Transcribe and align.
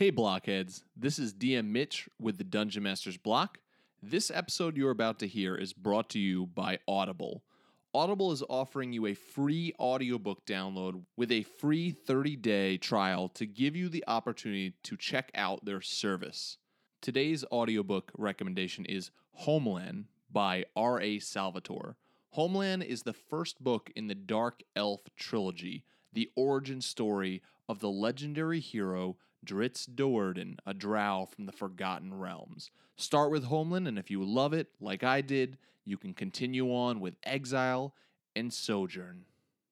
Hey, 0.00 0.08
blockheads. 0.08 0.84
This 0.96 1.18
is 1.18 1.34
DM 1.34 1.66
Mitch 1.66 2.08
with 2.18 2.38
the 2.38 2.42
Dungeon 2.42 2.84
Master's 2.84 3.18
Block. 3.18 3.58
This 4.02 4.30
episode 4.30 4.74
you're 4.74 4.90
about 4.90 5.18
to 5.18 5.28
hear 5.28 5.54
is 5.54 5.74
brought 5.74 6.08
to 6.08 6.18
you 6.18 6.46
by 6.46 6.78
Audible. 6.88 7.42
Audible 7.92 8.32
is 8.32 8.42
offering 8.48 8.94
you 8.94 9.04
a 9.04 9.12
free 9.12 9.74
audiobook 9.78 10.46
download 10.46 11.02
with 11.18 11.30
a 11.30 11.42
free 11.42 11.90
30 11.90 12.36
day 12.36 12.78
trial 12.78 13.28
to 13.28 13.44
give 13.44 13.76
you 13.76 13.90
the 13.90 14.02
opportunity 14.08 14.72
to 14.84 14.96
check 14.96 15.30
out 15.34 15.66
their 15.66 15.82
service. 15.82 16.56
Today's 17.02 17.44
audiobook 17.52 18.10
recommendation 18.16 18.86
is 18.86 19.10
Homeland 19.32 20.06
by 20.32 20.64
R.A. 20.74 21.18
Salvatore. 21.18 21.96
Homeland 22.30 22.84
is 22.84 23.02
the 23.02 23.12
first 23.12 23.62
book 23.62 23.90
in 23.94 24.06
the 24.06 24.14
Dark 24.14 24.62
Elf 24.74 25.02
trilogy, 25.14 25.84
the 26.10 26.30
origin 26.36 26.80
story 26.80 27.42
of 27.68 27.80
the 27.80 27.90
legendary 27.90 28.60
hero 28.60 29.18
Drizzt 29.44 29.94
Do'Urden, 29.94 30.56
a 30.66 30.74
drow 30.74 31.26
from 31.26 31.46
the 31.46 31.52
Forgotten 31.52 32.14
Realms. 32.14 32.70
Start 32.96 33.30
with 33.30 33.44
Homeland, 33.44 33.88
and 33.88 33.98
if 33.98 34.10
you 34.10 34.24
love 34.24 34.52
it, 34.52 34.68
like 34.80 35.02
I 35.02 35.20
did, 35.20 35.58
you 35.84 35.96
can 35.96 36.14
continue 36.14 36.72
on 36.72 37.00
with 37.00 37.16
Exile 37.24 37.94
and 38.36 38.52
Sojourn. 38.52 39.24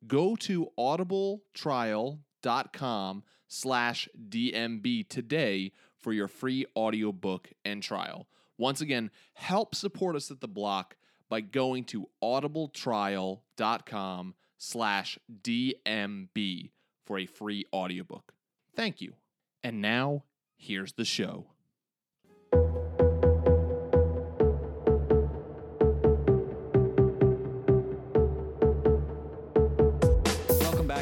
Go 0.07 0.37
to 0.37 0.71
audibletrial.com 0.79 3.25
slash 3.49 4.09
DMB 4.29 5.09
today 5.09 5.73
for 5.97 6.13
your 6.13 6.29
free 6.29 6.65
audiobook 6.77 7.51
and 7.65 7.83
trial. 7.83 8.29
Once 8.57 8.81
again, 8.81 9.11
help 9.35 9.75
support 9.75 10.15
us 10.17 10.31
at 10.31 10.41
the 10.41 10.49
block 10.49 10.97
by 11.29 11.41
going 11.41 11.85
to 11.85 12.09
audibletrial.com 12.23 14.35
slash 14.57 15.19
DMB 15.43 16.71
for 17.05 17.19
a 17.19 17.27
free 17.27 17.67
audiobook. 17.73 18.33
Thank 18.75 19.01
you. 19.01 19.15
And 19.63 19.81
now, 19.81 20.25
here's 20.57 20.93
the 20.93 21.05
show. 21.05 21.47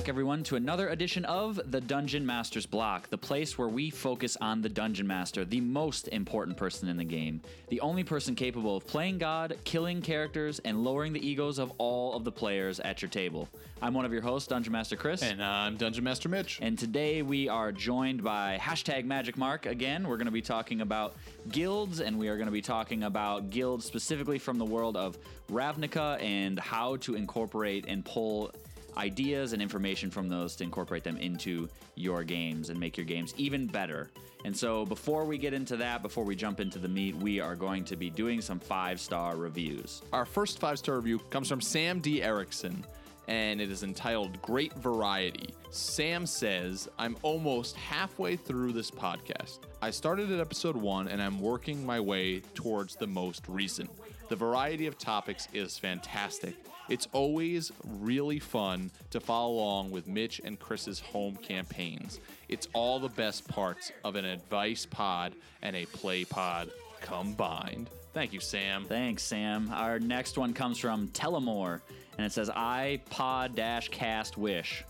Back, 0.06 0.10
everyone, 0.10 0.44
to 0.44 0.54
another 0.54 0.90
edition 0.90 1.24
of 1.24 1.60
the 1.72 1.80
Dungeon 1.80 2.24
Master's 2.24 2.64
Block, 2.64 3.10
the 3.10 3.18
place 3.18 3.58
where 3.58 3.66
we 3.66 3.90
focus 3.90 4.36
on 4.40 4.62
the 4.62 4.68
Dungeon 4.68 5.04
Master, 5.04 5.44
the 5.44 5.60
most 5.60 6.06
important 6.06 6.56
person 6.56 6.88
in 6.88 6.96
the 6.96 7.02
game, 7.02 7.40
the 7.70 7.80
only 7.80 8.04
person 8.04 8.36
capable 8.36 8.77
of 8.77 8.86
playing 8.86 9.18
God, 9.18 9.58
killing 9.64 10.00
characters, 10.00 10.60
and 10.60 10.84
lowering 10.84 11.12
the 11.12 11.28
egos 11.28 11.58
of 11.58 11.72
all 11.78 12.14
of 12.14 12.22
the 12.22 12.30
players 12.30 12.78
at 12.78 13.02
your 13.02 13.08
table. 13.08 13.48
I'm 13.82 13.94
one 13.94 14.04
of 14.04 14.12
your 14.12 14.22
hosts, 14.22 14.46
Dungeon 14.46 14.72
Master 14.72 14.94
Chris. 14.94 15.24
And 15.24 15.42
I'm 15.42 15.77
Dungeon 15.77 16.04
Master 16.04 16.28
Mitch. 16.28 16.60
And 16.62 16.78
today 16.78 17.22
we 17.22 17.48
are 17.48 17.72
joined 17.72 18.22
by 18.22 18.60
hashtag 18.62 19.06
Magic 19.06 19.36
Mark 19.36 19.66
again. 19.66 20.06
We're 20.06 20.18
going 20.18 20.27
to 20.27 20.30
be 20.30 20.40
talking 20.40 20.82
about 20.82 21.16
guilds, 21.50 22.00
and 22.00 22.16
we 22.16 22.28
are 22.28 22.36
going 22.36 22.46
to 22.46 22.52
be 22.52 22.62
talking 22.62 23.02
about 23.02 23.50
guilds 23.50 23.84
specifically 23.84 24.38
from 24.38 24.58
the 24.58 24.64
world 24.64 24.96
of 24.96 25.18
Ravnica 25.50 26.22
and 26.22 26.60
how 26.60 26.96
to 26.98 27.16
incorporate 27.16 27.86
and 27.88 28.04
pull 28.04 28.52
ideas 28.97 29.52
and 29.52 29.62
information 29.62 30.11
from 30.11 30.28
those 30.28 30.56
to 30.56 30.64
incorporate 30.64 31.05
them 31.05 31.16
into 31.16 31.69
your 31.94 32.25
games 32.25 32.70
and 32.70 32.78
make 32.78 32.97
your 32.97 33.06
games 33.06 33.34
even 33.36 33.66
better. 33.66 34.11
And 34.44 34.56
so, 34.56 34.86
before 34.86 35.25
we 35.25 35.39
get 35.39 35.52
into 35.52 35.77
that, 35.78 36.02
before 36.02 36.25
we 36.25 36.36
jump 36.36 36.61
into 36.61 36.78
the 36.78 36.89
meat, 36.89 37.17
we 37.17 37.41
are 37.41 37.56
going 37.56 37.84
to 37.84 37.97
be 37.97 38.11
doing 38.11 38.41
some 38.41 38.61
five 38.61 39.00
star 39.00 39.36
reviews. 39.36 40.02
Our 40.12 40.24
first 40.24 40.58
five 40.58 40.78
star 40.78 40.97
review 40.97 41.19
comes 41.30 41.48
from 41.48 41.61
Sam 41.61 42.00
D. 42.00 42.22
Erickson, 42.22 42.84
and 43.28 43.61
it 43.61 43.70
is 43.70 43.83
entitled 43.83 44.41
Great 44.42 44.72
Variety. 44.74 45.55
Sam 45.70 46.27
says, 46.27 46.89
I'm 46.98 47.17
almost 47.22 47.77
halfway 47.77 48.36
through 48.36 48.72
this 48.72 48.91
podcast. 48.91 49.58
I 49.83 49.91
started 49.91 50.30
at 50.30 50.41
episode 50.41 50.77
one, 50.77 51.08
and 51.08 51.20
I'm 51.20 51.41
working 51.41 51.84
my 51.84 51.98
way 51.98 52.41
towards 52.55 52.94
the 52.94 53.06
most 53.06 53.42
recent. 53.48 53.91
The 54.28 54.36
variety 54.36 54.86
of 54.86 54.97
topics 54.97 55.48
is 55.52 55.78
fantastic. 55.78 56.55
It's 56.89 57.08
always 57.13 57.73
really 57.85 58.39
fun 58.39 58.91
to 59.11 59.20
follow 59.20 59.55
along 59.55 59.91
with 59.91 60.07
Mitch 60.07 60.41
and 60.45 60.58
Chris's 60.58 61.01
home 61.01 61.36
campaigns. 61.36 62.20
It's 62.48 62.69
all 62.73 62.98
the 63.01 63.08
best 63.08 63.48
parts 63.48 63.91
of 64.05 64.14
an 64.14 64.24
advice 64.24 64.86
pod 64.86 65.33
and 65.63 65.75
a 65.75 65.86
play 65.86 66.25
pod 66.25 66.70
combined. 67.01 67.91
Thank 68.13 68.33
you, 68.33 68.41
Sam. 68.41 68.85
Thanks, 68.85 69.25
Sam. 69.25 69.70
Our 69.73 69.98
next 69.98 70.39
one 70.39 70.55
comes 70.55 70.79
from 70.79 71.08
Telemore, 71.08 71.80
and 72.17 72.27
it 72.27 72.33
says, 72.33 72.48
I 72.51 73.01
pod 73.11 73.55
dash 73.55 73.89
cast 73.89 74.39
wish. 74.39 74.85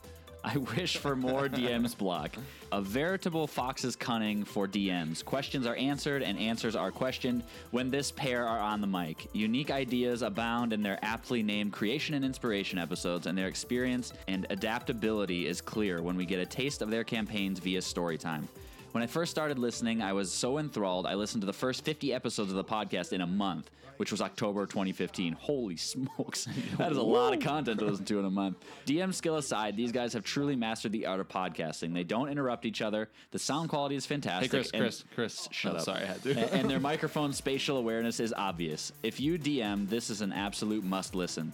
I 0.46 0.58
wish 0.58 0.98
for 0.98 1.16
more 1.16 1.48
DMs 1.48 1.98
block. 1.98 2.36
A 2.70 2.80
veritable 2.80 3.48
fox's 3.48 3.96
cunning 3.96 4.44
for 4.44 4.68
DMs. 4.68 5.24
Questions 5.24 5.66
are 5.66 5.74
answered 5.74 6.22
and 6.22 6.38
answers 6.38 6.76
are 6.76 6.92
questioned 6.92 7.42
when 7.72 7.90
this 7.90 8.12
pair 8.12 8.46
are 8.46 8.60
on 8.60 8.80
the 8.80 8.86
mic. 8.86 9.28
Unique 9.32 9.72
ideas 9.72 10.22
abound 10.22 10.72
in 10.72 10.84
their 10.84 11.00
aptly 11.02 11.42
named 11.42 11.72
creation 11.72 12.14
and 12.14 12.24
inspiration 12.24 12.78
episodes, 12.78 13.26
and 13.26 13.36
their 13.36 13.48
experience 13.48 14.12
and 14.28 14.46
adaptability 14.50 15.48
is 15.48 15.60
clear 15.60 16.00
when 16.00 16.16
we 16.16 16.24
get 16.24 16.38
a 16.38 16.46
taste 16.46 16.80
of 16.80 16.90
their 16.90 17.02
campaigns 17.02 17.58
via 17.58 17.82
story 17.82 18.16
time. 18.16 18.48
When 18.96 19.02
I 19.02 19.08
first 19.08 19.30
started 19.30 19.58
listening, 19.58 20.00
I 20.00 20.14
was 20.14 20.32
so 20.32 20.56
enthralled, 20.56 21.04
I 21.06 21.16
listened 21.16 21.42
to 21.42 21.46
the 21.46 21.52
first 21.52 21.84
50 21.84 22.14
episodes 22.14 22.50
of 22.50 22.56
the 22.56 22.64
podcast 22.64 23.12
in 23.12 23.20
a 23.20 23.26
month, 23.26 23.70
which 23.98 24.10
was 24.10 24.22
October 24.22 24.64
2015. 24.64 25.34
Holy 25.34 25.76
smokes. 25.92 26.48
That 26.78 26.92
is 26.92 26.96
a 26.96 27.02
lot 27.02 27.34
of 27.34 27.40
content 27.40 27.78
to 27.80 27.84
listen 27.84 28.06
to 28.06 28.18
in 28.20 28.24
a 28.24 28.30
month. 28.30 28.56
DM 28.86 29.12
skill 29.12 29.36
aside, 29.36 29.76
these 29.76 29.92
guys 29.92 30.14
have 30.14 30.24
truly 30.24 30.56
mastered 30.56 30.92
the 30.92 31.04
art 31.04 31.20
of 31.20 31.28
podcasting. 31.28 31.92
They 31.92 32.04
don't 32.04 32.30
interrupt 32.30 32.64
each 32.64 32.80
other. 32.80 33.10
The 33.32 33.38
sound 33.38 33.68
quality 33.68 33.96
is 33.96 34.06
Hey, 34.06 34.14
fantastic. 34.14 34.50
Chris, 34.50 34.70
and- 34.72 34.80
Chris, 34.80 35.04
Chris. 35.14 35.46
Oh, 35.46 35.52
shut 35.52 35.74
Oh, 35.74 35.76
up. 35.76 35.82
Sorry, 35.84 36.02
I 36.02 36.06
had 36.06 36.22
to. 36.22 36.30
and, 36.30 36.60
and 36.62 36.70
their 36.70 36.80
microphone 36.90 37.34
spatial 37.34 37.76
awareness 37.76 38.18
is 38.18 38.32
obvious. 38.34 38.92
If 39.02 39.20
you 39.20 39.38
DM, 39.38 39.90
this 39.90 40.08
is 40.08 40.22
an 40.22 40.32
absolute 40.32 40.84
must 40.84 41.14
listen. 41.14 41.52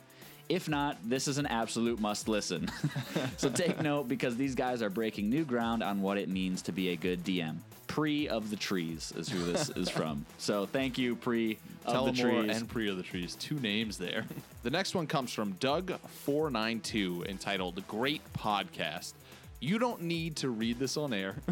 If 0.49 0.69
not, 0.69 0.99
this 1.05 1.29
is 1.29 1.39
an 1.39 1.47
absolute 1.47 1.99
must 2.01 2.29
listen. 2.29 2.69
so 3.37 3.49
take 3.49 3.81
note 3.81 4.09
because 4.09 4.37
these 4.37 4.55
guys 4.55 4.83
are 4.83 4.91
breaking 4.91 5.31
new 5.31 5.45
ground 5.45 5.83
on 5.83 6.03
what 6.03 6.19
it 6.19 6.29
means 6.29 6.63
to 6.63 6.73
be 6.73 6.91
a 6.91 6.97
good 6.97 7.25
DM. 7.25 7.57
Pre 7.87 8.29
of 8.29 8.51
the 8.51 8.57
trees 8.57 9.13
is 9.17 9.29
who 9.29 9.45
this 9.45 9.71
is 9.71 9.89
from. 9.99 10.25
So 10.39 10.67
thank 10.67 10.99
you, 10.99 11.15
Pre 11.17 11.59
of 11.85 12.07
the 12.07 12.13
Telemore 12.23 12.43
trees. 12.45 12.57
and 12.57 12.69
Pre 12.69 12.89
of 12.91 12.97
the 12.97 13.03
Trees. 13.03 13.35
Two 13.37 13.59
names 13.61 13.99
there. 13.99 14.25
The 14.63 14.71
next 14.71 14.95
one 14.95 15.07
comes 15.07 15.33
from 15.33 15.55
Doug492 15.55 17.27
entitled 17.29 17.83
Great 17.89 18.21
Podcast. 18.35 19.13
You 19.61 19.79
don't 19.79 20.03
need 20.03 20.37
to 20.37 20.51
read 20.51 20.79
this 20.79 20.97
on 20.97 21.13
air. 21.13 21.37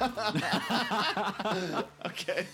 okay. 2.06 2.46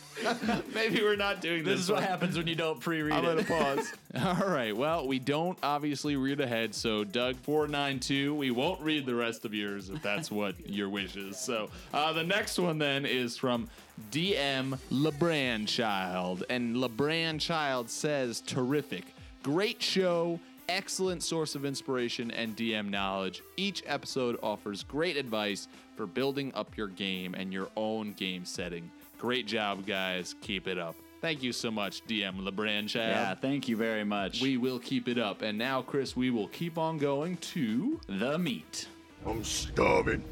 Maybe 0.75 1.00
we're 1.03 1.16
not 1.16 1.41
doing 1.41 1.65
this. 1.65 1.75
this 1.75 1.84
is 1.84 1.91
what 1.91 2.03
happens 2.03 2.37
when 2.37 2.47
you 2.47 2.54
don't 2.54 2.81
pre-read 2.81 3.12
I'm 3.12 3.25
it. 3.25 3.47
gonna 3.49 3.75
pause. 3.76 3.93
All 4.43 4.49
right. 4.49 4.76
Well, 4.76 5.06
we 5.06 5.19
don't 5.19 5.59
obviously 5.62 6.16
read 6.16 6.41
ahead, 6.41 6.75
so 6.75 7.04
Doug 7.04 7.37
four 7.37 7.69
nine 7.69 8.00
two. 8.00 8.34
We 8.34 8.50
won't 8.50 8.81
read 8.81 9.06
the 9.06 9.15
rest 9.15 9.44
of 9.44 9.54
yours 9.54 9.91
if 9.91 10.03
that's 10.03 10.31
what 10.31 10.54
your 10.69 10.88
wish 10.88 11.16
is. 11.16 11.38
So 11.38 11.71
uh, 11.94 12.12
the 12.12 12.25
next 12.25 12.59
one 12.59 12.78
then 12.78 13.06
is 13.06 13.37
from 13.37 13.69
DM 14.10 14.78
LeBran 14.91 15.66
Child, 15.66 16.44
and 16.50 16.76
LeBran 16.76 17.41
Child 17.41 17.91
says, 17.91 18.41
"Terrific, 18.41 19.05
great 19.43 19.82
show." 19.82 20.41
Excellent 20.70 21.22
source 21.22 21.55
of 21.55 21.65
inspiration 21.65 22.31
and 22.31 22.55
DM 22.55 22.91
knowledge. 22.91 23.43
Each 23.56 23.82
episode 23.87 24.38
offers 24.43 24.82
great 24.82 25.16
advice 25.16 25.66
for 25.98 26.06
building 26.06 26.53
up 26.54 26.76
your 26.76 26.86
game 26.86 27.34
and 27.34 27.53
your 27.53 27.69
own 27.76 28.12
game 28.12 28.44
setting. 28.44 28.88
Great 29.19 29.48
job, 29.48 29.84
guys. 29.84 30.36
Keep 30.41 30.69
it 30.69 30.78
up. 30.78 30.94
Thank 31.20 31.42
you 31.42 31.53
so 31.53 31.72
much, 31.72 32.06
DM 32.06 32.36
LeBran 32.48 32.88
Child. 32.88 33.10
yeah, 33.10 33.34
thank 33.34 33.66
you 33.66 33.76
very 33.76 34.04
much. 34.04 34.41
We 34.41 34.56
will 34.56 34.78
keep 34.78 35.08
it 35.08 35.19
up. 35.19 35.42
And 35.42 35.58
now, 35.58 35.82
Chris, 35.82 36.16
we 36.16 36.31
will 36.31 36.47
keep 36.47 36.78
on 36.78 36.98
going 36.98 37.37
to. 37.38 38.00
the 38.06 38.38
meat. 38.38 38.87
I'm 39.26 39.42
starving. 39.42 40.22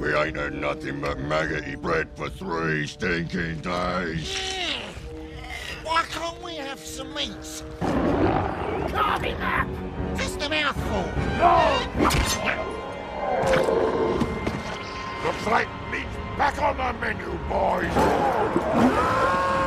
We 0.00 0.14
ain't 0.14 0.38
had 0.38 0.54
nothing 0.54 1.02
but 1.02 1.18
maggoty 1.20 1.74
bread 1.74 2.08
for 2.16 2.30
three 2.30 2.86
stinking 2.86 3.60
days. 3.60 4.54
Why 5.84 6.04
can't 6.10 6.42
we 6.42 6.54
have 6.54 6.78
some 6.78 7.12
meat? 7.12 7.62
Carving 7.80 9.36
up! 9.42 9.68
Just 10.16 10.40
a 10.40 10.48
mouthful! 10.48 11.02
The 15.22 15.32
flank 15.44 15.68
meat's 15.90 16.16
back 16.36 16.60
on 16.60 16.76
the 16.76 16.92
menu, 17.00 17.38
boys. 17.48 17.92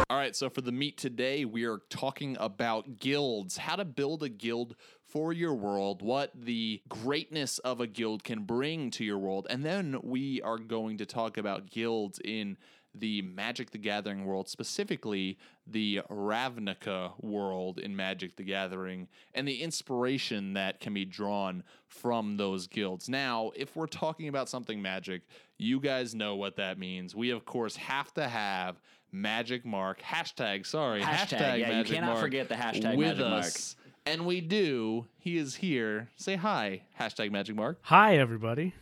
All 0.10 0.18
right, 0.18 0.36
so 0.36 0.50
for 0.50 0.62
the 0.62 0.72
meat 0.72 0.98
today, 0.98 1.46
we 1.46 1.66
are 1.66 1.80
talking 1.90 2.38
about 2.40 3.00
guilds, 3.00 3.58
how 3.58 3.76
to 3.76 3.86
build 3.86 4.22
a 4.24 4.30
guild 4.30 4.76
for 5.08 5.34
your 5.34 5.54
world, 5.54 6.02
what 6.02 6.32
the 6.36 6.82
greatness 6.90 7.58
of 7.60 7.80
a 7.80 7.88
guild 7.88 8.24
can 8.24 8.44
bring 8.44 8.92
to 8.92 9.04
your 9.04 9.18
world. 9.18 9.48
And 9.50 9.64
then 9.66 9.98
we 10.04 10.42
are 10.42 10.58
going 10.58 10.98
to 10.98 11.06
talk 11.06 11.38
about 11.38 11.70
guilds 11.70 12.20
in 12.24 12.58
the 12.97 13.21
Magic 13.21 13.71
the 13.71 13.77
Gathering 13.77 14.25
world, 14.25 14.47
specifically 14.47 15.38
the 15.68 16.01
Ravnica 16.09 17.12
world 17.21 17.80
in 17.80 17.95
Magic 17.95 18.36
the 18.36 18.44
Gathering, 18.44 19.07
and 19.33 19.47
the 19.47 19.62
inspiration 19.62 20.53
that 20.53 20.80
can 20.80 20.94
be 20.94 21.06
drawn 21.06 21.63
from 21.88 22.38
those 22.38 22.68
guilds. 22.68 23.09
Now, 23.09 23.51
if 23.56 23.75
we're 23.75 23.88
talking 23.88 24.27
about 24.27 24.50
something 24.50 24.81
magic, 24.81 25.24
you 25.57 25.80
guys 25.80 26.13
know 26.15 26.36
what 26.36 26.56
that 26.57 26.77
means. 26.77 27.15
We, 27.15 27.31
of 27.31 27.45
course, 27.45 27.75
have 27.75 28.13
to 28.15 28.27
have 28.27 28.81
Magic 29.12 29.65
Mark, 29.65 30.01
hashtag, 30.01 30.65
sorry, 30.65 31.01
Hashtag, 31.01 31.38
hashtag, 31.38 31.59
yeah, 31.59 31.77
you 31.80 31.83
cannot 31.86 32.07
Mark 32.07 32.19
forget 32.19 32.50
the 32.50 32.56
hashtag 32.56 32.97
with 32.97 33.18
Magic 33.18 33.25
Mark. 33.30 33.45
us. 33.45 33.75
And 34.06 34.25
we 34.25 34.39
do. 34.42 35.06
He 35.18 35.38
is 35.38 35.56
here. 35.56 36.09
Say 36.15 36.36
hi, 36.36 36.81
hashtag 37.00 37.31
Magic 37.31 37.56
Mark. 37.56 37.80
Hi, 37.83 38.18
everybody. 38.18 38.74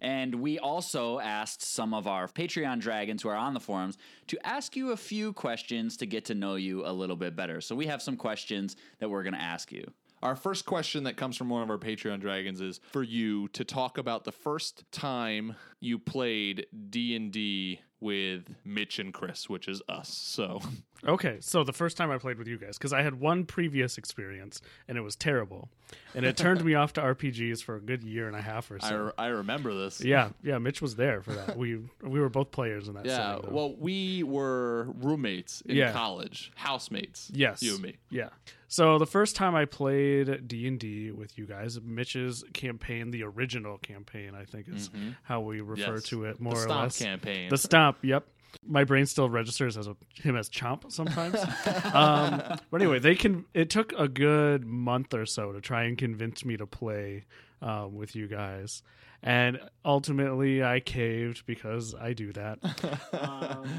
And 0.00 0.36
we 0.36 0.58
also 0.58 1.18
asked 1.18 1.62
some 1.62 1.92
of 1.92 2.06
our 2.06 2.28
Patreon 2.28 2.80
dragons 2.80 3.22
who 3.22 3.28
are 3.28 3.36
on 3.36 3.54
the 3.54 3.60
forums 3.60 3.98
to 4.28 4.46
ask 4.46 4.76
you 4.76 4.92
a 4.92 4.96
few 4.96 5.32
questions 5.32 5.96
to 5.98 6.06
get 6.06 6.24
to 6.26 6.34
know 6.34 6.54
you 6.54 6.86
a 6.86 6.92
little 6.92 7.16
bit 7.16 7.34
better. 7.34 7.60
So 7.60 7.74
we 7.74 7.86
have 7.86 8.02
some 8.02 8.16
questions 8.16 8.76
that 8.98 9.08
we're 9.08 9.22
going 9.22 9.34
to 9.34 9.40
ask 9.40 9.72
you. 9.72 9.90
Our 10.22 10.34
first 10.34 10.66
question 10.66 11.04
that 11.04 11.16
comes 11.16 11.36
from 11.36 11.48
one 11.48 11.62
of 11.62 11.70
our 11.70 11.78
Patreon 11.78 12.20
dragons 12.20 12.60
is 12.60 12.80
for 12.90 13.04
you 13.04 13.46
to 13.48 13.64
talk 13.64 13.98
about 13.98 14.24
the 14.24 14.32
first 14.32 14.84
time 14.90 15.54
you 15.78 15.98
played 15.98 16.66
D&D 16.90 17.80
with 18.00 18.44
Mitch 18.64 18.98
and 18.98 19.12
Chris, 19.12 19.48
which 19.48 19.66
is 19.68 19.82
us. 19.88 20.08
So, 20.08 20.60
Okay, 21.06 21.38
so 21.40 21.62
the 21.62 21.72
first 21.72 21.96
time 21.96 22.10
I 22.10 22.18
played 22.18 22.38
with 22.38 22.48
you 22.48 22.58
guys, 22.58 22.76
because 22.76 22.92
I 22.92 23.02
had 23.02 23.20
one 23.20 23.44
previous 23.44 23.98
experience 23.98 24.60
and 24.88 24.98
it 24.98 25.00
was 25.02 25.14
terrible, 25.16 25.68
and 26.14 26.24
it 26.26 26.36
turned 26.36 26.64
me 26.64 26.74
off 26.74 26.92
to 26.94 27.00
RPGs 27.00 27.62
for 27.62 27.76
a 27.76 27.80
good 27.80 28.02
year 28.02 28.26
and 28.26 28.34
a 28.36 28.40
half 28.42 28.68
or 28.70 28.78
I, 28.82 28.88
so. 28.88 29.12
I 29.16 29.26
remember 29.26 29.72
this. 29.74 30.00
yeah, 30.04 30.30
yeah, 30.42 30.58
Mitch 30.58 30.82
was 30.82 30.96
there 30.96 31.22
for 31.22 31.32
that. 31.34 31.56
We 31.56 31.78
we 32.02 32.18
were 32.20 32.28
both 32.28 32.50
players 32.50 32.88
in 32.88 32.94
that. 32.94 33.06
Yeah, 33.06 33.36
setting, 33.36 33.52
well, 33.52 33.74
we 33.76 34.22
were 34.24 34.88
roommates 35.00 35.60
in 35.62 35.76
Yeah. 35.76 35.92
college, 35.92 36.50
housemates. 36.56 37.30
yes, 37.32 37.62
you 37.62 37.74
and 37.74 37.82
me. 37.82 37.96
Yeah. 38.10 38.30
So 38.70 38.98
the 38.98 39.06
first 39.06 39.34
time 39.34 39.54
I 39.54 39.64
played 39.64 40.46
D 40.46 40.66
and 40.68 40.78
D 40.78 41.10
with 41.10 41.38
you 41.38 41.46
guys, 41.46 41.80
Mitch's 41.82 42.44
campaign, 42.52 43.10
the 43.10 43.22
original 43.24 43.78
campaign, 43.78 44.32
I 44.34 44.44
think 44.44 44.68
is 44.68 44.90
how 45.22 45.40
we 45.40 45.60
refer 45.60 45.82
Mm-hmm. 45.84 45.94
Yes. 45.94 46.02
to 46.04 46.24
it 46.24 46.36
The 46.36 46.42
more 46.44 46.52
or 46.54 46.56
Stomp 46.62 46.82
less. 46.82 46.98
campaign. 46.98 47.48
The 47.48 47.56
stomp. 47.58 47.98
Yep. 48.02 48.24
My 48.66 48.84
brain 48.84 49.06
still 49.06 49.28
registers 49.30 49.76
as 49.76 49.86
a, 49.86 49.96
him 50.14 50.36
as 50.36 50.48
Chomp 50.50 50.90
sometimes. 50.90 51.36
um, 51.94 52.58
but 52.70 52.80
anyway, 52.82 52.98
they 52.98 53.14
can. 53.14 53.44
It 53.54 53.70
took 53.70 53.92
a 53.92 54.08
good 54.08 54.64
month 54.66 55.14
or 55.14 55.26
so 55.26 55.52
to 55.52 55.60
try 55.60 55.84
and 55.84 55.96
convince 55.96 56.44
me 56.44 56.56
to 56.56 56.66
play 56.66 57.24
um, 57.62 57.94
with 57.94 58.14
you 58.16 58.26
guys, 58.26 58.82
and 59.22 59.58
ultimately 59.84 60.62
I 60.62 60.80
caved 60.80 61.44
because 61.46 61.94
I 61.94 62.12
do 62.12 62.32
that. 62.34 62.58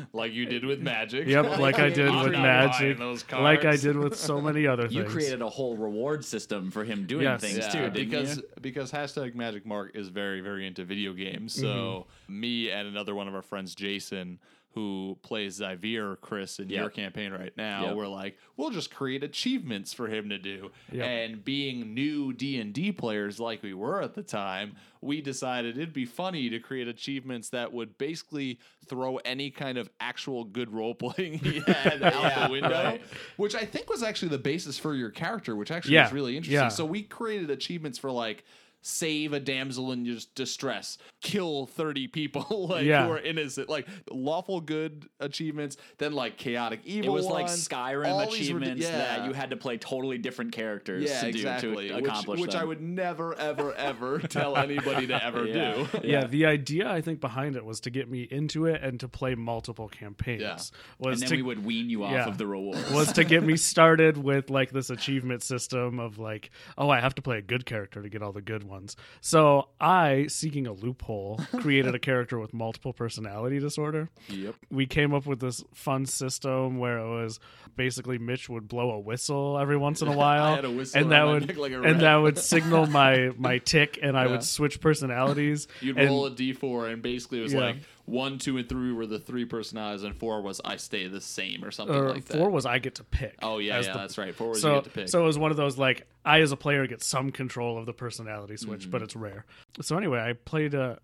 like 0.13 0.33
you 0.33 0.45
did 0.45 0.65
with 0.65 0.79
Magic. 0.81 1.27
Yep, 1.27 1.59
like 1.59 1.79
I 1.79 1.89
did 1.89 2.09
I'm 2.09 2.23
with 2.23 2.31
Magic, 2.33 2.97
buying 2.97 2.99
those 2.99 3.23
like 3.31 3.65
I 3.65 3.75
did 3.77 3.95
with 3.97 4.15
so 4.17 4.41
many 4.41 4.67
other 4.67 4.87
You 4.89 5.01
things. 5.03 5.13
created 5.13 5.41
a 5.41 5.49
whole 5.49 5.77
reward 5.77 6.25
system 6.25 6.71
for 6.71 6.83
him 6.83 7.05
doing 7.05 7.23
Yes. 7.23 7.41
things 7.41 7.57
Yeah, 7.59 7.69
too, 7.69 7.89
didn't 7.89 8.09
because 8.09 8.37
you? 8.37 8.43
because 8.61 8.91
hashtag 8.91 9.35
Magic 9.35 9.65
Mark 9.65 9.95
is 9.95 10.09
very 10.09 10.41
very 10.41 10.65
into 10.67 10.83
video 10.83 11.13
games. 11.13 11.53
So 11.53 12.07
Mm-hmm. 12.29 12.39
me 12.39 12.69
and 12.71 12.87
another 12.87 13.15
one 13.15 13.27
of 13.27 13.35
our 13.35 13.41
friends, 13.41 13.75
Jason, 13.75 14.39
who 14.75 15.17
plays 15.23 15.59
Zyvir, 15.59 16.15
Chris, 16.21 16.59
in 16.59 16.69
your 16.69 16.89
campaign 16.89 17.31
right 17.31 17.51
now, 17.57 17.87
Yep. 17.87 17.95
we're 17.95 18.07
like, 18.07 18.37
we'll 18.55 18.69
just 18.69 18.93
create 18.93 19.23
achievements 19.23 19.93
for 19.93 20.07
him 20.07 20.29
to 20.29 20.37
do. 20.37 20.69
Yep. 20.91 21.05
And 21.05 21.43
being 21.43 21.93
new 21.95 22.33
D 22.33 22.59
and 22.61 22.71
D 22.71 22.91
players 22.91 23.39
like 23.39 23.63
we 23.63 23.73
were 23.73 24.01
at 24.01 24.13
the 24.13 24.21
time, 24.21 24.75
we 25.01 25.21
decided 25.21 25.75
it'd 25.75 25.91
be 25.91 26.05
funny 26.05 26.49
to 26.49 26.59
create 26.59 26.87
achievements 26.87 27.49
that 27.49 27.73
would 27.73 27.97
basically 27.97 28.59
throw 28.85 29.17
any 29.17 29.49
kind 29.49 29.77
of 29.79 29.89
actual 29.99 30.43
good 30.43 30.71
role 30.71 30.93
playing 30.93 31.39
he 31.39 31.59
had 31.67 32.03
out 32.03 32.47
the 32.47 32.51
window, 32.51 32.69
right. 32.69 33.01
which 33.37 33.55
I 33.55 33.65
think 33.65 33.89
was 33.89 34.03
actually 34.03 34.29
the 34.29 34.37
basis 34.37 34.77
for 34.77 34.93
your 34.93 35.09
character, 35.09 35.55
which 35.55 35.71
actually 35.71 35.95
Yeah, 35.95 36.03
was 36.03 36.13
really 36.13 36.37
interesting. 36.37 36.61
yeah. 36.61 36.67
So 36.69 36.85
we 36.85 37.01
created 37.01 37.49
achievements 37.49 37.97
for 37.97 38.11
like 38.11 38.43
save 38.81 39.33
a 39.33 39.39
damsel 39.39 39.91
in 39.91 40.03
dis- 40.03 40.25
distress, 40.25 40.97
kill 41.21 41.65
30 41.65 42.07
people 42.07 42.67
like 42.69 42.85
Yeah. 42.85 43.05
who 43.05 43.11
are 43.11 43.19
innocent, 43.19 43.69
like 43.69 43.87
lawful 44.11 44.61
good 44.61 45.07
achievements, 45.19 45.77
then 45.97 46.13
like 46.13 46.37
chaotic 46.37 46.81
evil. 46.85 46.97
It 46.97 46.99
evil 47.03 47.13
was 47.15 47.25
like 47.25 47.47
Skyrim 47.47 48.07
all 48.09 48.19
these 48.19 48.29
ridic- 48.29 48.41
achievements 48.41 48.87
that 48.87 49.25
you 49.25 49.33
had 49.33 49.49
to 49.49 49.57
play 49.57 49.77
totally 49.77 50.17
different 50.17 50.51
characters 50.53 51.09
yeah, 51.09 51.21
to 51.21 51.31
do 51.31 51.37
exactly. 51.37 51.87
to 51.89 51.95
which, 51.95 52.05
accomplish 52.05 52.39
which 52.39 52.55
I 52.55 52.63
would 52.63 52.81
never, 52.81 53.33
ever, 53.37 53.73
ever 53.73 54.19
tell 54.29 54.55
anybody 54.55 55.07
to 55.07 55.23
ever 55.23 55.45
Yeah. 55.45 55.73
do. 55.73 55.87
yeah, 56.03 56.25
the 56.25 56.45
idea 56.45 56.89
I 56.89 57.01
think 57.01 57.19
behind 57.19 57.55
it 57.55 57.65
was 57.65 57.79
to 57.81 57.89
get 57.89 58.09
me 58.09 58.27
into 58.29 58.65
it 58.65 58.81
and 58.81 58.99
to 59.01 59.07
play 59.07 59.35
multiple 59.35 59.89
campaigns. 59.89 60.41
Yeah. 60.41 60.57
Was 60.99 61.13
and 61.15 61.21
then 61.23 61.29
to 61.29 61.35
we 61.35 61.41
would 61.41 61.65
wean 61.65 61.89
you 61.89 62.03
off 62.03 62.11
yeah. 62.11 62.27
of 62.27 62.37
the 62.37 62.47
rewards. 62.47 62.89
was 62.91 63.11
to 63.13 63.23
get 63.23 63.43
me 63.43 63.57
started 63.57 64.17
with 64.17 64.49
like 64.49 64.71
this 64.71 64.89
achievement 64.89 65.43
system 65.43 65.99
of 65.99 66.17
like, 66.17 66.51
oh, 66.77 66.89
I 66.89 66.99
have 66.99 67.15
to 67.15 67.21
play 67.21 67.37
a 67.37 67.41
good 67.41 67.65
character 67.65 68.01
to 68.01 68.09
get 68.09 68.21
all 68.21 68.31
the 68.31 68.41
good 68.41 68.63
ones. 68.69 68.95
So 69.21 69.69
I, 69.81 70.27
seeking 70.27 70.67
a 70.67 70.73
loophole, 70.73 71.39
created 71.59 71.95
a 71.95 71.99
character 71.99 72.39
with 72.39 72.53
multiple 72.53 72.93
personality 72.93 73.59
disorder. 73.59 74.09
Yep. 74.29 74.55
We 74.71 74.85
came 74.85 75.13
up 75.13 75.25
with 75.25 75.39
this 75.39 75.63
fun 75.73 76.05
system 76.05 76.77
where 76.77 76.99
it 76.99 77.09
was 77.09 77.39
basically 77.75 78.17
Mitch 78.17 78.47
would 78.49 78.67
blow 78.67 78.91
a 78.91 78.99
whistle 78.99 79.57
every 79.59 79.77
once 79.77 80.01
in 80.01 80.07
a 80.07 80.15
while, 80.17 80.55
had 80.55 80.65
a 80.65 80.71
whistle 80.71 81.01
and 81.01 81.11
that 81.11 81.23
would 81.23 81.57
like 81.57 81.71
a 81.71 81.81
and 81.81 82.01
that 82.01 82.15
would 82.15 82.37
signal 82.37 82.85
my 82.87 83.31
my 83.37 83.57
tick, 83.73 83.99
and 84.01 84.17
I 84.17 84.25
Yeah. 84.25 84.31
would 84.31 84.43
switch 84.43 84.79
personalities. 84.79 85.67
You'd 85.81 85.97
and- 85.97 86.09
roll 86.09 86.25
a 86.25 86.31
d4, 86.31 86.91
and 86.93 87.01
basically 87.01 87.39
it 87.39 87.43
was 87.43 87.53
Yeah. 87.53 87.59
like 87.61 87.77
one, 88.09 88.37
two, 88.39 88.57
and 88.57 88.67
three 88.67 88.91
were 88.91 89.05
the 89.05 89.19
three 89.19 89.45
personalities, 89.45 90.03
and 90.03 90.15
four 90.17 90.41
was 90.41 90.59
I 90.65 90.77
stay 90.77 91.07
the 91.07 91.21
same 91.21 91.63
or 91.63 91.71
something 91.71 91.95
or 91.95 92.09
like 92.09 92.25
that. 92.25 92.37
four 92.37 92.49
was 92.49 92.65
I 92.65 92.79
get 92.79 92.95
to 92.95 93.03
pick. 93.03 93.35
oh 93.41 93.57
yeah, 93.59 93.75
yeah, 93.79 93.93
the- 93.93 93.99
that's 93.99 94.17
right. 94.17 94.33
Four 94.35 94.49
was 94.49 94.61
so, 94.61 94.69
you 94.69 94.75
get 94.75 94.83
to 94.85 94.89
pick. 94.89 95.09
so 95.09 95.21
it 95.21 95.25
was 95.25 95.37
one 95.37 95.51
of 95.51 95.57
those 95.57 95.77
like 95.77 96.07
I 96.25 96.41
as 96.41 96.51
a 96.51 96.57
player 96.57 96.85
get 96.87 97.01
some 97.03 97.31
control 97.31 97.77
of 97.77 97.85
the 97.85 97.93
personality 97.93 98.57
switch, 98.57 98.81
Mm-hmm. 98.81 98.91
but 98.91 99.01
it's 99.03 99.15
rare. 99.15 99.45
So 99.81 99.97
anyway, 99.97 100.19
I 100.19 100.33
played 100.33 100.73
a 100.73 100.99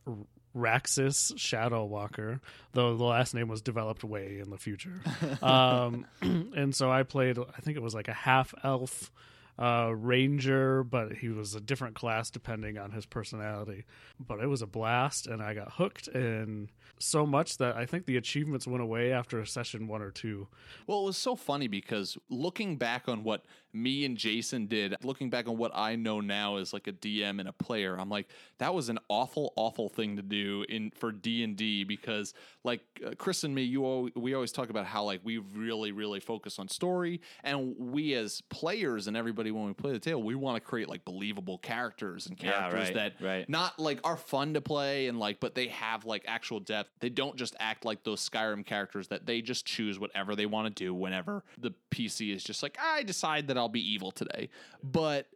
Raxus 0.55 1.37
Shadow 1.37 1.85
Walker, 1.85 2.39
though 2.73 2.95
the 2.95 3.03
last 3.03 3.33
name 3.33 3.47
was 3.47 3.61
developed 3.61 4.03
way 4.03 4.39
in 4.39 4.49
the 4.49 4.57
future. 4.57 5.01
um, 5.41 6.05
and 6.21 6.73
so 6.73 6.89
I 6.91 7.03
played, 7.03 7.37
I 7.37 7.61
think 7.61 7.75
it 7.77 7.83
was 7.83 7.93
like 7.93 8.07
a 8.07 8.13
half 8.13 8.53
elf 8.63 9.11
uh, 9.57 9.91
ranger, 9.95 10.83
but 10.83 11.13
he 11.13 11.29
was 11.29 11.55
a 11.55 11.61
different 11.61 11.95
class 11.95 12.29
depending 12.29 12.77
on 12.77 12.91
his 12.91 13.05
personality. 13.05 13.85
But 14.19 14.39
it 14.39 14.47
was 14.47 14.61
a 14.61 14.67
blast, 14.67 15.27
and 15.27 15.41
I 15.41 15.53
got 15.53 15.73
hooked, 15.73 16.07
and 16.09 16.69
so 16.99 17.25
much 17.25 17.57
that 17.57 17.75
I 17.75 17.85
think 17.85 18.05
the 18.05 18.17
achievements 18.17 18.67
went 18.67 18.83
away 18.83 19.11
after 19.11 19.39
a 19.39 19.47
session 19.47 19.87
one 19.87 20.01
or 20.01 20.11
two. 20.11 20.47
Well, 20.87 21.01
it 21.01 21.05
was 21.05 21.17
so 21.17 21.35
funny 21.35 21.67
because 21.67 22.17
looking 22.29 22.77
back 22.77 23.07
on 23.07 23.23
what 23.23 23.45
me 23.75 24.05
and 24.05 24.17
Jason 24.17 24.65
did, 24.67 24.95
looking 25.03 25.29
back 25.29 25.47
on 25.47 25.57
what 25.57 25.71
I 25.75 25.95
know 25.95 26.21
now 26.21 26.57
as 26.57 26.73
like 26.73 26.87
a 26.87 26.93
DM 26.93 27.39
and 27.39 27.47
a 27.49 27.53
player, 27.53 27.99
I'm 27.99 28.09
like, 28.09 28.27
that 28.57 28.73
was 28.73 28.89
an 28.89 28.99
awful, 29.09 29.53
awful 29.55 29.89
thing 29.89 30.15
to 30.15 30.21
do 30.21 30.65
in 30.69 30.91
for 30.91 31.11
D 31.11 31.43
and 31.43 31.55
D 31.55 31.83
because, 31.83 32.33
like 32.63 32.81
uh, 33.05 33.11
Chris 33.17 33.43
and 33.43 33.53
me, 33.53 33.63
you 33.63 33.85
al- 33.85 34.09
we 34.15 34.33
always 34.33 34.51
talk 34.51 34.69
about 34.69 34.85
how 34.85 35.03
like 35.03 35.21
we 35.23 35.37
really, 35.39 35.91
really 35.91 36.19
focus 36.19 36.57
on 36.57 36.67
story, 36.69 37.21
and 37.43 37.75
we 37.77 38.13
as 38.13 38.41
players 38.49 39.07
and 39.07 39.17
everybody 39.17 39.51
when 39.51 39.65
we 39.67 39.73
play 39.73 39.91
the 39.91 39.99
tale, 39.99 40.21
we 40.23 40.35
want 40.35 40.55
to 40.55 40.61
create 40.61 40.87
like 40.89 41.03
believable 41.05 41.57
characters 41.57 42.27
and 42.27 42.41
Yeah, 42.41 42.51
characters 42.69 42.85
right, 42.85 42.93
that 42.95 43.13
right. 43.21 43.49
not 43.49 43.77
like 43.79 43.99
are 44.03 44.17
fun 44.17 44.53
to 44.53 44.61
play 44.61 45.07
and 45.07 45.19
like, 45.19 45.39
but 45.39 45.53
they 45.55 45.67
have 45.67 46.05
like 46.05 46.23
actual 46.27 46.59
depth. 46.59 46.89
They 46.99 47.09
don't 47.09 47.35
just 47.35 47.55
act 47.59 47.83
like 47.85 48.03
those 48.03 48.27
Skyrim 48.27 48.65
characters 48.65 49.07
that 49.09 49.25
they 49.25 49.41
just 49.41 49.65
choose 49.65 49.99
whatever 49.99 50.35
they 50.35 50.45
want 50.45 50.67
to 50.73 50.83
do 50.83 50.93
whenever 50.93 51.43
the 51.57 51.71
PC 51.91 52.33
is 52.33 52.43
just 52.43 52.63
like, 52.63 52.77
I 52.81 53.03
decide 53.03 53.47
that 53.47 53.57
I'll 53.57 53.64
be 53.69 53.81
evil 53.81 54.11
today. 54.11 54.49
But 54.83 55.27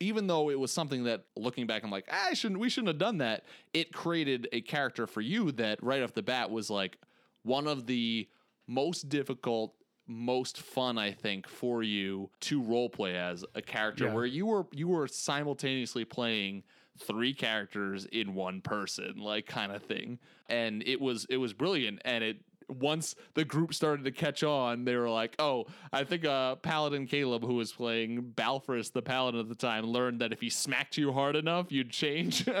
even 0.00 0.26
though 0.26 0.50
it 0.50 0.58
was 0.58 0.72
something 0.72 1.04
that 1.04 1.24
looking 1.36 1.66
back, 1.66 1.84
I'm 1.84 1.90
like, 1.90 2.06
ah, 2.10 2.28
I 2.30 2.34
shouldn't, 2.34 2.60
we 2.60 2.70
shouldn't 2.70 2.88
have 2.88 2.98
done 2.98 3.18
that. 3.18 3.44
It 3.74 3.92
created 3.92 4.48
a 4.52 4.62
character 4.62 5.06
for 5.06 5.20
you 5.20 5.52
that 5.52 5.82
right 5.82 6.02
off 6.02 6.14
the 6.14 6.22
bat 6.22 6.50
was 6.50 6.70
like 6.70 6.96
one 7.42 7.66
of 7.66 7.86
the 7.86 8.28
most 8.66 9.08
difficult, 9.10 9.74
most 10.06 10.58
fun, 10.62 10.96
I 10.96 11.12
think, 11.12 11.46
for 11.48 11.82
you 11.82 12.30
to 12.40 12.62
role 12.62 12.88
play 12.88 13.14
as 13.16 13.44
a 13.54 13.60
character 13.62 14.06
Yeah. 14.06 14.14
where 14.14 14.26
you 14.26 14.46
were 14.46 14.66
you 14.72 14.88
were 14.88 15.06
simultaneously 15.06 16.04
playing 16.04 16.62
three 16.98 17.32
characters 17.34 18.06
in 18.06 18.34
one 18.34 18.60
person, 18.60 19.18
like 19.18 19.46
kind 19.46 19.70
of 19.72 19.82
thing. 19.82 20.18
And 20.48 20.82
it 20.86 21.00
was 21.00 21.26
it 21.28 21.36
was 21.36 21.52
brilliant 21.52 22.00
and 22.04 22.24
it 22.24 22.38
once 22.70 23.14
the 23.34 23.44
group 23.44 23.74
started 23.74 24.04
to 24.04 24.10
catch 24.12 24.42
on, 24.42 24.84
they 24.84 24.96
were 24.96 25.10
like, 25.10 25.34
"Oh, 25.38 25.66
I 25.92 26.04
think 26.04 26.24
uh, 26.24 26.56
Paladin 26.56 27.06
Caleb, 27.06 27.42
who 27.42 27.54
was 27.54 27.72
playing 27.72 28.32
Balfrus, 28.36 28.92
the 28.92 29.02
Paladin 29.02 29.40
at 29.40 29.48
the 29.48 29.54
time, 29.54 29.84
learned 29.86 30.20
that 30.20 30.32
if 30.32 30.40
he 30.40 30.50
smacked 30.50 30.96
you 30.96 31.12
hard 31.12 31.36
enough, 31.36 31.70
you'd 31.70 31.90
change." 31.90 32.46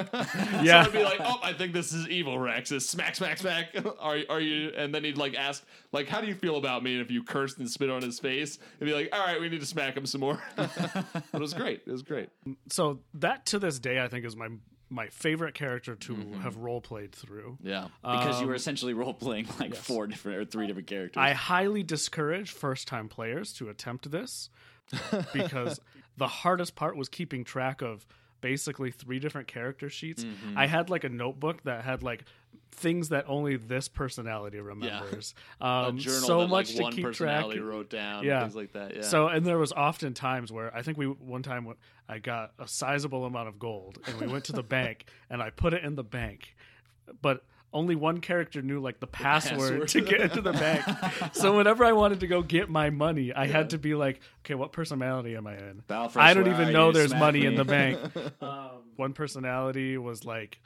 Yeah. 0.62 0.82
so 0.82 0.90
it'd 0.90 0.92
be 0.92 1.04
like, 1.04 1.20
"Oh, 1.20 1.38
I 1.42 1.52
think 1.52 1.72
this 1.72 1.92
is 1.92 2.08
evil, 2.08 2.36
Raxus. 2.36 2.82
Smack, 2.82 3.14
smack, 3.16 3.38
smack. 3.38 3.74
are 4.00 4.18
are 4.28 4.40
you?" 4.40 4.72
And 4.76 4.94
then 4.94 5.04
he'd 5.04 5.16
like 5.18 5.34
ask, 5.34 5.64
"Like, 5.92 6.08
how 6.08 6.20
do 6.20 6.26
you 6.26 6.34
feel 6.34 6.56
about 6.56 6.82
me?" 6.82 6.92
And 6.94 7.00
if 7.02 7.10
you 7.10 7.22
cursed 7.22 7.58
and 7.58 7.70
spit 7.70 7.90
on 7.90 8.02
his 8.02 8.18
face, 8.18 8.58
it'd 8.78 8.88
be 8.88 8.94
like, 8.94 9.08
"All 9.12 9.24
right, 9.24 9.40
we 9.40 9.48
need 9.48 9.60
to 9.60 9.66
smack 9.66 9.96
him 9.96 10.06
some 10.06 10.20
more." 10.20 10.42
it 10.58 11.40
was 11.40 11.54
great. 11.54 11.82
It 11.86 11.90
was 11.92 12.02
great. 12.02 12.28
So 12.68 13.00
that 13.14 13.46
to 13.46 13.58
this 13.58 13.78
day, 13.78 14.00
I 14.02 14.08
think 14.08 14.24
is 14.24 14.36
my 14.36 14.48
my 14.90 15.06
favorite 15.06 15.54
character 15.54 15.94
to 15.94 16.14
have 16.42 16.56
role 16.56 16.80
played 16.80 17.12
through. 17.12 17.56
Yeah. 17.62 17.88
because 18.02 18.40
you 18.40 18.46
were 18.48 18.54
essentially 18.54 18.92
role 18.92 19.14
playing 19.14 19.46
like 19.58 19.74
four 19.74 20.06
different 20.08 20.38
or 20.38 20.44
three 20.44 20.66
different 20.66 20.88
characters. 20.88 21.20
I 21.20 21.32
highly 21.32 21.82
discourage 21.82 22.50
first 22.50 22.88
time 22.88 23.08
players 23.08 23.52
to 23.54 23.68
attempt 23.68 24.10
this 24.10 24.50
because 25.32 25.80
the 26.16 26.26
hardest 26.26 26.74
part 26.74 26.96
was 26.96 27.08
keeping 27.08 27.44
track 27.44 27.82
of 27.82 28.06
basically 28.40 28.90
three 28.90 29.18
different 29.18 29.46
character 29.46 29.88
sheets. 29.88 30.24
Mm-hmm. 30.24 30.58
I 30.58 30.66
had 30.66 30.90
like 30.90 31.04
a 31.04 31.08
notebook 31.08 31.62
that 31.64 31.84
had 31.84 32.02
like 32.02 32.24
things 32.72 33.10
that 33.10 33.26
only 33.28 33.56
this 33.56 33.88
personality 33.88 34.58
remembers. 34.58 35.34
Um, 35.60 35.98
journal 35.98 36.20
so 36.20 36.40
that 36.40 36.48
much 36.48 36.68
like 36.70 36.76
to 36.76 36.82
one 36.82 36.92
keep 36.92 37.12
track. 37.12 37.44
wrote 37.60 37.90
down, 37.90 38.24
Yeah. 38.24 38.40
things 38.40 38.56
like 38.56 38.72
that. 38.72 38.96
Yeah. 38.96 39.02
So 39.02 39.28
and 39.28 39.44
there 39.46 39.58
was 39.58 39.72
often 39.72 40.14
times 40.14 40.50
where 40.50 40.74
I 40.74 40.82
think 40.82 40.96
we 40.96 41.06
one 41.06 41.42
time 41.42 41.74
I 42.08 42.18
got 42.18 42.52
a 42.58 42.66
sizable 42.66 43.24
amount 43.26 43.48
of 43.48 43.58
gold 43.58 43.98
and 44.06 44.20
we 44.20 44.26
went 44.26 44.44
to 44.44 44.52
the 44.52 44.62
bank 44.76 45.06
and 45.28 45.42
I 45.42 45.50
put 45.50 45.74
it 45.74 45.84
in 45.84 45.94
the 45.94 46.04
bank, 46.04 46.54
but 47.20 47.44
only 47.72 47.94
one 47.94 48.20
character 48.20 48.62
knew 48.62 48.80
like 48.80 48.98
the 48.98 49.06
password, 49.06 49.82
password. 49.82 49.88
to 49.88 50.00
get 50.00 50.20
into 50.22 50.40
the 50.40 50.52
bank. 50.52 50.84
so 51.32 51.56
whenever 51.56 51.84
I 51.84 51.92
wanted 51.92 52.20
to 52.20 52.26
go 52.26 52.42
get 52.42 52.68
my 52.68 52.90
money, 52.90 53.32
I 53.32 53.46
had 53.46 53.70
to 53.70 53.78
be 53.78 53.94
like, 53.94 54.20
okay, 54.44 54.54
what 54.54 54.72
personality 54.72 55.36
am 55.36 55.46
I 55.46 55.56
in? 55.56 55.82
I 56.16 56.34
don't 56.34 56.48
even 56.48 56.72
know 56.72 56.90
there's 56.92 57.14
money 57.14 57.44
in 57.44 57.54
the 57.54 57.64
bank. 57.64 58.00
um, 58.42 58.82
one 58.96 59.12
personality 59.12 59.98
was 59.98 60.24
like 60.24 60.58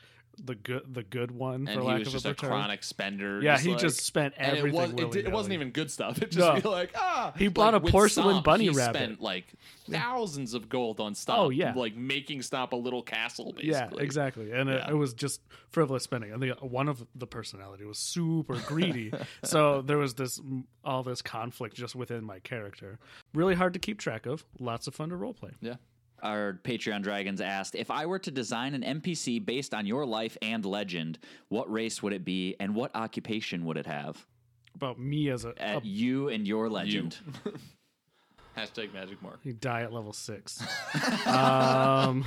the 0.42 0.54
good 0.54 0.82
the 0.92 1.02
good 1.02 1.30
one 1.30 1.66
and 1.68 1.68
for 1.68 1.80
he 1.80 1.86
lack 1.86 1.98
was 2.00 2.08
of 2.08 2.12
just 2.14 2.26
a 2.26 2.30
a 2.30 2.34
chronic 2.34 2.82
spender. 2.82 3.40
Yeah, 3.42 3.58
he 3.58 3.70
like- 3.70 3.78
just 3.80 4.00
spent 4.00 4.34
and 4.36 4.56
everything. 4.58 4.98
it, 4.98 5.06
was, 5.06 5.16
it, 5.16 5.26
it 5.26 5.32
wasn't 5.32 5.54
even 5.54 5.70
good 5.70 5.90
stuff. 5.90 6.18
It 6.22 6.30
just 6.30 6.38
No. 6.38 6.60
be 6.60 6.68
like 6.68 6.90
ah. 6.96 7.32
He 7.36 7.48
bought 7.48 7.74
a 7.74 7.80
porcelain 7.80 8.34
Stomp, 8.34 8.44
bunny 8.44 8.64
he 8.64 8.70
rabbit. 8.70 8.96
Spent 8.96 9.20
like 9.20 9.46
thousands 9.90 10.54
of 10.54 10.68
gold 10.68 11.00
on 11.00 11.14
Stomp. 11.14 11.38
Oh, 11.38 11.50
yeah. 11.50 11.72
like 11.74 11.96
making 11.96 12.42
Stomp 12.42 12.72
a 12.72 12.76
little 12.76 13.02
castle. 13.02 13.52
Basically. 13.52 13.70
Yeah, 13.70 13.90
exactly. 13.98 14.52
And 14.52 14.68
Yeah. 14.68 14.86
it, 14.88 14.90
it 14.90 14.94
was 14.94 15.14
just 15.14 15.40
frivolous 15.70 16.02
spending. 16.04 16.32
And 16.32 16.42
the 16.42 16.50
one 16.60 16.88
of 16.88 17.04
the 17.14 17.26
personality 17.26 17.84
was 17.84 17.98
super 17.98 18.56
greedy. 18.66 19.12
so 19.44 19.82
there 19.82 19.98
was 19.98 20.14
this 20.14 20.40
all 20.84 21.02
this 21.02 21.22
conflict 21.22 21.74
just 21.76 21.94
within 21.94 22.24
my 22.24 22.38
character. 22.40 22.98
Really 23.34 23.54
hard 23.54 23.72
to 23.74 23.78
keep 23.78 23.98
track 23.98 24.26
of. 24.26 24.44
Lots 24.58 24.86
of 24.86 24.94
fun 24.94 25.10
to 25.10 25.16
role 25.16 25.34
play. 25.34 25.50
Yeah. 25.60 25.76
Our 26.24 26.58
Patreon 26.64 27.02
dragons 27.02 27.42
asked 27.42 27.74
if 27.74 27.90
I 27.90 28.06
were 28.06 28.18
to 28.20 28.30
design 28.30 28.74
an 28.74 29.00
NPC 29.00 29.44
based 29.44 29.74
on 29.74 29.84
your 29.84 30.06
life 30.06 30.38
and 30.40 30.64
legend, 30.64 31.18
what 31.48 31.70
race 31.70 32.02
would 32.02 32.14
it 32.14 32.24
be, 32.24 32.56
and 32.58 32.74
what 32.74 32.90
occupation 32.96 33.66
would 33.66 33.76
it 33.76 33.86
have? 33.86 34.26
About 34.74 34.98
me 34.98 35.28
as 35.28 35.44
a, 35.44 35.52
At 35.58 35.82
a 35.82 35.86
you 35.86 36.30
and 36.30 36.48
your 36.48 36.70
legend. 36.70 37.18
Hashtag 38.56 38.94
magic 38.94 39.20
mark. 39.22 39.40
you 39.42 39.52
die 39.52 39.82
at 39.82 39.92
level 39.92 40.14
six. 40.14 40.62
um, 41.26 42.24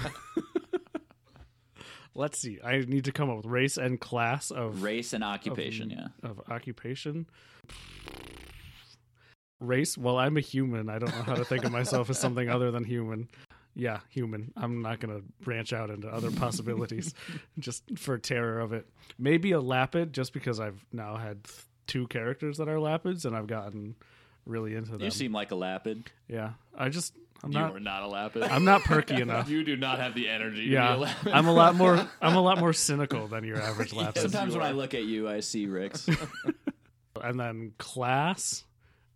let's 2.16 2.40
see. 2.40 2.60
I 2.64 2.80
need 2.82 3.06
to 3.06 3.12
come 3.12 3.32
up 3.32 3.38
with 3.38 3.46
race 3.48 3.78
and 3.78 4.00
class 4.00 4.52
of 4.52 4.84
Race 4.84 5.14
and 5.14 5.24
occupation, 5.24 5.90
yeah. 5.90 6.08
of 6.22 6.40
occupation. 6.52 7.26
Race? 9.60 9.98
Well, 9.98 10.18
I'm 10.20 10.38
a 10.38 10.42
human. 10.42 10.88
I 10.88 11.00
don't 11.00 11.16
know 11.16 11.24
how 11.24 11.36
to 11.36 11.46
think 11.46 11.64
of 11.64 11.72
myself 11.72 12.12
as 12.12 12.20
something 12.20 12.48
other 12.48 12.70
than 12.70 12.84
human. 12.84 13.28
Yeah, 13.80 14.00
human. 14.10 14.52
I'm 14.58 14.82
not 14.82 15.00
going 15.00 15.16
to 15.16 15.24
branch 15.46 15.72
out 15.72 15.92
into 15.92 16.08
other 16.08 16.32
possibilities 16.44 17.14
just 17.60 17.84
for 18.00 18.18
terror 18.18 18.60
of 18.60 18.74
it. 18.74 18.88
Maybe 19.20 19.52
a 19.52 19.62
lapid, 19.62 20.14
just 20.14 20.34
because 20.34 20.60
I've 20.60 20.84
now 20.92 21.16
had 21.18 21.44
th- 21.44 21.60
two 21.86 22.08
characters 22.08 22.58
that 22.58 22.68
are 22.68 22.80
lapids 22.80 23.24
and 23.26 23.36
I've 23.36 23.46
gotten 23.46 23.94
really 24.48 24.74
into 24.76 24.94
them. 24.94 25.02
You 25.02 25.12
seem 25.12 25.32
like 25.32 25.52
a 25.52 25.56
lapid. 25.56 26.08
yeah, 26.28 26.54
I 26.76 26.90
just 26.90 27.14
I'm 27.44 27.52
You 27.52 27.60
not 27.60 27.76
are 27.76 27.80
not 27.80 28.02
a 28.02 28.08
lapid. 28.08 28.50
I'm 28.50 28.66
not 28.66 28.82
perky 28.82 29.16
enough. 29.22 29.48
You 29.48 29.64
do 29.64 29.76
not 29.76 30.00
have 30.00 30.16
the 30.16 30.28
energy. 30.28 30.64
To 30.64 30.70
be 30.70 30.76
a 30.76 30.80
Yeah, 30.80 30.96
lapid. 30.96 31.32
I'm 31.34 31.46
a 31.48 31.54
lot 31.54 31.76
more 31.76 31.98
I'm 32.22 32.36
a 32.36 32.42
lot 32.42 32.58
more 32.58 32.74
cynical 32.74 33.28
than 33.28 33.44
your 33.44 33.62
average 33.62 33.92
lapid. 33.92 34.18
Sometimes 34.18 34.56
when 34.56 34.66
I 34.66 34.72
look 34.72 34.96
at 34.96 35.04
you, 35.04 35.30
I 35.30 35.42
see 35.42 35.68
Rick's 35.68 36.10
And 37.22 37.40
then 37.40 37.74
class, 37.78 38.64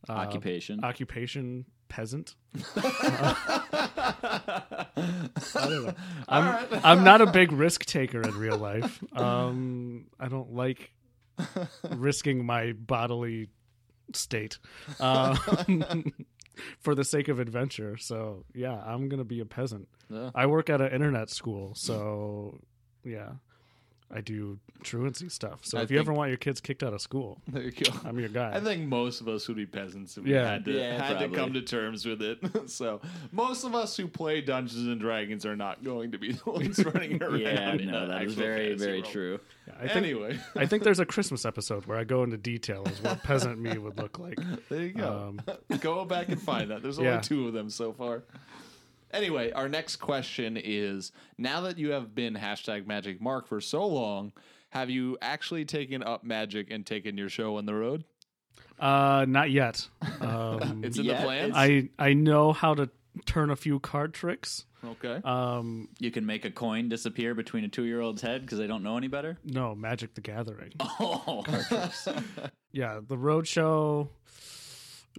uh, 0.10 0.13
occupation. 0.13 0.84
occupation 0.84 1.65
peasant. 1.92 2.36
I 2.78 4.64
don't 5.54 5.86
know. 5.86 5.94
I'm, 6.30 6.68
I'm 6.84 7.04
not 7.04 7.20
a 7.20 7.26
big 7.26 7.52
risk 7.52 7.84
taker 7.86 8.22
in 8.22 8.34
real 8.38 8.58
life. 8.58 9.04
Um, 9.14 10.06
I 10.18 10.30
don't 10.30 10.54
like 10.54 10.94
risking 11.90 12.46
my 12.46 12.72
bodily 12.72 13.50
state 14.14 14.58
um, 15.02 15.36
for 16.80 16.96
the 16.96 17.04
sake 17.04 17.28
of 17.28 17.40
adventure. 17.42 17.98
So 17.98 18.46
yeah, 18.54 18.82
I'm 18.86 19.10
gonna 19.10 19.26
be 19.26 19.42
a 19.42 19.46
peasant. 19.46 19.90
Yeah. 20.10 20.32
I 20.34 20.46
work 20.46 20.70
at 20.70 20.80
an 20.80 20.94
internet 20.94 21.30
school, 21.30 21.74
so 21.76 22.60
yeah, 23.04 23.32
I 24.13 24.20
do 24.22 24.60
truancy 24.84 25.30
stuff. 25.30 25.60
So 25.63 25.77
I 25.77 25.84
if 25.84 25.91
you 25.91 25.98
ever 26.00 26.12
want 26.12 26.30
your 26.30 26.38
kids 26.38 26.60
kicked 26.60 26.84
out 26.84 26.94
of 26.94 27.00
school, 27.01 27.39
There 27.48 27.63
you 27.63 27.72
go. 27.72 27.91
I'm 28.03 28.20
your 28.20 28.30
guy. 28.30 28.51
I 28.53 28.60
think 28.60 28.88
most 28.88 29.22
of 29.22 29.27
us 29.27 29.48
would 29.48 29.56
be 29.58 29.65
peasants 29.65 30.18
if 30.18 30.24
we 30.25 30.34
Yeah. 30.34 30.51
had 30.51 30.65
to 30.65 30.72
Yeah, 30.72 31.01
had 31.01 31.20
to 31.20 31.30
come 31.30 31.53
to 31.53 31.62
terms 31.62 32.06
with 32.06 32.22
it. 32.22 32.39
so 32.70 33.00
most 33.32 33.63
of 33.63 33.74
us 33.74 33.96
who 33.96 34.08
play 34.08 34.41
Dungeons 34.41 34.88
and 34.88 35.00
Dragons 35.00 35.46
are 35.46 35.56
not 35.56 35.84
going 35.84 36.12
to 36.12 36.18
be 36.18 36.34
the 36.34 36.50
ones 36.51 36.84
running 36.84 37.24
around. 37.24 37.39
yeah, 37.39 37.74
in 37.74 37.88
no, 37.91 38.08
that 38.08 38.24
is 38.24 38.34
very, 38.34 38.74
very 38.75 39.01
world. 39.01 39.12
true. 39.12 39.39
Yeah, 39.68 39.74
I 39.80 39.88
think 39.88 39.96
Anyway, 40.06 40.39
I 40.56 40.65
think 40.65 40.84
there's 40.84 41.00
a 41.00 41.06
Christmas 41.06 41.46
episode 41.46 41.86
where 41.86 41.98
I 41.98 42.03
go 42.03 42.24
into 42.24 42.36
detail 42.38 42.84
as 42.88 43.01
what 43.01 43.24
peasant 43.24 43.60
me 43.60 43.77
would 43.77 43.98
look 43.98 44.20
like. 44.20 44.38
there 44.70 44.82
you 44.82 44.94
go. 44.94 45.36
Um, 45.70 45.80
go 45.80 46.03
back 46.06 46.30
and 46.30 46.41
find 46.41 46.72
that. 46.72 46.82
There's 46.82 47.00
only 47.00 47.12
Yeah. 47.12 47.22
two 47.22 47.48
of 47.48 47.53
them 47.53 47.70
so 47.70 47.94
far. 47.94 48.24
Anyway, 49.13 49.51
our 49.51 49.68
next 49.70 49.98
question 49.98 50.58
is: 50.62 51.12
Now 51.38 51.62
that 51.62 51.77
you 51.77 51.91
have 51.91 52.13
been 52.15 52.36
hashtag 52.36 52.88
Magic 52.88 53.22
Mark 53.22 53.48
for 53.48 53.62
so 53.62 53.86
long, 53.86 54.32
have 54.70 54.89
you 54.89 55.18
actually 55.22 55.65
taken 55.65 56.01
up 56.03 56.24
Magic 56.24 56.72
and 56.72 56.86
taken 56.86 57.18
your 57.18 57.30
show 57.30 57.58
on 57.58 57.65
the 57.65 57.74
road? 57.74 58.03
uh, 58.80 59.25
not 59.27 59.51
yet. 59.51 59.88
Um, 60.22 60.84
It's 60.84 60.98
in 60.98 61.06
Yeah, 61.06 61.18
the 61.18 61.24
plans. 61.24 61.53
I 61.56 61.89
I 62.00 62.13
know 62.13 62.53
how 62.53 62.74
to 62.75 62.89
turn 63.25 63.50
a 63.50 63.56
few 63.56 63.80
card 63.80 64.13
tricks. 64.13 64.65
okay. 64.84 65.20
Um, 65.25 65.89
You 66.00 66.10
can 66.12 66.25
make 66.25 66.46
a 66.46 66.51
coin 66.51 66.89
disappear 66.89 67.36
between 67.36 67.63
a 67.65 67.68
two-year-old's 67.68 68.22
head 68.22 68.41
because 68.41 68.58
they 68.58 68.68
don't 68.68 68.82
know 68.84 68.98
any 68.98 69.08
better. 69.10 69.38
no, 69.44 69.75
Magic 69.75 70.13
the 70.15 70.22
Gathering. 70.22 70.72
Oh, 71.00 71.44
Yeah, 72.72 73.01
the 73.06 73.18
road 73.18 73.48
show. 73.48 74.10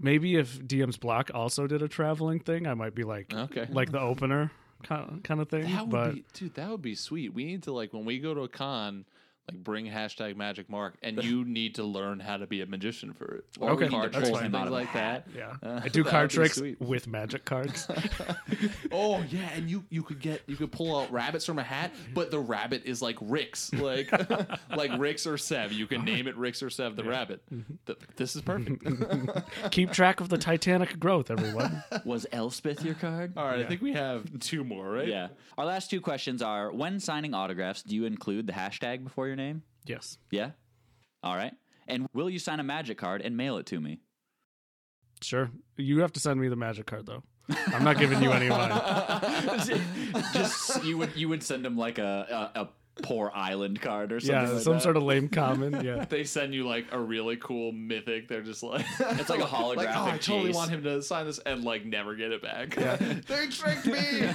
Maybe 0.00 0.36
if 0.36 0.58
DM's 0.60 0.96
Block 0.96 1.30
also 1.34 1.66
did 1.66 1.82
a 1.82 1.88
traveling 1.88 2.40
thing, 2.40 2.66
I 2.66 2.74
might 2.74 2.94
be 2.94 3.04
like 3.04 3.32
Okay. 3.34 3.66
like 3.70 3.92
the 3.92 4.00
opener 4.00 4.50
kind 4.82 5.22
kind 5.22 5.40
of 5.40 5.48
thing. 5.48 5.64
That 5.70 5.82
would 5.82 5.90
but 5.90 6.14
be, 6.14 6.24
dude. 6.32 6.54
That 6.54 6.70
would 6.70 6.82
be 6.82 6.94
sweet. 6.94 7.32
We 7.34 7.44
need 7.44 7.62
to 7.64 7.72
like 7.72 7.92
when 7.92 8.04
we 8.04 8.18
go 8.18 8.34
to 8.34 8.40
a 8.42 8.48
con, 8.48 9.04
like 9.50 9.62
bring 9.62 9.86
hashtag 9.86 10.36
Magic 10.36 10.68
Mark, 10.70 10.94
and 11.02 11.22
you 11.24 11.44
need 11.44 11.74
to 11.76 11.84
learn 11.84 12.20
how 12.20 12.36
to 12.36 12.46
be 12.46 12.60
a 12.60 12.66
magician 12.66 13.12
for 13.12 13.36
it. 13.36 13.44
Or 13.60 13.70
Okay, 13.70 13.88
card 13.88 14.12
that's 14.12 14.24
tricks 14.28 14.36
fine. 14.38 14.46
and 14.46 14.56
Out 14.56 14.60
things 14.62 14.70
like 14.72 14.92
that. 14.92 15.26
yeah, 15.36 15.54
Uh, 15.62 15.80
I 15.84 15.88
do 15.88 16.04
card 16.04 16.30
tricks 16.30 16.56
sweet. 16.56 16.80
with 16.80 17.06
magic 17.06 17.44
cards. 17.44 17.88
Oh 18.94 19.22
yeah, 19.30 19.48
and 19.54 19.68
you 19.70 19.84
you 19.90 20.02
could 20.02 20.20
get 20.20 20.42
you 20.46 20.54
could 20.56 20.70
pull 20.70 20.96
out 20.98 21.10
rabbits 21.10 21.46
from 21.46 21.58
a 21.58 21.62
hat, 21.62 21.92
but 22.14 22.30
the 22.30 22.38
rabbit 22.38 22.82
is 22.84 23.00
like 23.02 23.16
Rix, 23.20 23.72
like 23.72 24.10
like 24.70 24.90
Rix 24.98 25.26
or 25.26 25.38
Sev. 25.38 25.72
You 25.72 25.86
can 25.86 26.04
name 26.04 26.28
it 26.28 26.36
Rix 26.36 26.62
or 26.62 26.70
Sev 26.70 26.94
the 26.96 27.04
rabbit. 27.04 27.42
Mm-hmm. 27.52 27.92
This 28.16 28.36
is 28.36 28.42
perfect. 28.42 28.84
Keep 29.70 29.92
track 29.92 30.20
of 30.20 30.28
the 30.28 30.38
Titanic 30.38 30.98
growth, 31.00 31.30
everyone. 31.30 31.82
was 32.04 32.26
Elspeth 32.32 32.84
your 32.84 32.94
card? 32.94 33.32
All 33.36 33.46
right, 33.46 33.60
I 33.60 33.64
think 33.64 33.80
we 33.82 33.94
have 33.94 34.38
two 34.40 34.62
more, 34.62 34.88
right? 34.90 35.08
Yeah. 35.08 35.28
Our 35.58 35.64
last 35.64 35.90
two 35.90 36.00
questions 36.00 36.42
are: 36.42 36.70
When 36.70 37.00
signing 37.00 37.34
autographs, 37.34 37.82
do 37.82 37.94
you 37.96 38.04
include 38.04 38.46
the 38.46 38.52
hashtag 38.52 39.02
before 39.04 39.26
your 39.26 39.31
name? 39.36 39.62
yes, 39.84 40.18
Yeah. 40.30 40.50
All 41.22 41.36
right. 41.36 41.52
And 41.86 42.06
will 42.14 42.30
you 42.30 42.38
sign 42.38 42.58
a 42.60 42.62
magic 42.64 42.98
card 42.98 43.22
and 43.22 43.36
mail 43.36 43.56
it 43.58 43.66
to 43.66 43.80
me? 43.80 44.00
sure. 45.22 45.50
You 45.76 46.00
have 46.00 46.12
to 46.14 46.20
send 46.20 46.40
me 46.40 46.48
the 46.48 46.56
magic 46.56 46.86
card 46.86 47.06
though. 47.06 47.22
I'm 47.72 47.84
not 47.84 47.98
giving 47.98 48.22
you 48.22 48.32
any 48.32 48.48
of 48.48 48.56
mine. 48.56 49.52
Just 50.32 50.84
you 50.84 50.98
would 50.98 51.14
you 51.16 51.28
would 51.28 51.42
send 51.42 51.64
him 51.66 51.76
like 51.76 51.98
a 51.98 52.50
a, 52.54 52.60
a 52.62 52.68
poor 53.02 53.30
island 53.34 53.80
card 53.80 54.12
or 54.12 54.20
something. 54.20 54.34
yeah, 54.46 54.50
like 54.52 54.62
some 54.62 54.74
that. 54.74 54.82
sort 54.82 54.96
of 54.96 55.02
lame 55.02 55.28
common. 55.40 55.84
Yeah. 55.84 56.04
They 56.08 56.24
send 56.24 56.54
you 56.54 56.66
like 56.66 56.86
a 56.92 56.98
really 56.98 57.36
cool 57.36 57.72
mythic. 57.72 58.28
They're 58.28 58.42
just 58.42 58.62
like 58.62 58.84
It's 59.00 59.28
like 59.30 59.40
a 59.40 59.44
holographic 59.44 59.76
Like, 59.76 59.96
oh, 59.96 60.04
I 60.06 60.18
totally 60.18 60.50
Jace. 60.52 60.54
want 60.54 60.70
him 60.70 60.82
to 60.84 61.02
sign 61.02 61.26
this 61.26 61.38
and 61.40 61.64
like 61.64 61.84
never 61.84 62.14
get 62.14 62.32
it 62.32 62.42
back. 62.42 62.76
Yeah. 62.76 62.96
they 62.96 63.46
tricked 63.48 63.86
me. 63.86 64.28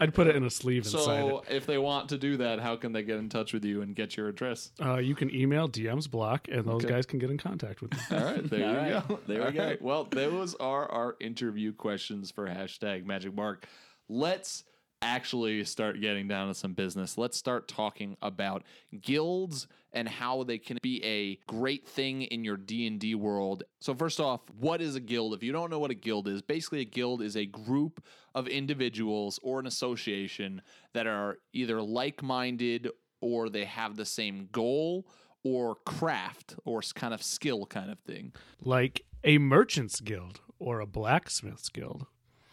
I'd 0.00 0.14
put 0.14 0.26
it 0.26 0.36
in 0.36 0.44
a 0.44 0.50
sleeve 0.50 0.82
and 0.84 0.92
sign 0.92 1.24
it. 1.24 1.28
so 1.28 1.44
if 1.48 1.66
they 1.66 1.78
want 1.78 2.08
to 2.10 2.18
do 2.18 2.36
that, 2.38 2.60
how 2.60 2.76
can 2.76 2.92
they 2.92 3.02
get 3.02 3.18
in 3.18 3.28
touch 3.28 3.52
with 3.52 3.64
you 3.64 3.82
and 3.82 3.94
get 3.94 4.16
your 4.16 4.28
address? 4.28 4.70
Uh, 4.80 4.96
you 4.96 5.14
can 5.14 5.34
email 5.34 5.68
DM's 5.68 6.06
block, 6.06 6.48
and 6.48 6.64
those 6.64 6.84
Okay. 6.84 6.94
guys 6.94 7.06
can 7.06 7.18
get 7.18 7.30
in 7.30 7.38
contact 7.38 7.80
with 7.82 7.92
me. 7.92 7.98
All 8.12 8.24
right, 8.24 8.48
there 8.50 8.64
All 8.66 8.72
you 8.72 8.94
right, 8.94 9.08
go. 9.08 9.18
there 9.26 9.38
we 9.40 9.44
All 9.46 9.52
go. 9.52 9.64
right, 9.64 9.82
Well, 9.82 10.04
those 10.04 10.54
are 10.56 10.90
our 10.90 11.16
interview 11.20 11.72
questions 11.72 12.30
for 12.30 12.46
hashtag 12.46 13.04
Magic 13.04 13.34
Mark. 13.34 13.66
Let's 14.08 14.64
actually 15.02 15.62
start 15.64 16.00
getting 16.00 16.28
down 16.28 16.48
to 16.48 16.54
some 16.54 16.72
business. 16.72 17.16
Let's 17.16 17.36
start 17.36 17.68
talking 17.68 18.16
about 18.20 18.64
guilds 19.00 19.66
and 19.92 20.08
how 20.08 20.42
they 20.42 20.58
can 20.58 20.78
be 20.82 21.02
a 21.04 21.38
great 21.50 21.86
thing 21.86 22.22
in 22.22 22.44
your 22.44 22.56
D&D 22.56 23.14
world. 23.14 23.64
So 23.80 23.94
first 23.94 24.20
off, 24.20 24.40
what 24.58 24.80
is 24.80 24.96
a 24.96 25.00
guild? 25.00 25.34
If 25.34 25.42
you 25.42 25.52
don't 25.52 25.70
know 25.70 25.78
what 25.78 25.90
a 25.90 25.94
guild 25.94 26.28
is, 26.28 26.42
basically 26.42 26.80
a 26.80 26.84
guild 26.84 27.22
is 27.22 27.36
a 27.36 27.46
group 27.46 28.04
of 28.34 28.48
individuals 28.48 29.38
or 29.42 29.60
an 29.60 29.66
association 29.66 30.62
that 30.92 31.06
are 31.06 31.38
either 31.52 31.80
like-minded 31.80 32.90
or 33.20 33.48
they 33.48 33.64
have 33.64 33.96
the 33.96 34.04
same 34.04 34.48
goal 34.52 35.06
or 35.44 35.76
craft 35.86 36.56
or 36.64 36.80
kind 36.94 37.14
of 37.14 37.22
skill 37.22 37.64
kind 37.66 37.90
of 37.90 37.98
thing. 38.00 38.32
like 38.62 39.04
a 39.24 39.38
merchant's 39.38 40.00
guild 40.00 40.40
or 40.58 40.80
a 40.80 40.86
blacksmith's 40.86 41.68
guild. 41.68 42.06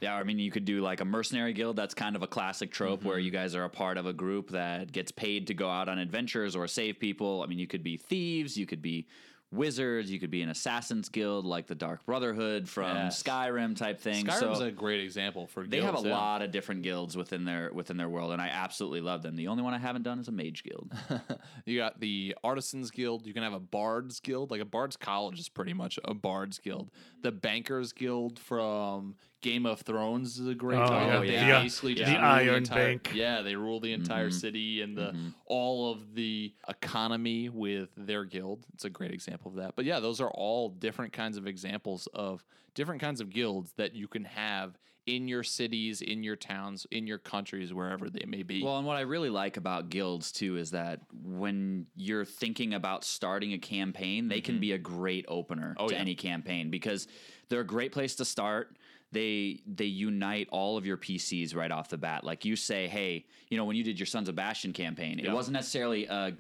Yeah, 0.06 0.16
I 0.16 0.24
mean, 0.24 0.38
you 0.40 0.52
could 0.52 0.66
do 0.66 0.82
like 0.82 1.02
a 1.02 1.06
mercenary 1.06 1.54
guild. 1.54 1.76
That's 1.76 1.94
kind 1.96 2.16
of 2.16 2.22
a 2.24 2.28
classic 2.28 2.72
trope 2.72 3.04
where 3.04 3.18
Mm-hmm. 3.18 3.26
you 3.26 3.32
guys 3.32 3.56
are 3.56 3.64
a 3.64 3.70
part 3.70 3.98
of 3.98 4.06
a 4.06 4.14
group 4.14 4.52
that 4.52 4.92
gets 4.92 5.12
paid 5.12 5.48
to 5.48 5.54
go 5.54 5.68
out 5.70 5.90
on 5.90 5.98
adventures 5.98 6.56
or 6.56 6.68
save 6.68 7.00
people. 7.00 7.42
I 7.44 7.48
mean, 7.48 7.58
you 7.60 7.68
could 7.68 7.84
be 7.84 7.98
thieves, 7.98 8.56
you 8.58 8.66
could 8.66 8.82
be 8.82 9.08
wizards, 9.52 10.12
you 10.12 10.20
could 10.20 10.32
be 10.32 10.42
an 10.42 10.50
assassin's 10.50 11.08
guild 11.08 11.46
like 11.46 11.66
the 11.68 11.76
Dark 11.76 12.06
Brotherhood 12.06 12.68
from 12.68 12.96
Yes. 12.96 13.22
Skyrim 13.24 13.76
type 13.78 14.02
thing. 14.02 14.26
Skyrim's 14.26 14.58
so 14.60 14.66
a 14.66 14.72
great 14.72 15.00
example 15.02 15.48
for 15.48 15.62
guilds. 15.62 15.72
they 15.72 15.82
have 15.82 16.04
a 16.04 16.08
yeah. 16.08 16.14
lot 16.18 16.42
of 16.42 16.52
different 16.52 16.82
guilds 16.82 17.16
within 17.16 17.46
their 17.46 17.72
within 17.74 17.96
their 17.96 18.10
world, 18.10 18.32
and 18.34 18.42
I 18.42 18.48
absolutely 18.50 19.02
love 19.02 19.22
them. 19.22 19.36
The 19.36 19.48
only 19.48 19.64
one 19.64 19.74
I 19.74 19.78
haven't 19.78 20.02
done 20.04 20.20
is 20.20 20.28
a 20.28 20.32
mage 20.34 20.64
guild. 20.64 20.92
you 21.66 21.78
got 21.78 22.00
the 22.00 22.36
artisans 22.44 22.92
guild 22.92 23.26
you 23.26 23.34
can 23.34 23.44
have 23.44 23.54
a 23.54 23.60
bards 23.60 24.20
guild 24.20 24.52
like 24.52 24.62
a 24.62 24.66
bards 24.66 24.98
college 24.98 25.40
is 25.40 25.48
pretty 25.48 25.74
much 25.74 25.98
a 26.04 26.14
bards 26.14 26.60
guild 26.60 26.90
the 27.22 27.32
bankers 27.32 27.94
guild 27.94 28.38
from 28.40 29.16
game 29.46 29.66
of 29.68 29.80
thrones 29.82 30.40
is 30.40 30.48
a 30.48 30.56
great 30.56 30.78
Oh, 30.80 30.90
one. 30.90 31.08
yeah. 31.08 31.20
They 31.20 31.28
The, 31.28 31.52
uh, 31.58 31.62
basically 31.62 31.94
the 31.94 32.00
just 32.00 32.12
rule 32.14 32.22
Iron 32.24 32.56
entire- 32.56 32.86
Bank. 32.98 33.12
yeah 33.14 33.42
they 33.44 33.56
rule 33.56 33.80
the 33.80 33.94
entire 33.94 34.30
Mhm. 34.30 34.34
city 34.34 34.82
and 34.82 34.98
the 34.98 35.12
Mhm. 35.12 35.36
all 35.46 35.92
of 35.92 36.16
the 36.16 36.52
economy 36.68 37.50
with 37.50 37.90
their 37.96 38.26
guild 38.26 38.66
it's 38.74 38.86
a 38.86 38.90
great 38.90 39.12
example 39.12 39.52
of 39.52 39.58
that 39.58 39.76
but 39.76 39.86
yeah 39.86 40.00
those 40.00 40.20
are 40.20 40.32
all 40.32 40.70
different 40.70 41.14
kinds 41.14 41.38
of 41.38 41.46
examples 41.46 42.08
of 42.08 42.44
different 42.74 43.00
kinds 43.02 43.22
of 43.22 43.30
guilds 43.30 43.74
that 43.74 43.94
you 43.96 44.08
can 44.08 44.24
have 44.26 44.80
in 45.06 45.28
your 45.28 45.44
cities 45.44 46.02
in 46.02 46.24
your 46.24 46.36
towns 46.36 46.88
in 46.90 47.06
your 47.06 47.20
countries 47.20 47.72
wherever 47.72 48.10
they 48.10 48.26
may 48.26 48.42
be 48.42 48.64
Well, 48.64 48.80
and 48.80 48.88
what 48.88 48.98
I 48.98 49.02
really 49.02 49.30
like 49.30 49.56
about 49.58 49.90
guilds 49.92 50.32
too 50.32 50.58
is 50.58 50.72
that 50.72 51.02
when 51.14 51.86
you're 51.96 52.26
thinking 52.26 52.74
about 52.74 53.04
starting 53.04 53.54
a 53.54 53.60
campaign, 53.60 54.28
they 54.30 54.42
can 54.42 54.60
be 54.60 54.72
a 54.72 54.80
great 54.80 55.26
opener 55.28 55.76
Mm-hmm. 55.78 55.84
Oh, 55.84 55.90
to 55.90 55.94
yeah. 55.94 56.02
any 56.02 56.16
campaign 56.16 56.72
because 56.72 57.08
they're 57.50 57.62
a 57.62 57.66
great 57.78 57.92
place 57.92 58.16
to 58.16 58.26
start. 58.26 58.76
They 59.16 59.62
they 59.66 59.86
unite 59.86 60.50
all 60.52 60.78
of 60.78 60.86
your 60.86 60.98
PCs 60.98 61.56
right 61.56 61.72
off 61.72 61.88
the 61.90 61.98
bat. 61.98 62.24
Like 62.26 62.44
you 62.44 62.56
say, 62.58 62.88
hey, 62.88 63.26
you 63.50 63.58
know, 63.58 63.64
when 63.64 63.78
you 63.78 63.84
did 63.84 63.98
your 63.98 64.06
Sons 64.06 64.28
of 64.30 64.36
Bastion 64.36 64.74
campaign, 64.74 65.20
it 65.20 65.32
wasn't 65.32 65.54
necessarily 65.54 66.06
a 66.06 66.34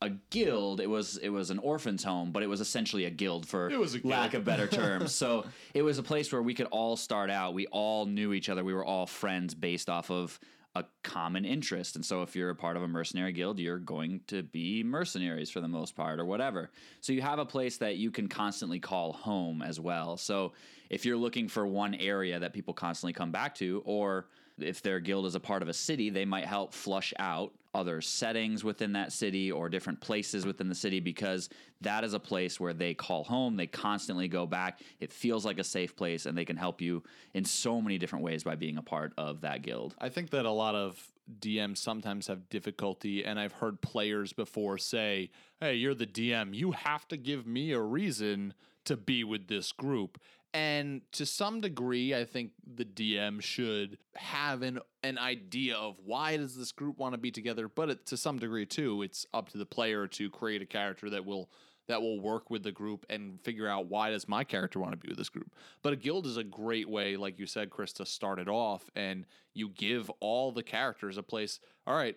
a 0.00 0.10
guild. 0.30 0.80
It 0.80 0.90
was 0.90 1.16
it 1.16 1.30
was 1.30 1.50
an 1.50 1.58
orphan's 1.58 2.04
home, 2.04 2.30
but 2.30 2.42
it 2.42 2.46
was 2.48 2.60
essentially 2.60 3.06
a 3.06 3.10
guild 3.10 3.48
for 3.48 3.70
It 3.70 3.78
was 3.80 3.96
a 3.96 4.06
lack 4.06 4.34
of 4.34 4.44
better 4.44 4.66
terms. 4.82 5.14
so 5.14 5.46
it 5.74 5.82
was 5.82 5.98
a 5.98 6.02
place 6.02 6.30
where 6.30 6.42
we 6.42 6.54
could 6.54 6.66
all 6.66 6.96
start 6.96 7.30
out. 7.30 7.54
We 7.54 7.66
all 7.68 8.04
knew 8.04 8.32
each 8.34 8.48
other. 8.48 8.62
We 8.62 8.74
were 8.74 8.84
all 8.84 9.06
friends 9.06 9.54
based 9.54 9.88
off 9.88 10.10
of 10.10 10.38
a 10.78 10.86
common 11.02 11.44
interest. 11.44 11.96
And 11.96 12.04
so 12.04 12.22
if 12.22 12.34
you're 12.34 12.50
a 12.50 12.54
part 12.54 12.76
of 12.76 12.82
a 12.82 12.88
mercenary 12.88 13.32
guild, 13.32 13.58
you're 13.58 13.78
going 13.78 14.20
to 14.28 14.42
be 14.42 14.82
mercenaries 14.82 15.50
for 15.50 15.60
the 15.60 15.68
most 15.68 15.94
part 15.94 16.18
or 16.18 16.24
whatever. 16.24 16.70
So 17.00 17.12
you 17.12 17.22
have 17.22 17.38
a 17.38 17.44
place 17.44 17.76
that 17.78 17.96
you 17.96 18.10
can 18.10 18.28
constantly 18.28 18.80
call 18.80 19.12
home 19.12 19.62
as 19.62 19.78
well. 19.78 20.16
So 20.16 20.52
if 20.90 21.04
you're 21.04 21.16
looking 21.16 21.48
for 21.48 21.66
one 21.66 21.94
area 21.94 22.38
that 22.38 22.52
people 22.52 22.74
constantly 22.74 23.12
come 23.12 23.30
back 23.30 23.54
to 23.56 23.82
or 23.84 24.26
if 24.58 24.82
their 24.82 25.00
guild 25.00 25.26
is 25.26 25.34
a 25.34 25.40
part 25.40 25.62
of 25.62 25.68
a 25.68 25.72
city, 25.72 26.10
they 26.10 26.24
might 26.24 26.46
help 26.46 26.72
flush 26.72 27.14
out 27.18 27.52
other 27.78 28.00
settings 28.00 28.64
within 28.64 28.92
that 28.92 29.12
city 29.12 29.52
or 29.52 29.68
different 29.68 30.00
places 30.00 30.44
within 30.44 30.68
the 30.68 30.74
city 30.74 30.98
because 30.98 31.48
that 31.80 32.02
is 32.02 32.12
a 32.12 32.18
place 32.18 32.58
where 32.58 32.72
they 32.72 32.92
call 32.92 33.22
home. 33.22 33.56
They 33.56 33.68
constantly 33.68 34.26
go 34.26 34.46
back. 34.46 34.80
It 34.98 35.12
feels 35.12 35.44
like 35.44 35.58
a 35.58 35.64
safe 35.64 35.94
place 35.94 36.26
and 36.26 36.36
they 36.36 36.44
can 36.44 36.56
help 36.56 36.80
you 36.80 37.04
in 37.34 37.44
so 37.44 37.80
many 37.80 37.98
different 37.98 38.24
ways 38.24 38.42
by 38.42 38.56
being 38.56 38.78
a 38.78 38.82
part 38.82 39.12
of 39.16 39.42
that 39.42 39.62
guild. 39.62 39.94
I 40.00 40.08
think 40.08 40.30
that 40.30 40.44
a 40.44 40.50
lot 40.50 40.74
of 40.74 41.00
DMs 41.40 41.78
sometimes 41.78 42.26
have 42.26 42.48
difficulty, 42.48 43.24
and 43.24 43.38
I've 43.38 43.52
heard 43.52 43.80
players 43.82 44.32
before 44.32 44.78
say, 44.78 45.30
Hey, 45.60 45.74
you're 45.74 45.94
the 45.94 46.06
DM. 46.06 46.54
You 46.54 46.72
have 46.72 47.06
to 47.08 47.16
give 47.16 47.46
me 47.46 47.72
a 47.72 47.80
reason 47.80 48.54
to 48.86 48.96
be 48.96 49.22
with 49.22 49.48
this 49.48 49.70
group. 49.70 50.18
And 50.54 51.02
to 51.12 51.26
some 51.26 51.60
degree, 51.60 52.14
I 52.14 52.24
think 52.24 52.52
the 52.66 52.84
DM 52.84 53.42
should 53.42 53.98
have 54.16 54.62
an 54.62 54.80
an 55.02 55.18
idea 55.18 55.76
of 55.76 55.96
why 56.04 56.36
does 56.36 56.56
this 56.56 56.72
group 56.72 56.98
want 56.98 57.14
to 57.14 57.18
be 57.18 57.30
together. 57.30 57.68
But 57.68 57.90
it, 57.90 58.06
to 58.06 58.16
some 58.16 58.38
degree, 58.38 58.64
too, 58.64 59.02
it's 59.02 59.26
up 59.34 59.50
to 59.50 59.58
the 59.58 59.66
player 59.66 60.06
to 60.08 60.30
create 60.30 60.62
a 60.62 60.66
character 60.66 61.10
that 61.10 61.26
will 61.26 61.50
that 61.88 62.02
will 62.02 62.20
work 62.20 62.50
with 62.50 62.62
the 62.62 62.72
group 62.72 63.06
and 63.08 63.40
figure 63.42 63.66
out 63.66 63.86
why 63.86 64.10
does 64.10 64.28
my 64.28 64.44
character 64.44 64.78
want 64.78 64.92
to 64.92 64.98
be 64.98 65.08
with 65.08 65.16
this 65.18 65.30
group. 65.30 65.50
But 65.82 65.94
a 65.94 65.96
guild 65.96 66.26
is 66.26 66.36
a 66.36 66.44
great 66.44 66.88
way, 66.88 67.16
like 67.16 67.38
you 67.38 67.46
said, 67.46 67.70
Chris, 67.70 67.92
to 67.94 68.06
start 68.06 68.38
it 68.38 68.48
off, 68.48 68.90
and 68.94 69.24
you 69.54 69.70
give 69.70 70.10
all 70.20 70.52
the 70.52 70.62
characters 70.62 71.16
a 71.16 71.22
place. 71.22 71.60
All 71.86 71.96
right, 71.96 72.16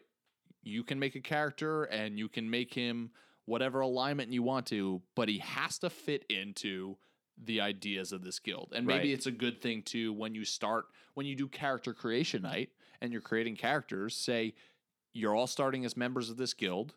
you 0.63 0.84
can 0.84 0.99
make 0.99 1.15
a 1.15 1.21
character 1.21 1.86
and 1.86 2.19
you 2.19 2.29
can 2.29 2.49
make 2.49 2.73
him 2.73 3.12
whatever 3.45 3.79
alignment 3.79 4.32
you 4.32 4.43
want 4.43 4.67
to, 4.67 5.01
but 5.15 5.27
he 5.27 5.39
has 5.39 5.79
to 5.79 5.89
fit 5.89 6.25
into 6.29 6.97
the 7.43 7.62
ideas 7.62 8.12
of 8.12 8.23
this 8.23 8.39
guild. 8.39 8.71
And 8.75 8.86
maybe 8.86 8.99
Right. 9.10 9.10
it's 9.13 9.25
a 9.25 9.32
good 9.32 9.62
thing 9.62 9.82
too 9.84 10.13
when 10.13 10.36
you 10.36 10.45
start 10.45 10.86
when 11.13 11.25
you 11.25 11.36
do 11.36 11.47
character 11.47 11.93
creation 11.93 12.41
night 12.43 12.69
and 13.01 13.12
you're 13.12 13.21
creating 13.21 13.56
characters, 13.58 14.15
say 14.15 14.54
you're 15.13 15.36
all 15.36 15.47
starting 15.47 15.84
as 15.84 15.97
members 15.97 16.30
of 16.30 16.38
this 16.38 16.54
guild 16.54 16.93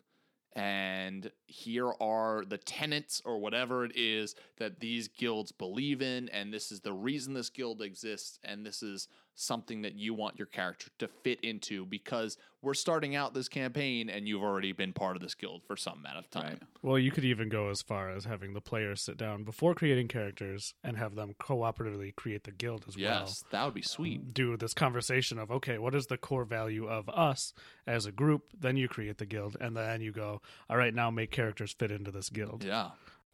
and 0.53 1.31
here 1.47 1.91
are 1.99 2.45
the 2.47 2.57
tenets 2.57 3.21
or 3.25 3.39
whatever 3.39 3.83
it 3.83 3.91
is 3.95 4.35
that 4.57 4.79
these 4.79 5.09
guilds 5.09 5.51
believe 5.51 6.01
in 6.01 6.29
and 6.29 6.53
this 6.53 6.71
is 6.71 6.79
the 6.79 6.93
reason 6.93 7.33
this 7.33 7.49
guild 7.49 7.81
exists 7.81 8.39
and 8.43 8.65
this 8.65 8.81
is 8.81 9.09
something 9.35 9.81
that 9.81 9.95
you 9.95 10.13
want 10.13 10.39
your 10.39 10.47
character 10.47 10.87
to 10.97 11.07
fit 11.23 11.39
into 11.41 11.85
because 11.85 12.37
we're 12.61 12.73
starting 12.73 13.15
out 13.15 13.33
this 13.33 13.47
campaign 13.47 14.09
and 14.09 14.27
you've 14.27 14.41
already 14.41 14.71
been 14.71 14.93
part 14.93 15.15
of 15.15 15.21
this 15.21 15.35
guild 15.35 15.61
for 15.67 15.75
some 15.75 15.99
amount 15.99 16.17
of 16.17 16.29
time. 16.31 16.43
Right. 16.43 16.63
Well, 16.81 16.97
you 16.97 17.11
could 17.11 17.25
even 17.25 17.49
go 17.49 17.69
as 17.69 17.81
far 17.81 18.09
as 18.09 18.25
having 18.25 18.53
the 18.53 18.61
players 18.61 19.03
sit 19.03 19.17
down 19.17 19.43
before 19.43 19.75
creating 19.75 20.07
characters 20.07 20.73
and 20.83 20.97
have 20.97 21.15
them 21.15 21.35
cooperatively 21.39 22.15
create 22.15 22.45
the 22.45 22.51
guild 22.51 22.85
as 22.87 22.95
well. 22.95 23.03
Yes, 23.03 23.43
that 23.51 23.65
would 23.65 23.73
be 23.73 23.81
sweet. 23.81 24.33
Do 24.33 24.55
this 24.57 24.73
conversation 24.73 25.37
of, 25.37 25.51
okay, 25.51 25.77
what 25.77 25.93
is 25.93 26.07
the 26.07 26.17
core 26.17 26.45
value 26.45 26.87
of 26.87 27.09
us 27.09 27.53
as 27.85 28.05
a 28.05 28.11
group? 28.11 28.43
Then 28.57 28.77
you 28.77 28.87
create 28.87 29.17
the 29.17 29.25
guild, 29.25 29.57
and 29.59 29.75
then 29.75 30.01
you 30.01 30.11
go, 30.11 30.41
all 30.69 30.77
right, 30.77 30.93
now 30.93 31.11
make 31.11 31.31
characters 31.31 31.75
fit 31.77 31.91
into 31.91 32.09
this 32.09 32.29
guild. 32.29 32.63
Yeah. 32.63 32.91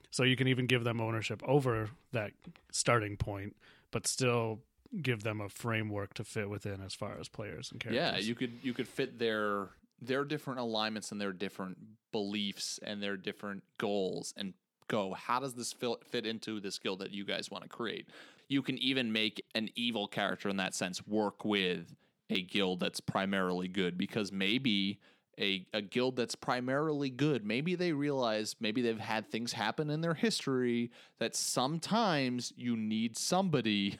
So 0.09 0.23
you 0.23 0.35
can 0.35 0.47
even 0.49 0.65
give 0.65 0.83
them 0.83 0.99
ownership 0.99 1.41
over 1.45 1.89
that 2.11 2.31
starting 2.71 3.15
point, 3.15 3.55
but 3.91 4.07
still 4.07 4.59
give 5.01 5.23
them 5.23 5.41
a 5.41 5.49
framework 5.49 6.13
to 6.15 6.23
fit 6.23 6.49
within 6.49 6.81
as 6.81 6.93
far 6.93 7.17
as 7.19 7.29
players 7.29 7.71
and 7.71 7.79
characters. 7.79 8.13
Yeah, 8.13 8.17
you 8.19 8.35
could 8.35 8.51
you 8.61 8.73
could 8.73 8.87
fit 8.87 9.19
their 9.19 9.69
their 10.01 10.25
different 10.25 10.59
alignments 10.59 11.11
and 11.11 11.21
their 11.21 11.31
different 11.31 11.77
beliefs 12.11 12.79
and 12.83 13.01
their 13.01 13.15
different 13.15 13.63
goals 13.77 14.33
and 14.35 14.53
go 14.87 15.13
how 15.13 15.39
does 15.39 15.53
this 15.53 15.71
fit, 15.71 16.03
fit 16.05 16.25
into 16.25 16.59
the 16.59 16.71
skill 16.71 16.97
that 16.97 17.11
you 17.11 17.23
guys 17.23 17.49
want 17.49 17.63
to 17.63 17.69
create 17.69 18.09
you 18.49 18.61
can 18.61 18.77
even 18.79 19.11
make 19.11 19.41
an 19.55 19.69
evil 19.75 20.07
character 20.07 20.49
in 20.49 20.57
that 20.57 20.75
sense 20.75 21.05
work 21.07 21.45
with 21.45 21.95
a 22.29 22.41
guild 22.41 22.81
that's 22.81 22.99
primarily 22.99 23.69
good 23.69 23.97
because 23.97 24.31
maybe 24.31 24.99
a, 25.39 25.65
a 25.73 25.81
guild 25.81 26.17
that's 26.17 26.35
primarily 26.35 27.09
good 27.09 27.45
maybe 27.45 27.75
they 27.75 27.93
realize 27.93 28.57
maybe 28.59 28.81
they've 28.81 28.99
had 28.99 29.25
things 29.29 29.53
happen 29.53 29.89
in 29.89 30.01
their 30.01 30.13
history 30.13 30.91
that 31.19 31.35
sometimes 31.37 32.51
you 32.57 32.75
need 32.75 33.17
somebody 33.17 33.97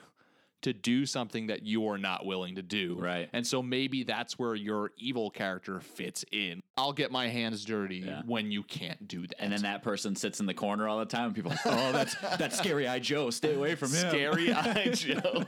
to 0.62 0.72
do 0.72 1.04
something 1.06 1.48
that 1.48 1.66
you're 1.66 1.98
not 1.98 2.24
willing 2.26 2.54
to 2.56 2.62
do. 2.62 2.96
Right. 2.98 3.28
And 3.32 3.46
so 3.46 3.62
maybe 3.62 4.04
that's 4.04 4.38
where 4.38 4.54
your 4.54 4.92
evil 4.96 5.30
character 5.30 5.80
fits 5.80 6.24
in. 6.32 6.60
I'll 6.76 6.92
get 6.92 7.10
my 7.10 7.28
hands 7.28 7.64
dirty 7.64 7.96
Yeah. 7.98 8.22
when 8.24 8.50
you 8.50 8.62
can't 8.62 9.06
do 9.06 9.26
that. 9.26 9.34
And 9.40 9.52
then 9.52 9.62
that 9.62 9.82
person 9.82 10.16
sits 10.16 10.40
in 10.40 10.46
the 10.46 10.54
corner 10.54 10.88
all 10.88 10.98
the 10.98 11.04
time, 11.04 11.26
and 11.26 11.34
people 11.34 11.52
are 11.52 11.54
like, 11.54 11.66
"Oh, 11.66 11.92
that's 11.92 12.14
that's 12.38 12.56
scary 12.58 12.88
eye 12.88 12.98
Joe. 12.98 13.30
Stay 13.30 13.54
away 13.54 13.74
from 13.74 13.88
him." 13.92 14.08
Scary 14.08 14.52
Eye 14.54 14.90
Joe. 14.94 15.44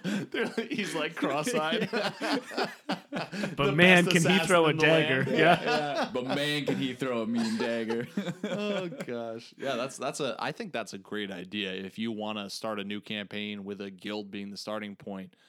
He's 0.68 0.94
like 0.94 1.14
cross-eyed. 1.16 1.88
But 3.56 3.74
man, 3.74 4.06
can 4.06 4.22
he 4.28 4.38
throw 4.40 4.66
a 4.66 4.72
dagger? 4.72 5.24
land. 5.24 5.38
Yeah. 5.38 5.62
Yeah, 5.62 6.08
but 6.12 6.24
man, 6.26 6.64
can 6.66 6.76
he 6.76 6.94
throw 6.94 7.22
a 7.22 7.26
mean 7.26 7.56
dagger? 7.56 8.06
oh 8.50 8.88
gosh. 8.88 9.54
Yeah, 9.56 9.76
that's 9.76 9.96
that's 9.96 10.20
a 10.20 10.36
I 10.38 10.50
think 10.52 10.72
that's 10.72 10.92
a 10.94 10.98
great 10.98 11.30
idea. 11.30 11.72
If 11.72 11.98
you 11.98 12.10
want 12.12 12.38
to 12.38 12.50
start 12.50 12.80
a 12.80 12.84
new 12.84 13.00
campaign 13.00 13.64
with 13.64 13.80
a 13.80 13.90
guild 13.90 14.30
being 14.30 14.50
the 14.50 14.56
starting 14.56 14.96
point, 14.96 15.03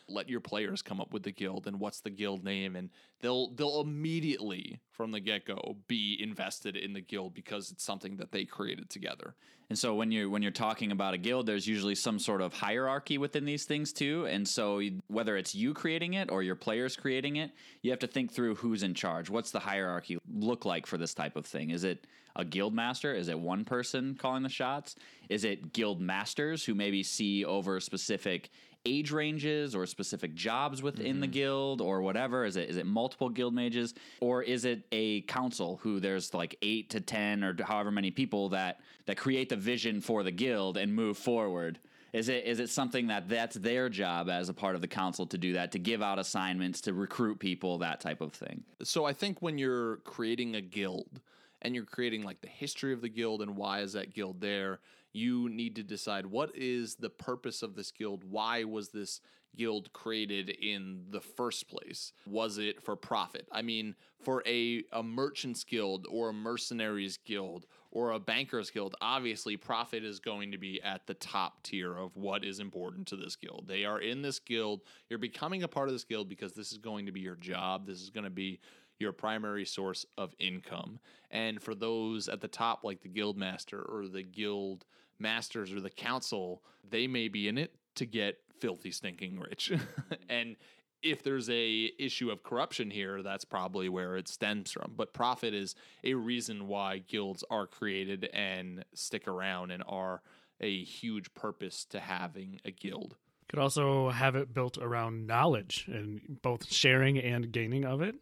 let 0.07 0.29
your 0.29 0.39
players 0.39 0.81
come 0.81 1.01
up 1.01 1.11
with 1.11 1.23
the 1.23 1.31
guild 1.31 1.67
and 1.67 1.79
what's 1.79 2.01
the 2.01 2.09
guild 2.09 2.43
name 2.43 2.75
and 2.75 2.89
they'll 3.21 3.51
they'll 3.51 3.81
immediately 3.81 4.79
from 4.91 5.11
the 5.11 5.19
get-go 5.19 5.77
be 5.87 6.17
invested 6.21 6.75
in 6.75 6.93
the 6.93 7.01
guild 7.01 7.33
because 7.33 7.71
it's 7.71 7.83
something 7.83 8.17
that 8.17 8.31
they 8.31 8.45
created 8.45 8.89
together. 8.89 9.35
And 9.69 9.77
so 9.77 9.95
when 9.95 10.11
you're 10.11 10.29
when 10.29 10.41
you're 10.41 10.51
talking 10.51 10.91
about 10.91 11.15
a 11.15 11.17
guild, 11.17 11.47
there's 11.47 11.67
usually 11.67 11.95
some 11.95 12.19
sort 12.19 12.41
of 12.41 12.53
hierarchy 12.53 13.17
within 13.17 13.45
these 13.45 13.65
things 13.65 13.91
too. 13.91 14.27
And 14.27 14.47
so 14.47 14.81
whether 15.07 15.37
it's 15.37 15.55
you 15.55 15.73
creating 15.73 16.13
it 16.13 16.29
or 16.29 16.43
your 16.43 16.55
players 16.55 16.95
creating 16.95 17.37
it, 17.37 17.51
you 17.81 17.89
have 17.89 17.99
to 17.99 18.07
think 18.07 18.31
through 18.31 18.55
who's 18.55 18.83
in 18.83 18.93
charge. 18.93 19.29
What's 19.29 19.51
the 19.51 19.59
hierarchy 19.59 20.17
look 20.31 20.65
like 20.65 20.85
for 20.85 20.97
this 20.97 21.13
type 21.15 21.35
of 21.35 21.45
thing? 21.45 21.71
Is 21.71 21.83
it 21.83 22.05
a 22.35 22.45
guild 22.45 22.73
master? 22.75 23.15
Is 23.15 23.27
it 23.27 23.39
one 23.39 23.65
person 23.65 24.15
calling 24.19 24.43
the 24.43 24.49
shots? 24.49 24.95
Is 25.29 25.43
it 25.45 25.73
guild 25.73 25.99
masters 26.01 26.65
who 26.65 26.75
maybe 26.75 27.01
see 27.01 27.43
over 27.43 27.79
specific 27.79 28.49
age 28.85 29.11
ranges 29.11 29.75
or 29.75 29.85
specific 29.85 30.35
jobs 30.35 30.81
within 30.81 31.19
the 31.19 31.27
mm-hmm. 31.27 31.33
guild 31.33 31.81
or 31.81 32.01
whatever? 32.01 32.45
Is 32.45 32.55
it 32.55 32.69
is 32.69 32.77
it 32.77 32.85
multiple 32.85 33.29
guild 33.29 33.53
mages 33.53 33.93
or 34.21 34.43
is 34.43 34.65
it 34.65 34.85
a 34.91 35.21
council 35.21 35.79
who 35.81 35.99
there's 35.99 36.33
like 36.33 36.57
eight 36.61 36.89
to 36.91 37.01
ten 37.01 37.43
or 37.43 37.55
however 37.63 37.91
many 37.91 38.11
people 38.11 38.49
that 38.49 38.79
that 39.05 39.17
create 39.17 39.49
the 39.49 39.55
vision 39.55 40.01
for 40.01 40.23
the 40.23 40.31
guild 40.31 40.77
and 40.77 40.93
move 40.93 41.17
forward? 41.17 41.79
Is 42.13 42.29
it 42.29 42.45
is 42.45 42.59
it 42.59 42.69
something 42.69 43.07
that 43.07 43.27
that's 43.27 43.57
their 43.57 43.89
job 43.89 44.29
as 44.29 44.47
a 44.47 44.53
part 44.53 44.75
of 44.75 44.81
the 44.81 44.87
council 44.87 45.25
to 45.27 45.37
do 45.37 45.53
that 45.53 45.73
to 45.73 45.79
give 45.79 46.01
out 46.01 46.17
assignments 46.17 46.79
to 46.81 46.93
recruit 46.93 47.39
people 47.39 47.79
that 47.79 47.99
type 47.99 48.21
of 48.21 48.31
thing? 48.31 48.63
So 48.83 49.03
I 49.03 49.11
think 49.11 49.41
when 49.41 49.57
you're 49.57 49.97
creating 49.97 50.55
a 50.55 50.61
guild 50.61 51.19
and 51.61 51.75
you're 51.75 51.83
creating 51.83 52.23
like 52.23 52.39
the 52.39 52.47
history 52.47 52.93
of 52.93 53.01
the 53.01 53.09
guild 53.09 53.41
and 53.41 53.57
why 53.57 53.81
is 53.81 53.93
that 53.93 54.13
guild 54.13 54.39
there, 54.39 54.79
you 55.15 55.49
need 55.49 55.75
to 55.77 55.83
decide 55.83 56.25
what 56.25 56.51
is 56.55 56.95
the 56.95 57.09
purpose 57.09 57.63
of 57.63 57.75
this 57.75 57.91
guild? 57.91 58.23
Why 58.23 58.65
was 58.65 58.89
this 58.89 59.21
guild 59.55 59.93
created 59.93 60.49
in 60.49 61.05
the 61.09 61.21
first 61.21 61.69
place? 61.69 62.11
Was 62.27 62.57
it 62.57 62.83
for 62.83 62.95
profit? 62.97 63.47
I 63.51 63.61
mean, 63.61 63.95
for 64.21 64.43
a 64.45 64.83
a 64.91 65.01
merchant's 65.01 65.63
guild 65.63 66.05
or 66.09 66.29
a 66.29 66.33
mercenaries 66.33 67.17
guild 67.17 67.65
or 67.91 68.11
a 68.11 68.19
bankers 68.19 68.69
guild, 68.69 68.95
obviously 68.99 69.55
profit 69.55 70.03
is 70.03 70.19
going 70.19 70.51
to 70.51 70.57
be 70.57 70.81
at 70.81 71.07
the 71.07 71.13
top 71.13 71.63
tier 71.63 71.95
of 71.95 72.17
what 72.17 72.43
is 72.43 72.59
important 72.59 73.07
to 73.07 73.15
this 73.15 73.37
guild. 73.37 73.65
They 73.67 73.85
are 73.85 73.99
in 73.99 74.21
this 74.21 74.39
guild. 74.39 74.81
You're 75.09 75.19
becoming 75.19 75.63
a 75.63 75.67
part 75.69 75.87
of 75.87 75.95
this 75.95 76.03
guild 76.03 76.27
because 76.27 76.53
this 76.53 76.73
is 76.73 76.77
going 76.77 77.05
to 77.05 77.13
be 77.13 77.21
your 77.21 77.37
job. 77.37 77.87
This 77.87 78.01
is 78.01 78.09
going 78.09 78.25
to 78.25 78.29
be 78.29 78.59
your 78.99 79.11
primary 79.11 79.65
source 79.65 80.05
of 80.17 80.33
income. 80.39 80.99
And 81.31 81.61
for 81.61 81.75
those 81.75 82.29
at 82.29 82.41
the 82.41 82.47
top, 82.47 82.83
like 82.83 83.01
the 83.01 83.09
guild 83.09 83.37
master 83.37 83.81
or 83.81 84.07
the 84.07 84.23
guild 84.23 84.85
masters 85.19 85.71
or 85.71 85.81
the 85.81 85.89
council, 85.89 86.63
they 86.87 87.07
may 87.07 87.27
be 87.27 87.47
in 87.47 87.57
it 87.57 87.75
to 87.95 88.05
get 88.05 88.37
filthy 88.59 88.91
stinking 88.91 89.39
rich. 89.39 89.71
Mm-hmm. 90.05 90.13
and 90.29 90.55
if 91.01 91.21
there's 91.21 91.49
a 91.51 91.91
issue 91.99 92.31
of 92.31 92.41
corruption 92.41 92.89
here, 92.89 93.21
that's 93.21 93.45
probably 93.45 93.89
where 93.89 94.17
it 94.17 94.27
stems 94.27 94.71
from. 94.71 94.93
But 94.95 95.13
profit 95.13 95.53
is 95.53 95.75
a 96.03 96.15
reason 96.15 96.67
why 96.67 96.97
guilds 96.97 97.43
are 97.49 97.67
created 97.67 98.27
and 98.33 98.83
stick 98.95 99.27
around 99.27 99.69
and 99.69 99.83
are 99.87 100.21
a 100.59 100.83
huge 100.83 101.33
purpose 101.35 101.85
to 101.85 101.99
having 101.99 102.59
a 102.65 102.71
guild. 102.71 103.17
Could 103.47 103.59
also 103.59 104.09
have 104.09 104.35
it 104.35 104.53
built 104.53 104.77
around 104.79 105.27
knowledge 105.27 105.85
and 105.87 106.39
both 106.41 106.67
sharing 106.71 107.19
and 107.19 107.51
gaining 107.51 107.85
of 107.85 108.01
it. 108.01 108.15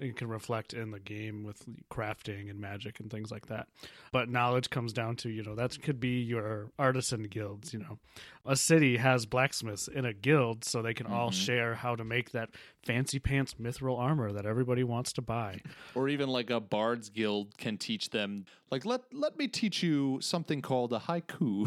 It 0.00 0.16
can 0.16 0.28
reflect 0.28 0.72
in 0.72 0.92
the 0.92 1.00
game 1.00 1.42
with 1.42 1.64
crafting 1.90 2.48
and 2.48 2.60
magic 2.60 3.00
and 3.00 3.10
things 3.10 3.32
like 3.32 3.46
that. 3.48 3.66
But 4.12 4.28
knowledge 4.28 4.70
comes 4.70 4.92
down 4.92 5.16
to, 5.16 5.30
you 5.30 5.42
know, 5.42 5.56
that 5.56 5.82
could 5.82 5.98
be 5.98 6.20
your 6.20 6.70
artisan 6.78 7.24
guilds, 7.24 7.72
you 7.72 7.80
know. 7.80 7.98
A 8.46 8.54
city 8.54 8.96
has 8.96 9.26
blacksmiths 9.26 9.88
in 9.88 10.04
a 10.04 10.12
guild 10.12 10.64
so 10.64 10.80
they 10.80 10.94
can 10.94 11.06
all 11.06 11.30
mm-hmm. 11.30 11.40
share 11.40 11.74
how 11.74 11.96
to 11.96 12.04
make 12.04 12.30
that 12.30 12.50
fancy 12.84 13.18
pants 13.18 13.56
mithril 13.60 13.98
armor 13.98 14.32
that 14.32 14.46
everybody 14.46 14.84
wants 14.84 15.12
to 15.14 15.22
buy. 15.22 15.60
or 15.94 16.08
even 16.08 16.28
like 16.28 16.50
a 16.50 16.60
bard's 16.60 17.10
guild 17.10 17.58
can 17.58 17.76
teach 17.76 18.10
them 18.10 18.46
like 18.70 18.84
let 18.84 19.00
let 19.12 19.38
me 19.38 19.48
teach 19.48 19.82
you 19.82 20.18
something 20.20 20.60
called 20.62 20.92
a 20.92 20.98
haiku 20.98 21.66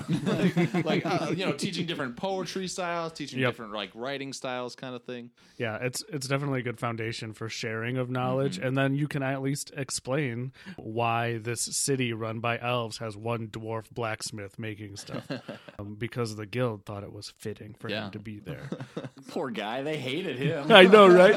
like, 0.76 0.86
like 0.86 1.06
uh, 1.06 1.32
you 1.36 1.46
know 1.46 1.54
teaching 1.54 1.86
different 1.86 2.16
poetry 2.16 2.68
styles 2.68 3.12
teaching 3.14 3.40
Yep. 3.40 3.50
different 3.52 3.74
like 3.74 3.90
writing 3.96 4.34
styles 4.34 4.76
kind 4.76 4.94
of 4.96 5.04
thing 5.04 5.32
Yeah, 5.58 5.78
it's 5.82 6.04
it's 6.10 6.28
definitely 6.28 6.60
a 6.60 6.64
good 6.64 6.80
foundation 6.80 7.34
for 7.34 7.50
sharing 7.50 7.98
of 7.98 8.10
knowledge, 8.10 8.58
and 8.58 8.76
then 8.78 8.96
you 8.96 9.08
can 9.08 9.24
at 9.24 9.42
least 9.42 9.72
explain 9.78 10.52
why 10.78 11.38
this 11.38 11.62
city 11.78 12.14
run 12.14 12.40
by 12.40 12.58
elves 12.60 12.98
has 13.00 13.16
one 13.18 13.48
dwarf 13.48 13.90
blacksmith 13.92 14.58
making 14.60 14.96
stuff, 14.98 15.28
um, 15.80 15.96
because 15.96 16.36
the 16.36 16.46
guild 16.46 16.86
thought 16.86 17.04
it 17.04 17.14
was 17.14 17.30
fitting 17.38 17.76
for 17.80 17.90
Yeah. 17.90 18.06
him 18.06 18.12
to 18.12 18.20
be 18.20 18.40
there. 18.40 18.70
Poor 19.30 19.50
guy, 19.52 19.82
they 19.84 19.98
hated 19.98 20.38
him. 20.38 20.72
I 20.72 20.84
know, 20.84 21.08
right? 21.08 21.36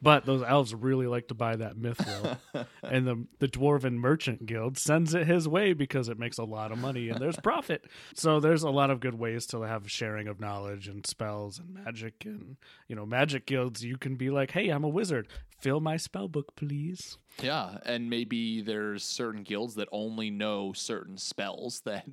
But 0.00 0.24
those 0.26 0.42
elves 0.42 0.74
really 0.74 1.06
like 1.06 1.28
to 1.28 1.34
buy 1.34 1.56
that 1.56 1.76
mithril, 1.76 2.38
and 2.82 3.06
the 3.06 3.26
the 3.38 3.48
dwarven 3.48 3.94
merchant 3.94 4.46
guild 4.46 4.78
sends 4.78 5.14
it 5.14 5.26
his 5.26 5.48
way 5.48 5.72
because 5.72 6.08
it 6.08 6.18
makes 6.18 6.38
a 6.38 6.44
lot 6.44 6.72
of 6.72 6.78
money 6.78 7.08
and 7.08 7.20
there's 7.20 7.36
profit. 7.36 7.84
So 8.14 8.40
there's 8.40 8.62
a 8.62 8.70
lot 8.70 8.90
of 8.90 9.00
good 9.00 9.18
ways 9.18 9.46
to 9.46 9.60
have 9.62 9.90
sharing 9.90 10.28
of 10.28 10.40
knowledge 10.40 10.88
and 10.88 11.06
spells 11.06 11.58
and 11.58 11.72
magic 11.72 12.24
and 12.24 12.56
you 12.88 12.96
know 12.96 13.06
magic 13.06 13.46
guilds. 13.46 13.84
You 13.84 13.96
can 13.96 14.16
be 14.16 14.30
like, 14.30 14.52
hey, 14.52 14.68
I'm 14.68 14.84
a 14.84 14.88
wizard. 14.88 15.28
Fill 15.58 15.80
my 15.80 15.96
spell 15.96 16.28
book, 16.28 16.54
please. 16.56 17.16
yeah 17.42 17.78
and 17.86 18.10
maybe 18.10 18.60
there's 18.60 19.02
certain 19.02 19.42
guilds 19.42 19.74
that 19.76 19.88
only 19.90 20.30
know 20.30 20.72
certain 20.72 21.16
spells 21.16 21.80
that 21.84 22.04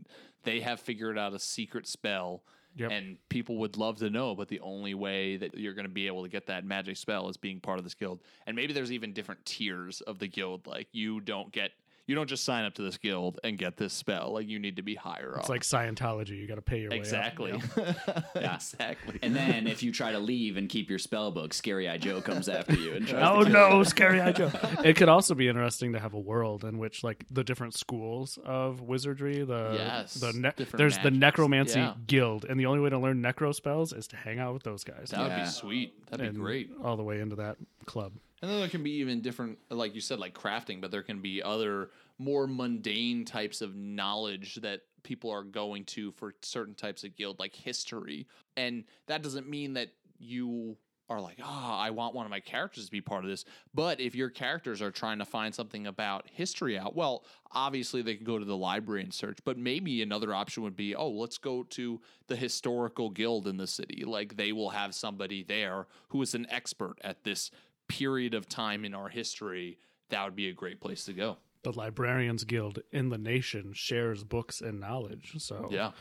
they 0.43 0.61
have 0.61 0.79
figured 0.79 1.17
out 1.17 1.33
a 1.33 1.39
secret 1.39 1.85
spell 1.87 2.43
Yep. 2.75 2.91
and 2.91 3.17
people 3.29 3.57
would 3.57 3.75
love 3.77 3.97
to 3.97 4.09
know 4.09 4.33
but 4.33 4.47
the 4.47 4.59
only 4.61 4.93
way 4.93 5.35
that 5.37 5.57
you're 5.57 5.73
going 5.73 5.85
to 5.85 5.91
be 5.91 6.07
able 6.07 6.23
to 6.23 6.29
get 6.29 6.47
that 6.47 6.63
magic 6.63 6.95
spell 6.95 7.27
is 7.27 7.35
being 7.35 7.59
part 7.59 7.77
of 7.77 7.83
this 7.83 7.93
guild 7.93 8.21
and 8.47 8.55
maybe 8.55 8.71
there's 8.71 8.91
even 8.91 9.11
different 9.11 9.45
tiers 9.45 9.99
of 10.01 10.19
the 10.19 10.27
guild 10.27 10.65
like 10.65 10.87
you 10.93 11.19
don't 11.19 11.51
get 11.51 11.71
you 12.11 12.15
don't 12.15 12.27
just 12.27 12.43
sign 12.43 12.65
up 12.65 12.73
to 12.73 12.81
this 12.81 12.97
guild 12.97 13.39
and 13.41 13.57
get 13.57 13.77
this 13.77 13.93
spell 13.93 14.33
like 14.33 14.45
you 14.47 14.59
need 14.59 14.75
to 14.75 14.81
be 14.81 14.95
higher 14.95 15.33
It's 15.37 15.45
up 15.45 15.49
like 15.49 15.61
Scientology. 15.61 16.37
You 16.37 16.45
got 16.45 16.55
to 16.55 16.61
pay 16.61 16.81
your 16.81 16.91
way 16.91 16.97
exactly 16.97 17.51
you? 17.51 17.59
Yeah. 18.35 18.55
exactly 18.55 19.17
And 19.21 19.33
then 19.33 19.65
if 19.65 19.81
you 19.81 19.93
try 19.93 20.11
to 20.11 20.19
leave 20.19 20.57
and 20.57 20.67
keep 20.67 20.89
your 20.89 20.99
spell 20.99 21.31
book, 21.31 21.53
Scary 21.53 21.87
Eye 21.87 21.97
Joe 21.97 22.19
comes 22.21 22.49
after 22.49 22.75
you 22.75 22.93
and 22.95 23.07
tries 23.07 23.23
Oh 23.25 23.43
to 23.45 23.49
no, 23.49 23.83
scary 23.83 24.19
eye 24.19 24.33
Joe. 24.33 24.51
It 24.83 24.97
could 24.97 25.07
also 25.09 25.33
be 25.35 25.47
interesting 25.47 25.93
to 25.93 25.99
have 25.99 26.13
a 26.13 26.19
world 26.19 26.65
in 26.65 26.77
which 26.77 27.01
like 27.03 27.25
the 27.31 27.43
different 27.45 27.73
schools 27.75 28.37
of 28.43 28.81
wizardry, 28.81 29.43
the 29.45 29.71
Yes, 29.77 30.15
the 30.15 30.33
ne- 30.33 30.51
different 30.57 30.77
there's 30.79 30.97
the 30.99 31.11
necromancy 31.11 31.79
Yeah. 31.79 31.93
guild, 32.07 32.45
and 32.45 32.59
the 32.59 32.65
only 32.65 32.81
way 32.81 32.89
to 32.89 32.99
learn 32.99 33.21
necro 33.23 33.55
spells 33.55 33.93
is 33.93 34.07
to 34.07 34.17
hang 34.17 34.37
out 34.39 34.53
with 34.53 34.63
those 34.63 34.83
guys. 34.83 35.09
that 35.11 35.21
would 35.21 35.27
Yeah. 35.29 35.43
be 35.45 35.49
sweet 35.49 36.09
that'd 36.09 36.25
and 36.25 36.35
be 36.35 36.41
great 36.41 36.71
All 36.83 36.97
the 36.97 37.03
way 37.03 37.21
into 37.21 37.37
that 37.37 37.55
club. 37.85 38.11
And 38.41 38.49
then 38.49 38.59
there 38.59 38.69
can 38.69 38.81
be 38.81 38.93
even 38.93 39.21
different, 39.21 39.59
like 39.69 39.93
you 39.93 40.01
said, 40.01 40.17
like 40.17 40.33
crafting, 40.33 40.81
but 40.81 40.89
there 40.89 41.03
can 41.03 41.21
be 41.21 41.43
other 41.43 41.91
more 42.21 42.47
mundane 42.47 43.25
types 43.25 43.61
of 43.61 43.75
knowledge 43.75 44.55
that 44.61 44.81
people 45.03 45.31
are 45.31 45.43
going 45.43 45.83
to 45.85 46.11
for 46.11 46.35
certain 46.43 46.75
types 46.75 47.03
of 47.03 47.15
guild, 47.15 47.39
like 47.39 47.55
history. 47.55 48.27
And 48.55 48.83
that 49.07 49.23
doesn't 49.23 49.49
mean 49.49 49.73
that 49.73 49.89
you 50.19 50.77
are 51.09 51.19
like, 51.19 51.39
ah, 51.43 51.79
I 51.79 51.89
want 51.89 52.13
one 52.13 52.25
of 52.25 52.29
my 52.29 52.39
characters 52.39 52.85
to 52.85 52.91
be 52.91 53.01
part 53.01 53.25
of 53.25 53.29
this. 53.29 53.43
But 53.73 53.99
if 53.99 54.15
your 54.15 54.29
characters 54.29 54.81
are 54.81 54.91
trying 54.91 55.17
to 55.17 55.25
find 55.25 55.53
something 55.53 55.87
about 55.87 56.27
history 56.31 56.77
out, 56.77 56.95
well, 56.95 57.25
obviously 57.51 58.01
they 58.01 58.15
can 58.15 58.23
go 58.23 58.37
to 58.39 58.45
the 58.45 58.55
library 58.55 59.01
and 59.01 59.13
search. 59.13 59.39
But 59.43 59.57
maybe 59.57 60.01
another 60.01 60.33
option 60.33 60.63
would 60.63 60.77
be, 60.77 60.95
oh, 60.95 61.09
let's 61.09 61.39
go 61.39 61.63
to 61.63 61.99
the 62.27 62.35
historical 62.35 63.09
guild 63.09 63.47
in 63.47 63.57
the 63.57 63.67
city. 63.67 64.03
Like 64.05 64.37
they 64.37 64.51
will 64.51 64.69
have 64.69 64.95
somebody 64.95 65.43
there 65.43 65.87
who 66.09 66.21
is 66.21 66.35
an 66.35 66.47
expert 66.49 66.95
at 67.03 67.23
this 67.23 67.51
period 67.89 68.33
of 68.33 68.47
time 68.47 68.85
in 68.85 68.93
our 68.93 69.09
history. 69.09 69.79
That 70.09 70.23
would 70.23 70.35
be 70.35 70.47
a 70.47 70.53
great 70.53 70.79
place 70.79 71.03
to 71.05 71.13
go. 71.13 71.37
The 71.63 71.71
Librarians 71.71 72.43
Guild 72.43 72.79
in 72.91 73.09
the 73.09 73.17
nation 73.17 73.73
shares 73.73 74.23
books 74.23 74.61
and 74.61 74.79
knowledge. 74.79 75.33
So 75.37 75.67
Yeah. 75.71 75.91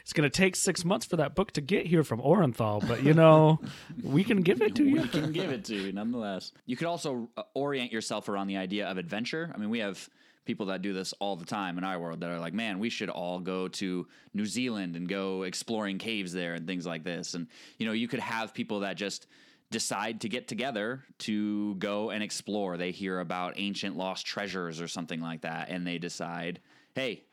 it's 0.00 0.12
going 0.12 0.28
to 0.28 0.34
take 0.36 0.56
six 0.56 0.84
months 0.84 1.06
for 1.06 1.16
that 1.16 1.34
book 1.34 1.52
to 1.52 1.60
get 1.60 1.86
here 1.86 2.04
from 2.04 2.20
Orenthal, 2.20 2.86
but 2.86 3.02
you 3.02 3.14
know, 3.14 3.60
we 4.02 4.24
can 4.24 4.42
give 4.42 4.60
it 4.62 4.74
to 4.76 4.84
you. 4.84 5.02
we 5.02 5.08
can 5.08 5.32
give 5.32 5.50
it 5.50 5.64
to 5.66 5.74
you 5.76 5.92
nonetheless. 5.92 6.52
You 6.66 6.76
could 6.76 6.86
also 6.86 7.28
uh, 7.36 7.42
orient 7.54 7.92
yourself 7.92 8.28
around 8.28 8.46
the 8.48 8.56
idea 8.58 8.86
of 8.88 8.98
adventure. 8.98 9.50
I 9.54 9.58
mean, 9.58 9.70
we 9.70 9.78
have 9.78 10.08
people 10.44 10.66
that 10.66 10.82
do 10.82 10.92
this 10.92 11.14
all 11.20 11.36
the 11.36 11.46
time 11.46 11.78
in 11.78 11.84
our 11.84 11.98
world 11.98 12.20
that 12.20 12.28
are 12.30 12.38
like, 12.38 12.52
man, 12.52 12.78
we 12.78 12.90
should 12.90 13.08
all 13.08 13.40
go 13.40 13.66
to 13.68 14.06
New 14.34 14.44
Zealand 14.44 14.94
and 14.96 15.08
go 15.08 15.42
exploring 15.44 15.96
caves 15.96 16.34
there 16.34 16.52
and 16.52 16.66
things 16.66 16.84
like 16.84 17.02
this. 17.04 17.32
And 17.32 17.46
you 17.78 17.86
know, 17.86 17.92
you 17.92 18.08
could 18.08 18.20
have 18.20 18.52
people 18.52 18.80
that 18.80 18.96
just 18.98 19.26
decide 19.70 20.20
to 20.20 20.28
get 20.28 20.48
together 20.48 21.02
to 21.18 21.74
go 21.76 22.10
and 22.10 22.22
explore. 22.22 22.76
They 22.76 22.90
hear 22.90 23.20
about 23.20 23.54
ancient 23.56 23.96
lost 23.96 24.26
treasures 24.26 24.80
or 24.80 24.88
something 24.88 25.20
like 25.20 25.42
that, 25.42 25.68
and 25.68 25.86
they 25.86 25.98
decide, 25.98 26.60
hey, 26.94 27.24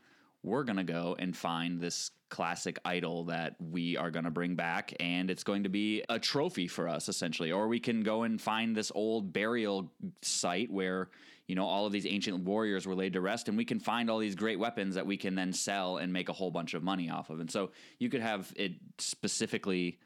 we're 0.44 0.64
going 0.64 0.78
to 0.78 0.84
go 0.84 1.16
and 1.20 1.36
find 1.36 1.80
this 1.80 2.12
classic 2.30 2.80
idol 2.86 3.26
that 3.26 3.56
we 3.60 3.98
are 3.98 4.10
going 4.10 4.24
to 4.24 4.32
bring 4.32 4.56
back 4.56 4.94
and 5.02 5.30
it's 5.30 5.44
going 5.44 5.64
to 5.64 5.70
be 5.70 6.02
a 6.08 6.18
trophy 6.18 6.66
for 6.66 6.88
us 6.88 7.10
essentially 7.10 7.52
or 7.52 7.68
we 7.68 7.80
can 7.80 8.02
go 8.02 8.24
and 8.24 8.42
find 8.42 8.74
this 8.74 8.90
old 8.96 9.34
burial 9.34 9.92
site 10.22 10.72
where 10.72 11.10
you 11.48 11.56
know 11.56 11.66
all 11.66 11.86
of 11.86 11.92
these 11.92 12.06
ancient 12.06 12.40
warriors 12.40 12.88
were 12.88 12.96
laid 12.96 13.12
to 13.12 13.20
rest 13.20 13.50
and 13.50 13.58
we 13.58 13.66
can 13.66 13.82
find 13.82 14.10
all 14.10 14.18
these 14.18 14.34
great 14.34 14.58
weapons 14.58 14.96
that 14.96 15.06
we 15.06 15.18
can 15.18 15.36
then 15.36 15.52
sell 15.52 15.98
and 15.98 16.12
make 16.12 16.30
a 16.30 16.34
whole 16.34 16.50
bunch 16.50 16.74
of 16.74 16.82
money 16.82 17.10
off 17.10 17.30
of 17.30 17.42
and 17.42 17.52
so 17.52 17.70
you 18.00 18.08
could 18.08 18.22
have 18.22 18.54
it 18.56 18.72
specifically 18.98 20.00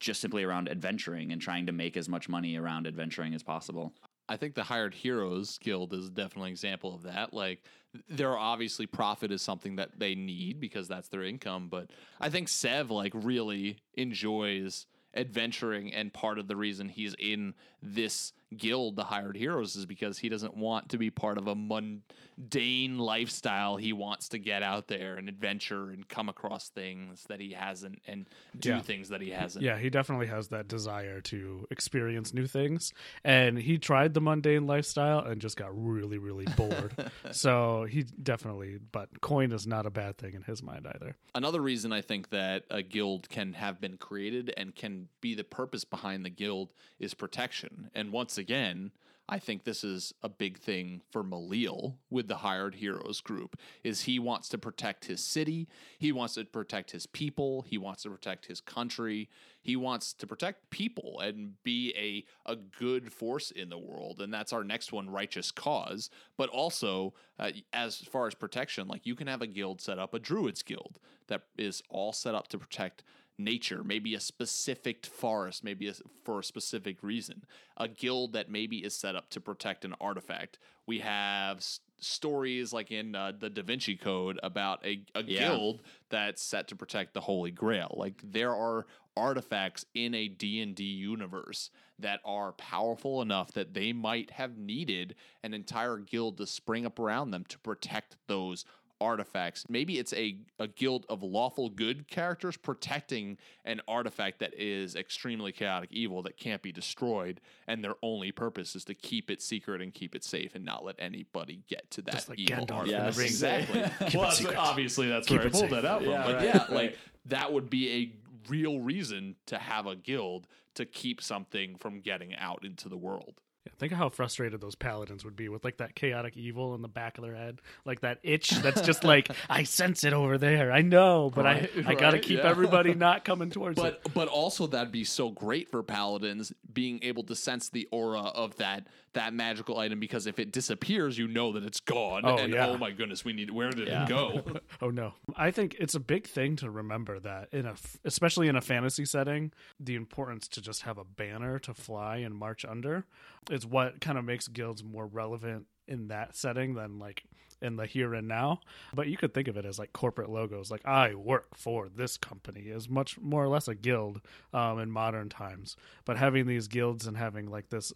just 0.00 0.20
simply 0.20 0.44
around 0.44 0.68
adventuring 0.68 1.32
and 1.32 1.40
trying 1.40 1.66
to 1.66 1.72
make 1.72 1.96
as 1.96 2.08
much 2.08 2.28
money 2.28 2.56
around 2.56 2.86
adventuring 2.86 3.34
as 3.34 3.42
possible 3.42 3.92
I 4.28 4.36
think 4.36 4.54
the 4.54 4.62
Hired 4.62 4.94
Heroes 4.94 5.58
Guild 5.58 5.94
is 5.94 6.10
definitely 6.10 6.50
an 6.50 6.52
example 6.52 6.94
of 6.94 7.02
that. 7.04 7.32
Like, 7.32 7.62
there 8.08 8.30
are 8.30 8.38
obviously 8.38 8.86
profit 8.86 9.32
is 9.32 9.40
something 9.40 9.76
that 9.76 9.98
they 9.98 10.14
need 10.14 10.60
because 10.60 10.86
that's 10.86 11.08
their 11.08 11.22
income, 11.24 11.68
but 11.68 11.90
I 12.20 12.28
think 12.28 12.48
Sev 12.48 12.90
like 12.90 13.12
really 13.14 13.78
enjoys 13.94 14.86
adventuring, 15.14 15.94
and 15.94 16.12
part 16.12 16.38
of 16.38 16.46
the 16.46 16.56
reason 16.56 16.88
he's 16.88 17.14
in 17.18 17.54
this 17.82 18.32
guild, 18.56 18.96
the 18.96 19.04
Hired 19.04 19.36
Heroes, 19.36 19.76
is 19.76 19.86
because 19.86 20.18
he 20.18 20.28
doesn't 20.28 20.56
want 20.56 20.88
to 20.90 20.98
be 20.98 21.10
part 21.10 21.38
of 21.38 21.46
a 21.46 21.54
mundane 21.54 22.98
lifestyle. 22.98 23.76
He 23.76 23.92
wants 23.92 24.28
to 24.30 24.38
get 24.38 24.62
out 24.62 24.88
there 24.88 25.16
and 25.16 25.28
adventure 25.28 25.90
and 25.90 26.06
come 26.08 26.28
across 26.28 26.68
things 26.70 27.24
that 27.28 27.40
he 27.40 27.52
hasn't 27.52 28.00
and 28.06 28.26
do 28.58 28.70
Yeah. 28.70 28.80
things 28.80 29.08
that 29.10 29.20
he 29.20 29.30
hasn't. 29.30 29.64
Yeah, 29.64 29.78
he 29.78 29.90
definitely 29.90 30.26
has 30.28 30.48
that 30.48 30.68
desire 30.68 31.20
to 31.22 31.66
experience 31.70 32.32
new 32.32 32.46
things. 32.46 32.92
And 33.24 33.58
he 33.58 33.78
tried 33.78 34.14
the 34.14 34.20
mundane 34.20 34.66
lifestyle 34.66 35.20
and 35.20 35.40
just 35.40 35.56
got 35.56 35.70
really, 35.72 36.18
really 36.18 36.46
bored. 36.56 36.94
so 37.32 37.84
he 37.84 38.02
definitely, 38.22 38.78
but 38.92 39.20
coin 39.20 39.52
is 39.52 39.66
not 39.66 39.86
a 39.86 39.90
bad 39.90 40.16
thing 40.18 40.34
in 40.34 40.42
his 40.42 40.62
mind 40.62 40.86
either. 40.86 41.16
Another 41.34 41.60
reason 41.60 41.92
I 41.92 42.00
think 42.00 42.30
that 42.30 42.64
a 42.70 42.82
guild 42.82 43.28
can 43.28 43.52
have 43.54 43.80
been 43.80 43.96
created 43.96 44.52
and 44.56 44.74
can 44.74 45.08
be 45.20 45.34
the 45.34 45.44
purpose 45.44 45.84
behind 45.84 46.24
the 46.24 46.30
guild 46.30 46.72
is 46.98 47.14
protection. 47.14 47.90
And 47.94 48.12
once 48.12 48.37
again, 48.38 48.92
I 49.30 49.38
think 49.38 49.64
this 49.64 49.84
is 49.84 50.14
a 50.22 50.28
big 50.30 50.58
thing 50.58 51.02
for 51.10 51.22
Malil 51.22 51.96
with 52.08 52.28
the 52.28 52.36
Hired 52.36 52.76
Heroes 52.76 53.20
group 53.20 53.58
is 53.84 54.02
he 54.02 54.18
wants 54.18 54.48
to 54.48 54.58
protect 54.58 55.04
his 55.04 55.22
city, 55.22 55.68
he 55.98 56.12
wants 56.12 56.34
to 56.34 56.46
protect 56.46 56.92
his 56.92 57.04
people, 57.04 57.62
he 57.68 57.76
wants 57.76 58.04
to 58.04 58.10
protect 58.10 58.46
his 58.46 58.62
country, 58.62 59.28
he 59.60 59.76
wants 59.76 60.14
to 60.14 60.26
protect 60.26 60.70
people 60.70 61.20
and 61.20 61.62
be 61.62 61.92
a 61.94 62.50
a 62.50 62.56
good 62.56 63.12
force 63.12 63.50
in 63.50 63.68
the 63.68 63.76
world 63.76 64.22
and 64.22 64.32
that's 64.32 64.52
our 64.54 64.64
next 64.64 64.92
one 64.92 65.10
righteous 65.10 65.50
cause. 65.50 66.08
But 66.38 66.48
also 66.48 67.12
uh, 67.38 67.50
as 67.74 67.98
far 67.98 68.26
as 68.26 68.34
protection 68.34 68.88
like 68.88 69.04
you 69.04 69.14
can 69.14 69.26
have 69.26 69.42
a 69.42 69.46
guild 69.46 69.82
set 69.82 69.98
up 69.98 70.14
a 70.14 70.18
druids 70.18 70.62
guild 70.62 70.98
that 71.26 71.42
is 71.58 71.82
all 71.90 72.14
set 72.14 72.34
up 72.34 72.48
to 72.48 72.58
protect 72.58 73.04
nature, 73.38 73.82
maybe 73.84 74.14
a 74.14 74.20
specific 74.20 75.06
forest, 75.06 75.62
maybe 75.62 75.88
a, 75.88 75.94
for 76.24 76.40
a 76.40 76.44
specific 76.44 77.02
reason. 77.02 77.44
A 77.76 77.86
guild 77.88 78.32
that 78.32 78.50
maybe 78.50 78.78
is 78.78 78.94
set 78.94 79.14
up 79.14 79.30
to 79.30 79.40
protect 79.40 79.84
an 79.84 79.94
artifact. 80.00 80.58
We 80.86 80.98
have 80.98 81.58
s- 81.58 81.80
stories 81.98 82.72
like 82.72 82.90
in 82.90 83.14
uh, 83.14 83.32
the 83.38 83.48
Da 83.48 83.62
Vinci 83.62 83.96
Code 83.96 84.40
about 84.42 84.84
a, 84.84 85.02
a 85.14 85.22
Yeah. 85.22 85.48
guild 85.48 85.82
that's 86.10 86.42
set 86.42 86.68
to 86.68 86.76
protect 86.76 87.14
the 87.14 87.20
Holy 87.20 87.50
Grail. 87.52 87.94
Like 87.96 88.20
there 88.24 88.54
are 88.54 88.86
artifacts 89.16 89.84
in 89.94 90.14
a 90.14 90.28
D&D 90.28 90.82
universe 90.84 91.70
that 92.00 92.20
are 92.24 92.52
powerful 92.52 93.20
enough 93.20 93.50
that 93.52 93.74
they 93.74 93.92
might 93.92 94.30
have 94.30 94.56
needed 94.56 95.16
an 95.42 95.52
entire 95.54 95.98
guild 95.98 96.38
to 96.38 96.46
spring 96.46 96.86
up 96.86 97.00
around 97.00 97.32
them 97.32 97.44
to 97.48 97.58
protect 97.58 98.16
those 98.28 98.64
artifacts. 99.00 99.64
Maybe 99.68 99.98
it's 99.98 100.12
a, 100.14 100.38
a 100.58 100.66
guild 100.68 101.06
of 101.08 101.22
lawful 101.22 101.68
good 101.70 102.08
characters 102.08 102.56
protecting 102.56 103.38
an 103.64 103.80
artifact 103.88 104.40
that 104.40 104.54
is 104.54 104.96
extremely 104.96 105.52
chaotic 105.52 105.90
evil 105.92 106.22
that 106.22 106.36
can't 106.36 106.62
be 106.62 106.72
destroyed, 106.72 107.40
and 107.66 107.82
their 107.84 107.94
only 108.02 108.32
purpose 108.32 108.74
is 108.76 108.84
to 108.84 108.94
keep 108.94 109.30
it 109.30 109.40
secret 109.42 109.80
and 109.80 109.94
keep 109.94 110.14
it 110.14 110.24
safe 110.24 110.54
and 110.54 110.64
not 110.64 110.84
let 110.84 110.96
anybody 110.98 111.62
get 111.68 111.90
to 111.92 112.02
that 112.02 112.14
Just 112.14 112.28
like 112.28 112.38
evil 112.38 112.66
Gandalf 112.66 112.76
artifact. 112.76 113.14
the 113.14 113.18
ring. 113.20 113.26
Exactly. 113.28 113.82
Keep 114.10 114.20
well, 114.20 114.30
that's- 114.30 114.54
obviously 114.56 115.08
that's 115.08 115.26
Keep 115.28 115.38
where 115.38 115.46
I 115.46 115.50
pulled 115.50 115.62
safe. 115.62 115.70
that 115.70 115.84
out 115.84 116.00
from. 116.02 116.10
Yeah, 116.10 116.22
but 116.26 116.34
right, 116.36 116.44
yeah, 116.44 116.58
right. 116.58 116.70
like 116.70 116.98
that 117.26 117.52
would 117.52 117.68
be 117.70 117.90
a 117.92 118.50
real 118.50 118.80
reason 118.80 119.36
to 119.46 119.58
have 119.58 119.86
a 119.86 119.94
guild 119.96 120.46
to 120.74 120.84
keep 120.86 121.20
something 121.22 121.76
from 121.76 122.00
getting 122.00 122.34
out 122.36 122.64
into 122.64 122.88
the 122.88 122.96
world. 122.96 123.40
Yeah, 123.68 123.74
think 123.78 123.92
of 123.92 123.98
how 123.98 124.08
frustrated 124.08 124.60
those 124.60 124.74
paladins 124.74 125.24
would 125.24 125.36
be 125.36 125.48
with 125.48 125.64
like 125.64 125.78
that 125.78 125.94
chaotic 125.94 126.36
evil 126.36 126.74
in 126.74 126.82
the 126.82 126.88
back 126.88 127.18
of 127.18 127.24
their 127.24 127.34
head, 127.34 127.60
like 127.84 128.00
that 128.00 128.18
itch 128.22 128.50
that's 128.50 128.80
just 128.80 129.04
like 129.04 129.28
I 129.50 129.62
sense 129.64 130.04
it 130.04 130.12
over 130.12 130.38
there. 130.38 130.72
I 130.72 130.82
know, 130.82 131.30
but 131.34 131.44
Right, 131.44 131.70
I 131.86 131.90
I 131.90 131.94
gotta 131.94 132.18
keep 132.18 132.38
yeah. 132.38 132.48
everybody 132.48 132.94
not 132.94 133.24
coming 133.24 133.50
towards 133.50 133.78
it. 133.78 133.82
But 134.02 134.14
but 134.14 134.28
also 134.28 134.66
that'd 134.66 134.92
be 134.92 135.04
so 135.04 135.30
great 135.30 135.68
for 135.70 135.82
paladins 135.82 136.52
being 136.72 137.00
able 137.02 137.22
to 137.24 137.34
sense 137.34 137.68
the 137.68 137.88
aura 137.92 138.20
of 138.22 138.56
that 138.56 138.86
that 139.14 139.32
magical 139.32 139.78
item 139.78 139.98
because 139.98 140.26
if 140.26 140.38
it 140.38 140.52
disappears, 140.52 141.16
you 141.18 141.26
know 141.26 141.52
that 141.52 141.64
it's 141.64 141.80
gone. 141.80 142.22
Oh, 142.24 142.36
and 142.36 142.52
yeah. 142.52 142.68
oh 142.68 142.76
my 142.78 142.90
goodness, 142.92 143.24
we 143.24 143.32
need 143.32 143.50
where 143.50 143.70
did 143.70 143.88
Yeah. 143.88 144.04
it 144.04 144.08
go? 144.08 144.42
Oh 144.80 144.90
no. 144.90 145.14
I 145.36 145.50
think 145.50 145.76
it's 145.80 145.94
a 145.94 146.00
big 146.00 146.26
thing 146.26 146.54
to 146.56 146.70
remember 146.70 147.18
that 147.20 147.48
in 147.52 147.66
a 147.66 147.74
especially 148.04 148.48
in 148.48 148.54
a 148.56 148.60
fantasy 148.60 149.04
setting, 149.04 149.52
the 149.80 149.94
importance 149.96 150.46
to 150.48 150.60
just 150.60 150.82
have 150.82 150.98
a 150.98 151.04
banner 151.04 151.58
to 151.60 151.74
fly 151.74 152.18
and 152.18 152.34
march 152.34 152.64
under 152.64 153.06
is 153.50 153.66
what 153.66 154.00
kind 154.00 154.18
of 154.18 154.24
makes 154.24 154.48
guilds 154.48 154.82
more 154.84 155.06
relevant 155.06 155.66
in 155.86 156.08
that 156.08 156.36
setting 156.36 156.74
than 156.74 156.98
like 156.98 157.24
in 157.60 157.76
the 157.76 157.86
here 157.86 158.14
and 158.14 158.28
now. 158.28 158.60
But 158.94 159.08
you 159.08 159.16
could 159.16 159.34
think 159.34 159.48
of 159.48 159.56
it 159.56 159.64
as 159.64 159.78
like 159.78 159.92
corporate 159.92 160.30
logos, 160.30 160.70
like 160.70 160.86
I 160.86 161.14
work 161.14 161.56
for 161.56 161.88
this 161.88 162.16
company 162.16 162.62
is 162.62 162.88
much 162.88 163.18
more 163.18 163.42
or 163.42 163.48
less 163.48 163.68
a 163.68 163.74
guild 163.74 164.20
um, 164.52 164.78
in 164.78 164.90
modern 164.90 165.28
times. 165.28 165.76
But 166.04 166.16
having 166.16 166.46
these 166.46 166.68
guilds 166.68 167.06
and 167.06 167.16
having 167.16 167.50
like 167.50 167.70
this 167.70 167.92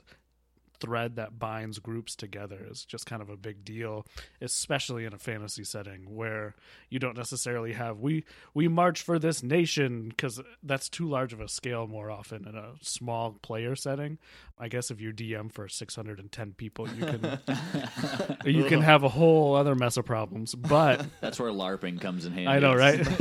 thread 0.82 1.16
that 1.16 1.38
binds 1.38 1.78
groups 1.78 2.16
together 2.16 2.66
is 2.68 2.84
just 2.84 3.06
kind 3.06 3.22
of 3.22 3.30
a 3.30 3.36
big 3.36 3.64
deal 3.64 4.04
especially 4.40 5.04
in 5.04 5.12
a 5.14 5.18
fantasy 5.18 5.62
setting 5.62 6.14
where 6.14 6.54
you 6.88 6.98
don't 6.98 7.16
necessarily 7.16 7.72
have 7.72 8.00
we 8.00 8.24
we 8.52 8.66
march 8.66 9.00
for 9.00 9.18
this 9.18 9.42
nation 9.42 10.08
because 10.08 10.40
that's 10.62 10.88
too 10.88 11.08
large 11.08 11.32
of 11.32 11.40
a 11.40 11.48
scale 11.48 11.86
more 11.86 12.10
often 12.10 12.46
in 12.46 12.56
a 12.56 12.72
small 12.80 13.32
player 13.42 13.76
setting. 13.76 14.18
I 14.58 14.68
guess 14.68 14.90
if 14.90 15.00
you're 15.00 15.12
dm 15.12 15.52
for 15.52 15.68
610 15.68 16.52
people 16.54 16.88
you 16.88 17.06
can 17.06 17.22
you 18.44 18.64
can 18.64 18.80
have 18.92 19.02
a 19.02 19.08
whole 19.08 19.54
other 19.54 19.74
mess 19.74 19.96
of 19.96 20.04
problems 20.04 20.54
but 20.54 21.04
That's 21.20 21.38
where 21.40 21.50
LARPing 21.50 22.00
comes 22.00 22.24
in 22.26 22.32
handy. 22.32 22.48
i 22.48 22.58
know 22.58 22.74
right 22.74 22.98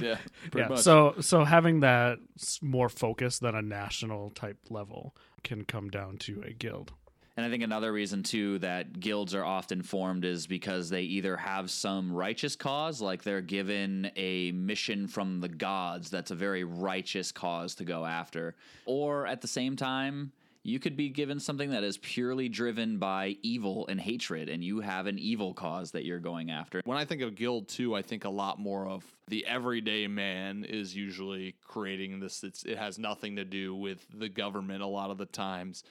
yeah, 0.00 0.16
yeah 0.54 0.68
much. 0.68 0.80
so 0.80 1.14
so 1.20 1.44
having 1.44 1.80
that 1.80 2.18
more 2.60 2.88
focus 2.88 3.38
than 3.38 3.54
a 3.54 3.62
national 3.62 4.30
type 4.30 4.58
level 4.70 5.14
can 5.44 5.64
come 5.64 5.88
down 5.90 6.18
to 6.18 6.42
a 6.46 6.52
guild 6.52 6.92
And 7.36 7.46
I 7.46 7.50
think 7.50 7.62
another 7.62 7.92
reason 7.92 8.22
too 8.22 8.58
that 8.58 9.00
guilds 9.00 9.34
are 9.34 9.44
often 9.44 9.82
formed 9.82 10.24
is 10.24 10.46
because 10.46 10.90
they 10.90 11.02
either 11.02 11.36
have 11.36 11.70
some 11.70 12.12
righteous 12.12 12.56
cause, 12.56 13.00
like 13.00 13.22
they're 13.22 13.40
given 13.40 14.10
a 14.16 14.52
mission 14.52 15.08
from 15.08 15.40
the 15.40 15.48
gods 15.48 16.10
that's 16.10 16.30
a 16.30 16.34
very 16.34 16.62
righteous 16.64 17.32
cause 17.32 17.74
to 17.76 17.84
go 17.84 18.04
after, 18.04 18.54
or 18.84 19.26
at 19.26 19.40
the 19.40 19.48
same 19.48 19.76
time, 19.76 20.32
you 20.62 20.78
could 20.78 20.96
be 20.96 21.08
given 21.08 21.40
something 21.40 21.70
that 21.70 21.82
is 21.82 21.98
purely 21.98 22.48
driven 22.48 22.98
by 22.98 23.36
evil 23.42 23.86
and 23.88 24.00
hatred, 24.00 24.48
and 24.48 24.62
you 24.62 24.80
have 24.80 25.06
an 25.06 25.18
evil 25.18 25.54
cause 25.54 25.90
that 25.90 26.04
you're 26.04 26.20
going 26.20 26.50
after. 26.50 26.80
When 26.84 26.98
I 26.98 27.04
think 27.04 27.22
of 27.22 27.34
guild 27.34 27.68
too, 27.68 27.94
I 27.94 28.02
think 28.02 28.24
a 28.24 28.30
lot 28.30 28.58
more 28.58 28.86
of 28.86 29.04
the 29.28 29.44
everyday 29.46 30.06
man 30.06 30.64
is 30.64 30.94
usually 30.94 31.56
creating 31.66 32.20
this. 32.20 32.44
It 32.44 32.78
has 32.78 32.98
nothing 32.98 33.36
to 33.36 33.44
do 33.44 33.74
with 33.74 34.06
the 34.14 34.28
government 34.28 34.82
a 34.82 34.86
lot 34.86 35.10
of 35.10 35.18
the 35.18 35.26
times. 35.26 35.82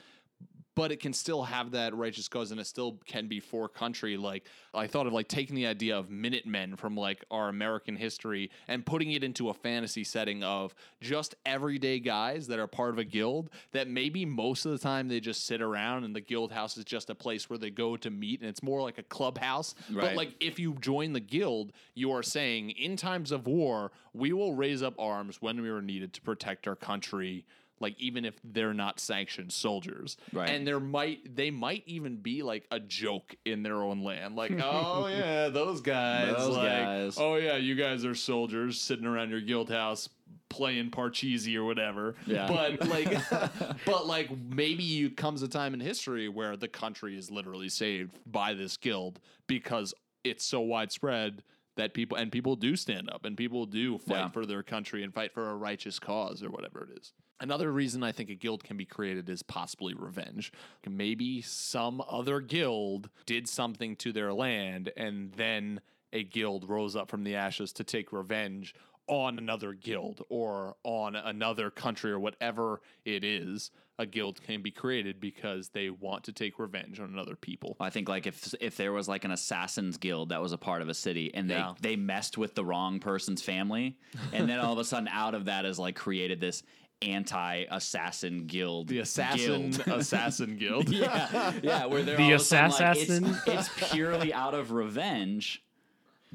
But 0.73 0.91
it 0.91 1.01
can 1.01 1.11
still 1.11 1.43
have 1.43 1.71
that 1.71 1.93
righteous 1.93 2.27
cause 2.29 2.51
and 2.51 2.59
it 2.59 2.65
still 2.65 2.97
can 3.05 3.27
be 3.27 3.39
for 3.39 3.67
country. 3.67 4.15
Like 4.15 4.45
I 4.73 4.87
thought 4.87 5.05
of 5.05 5.11
like 5.13 5.27
taking 5.27 5.55
the 5.55 5.67
idea 5.67 5.97
of 5.97 6.09
Minutemen 6.09 6.77
from 6.77 6.95
like 6.95 7.25
our 7.29 7.49
American 7.49 7.95
history 7.97 8.49
and 8.69 8.85
putting 8.85 9.11
it 9.11 9.23
into 9.23 9.49
a 9.49 9.53
fantasy 9.53 10.05
setting 10.05 10.43
of 10.43 10.73
just 11.01 11.35
everyday 11.45 11.99
guys 11.99 12.47
that 12.47 12.57
are 12.57 12.67
part 12.67 12.91
of 12.91 12.99
a 12.99 13.03
guild 13.03 13.49
that 13.73 13.89
maybe 13.89 14.25
most 14.25 14.65
of 14.65 14.71
the 14.71 14.77
time 14.77 15.09
they 15.09 15.19
just 15.19 15.45
sit 15.45 15.61
around 15.61 16.05
and 16.05 16.15
the 16.15 16.21
guild 16.21 16.51
house 16.53 16.77
is 16.77 16.85
just 16.85 17.09
a 17.09 17.15
place 17.15 17.49
where 17.49 17.59
they 17.59 17.69
go 17.69 17.97
to 17.97 18.09
meet 18.09 18.39
and 18.39 18.49
it's 18.49 18.63
more 18.63 18.81
like 18.81 18.97
a 18.97 19.03
clubhouse. 19.03 19.75
But 19.89 20.15
like 20.15 20.35
if 20.39 20.57
you 20.57 20.75
join 20.75 21.11
the 21.11 21.19
guild, 21.19 21.73
you 21.95 22.11
are 22.13 22.23
saying 22.23 22.71
in 22.71 22.95
times 22.95 23.33
of 23.33 23.45
war, 23.45 23.91
we 24.13 24.31
will 24.31 24.53
raise 24.53 24.81
up 24.81 24.93
arms 24.97 25.41
when 25.41 25.61
we 25.61 25.69
are 25.69 25.81
needed 25.81 26.13
to 26.13 26.21
protect 26.21 26.67
our 26.67 26.75
country. 26.77 27.45
Like 27.81 27.99
even 27.99 28.23
if 28.25 28.35
they're 28.43 28.73
not 28.73 28.99
sanctioned 28.99 29.51
soldiers. 29.51 30.17
Right. 30.31 30.49
And 30.49 30.65
there 30.65 30.79
might 30.79 31.35
they 31.35 31.51
might 31.51 31.83
even 31.85 32.17
be 32.17 32.43
like 32.43 32.65
a 32.71 32.79
joke 32.79 33.35
in 33.45 33.63
their 33.63 33.77
own 33.77 34.03
land. 34.03 34.35
Like, 34.35 34.53
oh 34.63 35.07
yeah, 35.07 35.49
those 35.49 35.81
guys. 35.81 36.35
Those 36.37 36.55
like, 36.55 36.67
guys. 36.67 37.17
Oh 37.17 37.35
yeah, 37.35 37.57
you 37.57 37.75
guys 37.75 38.05
are 38.05 38.15
soldiers 38.15 38.79
sitting 38.79 39.05
around 39.05 39.31
your 39.31 39.41
guild 39.41 39.69
house 39.69 40.07
playing 40.49 40.91
Parcheesi 40.91 41.55
or 41.55 41.63
whatever. 41.63 42.15
Yeah. 42.25 42.47
But 42.47 42.87
like 42.87 43.17
but 43.85 44.05
like 44.05 44.29
maybe 44.49 44.83
you 44.83 45.09
comes 45.09 45.41
a 45.41 45.47
time 45.47 45.73
in 45.73 45.79
history 45.79 46.29
where 46.29 46.55
the 46.57 46.67
country 46.67 47.17
is 47.17 47.31
literally 47.31 47.69
saved 47.69 48.19
by 48.25 48.53
this 48.53 48.77
guild 48.77 49.19
because 49.47 49.93
it's 50.23 50.45
so 50.45 50.59
widespread 50.61 51.41
that 51.77 51.93
people 51.93 52.17
and 52.17 52.31
people 52.31 52.55
do 52.55 52.75
stand 52.75 53.09
up 53.09 53.25
and 53.25 53.37
people 53.37 53.65
do 53.65 53.97
fight 53.97 54.15
Yeah. 54.17 54.29
for 54.29 54.45
their 54.45 54.61
country 54.61 55.03
and 55.03 55.13
fight 55.13 55.33
for 55.33 55.49
a 55.49 55.55
righteous 55.55 55.99
cause 55.99 56.43
or 56.43 56.49
whatever 56.49 56.83
it 56.83 56.99
is. 56.99 57.13
Another 57.41 57.71
reason 57.71 58.03
I 58.03 58.11
think 58.11 58.29
a 58.29 58.35
guild 58.35 58.63
can 58.63 58.77
be 58.77 58.85
created 58.85 59.27
is 59.27 59.41
possibly 59.43 59.93
revenge. 59.95 60.53
Maybe 60.87 61.41
some 61.41 62.01
other 62.07 62.39
guild 62.39 63.09
did 63.25 63.49
something 63.49 63.95
to 63.97 64.13
their 64.13 64.31
land 64.31 64.91
and 64.95 65.33
then 65.33 65.81
a 66.13 66.23
guild 66.23 66.69
rose 66.69 66.95
up 66.95 67.09
from 67.09 67.23
the 67.23 67.35
ashes 67.35 67.73
to 67.73 67.83
take 67.83 68.13
revenge 68.13 68.75
on 69.07 69.39
another 69.39 69.73
guild 69.73 70.21
or 70.29 70.75
on 70.83 71.15
another 71.15 71.69
country 71.71 72.11
or 72.11 72.19
whatever 72.19 72.79
it 73.05 73.23
is. 73.23 73.71
A 73.99 74.05
guild 74.05 74.41
can 74.43 74.61
be 74.61 74.71
created 74.71 75.19
because 75.19 75.69
they 75.69 75.89
want 75.89 76.23
to 76.25 76.31
take 76.31 76.57
revenge 76.59 76.99
on 76.99 77.09
another 77.09 77.35
people. 77.35 77.75
I 77.79 77.89
think 77.91 78.07
like 78.09 78.25
if 78.25 78.53
if 78.59 78.75
there 78.77 78.91
was 78.93 79.07
like 79.07 79.25
an 79.25 79.31
assassins 79.31 79.97
guild 79.97 80.29
that 80.29 80.41
was 80.41 80.53
a 80.53 80.57
part 80.57 80.81
of 80.81 80.89
a 80.89 80.93
city 80.93 81.31
and 81.33 81.49
they 81.49 81.55
Yeah. 81.55 81.73
they 81.81 81.95
messed 81.95 82.37
with 82.37 82.55
the 82.55 82.63
wrong 82.65 82.99
person's 82.99 83.41
family 83.43 83.97
and 84.33 84.49
then 84.49 84.59
all 84.59 84.73
of 84.73 84.79
a 84.79 84.85
sudden 84.85 85.07
out 85.07 85.35
of 85.35 85.45
that 85.45 85.65
is 85.65 85.77
like 85.77 85.95
created 85.95 86.39
this 86.39 86.63
anti-assassin 87.01 88.45
guild 88.47 88.87
The 88.87 88.99
assassin 88.99 89.71
guild. 89.71 89.87
assassin 89.99 90.57
guild. 90.57 90.89
yeah 90.89 91.53
yeah 91.61 91.85
where 91.85 92.03
they're 92.03 92.17
The 92.17 92.23
all 92.23 92.33
of 92.35 92.51
like, 92.51 92.97
it's, 92.97 93.09
assassin? 93.09 93.37
it's 93.47 93.69
purely 93.91 94.33
out 94.33 94.53
of 94.53 94.71
revenge 94.71 95.63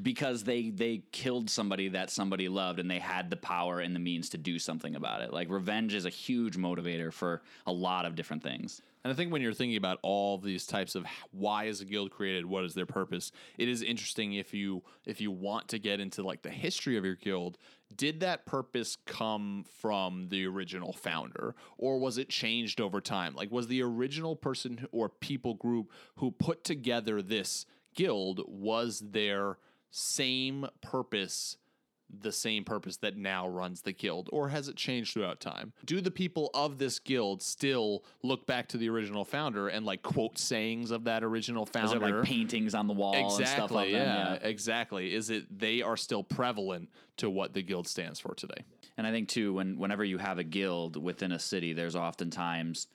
because 0.00 0.44
they 0.44 0.68
they 0.70 1.02
killed 1.10 1.48
somebody 1.48 1.88
that 1.88 2.10
somebody 2.10 2.48
loved 2.48 2.78
and 2.78 2.90
they 2.90 2.98
had 2.98 3.30
the 3.30 3.36
power 3.36 3.80
and 3.80 3.94
the 3.94 4.00
means 4.00 4.28
to 4.30 4.38
do 4.38 4.58
something 4.58 4.94
about 4.94 5.22
it. 5.22 5.32
Like 5.32 5.48
revenge 5.50 5.94
is 5.94 6.04
a 6.04 6.10
huge 6.10 6.56
motivator 6.58 7.12
for 7.12 7.42
a 7.66 7.72
lot 7.72 8.04
of 8.04 8.14
different 8.14 8.42
things. 8.42 8.82
And 9.04 9.12
I 9.12 9.16
think 9.16 9.32
when 9.32 9.40
you're 9.40 9.54
thinking 9.54 9.76
about 9.76 9.98
all 10.02 10.36
these 10.36 10.66
types 10.66 10.96
of 10.96 11.06
why 11.30 11.64
is 11.64 11.80
a 11.80 11.84
guild 11.84 12.10
created, 12.10 12.44
what 12.44 12.64
is 12.64 12.74
their 12.74 12.86
purpose, 12.86 13.30
it 13.56 13.68
is 13.68 13.80
interesting 13.80 14.34
if 14.34 14.52
you 14.52 14.82
if 15.06 15.20
you 15.20 15.30
want 15.30 15.68
to 15.68 15.78
get 15.78 15.98
into 15.98 16.22
like 16.22 16.42
the 16.42 16.50
history 16.50 16.98
of 16.98 17.04
your 17.04 17.14
guild, 17.14 17.56
did 17.94 18.20
that 18.20 18.44
purpose 18.44 18.98
come 19.06 19.64
from 19.80 20.28
the 20.28 20.44
original 20.44 20.92
founder? 20.92 21.54
Or 21.78 21.98
was 21.98 22.18
it 22.18 22.28
changed 22.28 22.82
over 22.82 23.00
time? 23.00 23.34
Like 23.34 23.50
was 23.50 23.68
the 23.68 23.82
original 23.82 24.36
person 24.36 24.86
or 24.92 25.08
people 25.08 25.54
group 25.54 25.90
who 26.16 26.32
put 26.32 26.64
together 26.64 27.22
this 27.22 27.64
guild 27.94 28.42
was 28.46 29.00
their 29.00 29.56
same 29.90 30.66
purpose 30.82 31.56
the 32.20 32.32
same 32.32 32.64
purpose 32.64 32.98
that 32.98 33.16
now 33.16 33.48
runs 33.48 33.82
the 33.82 33.92
guild, 33.92 34.28
or 34.32 34.48
has 34.48 34.68
it 34.68 34.76
changed 34.76 35.12
throughout 35.12 35.40
time? 35.40 35.72
Do 35.84 36.00
the 36.00 36.10
people 36.10 36.50
of 36.54 36.78
this 36.78 36.98
guild 36.98 37.42
still 37.42 38.04
look 38.22 38.46
back 38.46 38.68
to 38.68 38.76
the 38.76 38.88
original 38.88 39.24
founder 39.24 39.68
and 39.68 39.84
like 39.84 40.02
quote 40.02 40.38
sayings 40.38 40.90
of 40.90 41.04
that 41.04 41.24
original 41.24 41.64
Is 41.64 41.70
founder? 41.70 41.98
like 41.98 42.24
paintings 42.24 42.74
on 42.74 42.86
the 42.86 42.94
wall 42.94 43.14
exactly, 43.14 43.44
and 43.44 43.48
stuff 43.48 43.70
like 43.70 43.90
yeah, 43.90 44.04
that? 44.04 44.42
Yeah. 44.42 44.48
exactly. 44.48 45.14
Is 45.14 45.30
it 45.30 45.58
they 45.58 45.82
are 45.82 45.96
still 45.96 46.22
prevalent 46.22 46.90
to 47.18 47.28
what 47.28 47.54
the 47.54 47.62
guild 47.62 47.88
stands 47.88 48.20
for 48.20 48.34
today? 48.34 48.64
And 48.96 49.06
I 49.06 49.10
think 49.10 49.28
too, 49.28 49.54
when 49.54 49.78
whenever 49.78 50.04
you 50.04 50.18
have 50.18 50.38
a 50.38 50.44
guild 50.44 51.02
within 51.02 51.32
a 51.32 51.38
city, 51.38 51.72
there's 51.72 51.96
oftentimes 51.96 52.86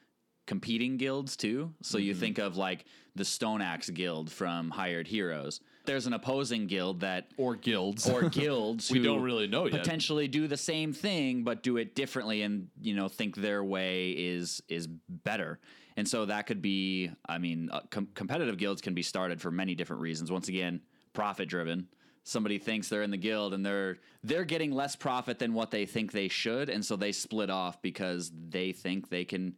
competing 0.47 0.97
guilds 0.97 1.35
too. 1.35 1.73
So 1.81 1.97
you 1.97 2.13
mm-hmm. 2.13 2.19
think 2.19 2.37
of 2.39 2.57
like 2.57 2.85
the 3.15 3.25
Stone 3.25 3.61
Axe 3.61 3.89
Guild 3.89 4.31
from 4.31 4.69
Hired 4.69 5.07
Heroes. 5.07 5.59
There's 5.85 6.07
an 6.07 6.13
opposing 6.13 6.67
guild 6.67 7.01
that 7.01 7.27
Or 7.37 7.55
guilds? 7.55 8.09
or 8.09 8.29
guilds 8.29 8.91
We 8.91 8.99
who 8.99 9.03
don't 9.05 9.21
really 9.21 9.47
know 9.47 9.65
yet. 9.65 9.79
potentially 9.81 10.27
do 10.27 10.47
the 10.47 10.57
same 10.57 10.93
thing 10.93 11.43
but 11.43 11.63
do 11.63 11.77
it 11.77 11.95
differently 11.95 12.41
and 12.43 12.67
you 12.81 12.95
know 12.95 13.07
think 13.07 13.35
their 13.35 13.63
way 13.63 14.11
is 14.11 14.61
is 14.67 14.87
better 14.87 15.59
and 15.97 16.07
so 16.07 16.25
that 16.25 16.45
could 16.47 16.61
be 16.61 17.11
i 17.27 17.37
mean 17.37 17.69
uh, 17.71 17.81
com- 17.89 18.07
competitive 18.13 18.57
guilds 18.57 18.81
can 18.81 18.93
be 18.93 19.01
started 19.01 19.41
for 19.41 19.51
many 19.51 19.75
different 19.75 20.01
reasons 20.01 20.31
once 20.31 20.47
again 20.47 20.81
profit 21.13 21.49
driven 21.49 21.87
somebody 22.23 22.57
thinks 22.59 22.87
they're 22.87 23.01
in 23.03 23.11
the 23.11 23.17
guild 23.17 23.53
and 23.53 23.65
they're 23.65 23.97
they're 24.23 24.45
getting 24.45 24.71
less 24.71 24.95
profit 24.95 25.39
than 25.39 25.53
what 25.53 25.71
they 25.71 25.85
think 25.85 26.11
they 26.11 26.27
should 26.27 26.69
and 26.69 26.85
so 26.85 26.95
they 26.95 27.11
split 27.11 27.49
off 27.49 27.81
because 27.81 28.31
they 28.49 28.71
think 28.71 29.09
they 29.09 29.25
can 29.25 29.55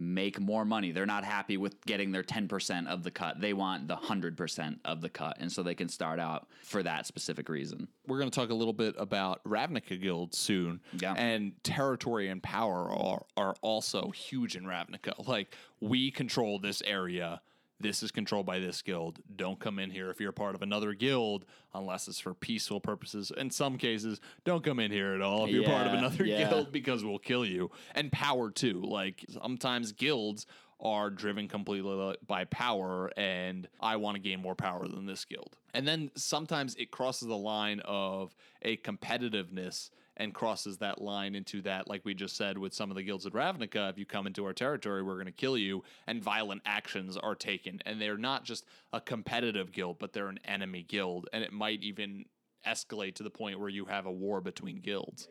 make 0.00 0.40
more 0.40 0.64
money. 0.64 0.92
They're 0.92 1.06
not 1.06 1.24
happy 1.24 1.56
with 1.56 1.84
getting 1.84 2.10
their 2.10 2.22
10% 2.22 2.86
of 2.88 3.02
the 3.02 3.10
cut. 3.10 3.40
They 3.40 3.52
want 3.52 3.86
the 3.86 3.96
100% 3.96 4.78
of 4.84 5.00
the 5.00 5.08
cut. 5.08 5.36
And 5.38 5.52
so 5.52 5.62
they 5.62 5.74
can 5.74 5.88
start 5.88 6.18
out 6.18 6.48
for 6.64 6.82
that 6.82 7.06
specific 7.06 7.48
reason. 7.48 7.86
we're 8.06 8.18
going 8.18 8.30
to 8.30 8.34
talk 8.34 8.50
a 8.50 8.54
little 8.54 8.72
bit 8.72 8.94
about 8.98 9.44
Ravnica 9.44 10.00
Guild 10.00 10.34
soon. 10.34 10.80
Yeah. 10.98 11.14
And 11.14 11.52
territory 11.62 12.28
and 12.28 12.42
power 12.42 12.90
are, 12.90 13.24
are 13.36 13.54
also 13.60 14.10
huge 14.10 14.56
in 14.56 14.64
Ravnica. 14.64 15.28
Like, 15.28 15.54
we 15.80 16.10
control 16.10 16.58
this 16.58 16.82
area. 16.82 17.40
This 17.80 18.02
is 18.02 18.10
controlled 18.10 18.44
by 18.44 18.58
this 18.58 18.82
guild. 18.82 19.20
Don't 19.34 19.58
come 19.58 19.78
in 19.78 19.90
here 19.90 20.10
if 20.10 20.20
you're 20.20 20.30
a 20.30 20.34
part 20.34 20.54
of 20.54 20.60
another 20.60 20.92
guild 20.92 21.46
unless 21.72 22.08
it's 22.08 22.20
for 22.20 22.34
peaceful 22.34 22.78
purposes. 22.78 23.32
In 23.34 23.50
some 23.50 23.78
cases, 23.78 24.20
don't 24.44 24.62
come 24.62 24.78
in 24.78 24.90
here 24.90 25.14
at 25.14 25.22
all 25.22 25.46
if 25.46 25.50
you're 25.50 25.64
part 25.64 25.86
of 25.86 25.94
another 25.94 26.24
yeah. 26.24 26.48
guild 26.48 26.72
because 26.72 27.02
we'll 27.02 27.18
kill 27.18 27.44
you. 27.44 27.70
And 27.94 28.12
power, 28.12 28.50
too. 28.50 28.82
Like, 28.82 29.24
sometimes 29.30 29.92
guilds 29.92 30.46
are 30.82 31.10
driven 31.10 31.48
completely 31.48 32.16
by 32.26 32.44
power 32.46 33.10
and 33.16 33.68
I 33.80 33.96
want 33.96 34.16
to 34.16 34.20
gain 34.20 34.40
more 34.40 34.54
power 34.54 34.86
than 34.86 35.06
this 35.06 35.24
guild. 35.24 35.56
And 35.74 35.86
then 35.86 36.10
sometimes 36.16 36.74
it 36.76 36.90
crosses 36.90 37.28
the 37.28 37.36
line 37.36 37.80
of 37.84 38.34
a 38.62 38.76
competitiveness 38.78 39.90
and 40.20 40.34
crosses 40.34 40.76
that 40.78 41.00
line 41.00 41.34
into 41.34 41.62
that, 41.62 41.88
like 41.88 42.04
we 42.04 42.12
just 42.12 42.36
said 42.36 42.58
with 42.58 42.74
some 42.74 42.90
of 42.90 42.96
the 42.96 43.02
guilds 43.02 43.24
at 43.24 43.32
Ravnica, 43.32 43.88
if 43.90 43.98
you 43.98 44.04
come 44.04 44.26
into 44.26 44.44
our 44.44 44.52
territory, 44.52 45.02
we're 45.02 45.14
going 45.14 45.24
to 45.24 45.32
kill 45.32 45.56
you, 45.56 45.82
and 46.06 46.22
violent 46.22 46.60
actions 46.66 47.16
are 47.16 47.34
taken. 47.34 47.80
And 47.86 48.00
they're 48.00 48.18
not 48.18 48.44
just 48.44 48.66
a 48.92 49.00
competitive 49.00 49.72
guild, 49.72 49.98
but 49.98 50.12
they're 50.12 50.28
an 50.28 50.38
enemy 50.44 50.84
guild. 50.86 51.28
And 51.32 51.42
it 51.42 51.52
might 51.52 51.82
even 51.82 52.26
escalate 52.66 53.14
to 53.14 53.22
the 53.22 53.30
point 53.30 53.58
where 53.58 53.70
you 53.70 53.86
have 53.86 54.04
a 54.04 54.12
war 54.12 54.42
between 54.42 54.80
guilds. 54.80 55.26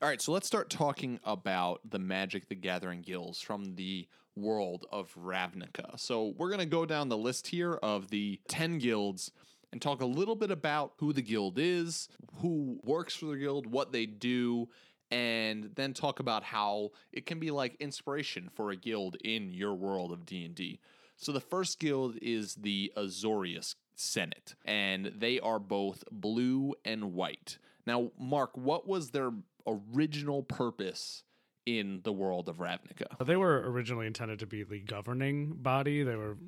All 0.00 0.08
right, 0.08 0.20
so 0.20 0.32
let's 0.32 0.46
start 0.46 0.70
talking 0.70 1.20
about 1.24 1.82
the 1.88 1.98
Magic 1.98 2.48
the 2.48 2.54
Gathering 2.54 3.02
guilds 3.02 3.40
from 3.40 3.76
the 3.76 4.08
world 4.34 4.86
of 4.90 5.14
Ravnica. 5.14 6.00
So 6.00 6.32
we're 6.38 6.48
going 6.48 6.60
to 6.60 6.66
go 6.66 6.86
down 6.86 7.10
the 7.10 7.18
list 7.18 7.48
here 7.48 7.74
of 7.74 8.08
the 8.08 8.40
10 8.48 8.78
guilds 8.78 9.30
and 9.72 9.80
talk 9.80 10.02
a 10.02 10.06
little 10.06 10.36
bit 10.36 10.50
about 10.50 10.92
who 10.98 11.12
the 11.12 11.22
guild 11.22 11.58
is, 11.58 12.08
who 12.36 12.78
works 12.84 13.16
for 13.16 13.26
the 13.26 13.36
guild, 13.36 13.66
what 13.66 13.90
they 13.90 14.06
do, 14.06 14.68
and 15.10 15.70
then 15.74 15.92
talk 15.92 16.20
about 16.20 16.44
how 16.44 16.90
it 17.12 17.26
can 17.26 17.38
be 17.38 17.50
like 17.50 17.76
inspiration 17.80 18.48
for 18.54 18.70
a 18.70 18.76
guild 18.76 19.16
in 19.24 19.52
your 19.52 19.74
world 19.74 20.12
of 20.12 20.24
D&D. 20.24 20.80
So 21.16 21.32
the 21.32 21.40
first 21.40 21.78
guild 21.78 22.16
is 22.20 22.54
the 22.56 22.92
Azorius 22.96 23.74
Senate, 23.94 24.54
and 24.64 25.12
they 25.16 25.38
are 25.40 25.58
both 25.58 26.04
blue 26.10 26.74
and 26.84 27.14
white. 27.14 27.58
Now, 27.86 28.10
Mark, 28.18 28.56
what 28.56 28.86
was 28.88 29.10
their 29.10 29.30
original 29.66 30.42
purpose 30.42 31.24
in 31.66 32.00
the 32.04 32.12
world 32.12 32.48
of 32.48 32.56
Ravnica? 32.56 33.24
They 33.24 33.36
were 33.36 33.70
originally 33.70 34.06
intended 34.06 34.38
to 34.40 34.46
be 34.46 34.62
the 34.62 34.80
governing 34.80 35.52
body. 35.54 36.02
They 36.02 36.16
were, 36.16 36.38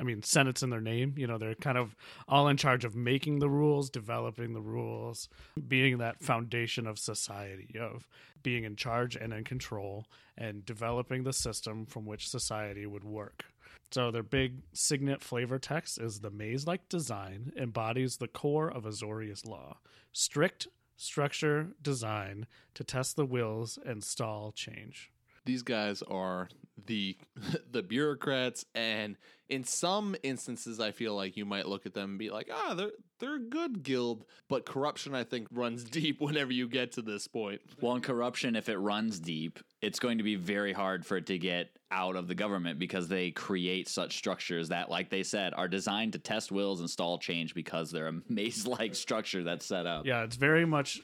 I 0.00 0.02
mean, 0.02 0.22
Senate's 0.22 0.62
in 0.62 0.70
their 0.70 0.80
name. 0.80 1.14
You 1.18 1.26
know, 1.26 1.36
they're 1.36 1.54
kind 1.54 1.76
of 1.76 1.94
all 2.26 2.48
in 2.48 2.56
charge 2.56 2.86
of 2.86 2.96
making 2.96 3.38
the 3.38 3.50
rules, 3.50 3.90
developing 3.90 4.54
the 4.54 4.62
rules, 4.62 5.28
being 5.68 5.98
that 5.98 6.22
foundation 6.22 6.86
of 6.86 6.98
society, 6.98 7.78
of 7.78 8.08
being 8.42 8.64
in 8.64 8.76
charge 8.76 9.14
and 9.14 9.34
in 9.34 9.44
control, 9.44 10.06
and 10.38 10.64
developing 10.64 11.24
the 11.24 11.34
system 11.34 11.84
from 11.84 12.06
which 12.06 12.30
society 12.30 12.86
would 12.86 13.04
work. 13.04 13.44
So 13.92 14.10
their 14.10 14.22
big 14.22 14.62
signet 14.72 15.22
flavor 15.22 15.58
text 15.58 16.00
is 16.00 16.20
the 16.20 16.30
maze-like 16.30 16.88
design 16.88 17.52
embodies 17.56 18.16
the 18.16 18.28
core 18.28 18.70
of 18.70 18.84
Azorius 18.84 19.46
law. 19.46 19.78
Strict 20.12 20.68
structure 20.96 21.68
design 21.82 22.46
to 22.74 22.84
test 22.84 23.16
the 23.16 23.26
wills 23.26 23.78
and 23.84 24.02
stall 24.02 24.52
change. 24.52 25.10
These 25.44 25.62
guys 25.62 26.02
are 26.02 26.48
the 26.86 27.16
the 27.70 27.82
bureaucrats 27.82 28.64
and 28.74 29.16
in 29.48 29.64
some 29.64 30.14
instances 30.22 30.78
I 30.80 30.92
feel 30.92 31.14
like 31.14 31.36
you 31.36 31.44
might 31.44 31.66
look 31.66 31.84
at 31.84 31.92
them 31.92 32.10
and 32.10 32.18
be 32.18 32.30
like, 32.30 32.48
"Ah, 32.52 32.74
they're 32.74 32.92
they're 33.18 33.36
a 33.36 33.40
good 33.40 33.82
guild." 33.82 34.24
But 34.48 34.64
corruption 34.64 35.14
I 35.14 35.24
think 35.24 35.48
runs 35.50 35.82
deep 35.90 36.20
whenever 36.20 36.52
you 36.52 36.68
get 36.68 36.92
to 36.92 37.02
this 37.02 37.26
point. 37.26 37.60
Well, 37.80 37.96
in 37.96 38.02
corruption, 38.02 38.54
if 38.54 38.68
it 38.68 38.78
runs 38.78 39.18
deep, 39.18 39.58
it's 39.82 39.98
going 39.98 40.18
to 40.18 40.24
be 40.24 40.36
very 40.36 40.72
hard 40.72 41.04
for 41.04 41.16
it 41.16 41.26
to 41.26 41.38
get 41.38 41.70
out 41.90 42.14
of 42.14 42.28
the 42.28 42.36
government 42.36 42.78
because 42.78 43.08
they 43.08 43.32
create 43.32 43.88
such 43.88 44.16
structures 44.16 44.68
that, 44.68 44.88
like 44.88 45.10
they 45.10 45.24
said, 45.24 45.52
are 45.56 45.66
designed 45.66 46.12
to 46.12 46.20
test 46.20 46.52
wills 46.52 46.78
and 46.78 46.88
stall 46.88 47.18
change 47.18 47.52
because 47.52 47.90
they're 47.90 48.06
a 48.06 48.14
maze 48.28 48.66
like 48.66 48.94
structure 48.94 49.42
that's 49.42 49.66
set 49.66 49.86
up. 49.86 50.06
Yeah, 50.06 50.22
it's 50.22 50.36
very 50.36 50.64
much 50.64 51.00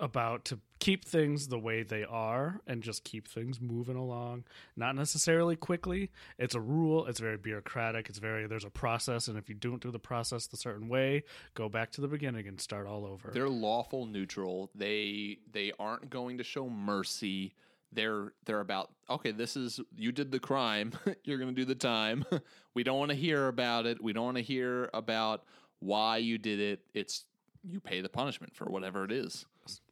about 0.00 0.44
to 0.44 0.60
keep 0.78 1.04
things 1.04 1.48
the 1.48 1.58
way 1.58 1.82
they 1.82 2.04
are 2.04 2.60
and 2.66 2.82
just 2.82 3.02
keep 3.02 3.26
things 3.26 3.60
moving 3.60 3.96
along 3.96 4.44
not 4.76 4.94
necessarily 4.94 5.56
quickly 5.56 6.08
it's 6.38 6.54
a 6.54 6.60
rule 6.60 7.04
it's 7.06 7.18
very 7.18 7.36
bureaucratic 7.36 8.08
it's 8.08 8.18
very 8.20 8.46
there's 8.46 8.64
a 8.64 8.70
process 8.70 9.26
and 9.26 9.36
if 9.36 9.48
you 9.48 9.56
don't 9.56 9.82
do 9.82 9.90
the 9.90 9.98
process 9.98 10.46
the 10.46 10.56
certain 10.56 10.88
way 10.88 11.24
go 11.54 11.68
back 11.68 11.90
to 11.90 12.00
the 12.00 12.06
beginning 12.06 12.46
and 12.46 12.60
start 12.60 12.86
all 12.86 13.04
over 13.04 13.30
They're 13.32 13.48
lawful 13.48 14.06
neutral. 14.06 14.70
They 14.74 15.38
they 15.52 15.72
aren't 15.78 16.10
going 16.10 16.38
to 16.38 16.44
show 16.44 16.68
mercy. 16.68 17.54
They're 17.92 18.32
they're 18.44 18.60
about 18.60 18.90
okay, 19.10 19.32
this 19.32 19.56
is 19.56 19.80
you 19.96 20.12
did 20.12 20.30
the 20.30 20.38
crime. 20.40 20.92
You're 21.24 21.38
going 21.38 21.54
to 21.54 21.60
do 21.60 21.64
the 21.64 21.74
time. 21.74 22.24
we 22.74 22.82
don't 22.84 22.98
want 22.98 23.10
to 23.10 23.16
hear 23.16 23.48
about 23.48 23.86
it. 23.86 24.02
We 24.02 24.12
don't 24.12 24.24
want 24.24 24.36
to 24.36 24.42
hear 24.42 24.90
about 24.94 25.44
why 25.80 26.18
you 26.18 26.38
did 26.38 26.60
it. 26.60 26.80
It's 26.94 27.24
you 27.64 27.80
pay 27.80 28.00
the 28.00 28.08
punishment 28.08 28.54
for 28.54 28.66
whatever 28.66 29.04
it 29.04 29.12
is. 29.12 29.46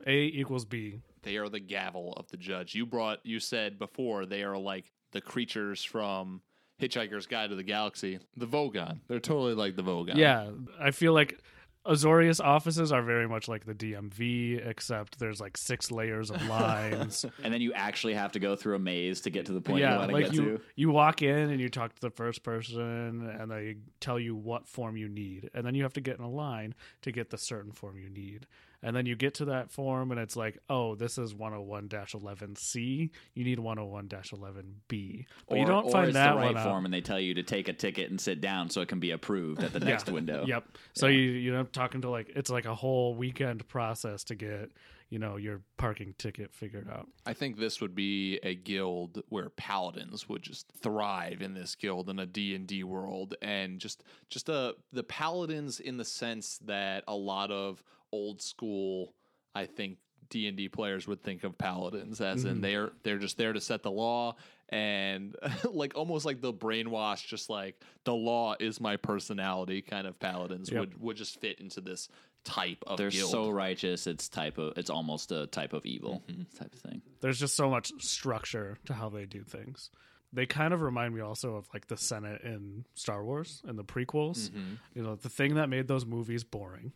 A 0.07 0.17
equals 0.27 0.65
b 0.65 1.01
They 1.23 1.37
are 1.37 1.49
the 1.49 1.61
gavel 1.61 2.13
of 2.17 2.29
the 2.29 2.37
judge. 2.37 2.75
You 2.75 2.87
brought 2.87 3.19
you 3.25 3.41
said 3.41 3.79
before 3.79 4.27
they 4.27 4.43
are 4.43 4.57
like 4.59 4.93
the 5.13 5.21
creatures 5.21 5.83
from 5.85 6.41
Hitchhiker's 6.81 7.27
Guide 7.27 7.51
to 7.51 7.57
the 7.57 7.63
Galaxy, 7.63 8.19
the 8.37 8.47
Vogon. 8.47 9.01
They're 9.09 9.19
totally 9.21 9.55
like 9.55 9.77
the 9.77 9.83
Vogon. 9.83 10.17
yeah 10.17 10.51
i 10.81 10.91
feel 10.91 11.13
like 11.15 11.41
azorius 11.87 12.45
offices 12.45 12.91
are 12.91 13.03
very 13.03 13.29
much 13.29 13.47
like 13.47 13.65
the 13.65 13.73
dmv 13.75 14.67
except 14.67 15.21
there's 15.21 15.41
like 15.41 15.57
six 15.57 15.93
layers 15.93 16.31
of 16.33 16.45
lines 16.49 17.25
And 17.45 17.55
then 17.55 17.61
you 17.61 17.73
actually 17.73 18.15
have 18.15 18.33
to 18.33 18.41
go 18.41 18.57
through 18.57 18.75
a 18.75 18.79
maze 18.81 19.21
to 19.23 19.31
get 19.31 19.47
to 19.47 19.53
the 19.53 19.61
point 19.61 19.79
you 19.79 19.85
yeah, 19.85 19.99
want 19.99 20.09
to 20.11 20.15
like 20.17 20.25
get 20.27 20.35
you 20.35 20.45
to. 20.57 20.61
you 20.75 20.91
walk 20.91 21.23
in 21.23 21.51
and 21.51 21.61
you 21.61 21.69
talk 21.69 21.95
to 21.95 22.01
the 22.01 22.11
first 22.11 22.43
person 22.43 23.29
and 23.41 23.51
they 23.51 23.77
tell 24.01 24.19
you 24.19 24.35
what 24.35 24.67
form 24.67 24.97
you 24.97 25.09
need 25.09 25.49
and 25.55 25.65
then 25.65 25.75
you 25.77 25.85
have 25.85 25.93
to 25.93 26.01
get 26.01 26.19
in 26.19 26.25
a 26.25 26.29
line 26.31 26.75
to 27.03 27.13
get 27.13 27.31
the 27.31 27.39
certain 27.39 27.71
form 27.73 27.97
you 27.99 28.11
need 28.11 28.47
and 28.83 28.95
then 28.95 29.07
you 29.07 29.17
get 29.17 29.35
to 29.35 29.45
that 29.47 29.71
form 29.71 30.11
and 30.11 30.21
it's 30.21 30.37
like 30.37 30.59
oh 30.69 30.95
this 30.95 31.19
is 31.19 31.35
101-11c 31.35 33.11
you 33.35 33.45
need 33.45 33.59
101-11b 33.59 35.27
but 35.49 35.55
or, 35.55 35.59
you 35.59 35.67
don't 35.67 35.85
or 35.87 35.91
find 35.91 36.15
that 36.15 36.31
the 36.33 36.37
right 36.37 36.45
one 36.47 36.57
out. 36.57 36.65
form, 36.65 36.85
and 36.85 36.93
they 36.95 37.01
tell 37.01 37.21
you 37.21 37.35
to 37.35 37.43
take 37.43 37.69
a 37.69 37.73
ticket 37.73 38.11
and 38.11 38.21
sit 38.21 38.41
down 38.41 38.69
so 38.71 38.81
it 38.81 38.89
can 38.89 39.01
be 39.01 39.11
approved 39.13 39.63
at 39.63 39.73
the 39.73 39.81
next 39.81 40.09
Yeah. 40.09 40.15
window. 40.15 40.45
Yep. 40.47 40.65
So 40.95 41.07
you 41.07 41.21
you 41.21 41.53
know 41.53 41.65
talking 41.65 42.01
to 42.03 42.11
like 42.11 42.31
it's 42.35 42.51
like 42.51 42.65
a 42.65 42.75
whole 42.75 43.15
weekend 43.15 43.67
process 43.69 44.25
to 44.25 44.35
get 44.35 44.71
you 45.09 45.19
know 45.21 45.37
your 45.37 45.61
parking 45.77 46.15
ticket 46.19 46.53
figured 46.53 46.89
out. 46.91 47.07
I 47.25 47.33
think 47.33 47.59
this 47.59 47.81
would 47.81 47.95
be 47.95 48.39
a 48.43 48.55
guild 48.55 49.23
where 49.29 49.51
paladins 49.51 50.29
would 50.29 50.43
just 50.43 50.67
thrive 50.81 51.43
in 51.43 51.55
this 51.55 51.75
guild 51.77 52.11
in 52.11 52.19
a 52.19 52.27
D&D 52.27 52.83
world 52.85 53.35
and 53.41 53.79
just 53.79 54.03
just 54.31 54.51
uh, 54.51 54.73
the 54.93 55.05
paladins 55.05 55.79
in 55.81 55.97
the 55.97 56.05
sense 56.05 56.59
that 56.67 57.05
a 57.07 57.15
lot 57.15 57.51
of 57.51 57.83
old 58.13 58.41
school 58.43 59.15
I 59.55 59.67
think 59.67 59.99
D&D 60.29 60.69
players 60.71 61.07
would 61.07 61.23
think 61.23 61.45
of 61.45 61.57
paladins 61.57 62.21
as 62.21 62.45
in 62.45 62.59
Mhm. 62.59 62.63
they're 62.63 62.91
they're 63.05 63.19
just 63.19 63.37
there 63.39 63.53
to 63.53 63.61
set 63.61 63.83
the 63.85 63.91
law 63.93 64.35
and 64.69 65.37
like 65.71 65.97
almost 65.97 66.27
like 66.27 66.41
the 66.41 66.53
brainwash 66.53 67.25
just 67.27 67.49
like 67.49 67.81
the 68.05 68.15
law 68.15 68.57
is 68.59 68.81
my 68.81 68.97
personality 68.97 69.83
kind 69.83 70.07
of 70.07 70.19
paladins 70.19 70.71
Yep. 70.71 70.81
would 70.81 71.01
would 71.01 71.17
just 71.17 71.41
fit 71.41 71.61
into 71.61 71.81
this 71.81 72.09
type 72.43 72.83
of 72.87 72.97
They're 72.99 73.11
guild. 73.11 73.31
so 73.31 73.51
righteous. 73.51 74.07
It's 74.07 74.29
type 74.29 74.57
of. 74.59 74.79
It's 74.79 74.89
almost 74.91 75.33
a 75.33 75.49
type 75.49 75.73
of 75.73 75.85
evil 75.85 76.23
Mm-hmm. 76.29 76.43
type 76.57 76.73
of 76.73 76.79
thing. 76.81 77.03
There's 77.21 77.41
just 77.41 77.57
so 77.57 77.69
much 77.69 77.91
structure 77.99 78.79
to 78.85 78.95
how 78.95 79.09
they 79.09 79.27
do 79.27 79.43
things. 79.43 79.91
They 80.33 80.47
kind 80.47 80.73
of 80.73 80.81
remind 80.81 81.13
me 81.13 81.23
also 81.23 81.57
of 81.57 81.67
like 81.75 81.89
the 81.89 81.97
Senate 81.97 82.43
in 82.43 82.85
Star 82.95 83.25
Wars 83.25 83.63
and 83.67 83.77
the 83.77 83.83
prequels. 83.85 84.51
Mm-hmm. 84.51 84.75
You 84.95 85.03
know, 85.03 85.17
the 85.17 85.29
thing 85.29 85.55
that 85.57 85.69
made 85.69 85.89
those 85.89 86.07
movies 86.07 86.45
boring 86.45 86.93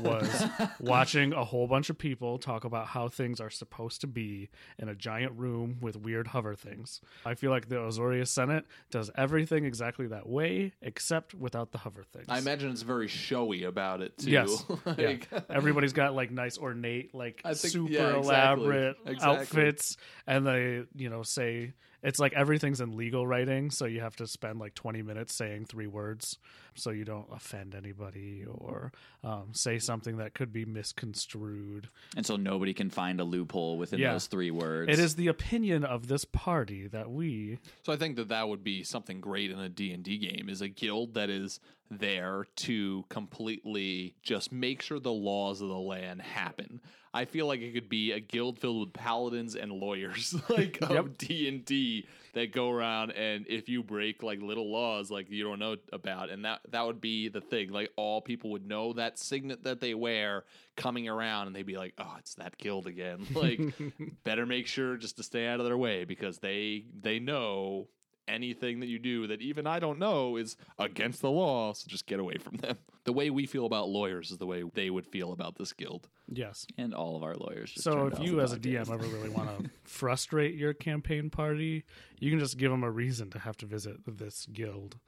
was 0.00 0.44
watching 0.80 1.32
a 1.32 1.44
whole 1.44 1.66
bunch 1.66 1.90
of 1.90 1.98
people 1.98 2.38
talk 2.38 2.64
about 2.64 2.86
how 2.88 3.08
things 3.08 3.40
are 3.40 3.50
supposed 3.50 4.00
to 4.02 4.06
be 4.06 4.48
in 4.78 4.88
a 4.88 4.94
giant 4.94 5.32
room 5.38 5.78
with 5.80 5.96
weird 5.96 6.28
hover 6.28 6.54
things. 6.54 7.00
I 7.24 7.34
feel 7.34 7.50
like 7.50 7.68
the 7.68 7.76
Azorius 7.76 8.28
Senate 8.28 8.64
does 8.90 9.10
everything 9.16 9.64
exactly 9.64 10.06
that 10.08 10.28
way, 10.28 10.72
except 10.82 11.34
without 11.34 11.72
the 11.72 11.78
hover 11.78 12.02
things. 12.04 12.26
I 12.28 12.38
imagine 12.38 12.70
it's 12.70 12.82
very 12.82 13.08
showy 13.08 13.64
about 13.64 14.02
it 14.02 14.18
too. 14.18 14.30
Yes. 14.30 14.64
Like- 14.84 15.28
yeah. 15.32 15.40
Everybody's 15.50 15.92
got 15.92 16.14
like 16.14 16.30
nice 16.30 16.58
ornate, 16.58 17.14
like 17.14 17.42
think- 17.44 17.56
super 17.56 17.92
yeah, 17.92 18.16
exactly. 18.16 18.64
elaborate 18.64 18.96
Exactly. 19.06 19.38
outfits, 19.40 19.96
and 20.26 20.46
they, 20.46 20.84
you 20.94 21.08
know, 21.10 21.22
say 21.22 21.72
it's 22.02 22.18
like 22.18 22.32
everything's 22.32 22.80
in 22.80 22.96
legal 22.96 23.26
writing, 23.26 23.70
so 23.70 23.84
you 23.86 24.00
have 24.00 24.16
to 24.16 24.26
spend 24.26 24.58
like 24.60 24.74
20 24.74 25.02
minutes 25.02 25.34
saying 25.34 25.66
three 25.66 25.86
words 25.88 26.38
so 26.74 26.90
you 26.90 27.04
don't 27.04 27.26
offend 27.32 27.74
anybody 27.74 28.44
or 28.46 28.92
um, 29.24 29.48
say 29.52 29.78
something 29.80 30.18
that 30.18 30.32
could 30.34 30.52
be 30.52 30.64
misconstrued. 30.64 31.88
And 32.16 32.24
so 32.24 32.36
nobody 32.36 32.72
can 32.74 32.90
find 32.90 33.20
a 33.20 33.24
loophole 33.24 33.78
within 33.78 33.98
Yeah. 33.98 34.12
those 34.12 34.26
three 34.26 34.50
words. 34.50 34.90
It 34.92 34.98
is 34.98 35.16
the 35.16 35.26
opinion 35.28 35.84
of 35.84 36.06
this 36.08 36.24
party 36.24 36.86
that 36.88 37.10
we 37.10 37.58
So 37.82 37.92
I 37.92 37.96
think 37.96 38.16
that 38.16 38.28
that 38.28 38.48
would 38.48 38.62
be 38.62 38.82
something 38.84 39.20
great 39.20 39.50
in 39.50 39.58
a 39.58 39.68
D&D 39.68 40.18
game 40.18 40.48
is 40.48 40.60
a 40.60 40.68
guild 40.68 41.14
that 41.14 41.30
is 41.30 41.58
there 41.90 42.46
to 42.56 43.04
completely 43.08 44.14
just 44.22 44.52
make 44.52 44.82
sure 44.82 45.00
the 45.00 45.10
laws 45.12 45.60
of 45.62 45.68
the 45.68 45.78
land 45.78 46.20
happen. 46.20 46.80
I 47.14 47.24
feel 47.24 47.46
like 47.46 47.60
it 47.60 47.72
could 47.72 47.88
be 47.88 48.12
a 48.12 48.20
guild 48.20 48.58
filled 48.58 48.80
with 48.80 48.92
paladins 48.92 49.54
and 49.56 49.72
lawyers 49.72 50.34
like 50.48 50.78
of 50.82 50.90
Yep. 50.90 51.18
D&D 51.18 52.06
that 52.34 52.52
go 52.52 52.70
around 52.70 53.10
and 53.12 53.46
if 53.48 53.68
you 53.68 53.82
break 53.82 54.22
like 54.22 54.40
little 54.42 54.70
laws 54.70 55.10
like 55.10 55.30
you 55.30 55.42
don't 55.42 55.58
know 55.58 55.76
about 55.92 56.28
and 56.30 56.44
that 56.44 56.60
that 56.70 56.86
would 56.86 57.00
be 57.00 57.28
the 57.28 57.40
thing 57.40 57.70
like 57.72 57.90
all 57.96 58.20
people 58.20 58.50
would 58.50 58.66
know 58.66 58.92
that 58.92 59.18
signet 59.18 59.64
that 59.64 59.80
they 59.80 59.94
wear 59.94 60.44
coming 60.76 61.08
around 61.08 61.46
and 61.46 61.56
they'd 61.56 61.64
be 61.66 61.78
like 61.78 61.94
oh 61.98 62.14
it's 62.18 62.34
that 62.34 62.56
guild 62.58 62.86
again 62.86 63.26
like 63.34 63.60
better 64.24 64.44
make 64.46 64.66
sure 64.66 64.96
just 64.96 65.16
to 65.16 65.22
stay 65.22 65.46
out 65.46 65.58
of 65.58 65.66
their 65.66 65.78
way 65.78 66.04
because 66.04 66.38
they 66.38 66.84
they 67.00 67.18
know 67.18 67.88
anything 68.28 68.80
that 68.80 68.86
you 68.86 68.98
do 68.98 69.26
that 69.26 69.40
even 69.40 69.66
I 69.66 69.78
don't 69.78 69.98
know 69.98 70.36
is 70.36 70.56
against 70.78 71.22
the 71.22 71.30
law 71.30 71.72
so 71.72 71.86
just 71.88 72.06
get 72.06 72.20
away 72.20 72.38
from 72.38 72.58
them 72.58 72.78
the 73.08 73.12
way 73.12 73.30
we 73.30 73.46
feel 73.46 73.64
about 73.64 73.88
lawyers 73.88 74.30
is 74.30 74.36
the 74.36 74.46
way 74.46 74.62
they 74.74 74.90
would 74.90 75.06
feel 75.06 75.32
about 75.32 75.56
this 75.56 75.72
guild 75.72 76.08
yes. 76.30 76.66
and 76.76 76.92
all 76.94 77.16
of 77.16 77.22
our 77.22 77.34
lawyers. 77.36 77.72
just 77.72 77.84
So 77.84 78.06
if 78.06 78.18
you 78.20 78.40
as 78.40 78.52
a. 78.52 78.58
DM 78.58 78.90
ever 78.92 79.06
really 79.06 79.30
want 79.30 79.48
to 79.64 79.70
frustrate 79.84 80.56
your 80.56 80.74
campaign 80.74 81.30
party, 81.30 81.84
you 82.18 82.30
can 82.30 82.38
just 82.38 82.58
give 82.58 82.70
them 82.70 82.84
a 82.84 82.90
reason 82.90 83.30
to 83.30 83.38
have 83.38 83.56
to 83.58 83.66
visit 83.66 83.96
this 84.06 84.44
guild 84.52 84.98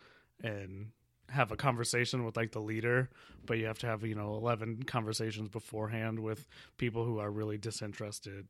and 0.42 0.92
have 1.28 1.52
a 1.52 1.56
conversation 1.56 2.24
with 2.24 2.38
like 2.38 2.52
the 2.52 2.60
leader, 2.60 3.10
but 3.44 3.58
you 3.58 3.66
have 3.66 3.78
to 3.80 3.86
have, 3.86 4.02
you 4.02 4.14
know, 4.14 4.34
11 4.34 4.84
conversations 4.84 5.50
beforehand 5.50 6.18
with 6.18 6.46
people 6.78 7.04
who 7.04 7.18
are 7.18 7.30
really 7.30 7.58
disinterested. 7.58 8.48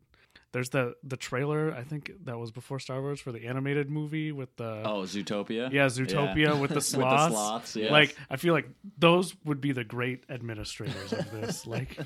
There's 0.53 0.71
the 0.71 0.95
the 1.05 1.17
trailer, 1.17 1.73
I 1.73 1.85
think 1.85 2.11
that 2.25 2.37
was 2.39 2.51
before 2.51 2.79
Star 2.81 3.01
Wars 3.01 3.21
for 3.21 3.31
the 3.33 3.47
animated 3.47 3.89
movie 3.89 4.33
with 4.33 4.57
the 4.57 4.83
oh 4.85 5.03
Zootopia, 5.03 5.73
yeah, 5.73 5.87
Zootopia 5.87 6.61
with 6.61 6.73
the 6.73 6.81
sloths. 6.81 6.87
with 6.87 7.11
the 7.11 7.29
sloths, 7.31 7.77
yes. 7.77 7.91
Like 7.93 8.17
I 8.29 8.37
feel 8.37 8.53
like 8.55 8.69
those 8.99 9.35
would 9.45 9.61
be 9.61 9.73
the 9.73 9.85
great 9.85 10.25
administrators 10.29 11.13
of 11.13 11.31
this. 11.31 11.67
Like 11.67 11.99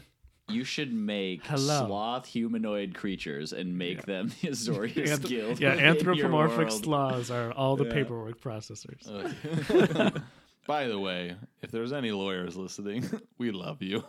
you 0.47 0.63
should 0.65 0.93
make 0.93 1.47
Hello. 1.47 1.87
sloth 1.87 2.27
humanoid 2.27 2.95
creatures 2.95 3.55
and 3.55 3.79
make 3.79 4.03
them 4.05 4.29
the 4.43 4.49
Azorius 4.49 5.09
Anth- 5.09 5.27
guild. 5.27 5.59
yeah, 5.59 5.71
anthropomorphic 5.71 6.71
sloths 6.71 7.31
are 7.31 7.51
all 7.53 7.77
the 7.77 7.87
Yeah. 7.87 7.93
paperwork 7.95 8.43
processors. 8.43 9.07
by 10.67 10.87
the 10.87 10.99
way 10.99 11.35
if 11.63 11.71
there's 11.71 11.93
any 11.95 12.11
lawyers 12.11 12.57
listening 12.57 13.09
we 13.39 13.51
love 13.53 13.81
you 13.83 14.05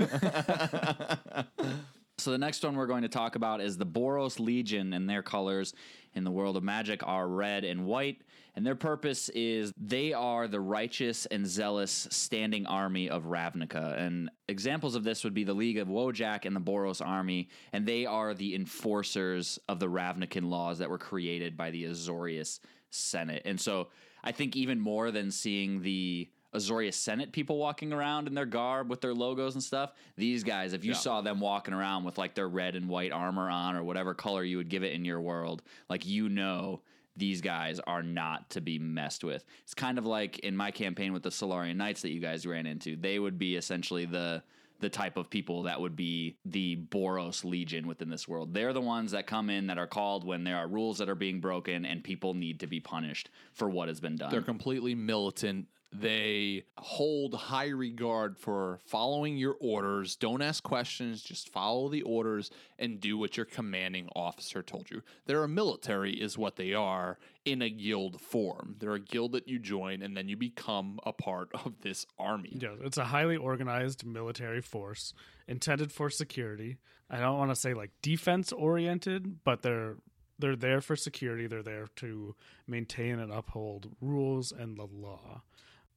So 2.18 2.32
the 2.32 2.38
next 2.38 2.64
one 2.64 2.76
we're 2.76 2.88
going 2.88 3.02
to 3.02 3.10
talk 3.10 3.36
about 3.36 3.60
is 3.60 3.78
the 3.78 3.86
Boros 3.86 4.40
Legion, 4.40 4.94
and 4.94 5.10
their 5.10 5.22
colors 5.22 5.74
in 6.14 6.24
the 6.24 6.32
world 6.32 6.56
of 6.56 6.64
magic 6.64 7.02
are 7.06 7.28
red 7.28 7.66
and 7.66 7.86
white. 7.86 8.22
And 8.56 8.66
their 8.66 8.76
purpose 8.76 9.28
is 9.30 9.74
they 9.78 10.14
are 10.14 10.48
the 10.48 10.62
righteous 10.62 11.26
and 11.26 11.46
zealous 11.46 12.08
standing 12.10 12.66
army 12.68 13.10
of 13.10 13.26
Ravnica. 13.26 14.00
And 14.00 14.32
examples 14.48 14.96
of 14.96 15.04
this 15.04 15.26
would 15.26 15.34
be 15.34 15.44
the 15.44 15.54
League 15.54 15.78
of 15.78 15.90
Wojek 15.90 16.46
and 16.46 16.56
the 16.56 16.62
Boros 16.62 17.06
army, 17.06 17.50
and 17.74 17.86
they 17.86 18.06
are 18.06 18.34
the 18.34 18.56
enforcers 18.56 19.60
of 19.68 19.80
the 19.80 19.90
Ravnican 19.90 20.50
laws 20.50 20.80
that 20.80 20.90
were 20.90 20.98
created 20.98 21.58
by 21.58 21.70
the 21.70 21.84
Azorius 21.84 22.62
Senate. 22.92 23.42
And 23.44 23.60
so 23.60 23.90
I 24.24 24.32
think 24.32 24.56
even 24.56 24.80
more 24.80 25.12
than 25.12 25.32
seeing 25.32 25.82
the 25.82 26.30
Azorius 26.56 26.94
Senate 26.96 27.32
people 27.32 27.58
walking 27.58 27.92
around 27.94 28.28
in 28.28 28.34
their 28.34 28.46
garb 28.46 28.90
with 28.90 29.02
their 29.02 29.14
logos 29.14 29.54
and 29.56 29.64
stuff. 29.64 29.94
These 30.16 30.44
guys, 30.44 30.74
if 30.74 30.84
you 30.86 30.92
Yeah. 30.92 30.98
saw 30.98 31.22
them 31.22 31.40
walking 31.40 31.74
around 31.74 32.04
with 32.04 32.18
like 32.18 32.34
their 32.36 32.48
red 32.50 32.76
and 32.76 32.88
white 32.90 33.12
armor 33.12 33.50
on 33.50 33.76
or 33.76 33.84
whatever 33.84 34.14
color 34.14 34.44
you 34.44 34.58
would 34.58 34.70
give 34.70 34.84
it 34.84 34.94
in 34.94 35.06
your 35.06 35.22
world, 35.22 35.62
like 35.90 36.06
you 36.06 36.30
know 36.30 36.82
these 37.18 37.42
guys 37.42 37.80
are 37.82 38.04
not 38.04 38.50
to 38.52 38.62
be 38.62 38.78
messed 38.78 39.24
with. 39.24 39.46
It's 39.64 39.74
kind 39.74 39.98
of 39.98 40.06
like 40.06 40.40
in 40.40 40.56
my 40.56 40.72
campaign 40.72 41.14
with 41.14 41.24
the 41.24 41.32
Solarian 41.32 41.78
Knights 41.78 42.02
that 42.02 42.12
you 42.12 42.20
guys 42.20 42.46
ran 42.46 42.66
into. 42.66 42.96
They 42.96 43.20
would 43.20 43.38
be 43.38 43.56
essentially 43.56 44.06
the 44.06 44.44
the 44.82 44.90
type 44.90 45.16
of 45.16 45.30
people 45.30 45.64
that 45.64 45.80
would 45.80 45.96
be 45.96 46.36
the 46.44 46.76
Boros 46.76 47.46
Legion 47.46 47.88
within 47.88 48.10
this 48.10 48.28
world. 48.28 48.54
They're 48.54 48.74
the 48.74 48.82
ones 48.82 49.12
that 49.12 49.26
come 49.26 49.50
in 49.50 49.68
that 49.68 49.78
are 49.78 49.88
called 49.88 50.26
when 50.26 50.44
there 50.44 50.58
are 50.58 50.68
rules 50.68 50.98
that 50.98 51.08
are 51.08 51.16
being 51.16 51.40
broken 51.40 51.86
and 51.86 52.04
people 52.04 52.34
need 52.34 52.60
to 52.60 52.68
be 52.68 52.82
punished 52.82 53.30
for 53.54 53.70
what 53.70 53.88
has 53.88 54.02
been 54.02 54.18
done. 54.18 54.32
They're 54.32 54.42
completely 54.42 54.94
militant. 54.94 55.68
They 56.00 56.64
hold 56.78 57.34
high 57.34 57.70
regard 57.70 58.38
for 58.38 58.80
following 58.86 59.38
your 59.38 59.56
orders. 59.60 60.16
Don't 60.16 60.42
ask 60.42 60.64
questions, 60.64 61.22
just 61.22 61.50
follow 61.50 61.90
the 61.90 62.02
orders 62.02 62.50
and 62.80 63.00
do 63.00 63.18
what 63.18 63.38
your 63.38 63.46
commanding 63.46 64.10
officer 64.16 64.62
told 64.62 64.90
you. 64.90 65.02
They're 65.26 65.44
a 65.44 65.48
military, 65.48 66.14
is 66.14 66.38
what 66.38 66.56
they 66.56 66.74
are 66.74 67.18
in 67.46 67.62
a 67.62 67.70
guild 67.70 68.20
form. 68.20 68.76
They're 68.80 68.96
a 68.96 69.00
guild 69.00 69.34
that 69.34 69.48
you 69.48 69.60
join 69.60 70.02
and 70.02 70.18
then 70.18 70.28
you 70.28 70.38
become 70.38 71.00
a 71.06 71.14
part 71.14 71.50
of 71.54 71.82
this 71.82 72.06
army. 72.18 72.58
Yeah, 72.60 72.76
it's 72.82 72.98
a 72.98 73.06
highly 73.06 73.38
organized 73.38 74.06
military 74.06 74.62
force 74.62 75.14
intended 75.48 75.92
for 75.92 76.10
security. 76.10 76.78
I 77.10 77.20
don't 77.20 77.38
want 77.38 77.52
to 77.52 77.56
say 77.56 77.74
like 77.74 77.92
defense 78.02 78.52
oriented, 78.52 79.44
but 79.44 79.62
they're 79.62 79.98
they're 80.38 80.56
there 80.56 80.82
for 80.82 80.96
security. 80.96 81.48
They're 81.48 81.64
there 81.64 81.88
to 81.98 82.36
maintain 82.68 83.20
and 83.20 83.32
uphold 83.32 83.96
rules 84.02 84.52
and 84.52 84.78
the 84.78 84.86
law. 84.86 85.44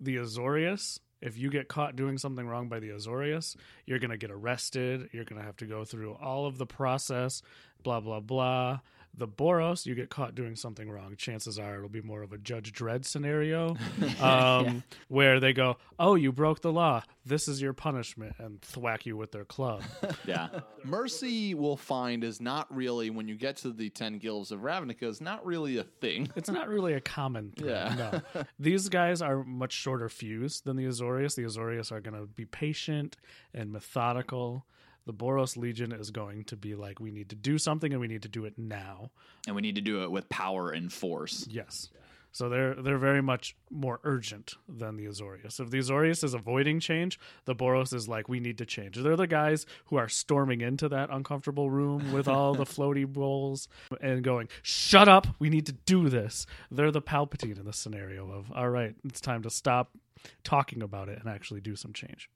The 0.01 0.16
Azorius, 0.16 1.01
if 1.20 1.36
you 1.36 1.51
get 1.51 1.68
caught 1.68 1.96
doing 1.96 2.18
something 2.18 2.46
wrong 2.46 2.68
by 2.68 2.78
the 2.78 2.90
Azorius, 2.90 3.57
you're 3.86 3.99
going 3.99 4.11
to 4.11 4.16
get 4.16 4.30
arrested. 4.30 5.09
You're 5.12 5.24
going 5.24 5.40
to 5.40 5.46
have 5.46 5.57
to 5.57 5.66
go 5.66 5.84
through 5.84 6.14
all 6.14 6.46
of 6.46 6.59
the 6.59 6.66
process, 6.66 7.42
blah, 7.82 8.01
blah, 8.01 8.20
blah. 8.20 8.80
The 9.18 9.26
Boros, 9.28 9.84
you 9.84 9.94
get 9.96 10.10
caught 10.10 10.34
doing 10.36 10.54
something 10.54 10.88
wrong. 10.88 11.16
Chances 11.16 11.58
are 11.58 11.76
it'll 11.76 11.88
be 11.88 12.00
more 12.00 12.22
of 12.22 12.32
a 12.32 12.38
Judge 12.38 12.72
Dredd 12.72 13.04
scenario 13.04 13.76
um, 14.22 14.84
where 15.08 15.40
they 15.40 15.52
go, 15.52 15.76
Oh, 15.98 16.14
you 16.14 16.30
broke 16.30 16.62
the 16.62 16.72
law. 16.72 17.02
This 17.26 17.48
is 17.48 17.60
your 17.60 17.72
punishment, 17.72 18.36
and 18.38 18.62
thwack 18.62 19.04
you 19.04 19.16
with 19.16 19.32
their 19.32 19.44
club. 19.44 19.82
Yeah. 20.24 20.48
Mercy 20.84 21.54
will 21.54 21.76
find 21.76 22.22
is 22.22 22.40
not 22.40 22.74
really 22.74 23.08
when 23.08 23.28
you 23.28 23.34
get 23.34 23.56
to 23.58 23.72
the 23.72 23.88
ten 23.90 24.18
guilds 24.18 24.52
of 24.52 24.60
Ravnica 24.60 25.04
is 25.04 25.20
not 25.20 25.44
really 25.44 25.78
a 25.78 25.84
thing. 25.84 26.28
It's 26.36 26.50
not 26.50 26.68
really 26.68 26.92
a 26.94 27.00
common 27.00 27.50
thing. 27.52 27.68
Yeah. 27.68 28.20
No. 28.34 28.44
These 28.58 28.88
guys 28.88 29.20
are 29.22 29.42
much 29.42 29.72
shorter 29.72 30.08
fuse 30.08 30.60
than 30.60 30.76
the 30.76 30.84
Azorius. 30.84 31.34
The 31.34 31.42
Azorius 31.42 31.90
are 31.90 32.00
going 32.00 32.18
to 32.18 32.26
be 32.26 32.44
patient 32.44 33.16
and 33.54 33.72
methodical. 33.72 34.64
The 35.09 35.14
Boros 35.14 35.56
Legion 35.56 35.90
is 35.90 36.11
going 36.11 36.44
to 36.44 36.56
be 36.56 36.74
like, 36.74 37.00
we 37.00 37.11
need 37.11 37.30
to 37.30 37.34
do 37.34 37.56
something 37.56 37.92
and 37.92 38.00
we 38.00 38.09
need 38.09 38.20
to 38.24 38.28
do 38.28 38.44
it 38.44 38.59
now. 38.59 39.11
and 39.46 39.56
we 39.56 39.62
need 39.62 39.76
to 39.76 39.80
do 39.80 40.02
it 40.02 40.11
with 40.11 40.28
power 40.28 40.70
and 40.70 40.92
force. 40.92 41.46
Yes. 41.50 41.88
So 42.30 42.50
they're 42.50 42.74
they're 42.74 42.98
very 42.98 43.22
much 43.22 43.56
more 43.70 44.00
urgent 44.04 44.56
than 44.68 44.96
the 44.98 45.06
Azorius. 45.06 45.61
If 45.61 45.70
the 45.70 45.78
Azorius 45.78 46.22
is 46.22 46.34
avoiding 46.34 46.78
change, 46.78 47.18
the 47.46 47.54
Boros 47.54 47.94
is 47.94 48.06
like, 48.06 48.28
we 48.28 48.38
need 48.38 48.59
to 48.59 48.66
change. 48.66 48.96
They're 48.96 49.16
the 49.16 49.26
guys 49.26 49.64
who 49.86 49.96
are 49.96 50.11
storming 50.11 50.61
into 50.61 50.90
that 50.90 51.09
uncomfortable 51.11 51.70
room 51.70 52.12
with 52.12 52.28
all 52.28 52.54
the 52.54 52.64
floaty 52.76 53.06
bowls 53.06 53.66
and 54.02 54.22
going, 54.22 54.48
Shut 54.61 55.09
up, 55.09 55.26
we 55.38 55.48
need 55.48 55.64
to 55.66 55.72
do 55.72 56.11
this. 56.11 56.44
They're 56.70 56.90
the 56.90 57.00
Palpatine 57.00 57.59
in 57.59 57.64
this 57.64 57.78
scenario 57.78 58.30
of, 58.30 58.52
all 58.52 58.68
right, 58.68 58.94
it's 59.06 59.22
time 59.22 59.42
to 59.44 59.50
stop 59.50 59.96
talking 60.44 60.82
about 60.82 61.09
it 61.09 61.18
and 61.18 61.30
actually 61.30 61.62
do 61.62 61.76
some 61.76 61.94
change. 61.94 62.28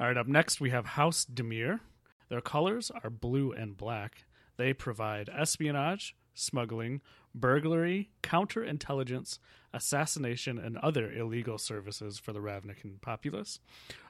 All 0.00 0.08
right, 0.08 0.16
up 0.16 0.26
next 0.26 0.60
we 0.60 0.70
have 0.70 0.86
House 0.86 1.24
Dimir. 1.24 1.78
Their 2.28 2.40
colors 2.40 2.90
are 3.02 3.10
blue 3.10 3.52
and 3.52 3.76
black. 3.76 4.24
They 4.56 4.72
provide 4.72 5.28
espionage, 5.28 6.16
smuggling, 6.34 7.00
burglary, 7.36 8.10
counterintelligence, 8.22 9.38
assassination, 9.72 10.58
and 10.58 10.78
other 10.78 11.12
illegal 11.12 11.58
services 11.58 12.18
for 12.18 12.32
the 12.32 12.40
Ravnican 12.40 13.00
populace. 13.00 13.60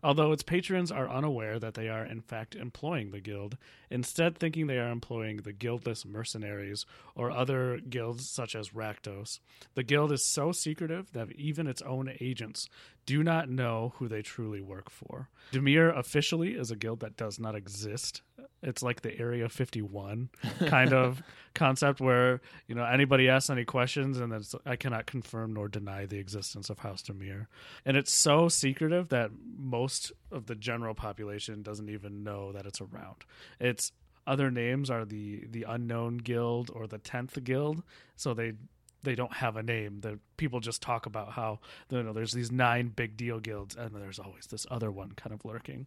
Although 0.03 0.33
its 0.33 0.43
patrons 0.43 0.93
are 0.93 1.11
unaware 1.11 1.59
that 1.59 1.74
they 1.74 1.89
are 1.89 2.05
in 2.05 2.20
fact 2.20 2.55
employing 2.55 3.11
the 3.11 3.20
guild, 3.20 3.59
instead 3.91 4.39
thinking 4.39 4.66
they 4.66 4.79
are 4.79 4.91
employing 4.91 5.39
the 5.39 5.53
guildless 5.53 6.07
mercenaries 6.07 6.87
or 7.14 7.31
other 7.31 7.79
guilds 7.79 8.31
such 8.31 8.55
as 8.55 8.70
Rakdos. 8.70 9.41
The 9.74 9.83
guild 9.83 10.12
is 10.12 10.24
so 10.24 10.53
secretive 10.53 11.12
that 11.12 11.33
even 11.33 11.66
its 11.66 11.83
own 11.83 12.12
agents 12.20 12.68
do 13.05 13.22
not 13.22 13.49
know 13.49 13.95
who 13.97 14.09
they 14.09 14.22
truly 14.22 14.61
work 14.61 14.91
for. 14.91 15.29
Dimir 15.53 15.97
officially 15.97 16.55
is 16.55 16.70
a 16.70 16.77
guild 16.77 17.01
that 17.01 17.16
does 17.16 17.39
not 17.39 17.55
exist. 17.55 18.22
It's 18.62 18.83
like 18.83 19.03
the 19.03 19.16
Area 19.18 19.49
51 19.49 20.29
kind 20.66 20.93
of 20.93 21.22
concept 21.55 22.01
where, 22.01 22.41
you 22.66 22.74
know, 22.74 22.85
anybody 22.85 23.16
asks 23.21 23.51
any 23.51 23.64
questions 23.64 24.19
and 24.19 24.33
then 24.33 24.41
it's, 24.41 24.55
I 24.64 24.77
cannot 24.77 25.07
confirm 25.07 25.55
nor 25.55 25.69
deny 25.69 26.07
the 26.07 26.19
existence 26.19 26.71
of 26.71 26.81
House 26.81 27.03
Dimir. 27.03 27.47
And 27.85 27.97
it's 27.97 28.12
so 28.12 28.49
secretive 28.49 29.09
that 29.09 29.31
most 29.57 30.12
of 30.31 30.47
the 30.47 30.55
general 30.55 30.95
population 30.95 31.62
doesn't 31.62 31.89
even 31.89 32.23
know 32.23 32.53
that 32.53 32.67
it's 32.67 32.81
around. 32.81 33.25
It's 33.59 33.93
other 34.27 34.51
names 34.51 34.91
are 34.91 35.05
the 35.05 35.47
the 35.51 35.64
unknown 35.69 36.19
guild 36.19 36.71
or 36.75 36.87
the 36.87 36.99
10th 36.99 37.43
guild, 37.45 37.83
so 38.17 38.35
they 38.35 38.55
they 39.03 39.14
don't 39.14 39.35
have 39.35 39.57
a 39.57 39.62
name. 39.62 40.01
The 40.01 40.19
people 40.37 40.59
just 40.59 40.83
talk 40.83 41.07
about 41.07 41.33
how 41.33 41.61
you 41.91 42.03
know 42.03 42.12
there's 42.12 42.33
these 42.33 42.51
nine 42.51 42.89
big 42.89 43.17
deal 43.17 43.39
guilds, 43.39 43.77
and 43.77 43.95
there's 43.95 44.19
always 44.19 44.47
this 44.47 44.67
other 44.71 44.91
one 44.91 45.12
kind 45.12 45.33
of 45.33 45.45
lurking. 45.45 45.87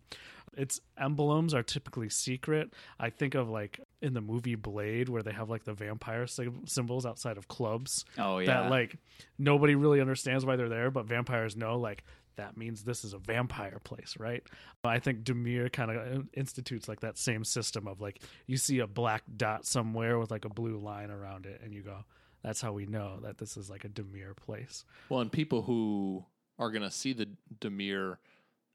Its 0.56 0.80
emblems 0.98 1.54
are 1.54 1.64
typically 1.64 2.10
secret. 2.10 2.74
I 3.00 3.10
think 3.10 3.36
of 3.36 3.50
like 3.50 3.80
in 4.02 4.14
the 4.14 4.22
movie 4.22 4.56
Blade, 4.56 5.10
where 5.10 5.24
they 5.24 5.32
have 5.32 5.50
like 5.50 5.64
the 5.64 5.74
vampire 5.74 6.28
symbols 6.66 7.06
outside 7.06 7.38
of 7.38 7.48
clubs. 7.48 8.06
Oh, 8.18 8.40
yeah. 8.40 8.48
that 8.64 8.70
like 8.70 8.98
nobody 9.38 9.76
really 9.76 10.02
understands 10.02 10.46
why 10.46 10.56
they're 10.56 10.70
there, 10.70 10.92
but 10.92 11.06
vampires 11.06 11.56
know 11.56 11.78
like 11.78 12.04
that 12.40 12.56
means 12.56 12.84
this 12.84 13.04
is 13.04 13.14
a 13.14 13.18
vampire 13.18 13.80
place, 13.84 14.16
right? 14.18 14.42
I 14.84 15.00
think 15.00 15.24
Dimir 15.24 15.72
kind 15.72 15.92
of 15.92 15.98
uh, 15.98 16.22
institutes 16.34 16.88
like 16.88 17.02
that 17.02 17.18
same 17.18 17.44
system 17.44 17.88
of 17.88 18.00
like 18.00 18.22
you 18.48 18.56
see 18.56 18.80
a 18.80 18.88
black 18.88 19.24
dot 19.36 19.66
somewhere 19.66 20.18
with 20.18 20.32
like 20.32 20.46
a 20.46 20.50
blue 20.50 20.78
line 20.78 21.12
around 21.12 21.46
it, 21.46 21.62
and 21.64 21.74
you 21.74 21.82
go, 21.82 22.06
that's 22.42 22.62
how 22.62 22.72
we 22.72 22.86
know 22.86 23.20
that 23.24 23.38
this 23.38 23.58
is 23.58 23.70
like 23.70 23.84
a 23.84 23.90
Dimir 23.90 24.36
place. 24.36 24.86
Well, 25.10 25.20
and 25.20 25.32
people 25.32 25.64
who 25.64 26.24
are 26.58 26.72
going 26.72 26.84
to 26.84 26.92
see 26.92 27.14
the 27.14 27.28
Dimir 27.60 28.18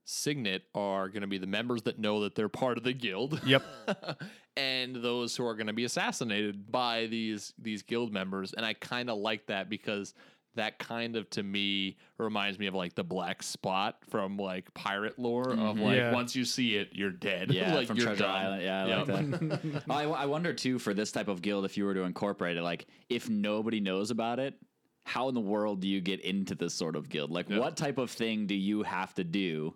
signet 0.04 0.62
are 0.74 1.08
going 1.08 1.22
to 1.22 1.26
be 1.26 1.38
the 1.38 1.46
members 1.46 1.82
that 1.82 1.98
know 1.98 2.20
that 2.22 2.34
they're 2.34 2.48
part 2.48 2.76
of 2.78 2.84
the 2.84 2.92
guild. 2.92 3.40
Yep. 3.46 3.64
and 4.56 4.96
those 4.96 5.36
who 5.36 5.46
are 5.46 5.54
going 5.54 5.66
to 5.66 5.72
be 5.72 5.84
assassinated 5.84 6.70
by 6.70 7.06
these 7.06 7.52
these 7.58 7.82
guild 7.82 8.12
members 8.12 8.52
and 8.52 8.64
I 8.64 8.74
kind 8.74 9.10
of 9.10 9.18
like 9.18 9.46
that 9.46 9.68
because 9.68 10.14
that 10.56 10.78
kind 10.78 11.16
of 11.16 11.28
to 11.30 11.42
me 11.42 11.96
reminds 12.18 12.60
me 12.60 12.68
of 12.68 12.74
like 12.74 12.94
the 12.94 13.02
black 13.02 13.42
spot 13.42 13.96
from 14.08 14.36
like 14.36 14.72
pirate 14.72 15.18
lore 15.18 15.50
of 15.50 15.58
mm-hmm. 15.58 15.80
like 15.82 15.96
Yeah. 15.96 16.12
once 16.12 16.36
you 16.36 16.44
see 16.44 16.76
it 16.76 16.90
you're 16.92 17.10
dead 17.10 17.50
Yeah, 17.52 17.74
like 17.74 17.88
from 17.88 17.96
you're 17.96 18.06
Treasure 18.06 18.22
done. 18.22 18.30
Island. 18.36 18.62
Yeah, 18.62 18.84
I 18.84 18.86
Yep. 18.86 19.08
like 19.08 19.30
that. 19.30 19.82
I, 19.90 20.02
I 20.04 20.26
wonder 20.26 20.52
too 20.52 20.78
for 20.78 20.94
this 20.94 21.10
type 21.10 21.26
of 21.28 21.42
guild, 21.42 21.64
if 21.64 21.76
you 21.76 21.84
were 21.84 21.94
to 21.94 22.02
incorporate 22.02 22.56
it, 22.56 22.62
like 22.62 22.86
if 23.08 23.28
nobody 23.28 23.80
knows 23.80 24.10
about 24.12 24.38
it, 24.38 24.54
how 25.04 25.28
in 25.28 25.34
the 25.34 25.40
world 25.40 25.80
do 25.80 25.88
you 25.88 26.00
get 26.00 26.20
into 26.20 26.54
this 26.54 26.72
sort 26.72 26.94
of 26.96 27.08
guild? 27.08 27.30
Like, 27.30 27.50
Yeah. 27.50 27.58
what 27.58 27.76
type 27.76 27.98
of 27.98 28.10
thing 28.10 28.46
do 28.46 28.54
you 28.54 28.84
have 28.84 29.12
to 29.14 29.24
do 29.24 29.74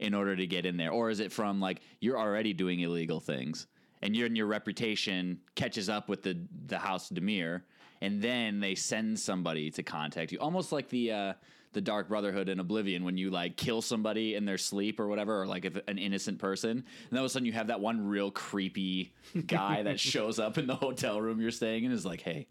in 0.00 0.14
order 0.14 0.34
to 0.34 0.46
get 0.46 0.66
in 0.66 0.76
there, 0.76 0.90
or 0.90 1.10
is 1.10 1.20
it 1.20 1.30
from 1.30 1.60
like 1.60 1.80
you're 2.00 2.18
already 2.18 2.52
doing 2.52 2.80
illegal 2.80 3.20
things 3.20 3.66
and 4.02 4.16
your 4.16 4.26
and 4.26 4.36
your 4.36 4.46
reputation 4.46 5.40
catches 5.54 5.88
up 5.88 6.08
with 6.08 6.22
the 6.22 6.38
the 6.66 6.78
House 6.78 7.10
Dimir, 7.10 7.62
and 8.00 8.20
then 8.20 8.60
they 8.60 8.74
send 8.74 9.18
somebody 9.18 9.70
to 9.70 9.82
contact 9.82 10.32
you, 10.32 10.38
almost 10.38 10.72
like 10.72 10.88
the. 10.88 11.12
Uh, 11.12 11.32
the 11.72 11.80
Dark 11.80 12.08
Brotherhood 12.08 12.48
in 12.48 12.58
Oblivion, 12.58 13.04
when 13.04 13.16
you 13.16 13.30
like 13.30 13.56
kill 13.56 13.80
somebody 13.80 14.34
in 14.34 14.44
their 14.44 14.58
sleep 14.58 14.98
or 14.98 15.06
whatever, 15.06 15.42
or 15.42 15.46
like 15.46 15.64
if 15.64 15.78
an 15.86 15.98
innocent 15.98 16.40
person, 16.40 16.70
and 16.70 16.84
then 17.10 17.20
all 17.20 17.24
of 17.24 17.30
a 17.30 17.32
sudden 17.32 17.46
you 17.46 17.52
have 17.52 17.68
that 17.68 17.78
one 17.78 18.08
real 18.08 18.32
creepy 18.32 19.12
guy 19.46 19.84
that 19.84 20.00
shows 20.10 20.40
up 20.40 20.58
in 20.58 20.66
the 20.66 20.74
hotel 20.74 21.20
room 21.20 21.40
you're 21.40 21.52
staying 21.52 21.84
in, 21.84 21.92
is 21.92 22.04
like, 22.04 22.22
"Hey, 22.22 22.48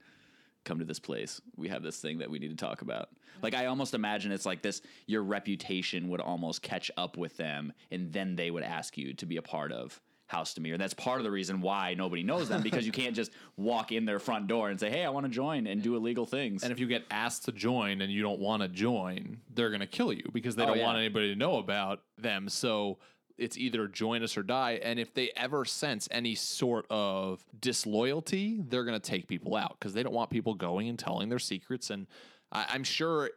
come 0.66 0.80
to 0.80 0.86
this 0.86 1.00
place. 1.00 1.42
We 1.56 1.68
have 1.70 1.84
this 1.84 1.98
thing 2.00 2.20
that 2.20 2.30
we 2.30 2.40
need 2.40 2.50
to 2.50 2.56
talk 2.66 2.82
about." 2.82 3.10
Like 3.42 3.54
I 3.54 3.68
almost 3.68 3.94
imagine 3.94 4.32
it's 4.32 4.46
like 4.46 4.62
this: 4.62 4.82
your 5.08 5.24
reputation 5.24 6.10
would 6.10 6.22
almost 6.22 6.62
catch 6.62 6.92
up 6.98 7.18
with 7.18 7.38
them, 7.38 7.74
and 7.92 8.12
then 8.12 8.36
they 8.36 8.52
would 8.52 8.64
ask 8.64 8.98
you 8.98 9.14
to 9.16 9.26
be 9.26 9.38
a 9.38 9.42
part 9.42 9.72
of 9.72 10.00
House 10.28 10.54
Dimir. 10.54 10.74
And 10.74 10.82
that's 10.82 10.94
part 10.94 11.20
of 11.20 11.24
the 11.24 11.32
reason 11.32 11.60
why 11.60 11.96
nobody 11.96 12.22
knows 12.22 12.50
them 12.50 12.62
because 12.62 12.86
you 12.86 12.92
can't 12.92 13.16
just 13.16 13.32
walk 13.58 13.92
in 13.92 14.06
their 14.06 14.20
front 14.20 14.46
door 14.48 14.70
and 14.70 14.80
say, 14.80 14.90
"Hey, 14.90 15.04
I 15.04 15.10
want 15.10 15.26
to 15.26 15.32
join 15.32 15.66
and 15.66 15.82
do 15.82 15.96
illegal 15.96 16.26
things." 16.28 16.62
And 16.64 16.72
if 16.72 16.80
you 16.80 16.86
get 16.88 17.04
asked 17.10 17.46
to 17.46 17.52
join 17.52 18.02
and 18.02 18.12
you 18.12 18.22
don't 18.22 18.40
want 18.40 18.62
to 18.62 18.68
join, 18.68 19.40
they're 19.54 19.70
going 19.70 19.80
to 19.80 19.88
kill 19.88 20.14
you 20.14 20.30
because 20.32 20.56
they 20.56 20.64
Oh, 20.64 20.68
don't 20.68 20.78
yeah. 20.78 20.86
want 20.86 20.98
anybody 21.00 21.30
to 21.34 21.36
know 21.36 21.58
about 21.58 22.04
them. 22.18 22.48
So 22.50 23.00
it's 23.40 23.58
either 23.58 23.88
join 23.88 24.24
us 24.24 24.38
or 24.38 24.44
die. 24.44 24.80
And 24.84 25.00
if 25.00 25.14
they 25.14 25.32
ever 25.36 25.66
sense 25.66 26.08
any 26.12 26.36
sort 26.36 26.86
of 26.90 27.44
disloyalty, 27.60 28.62
they're 28.68 28.86
going 28.86 29.00
to 29.00 29.10
take 29.10 29.28
people 29.28 29.56
out 29.56 29.78
because 29.80 29.94
they 29.94 30.04
don't 30.04 30.14
want 30.14 30.30
people 30.30 30.54
going 30.54 30.90
and 30.90 31.00
telling 31.00 31.30
their 31.30 31.40
secrets. 31.40 31.90
And 31.90 32.08
I, 32.52 32.66
I'm 32.70 32.84
sure 32.84 33.32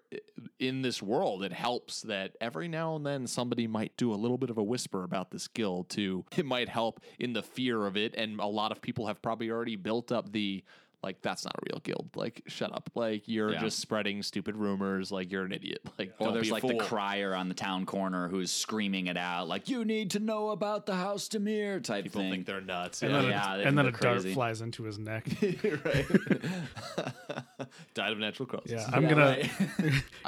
in 0.58 0.82
this 0.82 1.02
world, 1.02 1.42
it 1.42 1.52
helps 1.52 2.02
that 2.02 2.36
every 2.40 2.68
now 2.68 2.96
and 2.96 3.06
then 3.06 3.26
somebody 3.26 3.66
might 3.66 3.96
do 3.96 4.12
a 4.12 4.16
little 4.16 4.38
bit 4.38 4.50
of 4.50 4.58
a 4.58 4.62
whisper 4.62 5.04
about 5.04 5.30
this 5.30 5.48
guild 5.48 5.88
too. 5.88 6.24
It 6.36 6.46
might 6.46 6.68
help 6.68 7.00
in 7.18 7.32
the 7.32 7.42
fear 7.42 7.86
of 7.86 7.96
it. 7.96 8.14
And 8.16 8.40
a 8.40 8.46
lot 8.46 8.72
of 8.72 8.80
people 8.80 9.06
have 9.06 9.22
probably 9.22 9.50
already 9.50 9.76
built 9.76 10.12
up 10.12 10.32
the 10.32 10.64
like 11.02 11.20
that's 11.22 11.44
not 11.44 11.54
a 11.56 11.62
real 11.72 11.80
guild. 11.82 12.10
Like 12.14 12.42
shut 12.46 12.72
up. 12.74 12.90
Like 12.94 13.22
you're 13.26 13.52
Yeah. 13.52 13.60
just 13.60 13.78
spreading 13.80 14.22
stupid 14.22 14.56
rumors. 14.56 15.10
Like 15.10 15.30
you're 15.32 15.44
an 15.44 15.52
idiot. 15.52 15.80
Like 15.98 16.14
Or 16.18 16.32
there's 16.32 16.44
be 16.46 16.50
a 16.50 16.52
like 16.54 16.62
the 16.66 16.76
crier 16.76 17.34
on 17.34 17.48
the 17.48 17.54
town 17.54 17.86
corner 17.86 18.28
who's 18.28 18.50
screaming 18.50 19.06
it 19.08 19.16
out, 19.16 19.46
like 19.48 19.68
"You 19.68 19.84
need 19.84 20.10
to 20.12 20.20
know 20.20 20.50
about 20.50 20.86
the 20.86 20.94
House 20.96 21.28
Dimir" 21.28 21.82
type 21.82 22.04
People 22.04 22.22
thing. 22.22 22.30
think 22.30 22.46
they're 22.46 22.60
nuts. 22.60 23.02
And 23.02 23.12
yeah. 23.12 23.20
then, 23.20 23.30
Yeah, 23.30 23.54
a, 23.54 23.58
they 23.58 23.64
and 23.64 23.78
then 23.78 23.86
a 23.86 23.90
think 23.90 24.00
dart 24.00 24.22
flies 24.22 24.60
into 24.62 24.84
his 24.84 24.98
neck. 24.98 25.26
right. 25.84 26.06
Died 27.94 28.12
of 28.12 28.18
natural 28.18 28.46
causes. 28.46 28.72
Yeah, 28.72 28.88
I'm 28.92 29.04
Yeah, 29.04 29.08
gonna 29.10 29.24
right. 29.26 29.50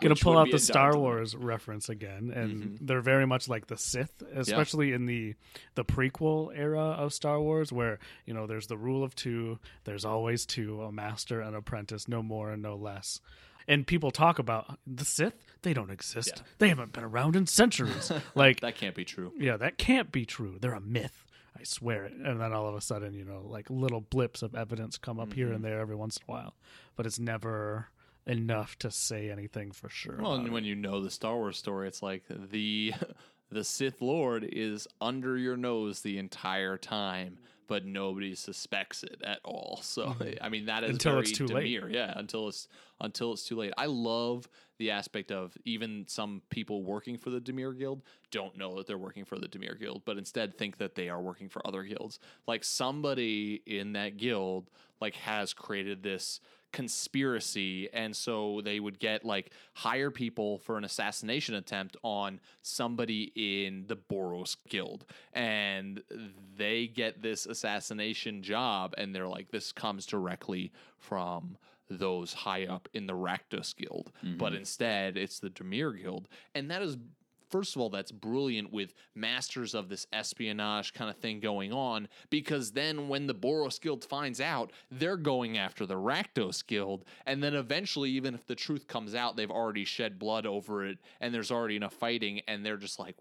gonna 0.00 0.12
Which 0.14 0.22
pull 0.22 0.38
out 0.38 0.50
the 0.50 0.58
Star 0.58 0.92
dumb- 0.92 1.00
Wars 1.00 1.34
reference 1.34 1.88
again, 1.88 2.30
and 2.34 2.44
Mm-hmm. 2.54 2.86
they're 2.86 3.00
very 3.00 3.26
much 3.26 3.48
like 3.48 3.66
the 3.66 3.76
Sith, 3.76 4.22
especially 4.34 4.92
in 4.92 5.06
the 5.06 5.34
the 5.74 5.84
prequel 5.84 6.52
era 6.54 6.80
of 6.80 7.12
Star 7.12 7.40
Wars, 7.40 7.72
where 7.72 7.98
you 8.26 8.34
know 8.34 8.46
there's 8.46 8.66
the 8.66 8.76
rule 8.76 9.02
of 9.02 9.14
two. 9.14 9.58
There's 9.84 10.04
always 10.04 10.46
two, 10.46 10.63
a 10.82 10.92
master 10.92 11.40
and 11.40 11.54
apprentice, 11.56 12.08
no 12.08 12.22
more 12.22 12.50
and 12.50 12.62
no 12.62 12.76
less. 12.76 13.20
And 13.66 13.86
people 13.86 14.10
talk 14.10 14.38
about 14.38 14.78
the 14.86 15.04
Sith; 15.04 15.34
they 15.62 15.72
don't 15.72 15.90
exist. 15.90 16.32
Yeah. 16.36 16.42
They 16.58 16.68
haven't 16.68 16.92
been 16.92 17.04
around 17.04 17.34
in 17.36 17.46
centuries. 17.46 18.12
like, 18.34 18.60
That 18.60 18.76
can't 18.76 18.94
be 18.94 19.04
true. 19.04 19.32
yeah, 19.38 19.56
that 19.56 19.78
can't 19.78 20.12
be 20.12 20.26
true. 20.26 20.58
They're 20.60 20.74
a 20.74 20.80
myth. 20.80 21.24
I 21.58 21.62
swear 21.62 22.04
it. 22.04 22.12
And 22.12 22.40
then 22.40 22.52
all 22.52 22.66
of 22.68 22.74
a 22.74 22.80
sudden, 22.80 23.14
you 23.14 23.24
know, 23.24 23.42
like 23.48 23.70
little 23.70 24.00
blips 24.02 24.42
of 24.42 24.54
evidence 24.54 24.98
come 24.98 25.18
up 25.20 25.32
here 25.32 25.46
Mm-hmm. 25.46 25.54
and 25.56 25.64
there 25.64 25.80
every 25.80 25.94
once 25.96 26.16
in 26.18 26.24
a 26.28 26.32
while, 26.32 26.54
but 26.96 27.06
it's 27.06 27.18
never 27.18 27.88
enough 28.26 28.76
to 28.80 28.90
say 28.90 29.30
anything 29.30 29.70
for 29.70 29.88
sure. 29.88 30.18
Well, 30.20 30.34
and 30.34 30.46
it. 30.48 30.52
when 30.52 30.64
you 30.64 30.74
know 30.74 31.00
the 31.00 31.10
Star 31.10 31.36
Wars 31.36 31.56
story, 31.56 31.88
it's 31.88 32.02
like 32.02 32.24
the 32.28 32.92
the 33.50 33.64
Sith 33.64 34.02
Lord 34.02 34.44
is 34.44 34.86
under 35.00 35.38
your 35.38 35.56
nose 35.56 36.00
the 36.00 36.18
entire 36.18 36.76
time, 36.76 37.38
but 37.66 37.84
nobody 37.84 38.34
suspects 38.34 39.02
it 39.02 39.20
at 39.24 39.40
all. 39.44 39.80
So 39.82 40.10
hmm. 40.10 40.30
I 40.40 40.48
mean 40.48 40.66
that 40.66 40.84
is. 40.84 40.90
Until 40.90 41.12
very 41.12 41.22
it's 41.24 41.32
too 41.32 41.46
late. 41.46 41.82
Yeah, 41.90 42.12
until 42.16 42.48
it's 42.48 42.68
until 43.00 43.32
it's 43.32 43.44
too 43.44 43.56
late. 43.56 43.72
I 43.76 43.86
love 43.86 44.48
the 44.78 44.90
aspect 44.90 45.30
of 45.30 45.56
even 45.64 46.04
some 46.08 46.42
people 46.50 46.82
working 46.82 47.16
for 47.16 47.30
the 47.30 47.40
Dimir 47.40 47.78
Guild 47.78 48.02
don't 48.30 48.56
know 48.56 48.76
that 48.76 48.86
they're 48.86 48.98
working 48.98 49.24
for 49.24 49.38
the 49.38 49.46
Dimir 49.46 49.78
Guild, 49.78 50.02
but 50.04 50.18
instead 50.18 50.58
think 50.58 50.78
that 50.78 50.94
they 50.94 51.08
are 51.08 51.20
working 51.20 51.48
for 51.48 51.64
other 51.66 51.84
guilds. 51.84 52.18
Like 52.46 52.64
somebody 52.64 53.62
in 53.66 53.92
that 53.92 54.16
guild 54.16 54.70
like 55.00 55.14
has 55.16 55.52
created 55.52 56.02
this 56.02 56.40
conspiracy 56.74 57.88
and 57.92 58.14
so 58.16 58.60
they 58.64 58.80
would 58.80 58.98
get 58.98 59.24
like 59.24 59.52
hire 59.74 60.10
people 60.10 60.58
for 60.58 60.76
an 60.76 60.82
assassination 60.82 61.54
attempt 61.54 61.96
on 62.02 62.40
somebody 62.62 63.30
in 63.36 63.84
the 63.86 63.96
Boros 63.96 64.56
guild. 64.68 65.06
And 65.32 66.02
they 66.56 66.88
get 66.88 67.22
this 67.22 67.46
assassination 67.46 68.42
job 68.42 68.92
and 68.98 69.14
they're 69.14 69.28
like 69.28 69.52
this 69.52 69.70
comes 69.70 70.04
directly 70.04 70.72
from 70.98 71.56
those 71.88 72.32
high 72.32 72.66
up 72.66 72.88
in 72.92 73.06
the 73.06 73.12
Rakdos 73.12 73.76
guild. 73.76 74.10
But 74.20 74.46
mm-hmm. 74.46 74.56
instead 74.56 75.16
it's 75.16 75.38
the 75.38 75.50
Dimir 75.50 75.96
guild. 76.02 76.26
And 76.56 76.72
that 76.72 76.82
is 76.82 76.96
first 77.50 77.76
of 77.76 77.82
all, 77.82 77.90
that's 77.90 78.12
brilliant 78.12 78.72
with 78.72 78.94
masters 79.14 79.74
of 79.74 79.88
this 79.88 80.06
espionage 80.12 80.92
kind 80.92 81.10
of 81.10 81.16
thing 81.16 81.40
going 81.40 81.72
on 81.72 82.08
because 82.30 82.72
then 82.72 83.08
when 83.08 83.26
the 83.26 83.34
Boros 83.34 83.80
Guild 83.80 84.04
finds 84.04 84.40
out, 84.40 84.72
they're 84.90 85.16
going 85.16 85.58
after 85.58 85.86
the 85.86 85.94
Rakdos 85.94 86.66
Guild. 86.66 87.04
And 87.26 87.42
then 87.42 87.54
eventually, 87.54 88.10
even 88.10 88.34
if 88.34 88.46
the 88.46 88.54
truth 88.54 88.86
comes 88.86 89.14
out, 89.14 89.36
they've 89.36 89.50
already 89.50 89.84
shed 89.84 90.18
blood 90.18 90.46
over 90.46 90.84
it 90.86 90.98
and 91.20 91.34
there's 91.34 91.50
already 91.50 91.76
enough 91.76 91.94
fighting. 91.94 92.40
And 92.48 92.64
they're 92.64 92.76
just 92.76 92.98
like, 92.98 93.16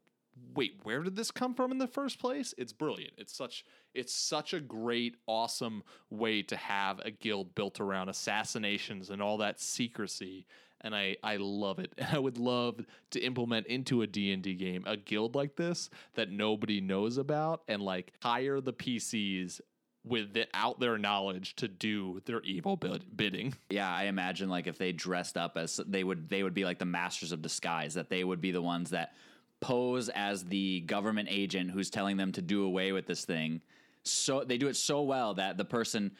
wait, 0.55 0.79
where 0.83 1.01
did 1.01 1.15
this 1.15 1.31
come 1.31 1.53
from 1.53 1.71
in 1.71 1.77
the 1.77 1.87
first 1.87 2.19
place? 2.19 2.53
It's 2.57 2.73
brilliant. 2.73 3.13
It's 3.17 3.35
such 3.35 3.65
it's 3.93 4.13
such 4.13 4.53
a 4.53 4.59
great, 4.59 5.15
awesome 5.27 5.83
way 6.09 6.41
to 6.43 6.55
have 6.55 6.99
a 6.99 7.11
guild 7.11 7.53
built 7.53 7.79
around 7.79 8.09
assassinations 8.09 9.09
and 9.11 9.21
all 9.21 9.37
that 9.37 9.59
secrecy 9.59 10.47
and 10.83 10.95
I, 10.95 11.17
I 11.23 11.37
love 11.37 11.79
it. 11.79 11.91
And 11.97 12.09
I 12.11 12.19
would 12.19 12.37
love 12.37 12.85
to 13.11 13.19
implement 13.19 13.67
into 13.67 14.01
a 14.01 14.07
D&D 14.07 14.55
game 14.55 14.83
a 14.85 14.97
guild 14.97 15.35
like 15.35 15.55
this 15.55 15.89
that 16.15 16.29
nobody 16.29 16.81
knows 16.81 17.17
about 17.17 17.61
and 17.67 17.81
like 17.81 18.13
hire 18.21 18.59
the 18.59 18.73
PCs 18.73 19.61
without 20.05 20.79
their 20.79 20.97
knowledge 20.97 21.55
to 21.55 21.67
do 21.67 22.21
their 22.25 22.41
evil 22.41 22.75
bid- 22.75 23.15
bidding. 23.15 23.53
Yeah, 23.69 23.93
I 23.93 24.03
imagine 24.03 24.49
like 24.49 24.67
if 24.67 24.77
they 24.77 24.91
dressed 24.91 25.37
up 25.37 25.57
as 25.57 25.79
they 25.87 26.03
would 26.03 26.29
they 26.29 26.43
would 26.43 26.53
be 26.53 26.65
like 26.65 26.79
the 26.79 26.85
masters 26.85 27.31
of 27.31 27.41
disguise 27.41 27.93
that 27.93 28.09
they 28.09 28.23
would 28.23 28.41
be 28.41 28.51
the 28.51 28.61
ones 28.61 28.89
that 28.91 29.13
pose 29.61 30.09
as 30.09 30.43
the 30.43 30.81
government 30.81 31.29
agent 31.31 31.71
who's 31.71 31.89
telling 31.89 32.17
them 32.17 32.33
to 32.33 32.41
do 32.41 32.65
away 32.65 32.91
with 32.91 33.07
this 33.07 33.23
thing. 33.23 33.61
So 34.03 34.43
they 34.43 34.57
do 34.57 34.67
it 34.67 34.75
so 34.75 35.01
well 35.03 35.35
that 35.35 35.57
the 35.57 35.65
person 35.65 36.11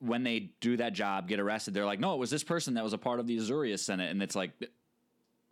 when 0.00 0.22
they 0.22 0.50
do 0.60 0.76
that 0.76 0.92
job 0.92 1.28
get 1.28 1.38
arrested 1.38 1.74
they're 1.74 1.84
like 1.86 2.00
no 2.00 2.14
it 2.14 2.18
was 2.18 2.30
this 2.30 2.44
person 2.44 2.74
that 2.74 2.84
was 2.84 2.92
a 2.92 2.98
part 2.98 3.20
of 3.20 3.26
the 3.26 3.36
Azorius 3.36 3.80
Senate 3.80 4.10
and 4.10 4.22
it's 4.22 4.34
like 4.36 4.50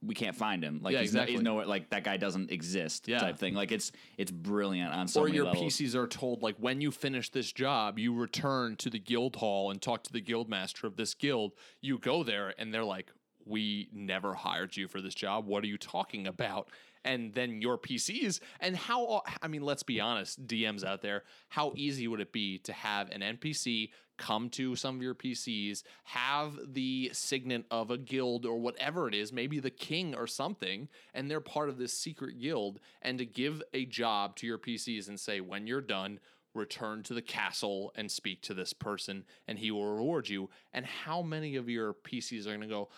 we 0.06 0.14
can't 0.14 0.36
find 0.36 0.62
him 0.62 0.80
like 0.82 0.92
Yeah, 0.92 1.00
he's, 1.00 1.14
no- 1.14 1.22
he's 1.24 1.40
nowhere 1.40 1.64
like 1.66 1.88
that 1.90 2.04
guy 2.04 2.16
doesn't 2.18 2.50
exist 2.50 3.08
Yeah. 3.08 3.18
type 3.20 3.38
thing 3.38 3.54
like 3.54 3.72
it's 3.72 3.90
it's 4.18 4.30
brilliant 4.30 4.92
on 4.92 5.08
so 5.08 5.22
or 5.22 5.28
your 5.28 5.46
levels. 5.46 5.78
PCs 5.78 5.94
are 5.94 6.06
told 6.06 6.42
like 6.42 6.56
when 6.58 6.80
you 6.82 6.90
finish 6.90 7.30
this 7.30 7.50
job, 7.52 7.98
you 7.98 8.12
return 8.14 8.76
to 8.76 8.90
the 8.90 8.98
guild 8.98 9.36
hall 9.36 9.70
and 9.70 9.80
talk 9.80 10.02
to 10.04 10.12
the 10.12 10.20
guild 10.20 10.48
master 10.48 10.86
of 10.86 10.96
this 10.96 11.14
guild. 11.14 11.52
You 11.80 11.98
go 11.98 12.22
there 12.22 12.52
and 12.58 12.72
they're 12.74 12.84
like, 12.84 13.12
"We 13.46 13.88
never 13.94 14.34
hired 14.34 14.76
you 14.76 14.88
for 14.88 15.00
this 15.00 15.14
job. 15.14 15.46
What 15.46 15.64
are 15.64 15.68
you 15.68 15.78
talking 15.78 16.26
about?" 16.26 16.68
And 17.04 17.34
then 17.34 17.60
your 17.60 17.78
PCs 17.78 18.40
and 18.60 18.76
how 18.76 19.22
I 19.42 19.48
mean, 19.48 19.62
let's 19.62 19.82
be 19.82 20.00
honest, 20.00 20.46
DMs 20.46 20.84
out 20.84 21.02
there, 21.02 21.24
how 21.48 21.72
easy 21.76 22.08
would 22.08 22.20
it 22.20 22.32
be 22.32 22.58
to 22.60 22.72
have 22.72 23.10
an 23.10 23.20
NPC 23.20 23.90
come 24.16 24.48
to 24.48 24.76
some 24.76 24.96
of 24.96 25.02
your 25.02 25.14
PCs, 25.14 25.82
have 26.04 26.56
the 26.66 27.10
signet 27.12 27.64
of 27.70 27.90
a 27.90 27.98
guild 27.98 28.46
or 28.46 28.58
whatever 28.58 29.08
it 29.08 29.14
is, 29.14 29.32
maybe 29.32 29.58
the 29.58 29.70
king 29.70 30.14
or 30.14 30.26
something, 30.26 30.88
and 31.12 31.30
they're 31.30 31.40
part 31.40 31.68
of 31.68 31.78
this 31.78 31.92
secret 31.92 32.40
guild, 32.40 32.78
and 33.02 33.18
to 33.18 33.26
give 33.26 33.62
a 33.72 33.84
job 33.84 34.36
to 34.36 34.46
your 34.46 34.58
PCs 34.58 35.08
and 35.08 35.18
say, 35.18 35.40
when 35.40 35.66
you're 35.66 35.80
done, 35.80 36.20
return 36.54 37.02
to 37.02 37.14
the 37.14 37.22
castle 37.22 37.92
and 37.96 38.10
speak 38.10 38.40
to 38.42 38.54
this 38.54 38.72
person, 38.72 39.24
and 39.48 39.58
he 39.58 39.70
will 39.70 39.96
reward 39.96 40.28
you. 40.28 40.48
And 40.72 40.86
how 40.86 41.20
many 41.20 41.56
of 41.56 41.68
your 41.68 41.94
PCs 41.94 42.46
are 42.46 42.50
going 42.50 42.60
to 42.60 42.66
go, 42.68 42.90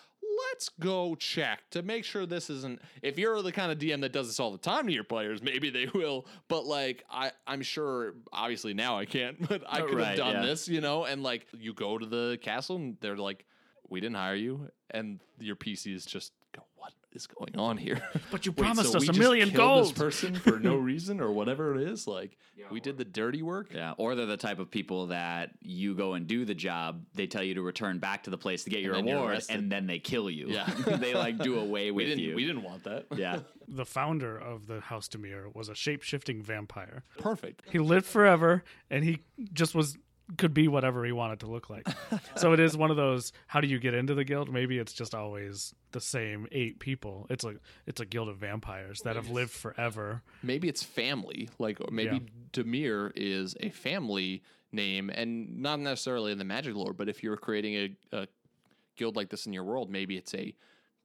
let's 0.51 0.69
go 0.69 1.15
check 1.15 1.69
to 1.71 1.81
make 1.81 2.03
sure 2.03 2.25
this 2.25 2.49
isn't 2.49 2.81
if 3.01 3.17
you're 3.17 3.41
the 3.41 3.51
kind 3.51 3.71
of 3.71 3.77
DM 3.79 4.01
that 4.01 4.11
does 4.13 4.27
this 4.27 4.39
all 4.39 4.51
the 4.51 4.57
time 4.57 4.87
to 4.87 4.93
your 4.93 5.03
players, 5.03 5.41
maybe 5.41 5.69
they 5.69 5.87
will. 5.93 6.25
But 6.47 6.65
like 6.65 7.03
I, 7.09 7.31
I'm 7.45 7.61
sure 7.61 8.15
obviously 8.31 8.73
now 8.73 8.97
I 8.97 9.05
can't, 9.05 9.37
but 9.49 9.63
I 9.67 9.81
oh, 9.81 9.85
could 9.85 9.99
have 9.99 10.07
Right, 10.09 10.17
done 10.17 10.35
yeah. 10.35 10.45
this, 10.45 10.67
you 10.67 10.81
know, 10.81 11.05
and 11.05 11.23
like 11.23 11.47
you 11.57 11.73
go 11.73 11.97
to 11.97 12.05
the 12.05 12.37
castle 12.41 12.75
and 12.77 12.97
they're 13.01 13.17
like, 13.17 13.45
We 13.89 13.99
didn't 13.99 14.17
hire 14.17 14.35
you 14.35 14.69
and 14.91 15.19
your 15.39 15.55
PC 15.55 15.93
is 15.93 16.05
just 16.05 16.33
is 17.17 17.27
going 17.27 17.57
on 17.57 17.77
here? 17.77 18.01
But 18.31 18.45
you 18.45 18.51
Wait, 18.51 18.57
promised 18.63 18.91
so 18.91 18.97
us 18.97 19.01
we 19.01 19.07
a 19.07 19.11
just 19.11 19.19
million 19.19 19.49
killed 19.49 19.85
This 19.85 19.91
person 19.93 20.35
for 20.35 20.59
no 20.59 20.75
reason 20.91 21.19
or 21.21 21.31
whatever 21.31 21.75
it 21.75 21.87
is. 21.89 22.07
Like 22.07 22.37
we 22.71 22.79
did 22.79 22.97
the 22.97 23.05
dirty 23.05 23.41
work. 23.41 23.73
Yeah, 23.73 23.93
or 23.97 24.15
they're 24.15 24.25
the 24.25 24.37
type 24.37 24.59
of 24.59 24.69
people 24.69 25.07
that 25.07 25.51
you 25.61 25.95
go 25.95 26.13
and 26.13 26.27
do 26.27 26.45
the 26.45 26.55
job. 26.55 27.03
They 27.13 27.27
tell 27.27 27.43
you 27.43 27.55
to 27.55 27.61
return 27.61 27.99
back 27.99 28.23
to 28.23 28.29
the 28.29 28.37
place 28.37 28.63
to 28.65 28.69
get 28.69 28.81
your 28.81 28.93
then 28.93 29.07
you're 29.07 29.17
reward, 29.17 29.43
and 29.49 29.71
then 29.71 29.87
they 29.87 29.99
kill 29.99 30.29
you. 30.29 30.47
Yeah. 30.49 30.65
they 30.97 31.13
like 31.13 31.37
do 31.37 31.59
away 31.59 31.91
We 31.91 32.03
with 32.03 32.07
didn't 32.07 32.23
you. 32.23 32.35
we 32.35 32.45
didn't 32.45 32.63
want 32.63 32.83
that. 32.85 33.05
Yeah, 33.15 33.39
The 33.67 33.85
founder 33.85 34.37
of 34.37 34.67
the 34.67 34.79
House 34.81 35.07
Dimir 35.07 35.53
was 35.55 35.69
a 35.69 35.75
shape 35.75 36.03
shifting 36.03 36.41
vampire. 36.41 37.03
Perfect. 37.19 37.63
He 37.71 37.79
lived 37.79 38.05
forever, 38.05 38.63
and 38.89 39.03
he 39.03 39.19
just 39.53 39.73
was 39.75 39.97
could 40.37 40.53
be 40.53 40.67
whatever 40.67 41.05
he 41.05 41.11
wanted 41.11 41.39
to 41.41 41.47
look 41.47 41.69
like. 41.69 41.87
so 42.35 42.51
it 42.53 42.59
is 42.59 42.75
one 42.75 42.91
of 42.91 42.97
those. 42.97 43.31
How 43.47 43.61
do 43.61 43.67
you 43.67 43.79
get 43.79 43.93
into 43.93 44.13
the 44.13 44.23
guild? 44.23 44.51
Maybe 44.51 44.77
it's 44.77 44.93
just 44.93 45.15
always 45.15 45.73
the 45.91 46.01
same 46.01 46.47
eight 46.51 46.79
people. 46.79 47.27
It's 47.29 47.45
a 47.45 47.55
it's 47.85 48.01
a 48.01 48.05
guild 48.05 48.27
of 48.27 48.37
vampires 48.37 48.99
that 49.05 49.15
have 49.15 49.29
lived 49.29 49.51
forever. 49.51 50.23
maybe 50.43 50.67
it's 50.67 50.83
family. 50.83 51.49
Like 51.59 51.79
or 51.79 51.91
maybe 51.91 52.21
Dimir 52.51 53.11
is 53.15 53.55
a 53.61 53.69
family 53.69 54.43
name, 54.71 55.09
and 55.09 55.59
not 55.59 55.79
necessarily 55.79 56.31
in 56.31 56.37
the 56.37 56.43
magic 56.43 56.75
lore. 56.75 56.93
But 56.93 57.07
if 57.07 57.23
you're 57.23 57.37
creating 57.37 57.75
a, 57.75 58.17
a 58.17 58.27
guild 58.97 59.15
like 59.15 59.29
this 59.29 59.45
in 59.45 59.53
your 59.53 59.63
world, 59.63 59.89
maybe 59.89 60.17
it's 60.17 60.33
a 60.33 60.53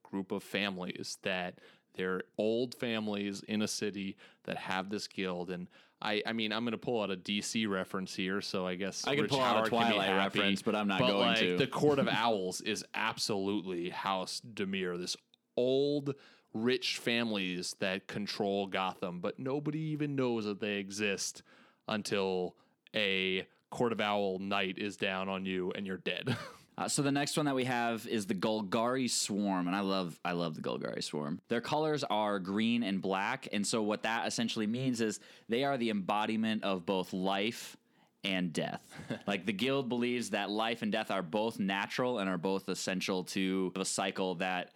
group 0.02 0.32
of 0.32 0.42
families 0.42 1.18
that 1.22 1.58
they're 1.94 2.22
old 2.38 2.74
families 2.74 3.42
in 3.46 3.62
a 3.62 3.68
city 3.68 4.16
that 4.44 4.56
have 4.56 4.90
this 4.90 5.06
guild. 5.06 5.50
And 5.50 5.68
I, 6.02 6.22
I 6.26 6.32
mean, 6.32 6.52
I'm 6.52 6.64
going 6.64 6.72
to 6.72 6.78
pull 6.78 7.00
out 7.00 7.10
a 7.10 7.16
DC 7.16 7.68
reference 7.68 8.14
here, 8.14 8.40
so 8.40 8.66
I 8.66 8.74
guess 8.74 9.06
I 9.06 9.14
can 9.14 9.22
Rich 9.22 9.30
pull 9.30 9.40
out 9.40 9.54
a 9.54 9.58
Howard 9.58 9.70
can 9.70 9.78
be 9.78 9.84
Twilight 9.84 10.08
happy. 10.08 10.38
reference, 10.40 10.62
but 10.62 10.74
I'm 10.74 10.88
not 10.88 10.98
but 10.98 11.06
going 11.06 11.28
like, 11.28 11.38
to. 11.38 11.56
The 11.56 11.66
Court 11.68 11.98
of 11.98 12.08
Owls 12.10 12.60
is 12.60 12.84
absolutely 12.92 13.90
House 13.90 14.42
Dimir, 14.54 14.98
this 14.98 15.16
old, 15.56 16.14
rich 16.52 16.98
families 16.98 17.76
that 17.78 18.08
control 18.08 18.66
Gotham, 18.66 19.20
but 19.20 19.38
nobody 19.38 19.78
even 19.78 20.16
knows 20.16 20.44
that 20.44 20.60
they 20.60 20.76
exist 20.78 21.42
until 21.86 22.56
a 22.94 23.46
Court 23.70 23.92
of 23.92 24.00
Owl 24.00 24.38
night 24.40 24.78
is 24.78 24.96
down 24.96 25.28
on 25.28 25.46
you 25.46 25.72
and 25.74 25.86
you're 25.86 25.98
dead. 25.98 26.36
Uh, 26.78 26.88
so 26.88 27.02
the 27.02 27.12
next 27.12 27.36
one 27.36 27.46
that 27.46 27.54
we 27.54 27.64
have 27.64 28.06
is 28.06 28.26
the 28.26 28.34
Golgari 28.34 29.10
Swarm, 29.10 29.66
and 29.66 29.76
I 29.76 29.80
love 29.80 30.18
I 30.24 30.32
love 30.32 30.54
the 30.54 30.62
Golgari 30.62 31.04
Swarm. 31.04 31.40
Their 31.48 31.60
colors 31.60 32.02
are 32.04 32.38
green 32.38 32.82
and 32.82 33.02
black, 33.02 33.48
and 33.52 33.66
so 33.66 33.82
what 33.82 34.04
that 34.04 34.26
essentially 34.26 34.66
means 34.66 35.00
is 35.00 35.20
they 35.48 35.64
are 35.64 35.76
the 35.76 35.90
embodiment 35.90 36.64
of 36.64 36.86
both 36.86 37.12
life 37.12 37.76
and 38.24 38.52
death. 38.52 38.82
like 39.26 39.44
the 39.44 39.52
guild 39.52 39.88
believes 39.88 40.30
that 40.30 40.48
life 40.50 40.82
and 40.82 40.92
death 40.92 41.10
are 41.10 41.22
both 41.22 41.58
natural 41.58 42.18
and 42.18 42.30
are 42.30 42.38
both 42.38 42.68
essential 42.68 43.24
to 43.24 43.72
the 43.74 43.84
cycle 43.84 44.36
that 44.36 44.70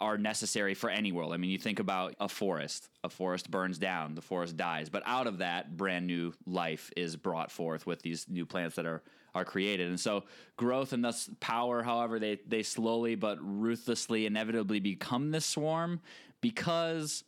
are 0.00 0.18
necessary 0.18 0.74
for 0.74 0.90
any 0.90 1.12
world. 1.12 1.32
I 1.32 1.36
mean, 1.36 1.50
you 1.50 1.58
think 1.58 1.78
about 1.78 2.14
a 2.20 2.28
forest. 2.28 2.90
A 3.04 3.08
forest 3.08 3.50
burns 3.50 3.78
down, 3.78 4.14
the 4.14 4.22
forest 4.22 4.56
dies, 4.56 4.88
but 4.88 5.02
out 5.06 5.26
of 5.26 5.38
that, 5.38 5.76
brand 5.76 6.06
new 6.06 6.34
life 6.46 6.90
is 6.96 7.16
brought 7.16 7.50
forth 7.50 7.86
with 7.86 8.02
these 8.02 8.26
new 8.28 8.44
plants 8.44 8.76
that 8.76 8.86
are 8.86 9.02
are 9.34 9.44
created. 9.44 9.88
And 9.88 9.98
so, 9.98 10.24
growth 10.56 10.92
and 10.92 11.04
thus 11.04 11.28
power, 11.40 11.82
however, 11.82 12.18
they 12.18 12.40
they 12.46 12.62
slowly 12.62 13.14
but 13.14 13.38
ruthlessly, 13.40 14.26
inevitably 14.26 14.80
become 14.80 15.30
this 15.30 15.46
swarm 15.46 16.00
because 16.40 17.24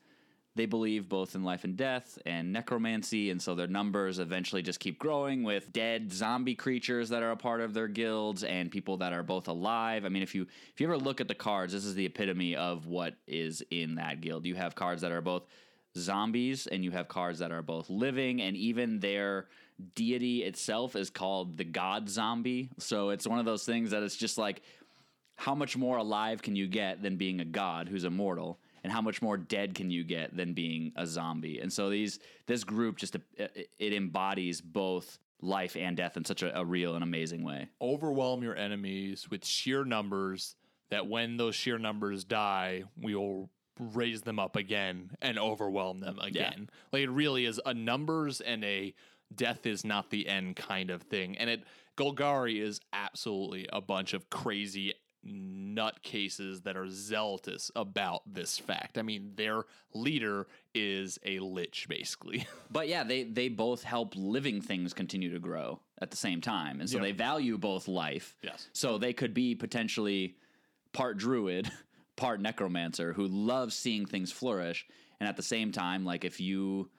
they 0.56 0.66
believe 0.66 1.08
both 1.08 1.34
in 1.34 1.44
life 1.44 1.64
and 1.64 1.76
death 1.76 2.18
and 2.24 2.52
necromancy, 2.52 3.30
and 3.30 3.40
so 3.40 3.54
their 3.54 3.66
numbers 3.66 4.18
eventually 4.18 4.62
just 4.62 4.80
keep 4.80 4.98
growing 4.98 5.42
with 5.42 5.72
dead 5.72 6.10
zombie 6.10 6.54
creatures 6.54 7.10
that 7.10 7.22
are 7.22 7.32
a 7.32 7.36
part 7.36 7.60
of 7.60 7.74
their 7.74 7.88
guilds 7.88 8.42
and 8.42 8.70
people 8.70 8.96
that 8.96 9.12
are 9.12 9.22
both 9.22 9.48
alive. 9.48 10.06
I 10.06 10.08
mean, 10.08 10.22
if 10.22 10.34
you 10.34 10.46
if 10.72 10.80
you 10.80 10.86
ever 10.86 10.96
look 10.96 11.20
at 11.20 11.28
the 11.28 11.34
cards, 11.34 11.74
this 11.74 11.84
is 11.84 11.94
the 11.94 12.06
epitome 12.06 12.56
of 12.56 12.86
what 12.86 13.14
is 13.26 13.62
in 13.70 13.96
that 13.96 14.22
guild. 14.22 14.46
You 14.46 14.54
have 14.54 14.74
cards 14.74 15.02
that 15.02 15.12
are 15.12 15.20
both 15.20 15.42
zombies 15.96 16.66
and 16.66 16.82
you 16.82 16.90
have 16.90 17.08
cards 17.08 17.38
that 17.38 17.52
are 17.52 17.62
both 17.62 17.90
living 17.90 18.40
and 18.40 18.56
even 18.56 19.00
their 19.00 19.48
deity 19.94 20.42
itself 20.42 20.96
is 20.96 21.10
called 21.10 21.56
the 21.56 21.64
god 21.64 22.08
zombie. 22.08 22.70
So 22.78 23.10
it's 23.10 23.26
one 23.26 23.38
of 23.38 23.44
those 23.44 23.64
things 23.64 23.90
that 23.90 24.02
it's 24.02 24.16
just 24.16 24.38
like 24.38 24.62
how 25.36 25.54
much 25.54 25.76
more 25.76 25.98
alive 25.98 26.40
can 26.42 26.56
you 26.56 26.66
get 26.66 27.02
than 27.02 27.16
being 27.16 27.40
a 27.40 27.44
god 27.44 27.88
who's 27.88 28.04
immortal? 28.04 28.58
and 28.86 28.92
how 28.92 29.02
much 29.02 29.20
more 29.20 29.36
dead 29.36 29.74
can 29.74 29.90
you 29.90 30.04
get 30.04 30.36
than 30.36 30.52
being 30.52 30.92
a 30.94 31.04
zombie 31.04 31.58
and 31.58 31.72
so 31.72 31.90
these 31.90 32.20
this 32.46 32.62
group 32.62 32.96
just 32.96 33.16
uh, 33.16 33.18
it 33.36 33.92
embodies 33.92 34.60
both 34.60 35.18
life 35.42 35.74
and 35.74 35.96
death 35.96 36.16
in 36.16 36.24
such 36.24 36.44
a, 36.44 36.56
a, 36.56 36.64
real 36.64 36.94
and 36.94 37.02
amazing 37.02 37.42
way 37.42 37.68
overwhelm 37.82 38.44
your 38.44 38.54
enemies 38.54 39.28
with 39.28 39.44
sheer 39.44 39.84
numbers 39.84 40.54
that 40.90 41.08
when 41.08 41.36
those 41.36 41.56
sheer 41.56 41.78
numbers 41.78 42.22
die 42.22 42.84
we 42.96 43.16
will 43.16 43.50
raise 43.80 44.22
them 44.22 44.38
up 44.38 44.54
again 44.54 45.10
and 45.20 45.36
overwhelm 45.36 45.98
them 45.98 46.20
again 46.20 46.54
yeah. 46.56 46.74
like 46.92 47.02
it 47.02 47.10
really 47.10 47.44
is 47.44 47.60
a 47.66 47.74
numbers 47.74 48.40
and 48.40 48.64
a 48.64 48.94
death 49.34 49.66
is 49.66 49.84
not 49.84 50.10
the 50.10 50.28
end 50.28 50.56
kind 50.56 50.90
of 50.90 51.02
thing 51.02 51.36
and 51.38 51.50
it 51.50 51.64
golgari 51.96 52.60
is 52.60 52.80
absolutely 52.92 53.68
a 53.72 53.80
bunch 53.80 54.14
of 54.14 54.28
crazy 54.30 54.92
nutcases 55.26 56.62
that 56.62 56.76
are 56.76 56.88
zealous 56.88 57.70
about 57.74 58.22
this 58.26 58.58
fact. 58.58 58.98
I 58.98 59.02
mean, 59.02 59.32
their 59.34 59.64
leader 59.92 60.46
is 60.74 61.18
a 61.24 61.38
lich, 61.38 61.86
basically. 61.88 62.46
but 62.70 62.88
yeah, 62.88 63.04
they 63.04 63.24
they 63.24 63.48
both 63.48 63.82
help 63.82 64.14
living 64.16 64.60
things 64.60 64.92
continue 64.92 65.32
to 65.32 65.38
grow 65.38 65.80
at 66.00 66.10
the 66.10 66.16
same 66.16 66.40
time, 66.40 66.80
and 66.80 66.88
so 66.88 66.98
they 66.98 67.12
value 67.12 67.58
both 67.58 67.88
life. 67.88 68.36
Yes. 68.42 68.68
So 68.72 68.98
they 68.98 69.12
could 69.12 69.34
be 69.34 69.54
potentially 69.54 70.36
part 70.92 71.18
druid, 71.18 71.70
part 72.16 72.40
necromancer, 72.40 73.12
who 73.12 73.26
loves 73.26 73.74
seeing 73.74 74.06
things 74.06 74.32
flourish, 74.32 74.86
and 75.20 75.28
at 75.28 75.36
the 75.36 75.42
same 75.42 75.72
time, 75.72 76.04
like 76.04 76.24
if 76.24 76.40
you 76.40 76.90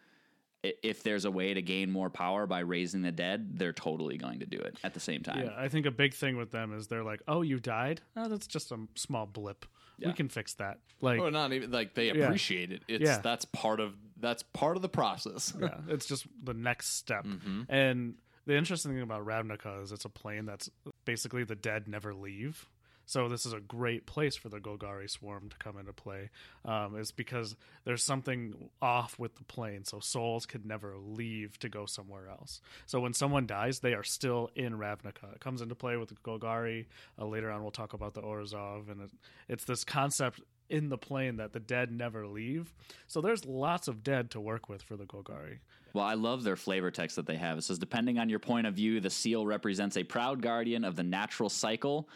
if 0.63 1.03
there's 1.03 1.25
a 1.25 1.31
way 1.31 1.53
to 1.53 1.61
gain 1.61 1.91
more 1.91 2.09
power 2.09 2.47
by 2.47 2.59
raising 2.59 3.01
the 3.01 3.11
dead, 3.11 3.57
they're 3.57 3.73
totally 3.73 4.17
going 4.17 4.39
to 4.39 4.45
do 4.45 4.57
it 4.57 4.77
at 4.83 4.93
the 4.93 4.99
same 4.99 5.23
time. 5.23 5.45
Yeah, 5.45 5.53
I 5.57 5.67
think 5.67 5.85
a 5.85 5.91
big 5.91 6.13
thing 6.13 6.37
with 6.37 6.51
them 6.51 6.73
is 6.73 6.87
they're 6.87 7.03
like, 7.03 7.21
"Oh, 7.27 7.41
you 7.41 7.59
died? 7.59 8.01
Oh, 8.15 8.27
that's 8.27 8.47
just 8.47 8.71
a 8.71 8.77
small 8.95 9.25
blip. 9.25 9.65
Yeah. 9.97 10.07
We 10.09 10.13
can 10.13 10.29
fix 10.29 10.55
that." 10.55 10.79
Like, 11.01 11.19
or 11.19 11.31
not 11.31 11.53
even 11.53 11.71
like 11.71 11.93
they 11.93 12.09
appreciate 12.09 12.69
yeah. 12.69 12.75
it. 12.75 12.81
It's 12.87 13.05
yeah. 13.05 13.19
that's 13.19 13.45
part 13.45 13.79
of 13.79 13.93
that's 14.19 14.43
part 14.43 14.75
of 14.75 14.81
the 14.81 14.89
process. 14.89 15.53
yeah, 15.59 15.77
it's 15.87 16.05
just 16.05 16.25
the 16.43 16.53
next 16.53 16.95
step. 16.97 17.25
Mm-hmm. 17.25 17.63
And 17.69 18.15
the 18.45 18.55
interesting 18.55 18.93
thing 18.93 19.01
about 19.01 19.25
Ravnica 19.25 19.83
is 19.83 19.91
it's 19.91 20.05
a 20.05 20.09
plane 20.09 20.45
that's 20.45 20.69
basically 21.05 21.43
the 21.43 21.55
dead 21.55 21.87
never 21.87 22.13
leave. 22.13 22.65
So 23.07 23.29
this 23.29 23.45
is 23.45 23.53
a 23.53 23.59
great 23.61 24.05
place 24.05 24.35
for 24.35 24.49
the 24.49 24.59
Golgari 24.59 25.09
swarm 25.09 25.49
to 25.49 25.57
come 25.57 25.79
into 25.79 25.93
play. 25.93 26.29
Um, 26.65 26.97
is 26.97 27.11
because 27.11 27.55
there's 27.85 28.03
something 28.03 28.69
off 28.81 29.17
with 29.17 29.35
the 29.35 29.45
plane, 29.45 29.85
so 29.85 29.99
souls 29.99 30.45
could 30.45 30.65
never 30.65 30.95
leave 30.97 31.57
to 31.59 31.69
go 31.69 31.85
somewhere 31.85 32.27
else. 32.29 32.61
So 32.85 32.99
when 32.99 33.13
someone 33.13 33.47
dies, 33.47 33.79
they 33.79 33.93
are 33.93 34.03
still 34.03 34.51
in 34.55 34.73
Ravnica. 34.73 35.33
It 35.33 35.39
comes 35.39 35.61
into 35.61 35.73
play 35.73 35.95
with 35.95 36.09
the 36.09 36.15
Golgari. 36.15 36.85
Uh, 37.17 37.25
later 37.25 37.49
on, 37.49 37.61
we'll 37.61 37.71
talk 37.71 37.93
about 37.93 38.13
the 38.13 38.21
Orzhov, 38.21 38.91
and 38.91 39.01
it, 39.01 39.11
it's 39.47 39.63
this 39.63 39.85
concept 39.85 40.41
in 40.69 40.89
the 40.89 40.97
plane 40.97 41.37
that 41.37 41.53
the 41.53 41.61
dead 41.61 41.91
never 41.91 42.27
leave. 42.27 42.73
So 43.07 43.21
there's 43.21 43.45
lots 43.45 43.87
of 43.87 44.03
dead 44.03 44.31
to 44.31 44.41
work 44.41 44.67
with 44.67 44.81
for 44.81 44.97
the 44.97 45.05
Golgari. 45.05 45.59
Well, 45.93 46.03
I 46.03 46.15
love 46.15 46.43
their 46.43 46.57
flavor 46.57 46.91
text 46.91 47.15
that 47.15 47.25
they 47.25 47.37
have. 47.37 47.57
It 47.57 47.63
says, 47.63 47.79
depending 47.79 48.19
on 48.19 48.27
your 48.27 48.39
point 48.39 48.67
of 48.67 48.73
view, 48.73 48.99
the 48.99 49.09
seal 49.09 49.45
represents 49.45 49.95
a 49.95 50.03
proud 50.03 50.41
guardian 50.41 50.83
of 50.83 50.97
the 50.97 51.03
natural 51.03 51.49
cycle 51.49 52.09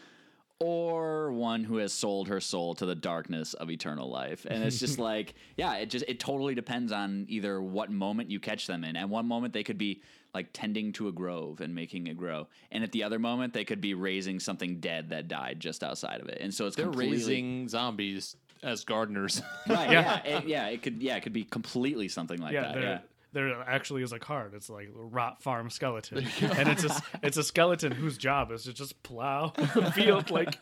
or 0.62 1.32
one 1.32 1.64
who 1.64 1.78
has 1.78 1.92
sold 1.92 2.28
her 2.28 2.40
soul 2.40 2.74
to 2.76 2.86
the 2.86 2.94
darkness 2.94 3.52
of 3.54 3.68
eternal 3.68 4.08
life. 4.08 4.46
And 4.48 4.62
it's 4.62 4.78
just 4.78 4.98
like, 5.10 5.34
yeah, 5.56 5.74
it 5.74 5.86
just 5.86 6.04
it 6.06 6.20
totally 6.20 6.54
depends 6.54 6.92
on 6.92 7.26
either 7.28 7.60
what 7.60 7.90
moment 7.90 8.30
you 8.30 8.38
catch 8.38 8.66
them 8.66 8.84
in. 8.84 8.96
And 8.96 9.10
one 9.10 9.26
moment 9.26 9.52
they 9.52 9.64
could 9.64 9.78
be 9.78 10.02
like 10.34 10.48
tending 10.52 10.92
to 10.92 11.08
a 11.08 11.12
grove 11.12 11.60
and 11.60 11.74
making 11.74 12.06
it 12.06 12.16
grow, 12.16 12.48
and 12.70 12.82
at 12.82 12.92
the 12.92 13.02
other 13.02 13.18
moment 13.18 13.52
they 13.52 13.64
could 13.64 13.80
be 13.80 13.92
raising 13.92 14.40
something 14.40 14.80
dead 14.80 15.10
that 15.10 15.28
died 15.28 15.60
just 15.60 15.82
outside 15.82 16.20
of 16.20 16.28
it. 16.28 16.38
And 16.40 16.54
so 16.54 16.66
it's 16.66 16.76
they're 16.76 16.86
completely... 16.86 17.16
raising 17.18 17.68
zombies 17.68 18.36
as 18.62 18.84
gardeners. 18.84 19.42
right? 19.68 19.90
yeah, 19.90 20.22
yeah 20.24 20.38
it, 20.38 20.46
yeah. 20.46 20.66
It 20.68 20.82
could 20.82 21.02
yeah, 21.02 21.16
it 21.16 21.22
could 21.22 21.34
be 21.34 21.44
completely 21.44 22.08
something 22.08 22.40
like 22.40 22.54
yeah, 22.54 22.72
that. 22.72 22.80
Yeah 22.80 22.98
there 23.32 23.62
actually 23.66 24.02
is 24.02 24.12
a 24.12 24.18
card. 24.18 24.54
It's 24.54 24.68
like 24.68 24.88
rot 24.94 25.42
farm 25.42 25.70
skeleton, 25.70 26.26
and 26.42 26.68
it's 26.68 26.84
a 26.84 27.02
it's 27.22 27.36
a 27.36 27.42
skeleton 27.42 27.92
whose 27.92 28.18
job 28.18 28.52
is 28.52 28.64
to 28.64 28.72
just 28.72 29.02
plow 29.02 29.52
the 29.56 29.90
field. 29.94 30.30
Like 30.30 30.56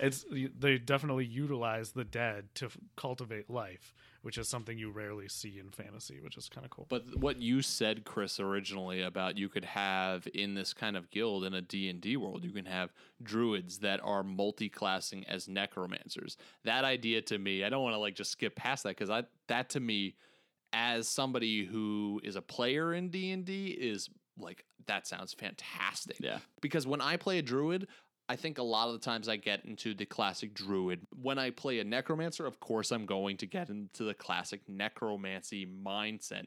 it's 0.00 0.24
they 0.58 0.78
definitely 0.78 1.26
utilize 1.26 1.92
the 1.92 2.04
dead 2.04 2.46
to 2.56 2.68
cultivate 2.96 3.50
life, 3.50 3.92
which 4.22 4.38
is 4.38 4.48
something 4.48 4.78
you 4.78 4.90
rarely 4.90 5.28
see 5.28 5.58
in 5.58 5.70
fantasy, 5.70 6.20
which 6.20 6.36
is 6.36 6.48
kind 6.48 6.64
of 6.64 6.70
cool. 6.70 6.86
But 6.88 7.18
what 7.18 7.42
you 7.42 7.60
said, 7.60 8.04
Chris, 8.04 8.38
originally 8.38 9.02
about 9.02 9.36
you 9.36 9.48
could 9.48 9.64
have 9.64 10.28
in 10.32 10.54
this 10.54 10.72
kind 10.72 10.96
of 10.96 11.10
guild 11.10 11.44
in 11.44 11.54
a 11.54 11.60
D 11.60 11.88
and 11.88 12.00
D 12.00 12.16
world, 12.16 12.44
you 12.44 12.52
can 12.52 12.66
have 12.66 12.92
druids 13.22 13.78
that 13.78 14.00
are 14.04 14.22
multi-classing 14.22 15.24
as 15.26 15.48
necromancers. 15.48 16.36
That 16.64 16.84
idea 16.84 17.20
to 17.22 17.38
me, 17.38 17.64
I 17.64 17.68
don't 17.68 17.82
want 17.82 17.94
to 17.94 17.98
like 17.98 18.14
just 18.14 18.30
skip 18.30 18.54
past 18.54 18.84
that 18.84 18.90
because 18.90 19.10
I 19.10 19.24
that 19.48 19.70
to 19.70 19.80
me 19.80 20.14
as 20.76 21.08
somebody 21.08 21.64
who 21.64 22.20
is 22.22 22.36
a 22.36 22.42
player 22.42 22.92
in 22.92 23.08
D&D 23.08 23.68
is 23.68 24.10
like 24.38 24.66
that 24.86 25.06
sounds 25.06 25.32
fantastic. 25.32 26.18
Yeah. 26.20 26.38
Because 26.60 26.86
when 26.86 27.00
I 27.00 27.16
play 27.16 27.38
a 27.38 27.42
druid, 27.42 27.88
I 28.28 28.36
think 28.36 28.58
a 28.58 28.62
lot 28.62 28.88
of 28.88 28.92
the 28.92 29.00
times 29.00 29.26
I 29.26 29.36
get 29.36 29.64
into 29.64 29.94
the 29.94 30.04
classic 30.04 30.52
druid. 30.52 31.00
When 31.22 31.38
I 31.38 31.50
play 31.50 31.80
a 31.80 31.84
necromancer, 31.84 32.44
of 32.44 32.60
course 32.60 32.90
I'm 32.90 33.06
going 33.06 33.38
to 33.38 33.46
get 33.46 33.70
into 33.70 34.04
the 34.04 34.12
classic 34.12 34.60
necromancy 34.68 35.66
mindset. 35.66 36.44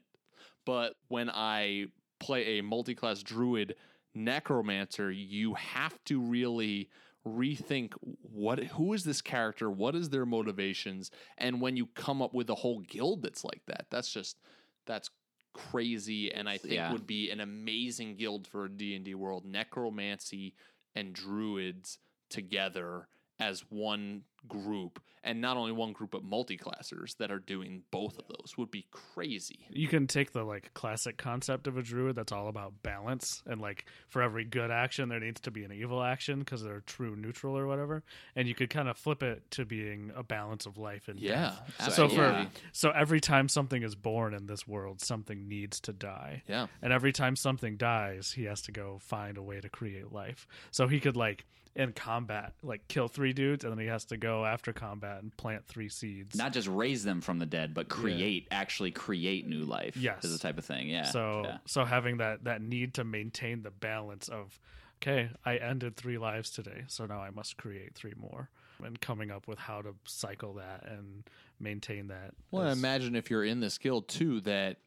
But 0.64 0.94
when 1.08 1.32
I 1.32 1.88
play 2.20 2.60
a 2.60 2.62
multi-class 2.62 3.24
druid 3.24 3.76
necromancer, 4.14 5.12
you 5.12 5.56
have 5.56 5.98
to 6.06 6.22
really 6.22 6.90
rethink 7.28 7.94
what 8.22 8.60
who 8.60 8.94
is 8.94 9.04
this 9.04 9.22
character 9.22 9.70
what 9.70 9.94
is 9.96 10.10
their 10.10 10.26
motivations 10.26 11.12
and 11.38 11.60
when 11.60 11.76
you 11.76 11.86
come 11.88 12.22
up 12.22 12.34
with 12.34 12.50
a 12.50 12.56
whole 12.56 12.80
guild 12.80 13.22
that's 13.22 13.44
like 13.44 13.62
that 13.68 13.86
that's 13.90 14.12
just 14.12 14.38
that's 14.86 15.10
crazy 15.54 16.34
and 16.34 16.48
i 16.48 16.58
think 16.58 16.76
yeah. 16.76 16.92
would 16.92 17.06
be 17.06 17.30
an 17.30 17.42
amazing 17.42 18.16
guild 18.16 18.48
for 18.48 18.66
a 18.66 18.70
d&d 18.70 19.14
world 19.16 19.46
necromancy 19.46 20.54
and 20.96 21.14
druids 21.14 22.00
together 22.30 23.08
as 23.40 23.64
one 23.70 24.24
group 24.48 25.02
and 25.24 25.42
not 25.42 25.58
only 25.58 25.72
one 25.72 25.92
group 25.92 26.12
but 26.12 26.24
multi-classers 26.24 27.18
that 27.18 27.32
are 27.32 27.40
doing 27.40 27.84
both 27.92 28.18
of 28.18 28.26
those 28.28 28.56
would 28.58 28.72
be 28.72 28.86
crazy. 28.92 29.68
You 29.70 29.88
can 29.88 30.08
take 30.08 30.32
the 30.32 30.44
like 30.44 30.74
classic 30.74 31.18
concept 31.18 31.68
of 31.68 31.78
a 31.78 31.82
druid 31.82 32.16
that's 32.16 32.32
all 32.32 32.48
about 32.48 32.82
balance 32.84 33.44
and 33.46 33.60
like 33.60 33.86
for 34.08 34.22
every 34.22 34.46
good 34.46 34.72
action 34.72 35.10
there 35.10 35.20
needs 35.20 35.42
to 35.42 35.52
be 35.52 35.64
an 35.64 35.72
evil 35.72 36.02
action 36.02 36.40
because 36.40 36.64
they're 36.64 36.82
true 36.82 37.16
neutral 37.16 37.58
or 37.58 37.68
whatever 37.68 38.04
and 38.36 38.48
you 38.48 38.56
could 38.56 38.70
kind 38.70 38.88
of 38.88 38.98
flip 38.98 39.22
it 39.22 39.50
to 39.52 39.66
being 39.66 40.12
a 40.16 40.24
balance 40.24 40.66
of 40.66 40.78
life 40.78 41.08
and 41.08 41.20
death. 41.20 41.30
yeah 41.30 41.86
death. 41.86 41.94
so 41.94 42.08
for 42.08 42.48
so 42.72 42.92
every 42.92 43.20
time 43.20 43.50
something 43.50 43.84
is 43.84 43.96
born 43.96 44.34
in 44.34 44.46
this 44.46 44.68
world 44.68 45.02
something 45.02 45.48
needs 45.48 45.80
to 45.82 45.94
die. 45.94 46.44
Yeah. 46.48 46.68
And 46.82 46.94
every 46.94 47.12
time 47.12 47.36
something 47.36 47.78
dies 47.78 48.32
he 48.32 48.46
has 48.46 48.62
to 48.64 48.72
go 48.72 49.00
find 49.02 49.38
a 49.38 49.44
way 49.44 49.60
to 49.60 49.70
create 49.70 50.12
life. 50.14 50.48
So 50.72 50.88
he 50.88 51.00
could 51.00 51.18
like 51.18 51.46
in 51.80 51.94
combat, 51.94 52.54
like 52.62 52.86
kill 52.90 53.08
three 53.08 53.32
dudes, 53.32 53.64
and 53.64 53.72
then 53.72 53.80
he 53.80 53.88
has 53.88 54.04
to 54.06 54.18
go 54.18 54.46
after 54.46 54.74
combat 54.74 55.24
and 55.24 55.36
plant 55.38 55.66
three 55.66 55.88
seeds. 55.88 56.36
Not 56.36 56.52
just 56.52 56.68
raise 56.68 57.06
them 57.06 57.22
from 57.22 57.40
the 57.40 57.46
dead, 57.46 57.74
but 57.74 57.88
create, 57.88 58.48
yeah. 58.52 58.58
actually 58.60 58.92
create 58.92 59.48
new 59.48 59.64
life. 59.64 59.96
Yes, 59.96 60.26
is 60.26 60.34
the 60.34 60.40
type 60.40 60.58
of 60.58 60.66
thing. 60.66 60.90
Yeah. 60.90 61.06
So, 61.06 61.44
yeah. 61.46 61.58
so 61.66 61.86
having 61.86 62.18
that 62.18 62.44
that 62.44 62.62
need 62.62 62.96
to 62.96 63.06
maintain 63.06 63.64
the 63.64 63.72
balance 63.72 64.28
of, 64.28 64.60
okay, 65.02 65.30
I 65.46 65.56
ended 65.56 65.96
three 65.96 66.18
lives 66.18 66.50
today, 66.50 66.84
so 66.88 67.06
now 67.06 67.22
I 67.22 67.30
must 67.30 67.56
create 67.56 67.96
three 67.96 68.14
more, 68.18 68.50
and 68.84 69.00
coming 69.00 69.32
up 69.32 69.48
with 69.48 69.58
how 69.58 69.82
to 69.82 69.96
cycle 70.04 70.56
that 70.56 70.86
and 70.86 71.24
maintain 71.62 72.10
that. 72.10 72.34
Well, 72.52 72.68
is... 72.68 72.78
imagine 72.78 73.16
if 73.16 73.30
you're 73.32 73.46
in 73.46 73.62
this 73.62 73.78
guild 73.78 74.10
too 74.10 74.42
that 74.42 74.80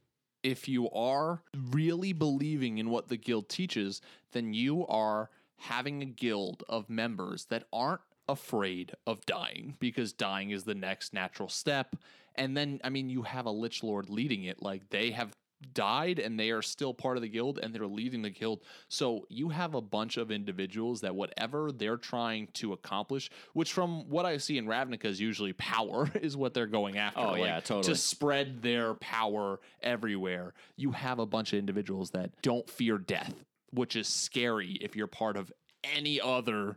if 0.43 0.69
you 0.69 0.91
are 0.91 1.41
really 1.71 2.13
believing 2.13 2.77
in 2.77 2.91
what 2.91 3.09
the 3.09 3.17
guild 3.17 3.49
teaches, 3.49 4.03
then 4.33 4.53
you 4.53 4.87
are 4.89 5.31
having 5.63 6.03
a 6.03 6.07
guild 6.07 6.65
of 6.69 6.91
members 6.91 7.47
that 7.47 7.65
aren't 7.73 8.01
afraid 8.29 8.93
of 9.07 9.25
dying 9.27 9.77
because 9.79 10.13
dying 10.13 10.51
is 10.51 10.65
the 10.65 10.75
next 10.75 11.13
natural 11.13 11.49
step. 11.49 11.97
And 12.35 12.57
then, 12.57 12.81
I 12.83 12.89
mean, 12.89 13.09
you 13.09 13.23
have 13.23 13.47
a 13.47 13.51
Lich 13.51 13.83
Lord 13.83 14.09
leading 14.09 14.45
it. 14.45 14.63
Like 14.63 14.91
they 14.91 15.11
have 15.11 15.33
died 15.75 16.19
and 16.19 16.39
they 16.39 16.51
are 16.51 16.63
still 16.63 16.93
part 16.93 17.17
of 17.17 17.23
the 17.23 17.29
guild 17.29 17.61
and 17.63 17.73
they're 17.73 17.87
leading 17.87 18.23
the 18.23 18.31
guild. 18.31 18.63
So 18.89 19.27
you 19.29 19.51
have 19.51 19.75
a 19.75 19.81
bunch 19.81 20.17
of 20.17 20.31
individuals 20.31 21.03
that 21.03 21.15
whatever 21.15 21.71
they're 21.71 21.97
trying 21.97 22.49
to 22.55 22.73
accomplish, 22.73 23.31
which 23.53 23.73
from 23.73 24.09
what 24.09 24.27
I 24.27 24.39
see 24.39 24.59
in 24.59 24.67
Ravnica 24.67 25.05
is 25.05 25.21
usually 25.21 25.53
power, 25.53 26.11
is 26.21 26.37
what 26.37 26.55
they're 26.55 26.67
going 26.67 26.99
after. 26.99 27.21
Oh, 27.21 27.33
Like, 27.33 27.43
yeah, 27.43 27.61
totally. 27.61 27.95
To 27.95 28.01
spread 28.01 28.63
their 28.63 28.95
power 28.95 29.61
everywhere. 29.83 30.55
You 30.77 30.93
have 30.93 31.19
a 31.19 31.27
bunch 31.27 31.53
of 31.53 31.59
individuals 31.59 32.11
that 32.11 32.31
don't 32.43 32.69
fear 32.69 32.99
death, 32.99 33.35
which 33.73 33.97
is 33.97 34.09
scary 34.09 34.73
if 34.81 34.97
you're 34.97 35.07
part 35.07 35.37
of 35.37 35.53
any 35.97 36.21
other 36.21 36.77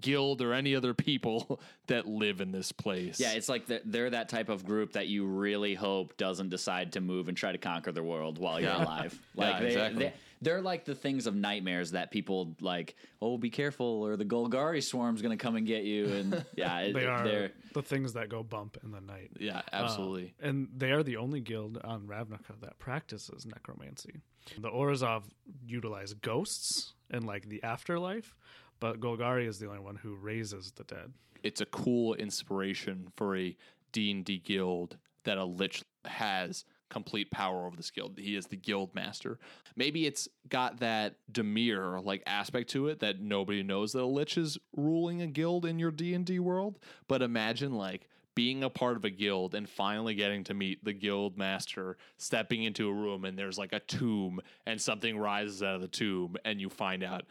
guild 0.00 0.40
or 0.40 0.54
any 0.54 0.74
other 0.74 0.94
people 0.94 1.60
that 1.86 2.06
live 2.06 2.40
in 2.40 2.50
this 2.50 2.72
place. 2.72 3.20
Yeah, 3.20 3.32
it's 3.32 3.48
like 3.48 3.66
they're, 3.66 3.80
they're 3.84 4.10
that 4.10 4.28
type 4.30 4.48
of 4.48 4.64
group 4.64 4.92
that 4.94 5.06
you 5.06 5.26
really 5.26 5.74
hope 5.74 6.16
doesn't 6.16 6.48
decide 6.48 6.92
to 6.92 7.00
move 7.02 7.28
and 7.28 7.36
try 7.36 7.52
to 7.52 7.58
conquer 7.58 7.92
the 7.92 8.02
world 8.02 8.38
while 8.38 8.58
you're 8.60 8.70
Yeah. 8.70 8.84
alive. 8.84 9.20
Yeah, 9.34 9.60
they, 9.60 9.66
exactly. 9.66 10.04
they, 10.04 10.12
they're 10.40 10.62
like 10.62 10.84
the 10.86 10.94
things 10.94 11.26
of 11.26 11.34
nightmares 11.36 11.90
that 11.92 12.10
people 12.10 12.56
like. 12.60 12.96
Oh, 13.20 13.36
be 13.38 13.50
careful, 13.50 13.86
or 14.02 14.16
the 14.16 14.24
Golgari 14.24 14.82
swarm's 14.82 15.22
gonna 15.22 15.36
come 15.36 15.54
and 15.56 15.66
get 15.66 15.84
you. 15.84 16.06
And 16.06 16.44
yeah, 16.56 16.78
it, 16.80 16.94
They 16.94 17.06
are 17.06 17.22
they're 17.24 17.50
the 17.74 17.82
things 17.82 18.14
that 18.14 18.28
go 18.28 18.42
bump 18.42 18.78
in 18.82 18.90
the 18.92 19.00
night. 19.00 19.30
Yeah, 19.38 19.58
Uh, 19.58 19.62
absolutely. 19.72 20.34
and 20.40 20.68
they 20.76 20.90
are 20.90 21.02
the 21.02 21.18
only 21.18 21.40
guild 21.40 21.78
on 21.84 22.06
Ravnica 22.08 22.58
that 22.62 22.78
practices 22.78 23.46
necromancy. 23.46 24.22
The 24.58 24.68
Orzhov 24.70 25.24
utilize 25.66 26.14
ghosts 26.14 26.94
and 27.10 27.24
like 27.26 27.48
the 27.48 27.62
afterlife, 27.62 28.34
but 28.80 29.00
Golgari 29.00 29.46
is 29.46 29.58
the 29.58 29.66
only 29.68 29.80
one 29.80 29.96
who 29.96 30.14
raises 30.14 30.72
the 30.72 30.84
dead. 30.84 31.12
it's 31.42 31.60
a 31.60 31.66
cool 31.66 32.14
inspiration 32.14 33.08
for 33.16 33.36
a 33.36 33.56
D&D 33.92 34.38
guild 34.44 34.96
that 35.24 35.38
a 35.38 35.44
lich 35.44 35.82
has 36.04 36.64
complete 36.88 37.30
power 37.30 37.66
over 37.66 37.76
this 37.76 37.90
guild. 37.90 38.18
He 38.18 38.36
is 38.36 38.46
the 38.46 38.56
guild 38.56 38.94
master. 38.94 39.38
Maybe 39.76 40.06
it's 40.06 40.28
got 40.48 40.80
that 40.80 41.16
Dimir 41.30 42.04
like 42.04 42.22
aspect 42.26 42.68
to 42.70 42.88
it 42.88 43.00
that 43.00 43.20
nobody 43.20 43.62
knows 43.62 43.92
that 43.92 44.02
a 44.02 44.06
lich 44.06 44.36
is 44.36 44.58
ruling 44.76 45.22
a 45.22 45.26
guild 45.26 45.64
in 45.64 45.78
your 45.78 45.90
D&D 45.90 46.38
world, 46.38 46.78
but 47.08 47.22
imagine 47.22 47.72
like 47.72 48.08
being 48.34 48.64
a 48.64 48.70
part 48.70 48.96
of 48.96 49.04
a 49.04 49.10
guild 49.10 49.54
and 49.54 49.68
finally 49.68 50.14
getting 50.14 50.44
to 50.44 50.54
meet 50.54 50.84
the 50.84 50.92
guild 50.92 51.36
master 51.36 51.96
stepping 52.16 52.62
into 52.62 52.88
a 52.88 52.92
room 52.92 53.24
and 53.24 53.38
there's 53.38 53.58
like 53.58 53.72
a 53.72 53.80
tomb 53.80 54.40
and 54.66 54.80
something 54.80 55.18
rises 55.18 55.62
out 55.62 55.74
of 55.76 55.80
the 55.82 55.88
tomb 55.88 56.36
and 56.44 56.60
you 56.60 56.68
find 56.70 57.02
out 57.04 57.24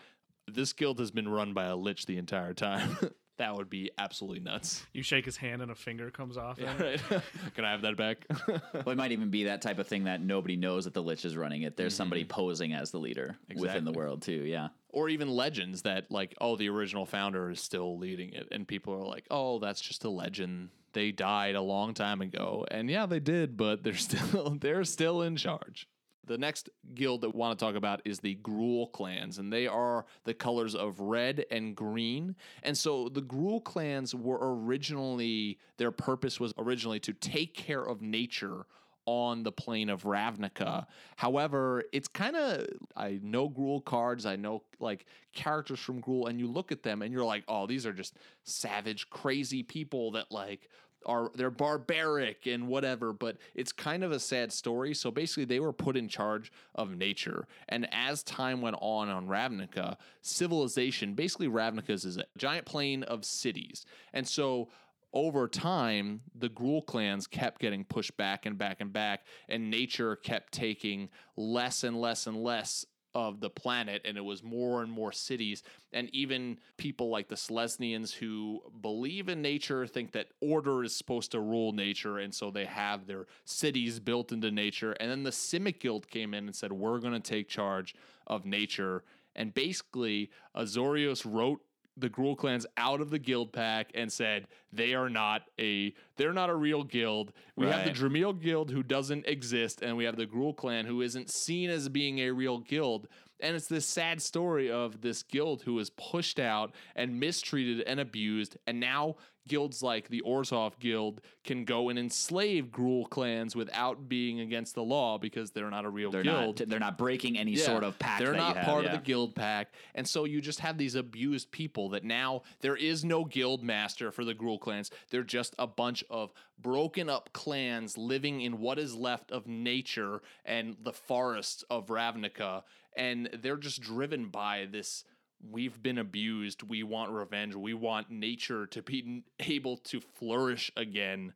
this 0.48 0.74
guild 0.74 1.00
has 1.00 1.12
been 1.12 1.28
run 1.30 1.54
by 1.54 1.66
a 1.66 1.76
lich 1.76 2.06
the 2.06 2.18
entire 2.18 2.54
time. 2.54 2.98
that 3.38 3.56
would 3.56 3.70
be 3.70 3.90
absolutely 3.98 4.40
nuts. 4.40 4.86
You 4.94 5.02
shake 5.02 5.26
his 5.26 5.38
hand 5.38 5.62
and 5.64 5.72
a 5.72 5.76
finger 5.76 6.12
comes 6.12 6.38
off. 6.38 6.60
Yeah, 6.60 6.76
right. 6.80 7.02
Can 7.56 7.66
I 7.66 7.72
have 7.72 7.82
that 7.84 7.98
back? 7.98 8.26
well, 8.48 8.90
it 8.90 8.98
might 8.98 9.12
even 9.12 9.30
be 9.30 9.46
that 9.46 9.62
type 9.64 9.80
of 9.80 9.88
thing 9.88 10.04
that 10.04 10.22
nobody 10.22 10.56
knows 10.58 10.84
that 10.86 10.94
the 10.94 11.02
Lich 11.02 11.26
is 11.26 11.36
running 11.38 11.64
it. 11.64 11.78
There's 11.78 11.96
somebody 11.96 12.24
posing 12.26 12.74
as 12.74 12.92
the 12.92 13.00
leader 13.00 13.38
within 13.56 13.84
the 13.86 13.92
Mm-hmm. 13.92 13.98
World 14.00 14.22
too. 14.22 14.44
Yeah. 14.44 14.68
or 14.90 15.10
even 15.10 15.30
legends 15.30 15.82
that 15.84 16.12
like, 16.12 16.36
oh, 16.42 16.56
the 16.56 16.70
original 16.70 17.06
founder 17.08 17.50
is 17.50 17.60
still 17.62 17.98
leading 17.98 18.34
it, 18.34 18.48
and 18.52 18.68
people 18.68 18.94
are 18.94 19.06
like, 19.08 19.26
oh, 19.32 19.58
that's 19.60 19.82
just 19.82 20.04
a 20.04 20.10
legend. 20.10 20.70
They 20.94 21.12
died 21.12 21.56
a 21.56 21.62
long 21.62 21.94
time 21.94 22.22
ago, 22.22 22.66
and 22.70 22.90
yeah, 22.90 23.06
they 23.06 23.20
did, 23.20 23.58
but 23.58 23.84
they're 23.84 23.94
still 23.96 24.58
they're 24.60 24.84
still 24.84 25.22
in 25.22 25.36
charge. 25.36 25.88
The 26.28 26.38
next 26.38 26.70
guild 26.94 27.22
that 27.22 27.32
we 27.32 27.40
want 27.40 27.58
to 27.58 27.66
talk 27.66 27.76
about 27.76 28.02
is 28.06 28.20
the 28.20 28.38
Gruul 28.44 28.92
clans, 28.92 29.40
and 29.40 29.52
they 29.52 29.68
are 29.68 30.06
the 30.24 30.34
colors 30.34 30.76
of 30.76 31.00
red 31.00 31.46
and 31.50 31.76
green. 31.76 32.36
And 32.64 32.78
so 32.78 33.10
the 33.10 33.24
Gruul 33.24 33.64
clans 33.64 34.14
were 34.14 34.38
originally, 34.40 35.58
their 35.78 35.92
purpose 35.92 36.40
was 36.40 36.54
originally 36.58 37.00
to 37.02 37.14
take 37.14 37.56
care 37.56 37.84
of 37.84 38.02
nature 38.02 38.66
on 39.12 39.44
the 39.44 39.52
plane 39.52 39.90
of 39.90 40.04
Ravnica. 40.04 40.86
However, 41.18 41.84
it's 41.92 42.08
kind 42.08 42.38
of 42.38 42.66
I 42.96 43.20
know 43.22 43.50
Gruul 43.50 43.84
cards, 43.84 44.26
I 44.26 44.38
know 44.38 44.64
like 44.80 45.06
characters 45.34 45.80
from 45.80 46.02
Gruul, 46.02 46.30
and 46.30 46.40
you 46.40 46.48
look 46.48 46.72
at 46.72 46.82
them 46.82 47.02
and 47.02 47.12
you're 47.12 47.26
like, 47.26 47.44
oh, 47.50 47.68
these 47.68 47.86
are 47.86 47.92
just 47.92 48.16
savage, 48.46 49.10
crazy 49.10 49.64
people 49.64 50.12
that 50.12 50.32
like 50.32 50.70
are 51.06 51.30
they're 51.36 51.52
barbaric 51.52 52.46
and 52.46 52.70
whatever, 52.70 53.12
but 53.12 53.36
it's 53.54 53.74
kind 53.74 54.04
of 54.04 54.14
a 54.14 54.20
sad 54.20 54.54
story. 54.54 54.94
So 54.94 55.12
basically 55.12 55.46
they 55.46 55.60
were 55.60 55.74
put 55.74 55.98
in 55.98 56.08
charge 56.08 56.50
of 56.76 56.96
nature. 56.96 57.48
And 57.68 57.90
as 57.92 58.24
time 58.24 58.62
went 58.62 58.78
on 58.80 59.10
on 59.10 59.28
Ravnica, 59.28 59.98
civilization, 60.22 61.16
basically 61.16 61.48
Ravnica 61.48 61.90
is 61.90 62.18
a 62.18 62.24
giant 62.38 62.66
plane 62.66 63.04
of 63.04 63.26
cities. 63.26 63.86
And 64.14 64.26
so 64.26 64.70
over 65.14 65.48
time, 65.48 66.22
the 66.36 66.50
Gruul 66.50 66.86
clans 66.86 67.28
kept 67.28 67.60
getting 67.60 67.84
pushed 67.84 68.16
back 68.18 68.46
and 68.46 68.58
back 68.58 68.80
and 68.80 68.94
back, 68.94 69.26
and 69.50 69.70
nature 69.70 70.16
kept 70.16 70.54
taking 70.54 71.10
less 71.36 71.84
and 71.84 72.00
less 72.00 72.28
and 72.28 72.38
less 72.38 72.86
of 73.14 73.42
the 73.42 73.50
planet, 73.50 74.02
and 74.06 74.18
it 74.18 74.24
was 74.24 74.42
more 74.42 74.82
and 74.82 74.92
more 74.92 75.12
cities. 75.12 75.64
And 75.92 76.10
even 76.14 76.60
people 76.78 77.10
like 77.10 77.28
the 77.28 77.36
Selesnyans 77.36 78.14
who 78.14 78.62
believe 78.82 79.28
in 79.28 79.42
nature 79.42 79.86
think 79.86 80.14
that 80.14 80.28
order 80.42 80.84
is 80.84 80.96
supposed 80.96 81.32
to 81.32 81.40
rule 81.40 81.74
nature, 81.74 82.20
and 82.20 82.34
so 82.34 82.52
they 82.52 82.66
have 82.66 83.08
their 83.08 83.28
cities 83.44 84.00
built 84.00 84.32
into 84.32 84.52
nature. 84.52 84.94
And 84.94 85.12
then 85.12 85.24
the 85.24 85.32
Simic 85.32 85.80
Guild 85.80 86.10
came 86.10 86.34
in 86.34 86.46
and 86.46 86.56
said, 86.56 86.72
We're 86.72 87.00
going 87.00 87.14
to 87.14 87.20
take 87.20 87.50
charge 87.50 87.96
of 88.28 88.46
nature. 88.46 89.04
And 89.36 89.54
basically, 89.54 90.30
Azorius 90.56 91.26
wrote 91.26 91.62
the 92.02 92.10
Gruul 92.10 92.38
clans 92.38 92.66
out 92.78 93.00
of 93.00 93.10
the 93.10 93.20
guild 93.20 93.54
pack 93.54 93.92
and 93.94 94.12
said 94.12 94.48
they 94.74 94.94
are 94.94 95.10
not 95.10 95.44
a 95.60 95.94
they're 96.18 96.34
not 96.34 96.50
a 96.50 96.56
real 96.56 96.84
guild. 96.84 97.32
We 97.56 97.68
have 97.68 97.86
the 97.86 97.92
Right. 97.92 97.96
Guild 98.34 98.72
who 98.72 98.84
doesn't 98.84 99.26
exist, 99.28 99.82
and 99.82 99.96
we 99.96 100.04
have 100.06 100.18
the 100.18 100.26
Gruul 100.26 100.56
clan 100.56 100.86
who 100.86 101.02
isn't 101.02 101.30
seen 101.30 101.70
as 101.70 101.88
being 101.90 102.20
a 102.20 102.32
real 102.32 102.60
guild. 102.60 103.08
And 103.42 103.56
it's 103.56 103.68
this 103.68 103.86
sad 103.86 104.22
story 104.22 104.70
of 104.72 105.02
this 105.02 105.24
guild 105.24 105.64
who 105.64 105.74
was 105.76 105.90
pushed 105.90 106.40
out 106.40 106.74
and 106.96 107.20
mistreated 107.20 107.82
and 107.82 108.00
abused, 108.00 108.58
and 108.68 108.80
now 108.80 109.16
guilds 109.48 109.82
like 109.82 110.08
the 110.10 110.22
Orzhov 110.22 110.78
Guild 110.80 111.20
can 111.44 111.66
go 111.66 111.90
and 111.90 111.98
enslave 111.98 112.68
Gruul 112.68 113.10
clans 113.10 113.56
without 113.56 114.08
being 114.08 114.40
against 114.40 114.76
the 114.76 114.84
law 114.84 115.18
because 115.18 115.50
they're 115.50 115.72
not 115.72 115.84
a 115.84 115.90
real 115.90 116.12
They're 116.12 116.22
guild. 116.22 116.60
not. 116.60 116.70
They're 116.70 116.80
not 116.80 116.98
breaking 116.98 117.40
any 117.40 117.54
Yeah, 117.54 117.66
sort 117.66 117.84
of 117.84 117.98
pact. 117.98 118.20
They're 118.22 118.34
not 118.36 118.56
have, 118.58 118.66
part 118.66 118.84
yeah. 118.84 118.92
of 118.92 119.00
the 119.00 119.04
guild 119.04 119.34
pack, 119.36 119.74
and 119.96 120.08
so 120.08 120.26
you 120.26 120.42
just 120.42 120.60
have 120.60 120.78
these 120.78 120.94
abused 120.94 121.52
people 121.52 121.90
that 121.90 122.04
now 122.04 122.44
there 122.62 122.76
is 122.76 123.04
no 123.04 123.26
guild 123.26 123.64
master 123.64 124.12
for 124.12 124.24
the 124.24 124.36
Gruul 124.36 124.60
clans. 124.60 124.92
They're 125.10 125.24
just 125.24 125.56
a 125.58 125.66
bunch 125.66 126.04
of 126.12 126.32
broken 126.62 127.10
up 127.10 127.34
clans 127.34 127.98
living 127.98 128.42
in 128.42 128.60
what 128.60 128.78
is 128.78 128.94
left 128.96 129.32
of 129.32 129.48
nature 129.48 130.22
and 130.46 130.78
the 130.84 130.94
forests 130.94 131.64
of 131.72 131.88
Ravnica, 131.88 132.62
and 132.96 133.30
they're 133.42 133.58
just 133.58 133.82
driven 133.82 134.28
by 134.28 134.68
this. 134.72 135.04
We've 135.50 135.82
been 135.82 135.98
abused. 135.98 136.64
We 136.64 136.84
want 136.84 137.12
revenge. 137.12 137.56
We 137.56 137.74
want 137.74 138.12
nature 138.12 138.68
to 138.68 138.82
be 138.82 139.24
able 139.40 139.78
to 139.78 140.00
flourish 140.00 140.72
again 140.78 141.34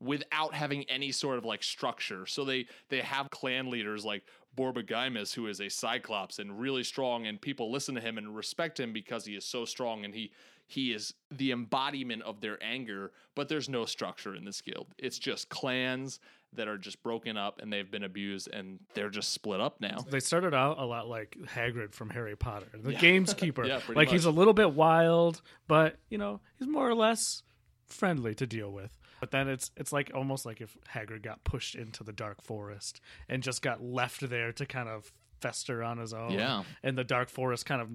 without 0.00 0.54
having 0.54 0.84
any 0.84 1.10
sort 1.10 1.38
of 1.38 1.44
like 1.44 1.62
structure. 1.62 2.26
So 2.26 2.44
they 2.44 2.66
they 2.90 3.00
have 3.00 3.30
clan 3.30 3.70
leaders 3.70 4.04
like 4.04 4.22
Borborygmos, 4.56 5.34
who 5.34 5.46
is 5.48 5.60
a 5.60 5.68
cyclops 5.68 6.38
and 6.38 6.58
really 6.60 6.84
strong, 6.84 7.26
and 7.26 7.40
people 7.40 7.72
listen 7.72 7.94
to 7.94 8.00
him 8.00 8.18
and 8.18 8.36
respect 8.36 8.78
him 8.78 8.92
because 8.92 9.24
he 9.24 9.34
is 9.34 9.44
so 9.44 9.64
strong 9.64 10.04
and 10.04 10.14
he 10.14 10.32
he 10.66 10.92
is 10.92 11.14
the 11.30 11.52
embodiment 11.52 12.22
of 12.22 12.40
their 12.40 12.62
anger. 12.62 13.12
But 13.34 13.48
there's 13.48 13.68
no 13.68 13.84
structure 13.84 14.34
in 14.34 14.44
this 14.44 14.60
guild. 14.60 14.88
It's 14.98 15.18
just 15.18 15.48
clans 15.48 16.20
that 16.56 16.68
are 16.68 16.78
just 16.78 17.02
broken 17.02 17.36
up 17.36 17.60
and 17.60 17.72
they've 17.72 17.90
been 17.90 18.04
abused 18.04 18.48
and 18.52 18.78
they're 18.94 19.10
just 19.10 19.32
split 19.32 19.60
up 19.60 19.80
now. 19.80 19.98
They 20.08 20.20
started 20.20 20.54
out 20.54 20.78
a 20.78 20.84
lot 20.84 21.08
like 21.08 21.36
Hagrid 21.54 21.94
from 21.94 22.10
Harry 22.10 22.36
Potter, 22.36 22.66
the 22.74 22.92
Yeah. 22.92 22.98
gameskeeper. 23.00 23.66
Yeah, 23.68 23.80
like 23.94 24.08
he's 24.10 24.24
a 24.24 24.30
little 24.30 24.52
bit 24.54 24.72
wild, 24.72 25.42
but 25.68 25.96
you 26.10 26.18
know 26.18 26.40
he's 26.58 26.68
more 26.68 26.88
or 26.88 26.94
less 26.94 27.42
friendly 27.86 28.34
to 28.36 28.46
deal 28.46 28.70
with. 28.72 28.96
But 29.20 29.30
then 29.30 29.48
it's 29.48 29.70
it's 29.76 29.92
like 29.92 30.10
almost 30.14 30.44
like 30.44 30.60
if 30.60 30.76
Hagrid 30.94 31.22
got 31.22 31.44
pushed 31.44 31.74
into 31.74 32.04
the 32.04 32.12
dark 32.12 32.42
forest 32.42 33.00
and 33.28 33.42
just 33.42 33.62
got 33.62 33.82
left 33.82 34.28
there 34.28 34.52
to 34.52 34.66
kind 34.66 34.88
of 34.88 35.12
fester 35.40 35.82
on 35.82 35.98
his 35.98 36.12
own. 36.14 36.32
Yeah. 36.32 36.64
and 36.82 36.96
the 36.96 37.04
dark 37.04 37.28
forest 37.28 37.66
kind 37.66 37.80
of 37.82 37.88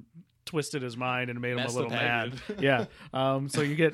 twisted 0.50 0.82
his 0.82 0.98
mind 0.98 1.30
and 1.30 1.40
made 1.40 1.52
him 1.52 1.60
a 1.60 1.72
little 1.72 1.90
mad. 1.92 2.34
Yeah. 2.60 2.86
Um. 3.14 3.48
So 3.50 3.62
you 3.62 3.76
get 3.76 3.94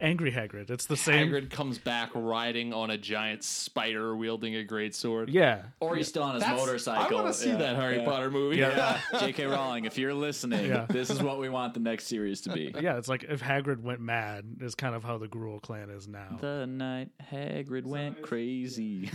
angry 0.00 0.30
Hagrid. 0.32 0.70
It's 0.70 0.86
the 0.86 0.96
same. 0.96 1.28
Hagrid 1.28 1.50
comes 1.50 1.78
back 1.78 2.10
riding 2.14 2.72
on 2.72 2.90
a 2.90 2.96
giant 2.98 3.42
spider 3.44 4.16
wielding 4.16 4.54
a 4.56 4.64
great 4.64 4.94
sword. 4.94 5.28
Yeah. 5.28 5.62
Or 5.80 5.94
he's 5.96 6.08
still 6.08 6.22
on 6.22 6.34
his 6.34 6.42
That's- 6.44 6.58
motorcycle. 6.58 7.18
I 7.18 7.22
want 7.22 7.34
to 7.34 7.40
see 7.40 7.50
Yeah, 7.50 7.56
that 7.56 7.76
Harry 7.76 7.98
yeah. 7.98 8.04
Potter 8.04 8.30
movie. 8.30 8.56
Yeah. 8.58 9.00
J.K. 9.20 9.46
Rowling, 9.46 9.84
if 9.84 9.98
you're 9.98 10.14
listening, 10.14 10.66
Yeah. 10.66 10.86
this 10.88 11.10
is 11.10 11.22
what 11.22 11.38
we 11.38 11.48
want 11.48 11.74
the 11.74 11.80
next 11.80 12.06
series 12.06 12.40
to 12.42 12.50
be. 12.52 12.72
Yeah. 12.80 12.96
It's 12.98 13.08
like 13.08 13.24
if 13.24 13.42
Hagrid 13.42 13.80
went 13.82 14.00
mad 14.00 14.44
is 14.60 14.74
kind 14.74 14.94
of 14.94 15.02
how 15.04 15.18
the 15.18 15.28
Gruul 15.28 15.60
clan 15.60 15.90
is 15.90 16.06
now. 16.08 16.38
The 16.40 16.66
night 16.66 17.10
Hagrid 17.32 17.84
went 17.84 18.22
crazy. 18.22 19.10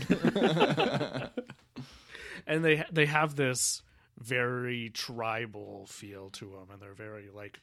and 2.47 2.63
they 2.63 2.83
they 2.91 3.05
have 3.05 3.35
this 3.35 3.81
very 4.21 4.89
tribal 4.89 5.85
feel 5.87 6.29
to 6.29 6.45
them 6.45 6.67
and 6.71 6.81
they're 6.81 6.93
very 6.93 7.29
like 7.33 7.59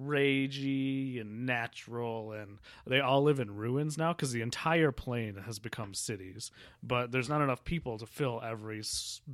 ragey 0.00 1.20
and 1.20 1.46
natural 1.46 2.32
and 2.32 2.58
they 2.84 2.98
all 3.00 3.22
live 3.22 3.38
in 3.38 3.54
ruins 3.54 3.96
now 3.96 4.12
because 4.12 4.32
the 4.32 4.42
entire 4.42 4.90
plane 4.90 5.36
has 5.46 5.60
become 5.60 5.94
cities 5.94 6.50
but 6.82 7.12
there's 7.12 7.28
not 7.28 7.40
enough 7.40 7.64
people 7.64 7.96
to 7.96 8.06
fill 8.06 8.40
every 8.44 8.82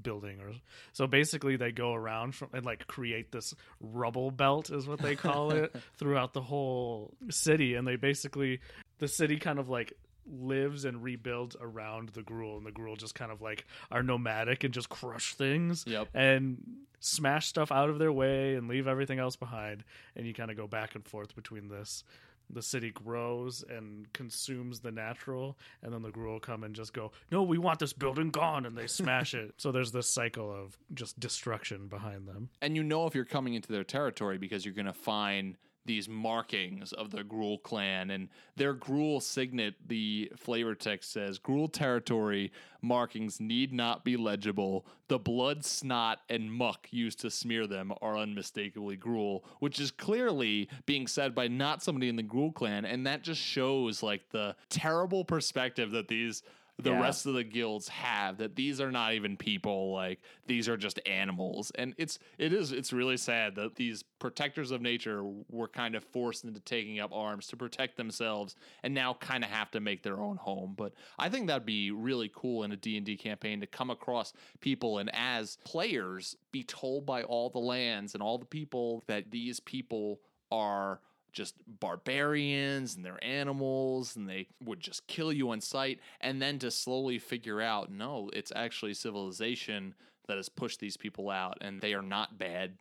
building 0.02 0.38
or 0.40 0.52
so 0.92 1.06
basically 1.06 1.56
they 1.56 1.72
go 1.72 1.94
around 1.94 2.34
from 2.34 2.48
and 2.52 2.66
like 2.66 2.86
create 2.86 3.32
this 3.32 3.54
rubble 3.80 4.30
belt 4.30 4.70
is 4.70 4.86
what 4.86 5.00
they 5.00 5.16
call 5.16 5.50
it 5.50 5.74
throughout 5.96 6.34
the 6.34 6.42
whole 6.42 7.14
city 7.30 7.74
and 7.74 7.86
they 7.88 7.96
basically 7.96 8.60
the 8.98 9.08
city 9.08 9.38
kind 9.38 9.58
of 9.58 9.70
like 9.70 9.94
lives 10.26 10.84
and 10.84 11.02
rebuilds 11.02 11.56
around 11.60 12.10
the 12.10 12.22
Gruul 12.22 12.56
and 12.56 12.66
the 12.66 12.72
Gruul 12.72 12.96
just 12.98 13.14
kind 13.14 13.30
of 13.32 13.40
like 13.42 13.66
are 13.90 14.02
nomadic 14.02 14.64
and 14.64 14.72
just 14.74 14.88
crush 14.88 15.34
things 15.34 15.84
Yep. 15.86 16.08
and 16.14 16.58
smash 17.00 17.46
stuff 17.46 17.72
out 17.72 17.88
of 17.90 17.98
their 17.98 18.12
way 18.12 18.54
and 18.54 18.68
leave 18.68 18.86
everything 18.86 19.18
else 19.18 19.36
behind 19.36 19.84
and 20.16 20.26
you 20.26 20.34
kind 20.34 20.50
of 20.50 20.56
go 20.56 20.66
back 20.66 20.94
and 20.94 21.06
forth 21.06 21.34
between 21.34 21.68
this 21.68 22.04
the 22.52 22.60
city 22.62 22.90
grows 22.90 23.62
and 23.70 24.12
consumes 24.12 24.80
the 24.80 24.90
natural 24.90 25.56
and 25.82 25.92
then 25.94 26.02
the 26.02 26.10
Gruul 26.10 26.42
come 26.42 26.64
and 26.64 26.74
just 26.74 26.92
go 26.92 27.12
no 27.30 27.42
we 27.42 27.58
want 27.58 27.78
this 27.78 27.92
building 27.92 28.30
gone 28.30 28.66
and 28.66 28.76
they 28.76 28.86
smash 28.88 29.34
it 29.34 29.54
so 29.56 29.70
there's 29.72 29.92
this 29.92 30.08
cycle 30.12 30.52
of 30.52 30.76
just 30.92 31.18
destruction 31.20 31.86
behind 31.86 32.26
them 32.28 32.50
and 32.60 32.76
you 32.76 32.82
know 32.82 33.06
if 33.06 33.14
you're 33.14 33.24
coming 33.24 33.54
into 33.54 33.70
their 33.72 33.84
territory 33.84 34.36
because 34.36 34.64
you're 34.64 34.74
going 34.74 34.84
to 34.86 34.92
find 34.92 35.56
these 35.86 36.08
markings 36.08 36.92
of 36.92 37.10
the 37.10 37.22
Gruul 37.22 37.62
clan 37.62 38.10
and 38.10 38.28
their 38.56 38.74
Gruul 38.74 39.22
signet. 39.22 39.74
The 39.86 40.30
flavor 40.36 40.74
text 40.74 41.12
says 41.12 41.38
Gruul 41.38 41.72
territory 41.72 42.52
markings 42.82 43.40
need 43.40 43.72
not 43.72 44.04
be 44.04 44.16
legible. 44.16 44.86
The 45.08 45.18
blood, 45.18 45.64
snot, 45.64 46.20
and 46.28 46.52
muck 46.52 46.88
used 46.90 47.20
to 47.20 47.30
smear 47.30 47.66
them 47.66 47.92
are 48.00 48.16
unmistakably 48.16 48.96
Gruul, 48.96 49.42
which 49.58 49.80
is 49.80 49.90
clearly 49.90 50.68
being 50.86 51.06
said 51.06 51.34
by 51.34 51.48
not 51.48 51.82
somebody 51.82 52.08
in 52.08 52.16
the 52.16 52.22
Gruul 52.22 52.54
clan, 52.54 52.84
and 52.84 53.06
that 53.06 53.22
just 53.22 53.40
shows 53.40 54.02
like 54.02 54.30
the 54.30 54.56
terrible 54.68 55.24
perspective 55.24 55.90
that 55.92 56.08
these 56.08 56.42
the 56.80 56.90
Yeah. 56.90 57.00
rest 57.02 57.26
of 57.26 57.34
the 57.34 57.44
guilds 57.44 57.88
have 57.88 58.38
that 58.38 58.56
these 58.56 58.80
are 58.80 58.90
not 58.90 59.14
even 59.14 59.36
people 59.36 59.92
like 59.92 60.20
these 60.46 60.68
are 60.68 60.76
just 60.76 60.98
animals 61.06 61.70
and 61.76 61.94
it's 61.98 62.18
it 62.38 62.52
is 62.52 62.72
it's 62.72 62.92
really 62.92 63.16
sad 63.16 63.54
that 63.54 63.76
these 63.76 64.02
protectors 64.18 64.70
of 64.70 64.80
nature 64.80 65.22
were 65.48 65.68
kind 65.68 65.94
of 65.94 66.04
forced 66.04 66.44
into 66.44 66.60
taking 66.60 67.00
up 67.00 67.10
arms 67.12 67.46
to 67.48 67.56
protect 67.56 67.96
themselves 67.96 68.54
and 68.82 68.92
now 68.94 69.14
kind 69.14 69.44
of 69.44 69.50
have 69.50 69.70
to 69.70 69.80
make 69.80 70.02
their 70.02 70.20
own 70.20 70.36
home 70.36 70.74
but 70.76 70.92
i 71.18 71.28
think 71.28 71.46
that'd 71.46 71.66
be 71.66 71.90
really 71.90 72.30
cool 72.34 72.62
in 72.64 72.72
a 72.72 72.76
d&d 72.76 73.16
campaign 73.16 73.60
to 73.60 73.66
come 73.66 73.90
across 73.90 74.32
people 74.60 74.98
and 74.98 75.10
as 75.14 75.58
players 75.64 76.36
be 76.52 76.62
told 76.64 77.06
by 77.06 77.22
all 77.22 77.50
the 77.50 77.58
lands 77.58 78.14
and 78.14 78.22
all 78.22 78.38
the 78.38 78.44
people 78.46 79.04
that 79.06 79.30
these 79.30 79.60
people 79.60 80.20
are 80.50 81.00
just 81.32 81.54
barbarians 81.66 82.94
and 82.94 83.04
they're 83.04 83.22
animals 83.22 84.16
and 84.16 84.28
they 84.28 84.48
would 84.64 84.80
just 84.80 85.06
kill 85.06 85.32
you 85.32 85.50
on 85.50 85.60
sight. 85.60 86.00
And 86.20 86.40
then 86.40 86.58
to 86.60 86.70
slowly 86.70 87.18
figure 87.18 87.60
out 87.60 87.90
no 87.90 88.30
it's 88.32 88.52
actually 88.54 88.94
civilization 88.94 89.94
that 90.26 90.36
has 90.36 90.48
pushed 90.48 90.80
these 90.80 90.96
people 90.96 91.30
out 91.30 91.58
and 91.60 91.80
they 91.80 91.94
are 91.94 92.02
not 92.02 92.38
bad. 92.38 92.74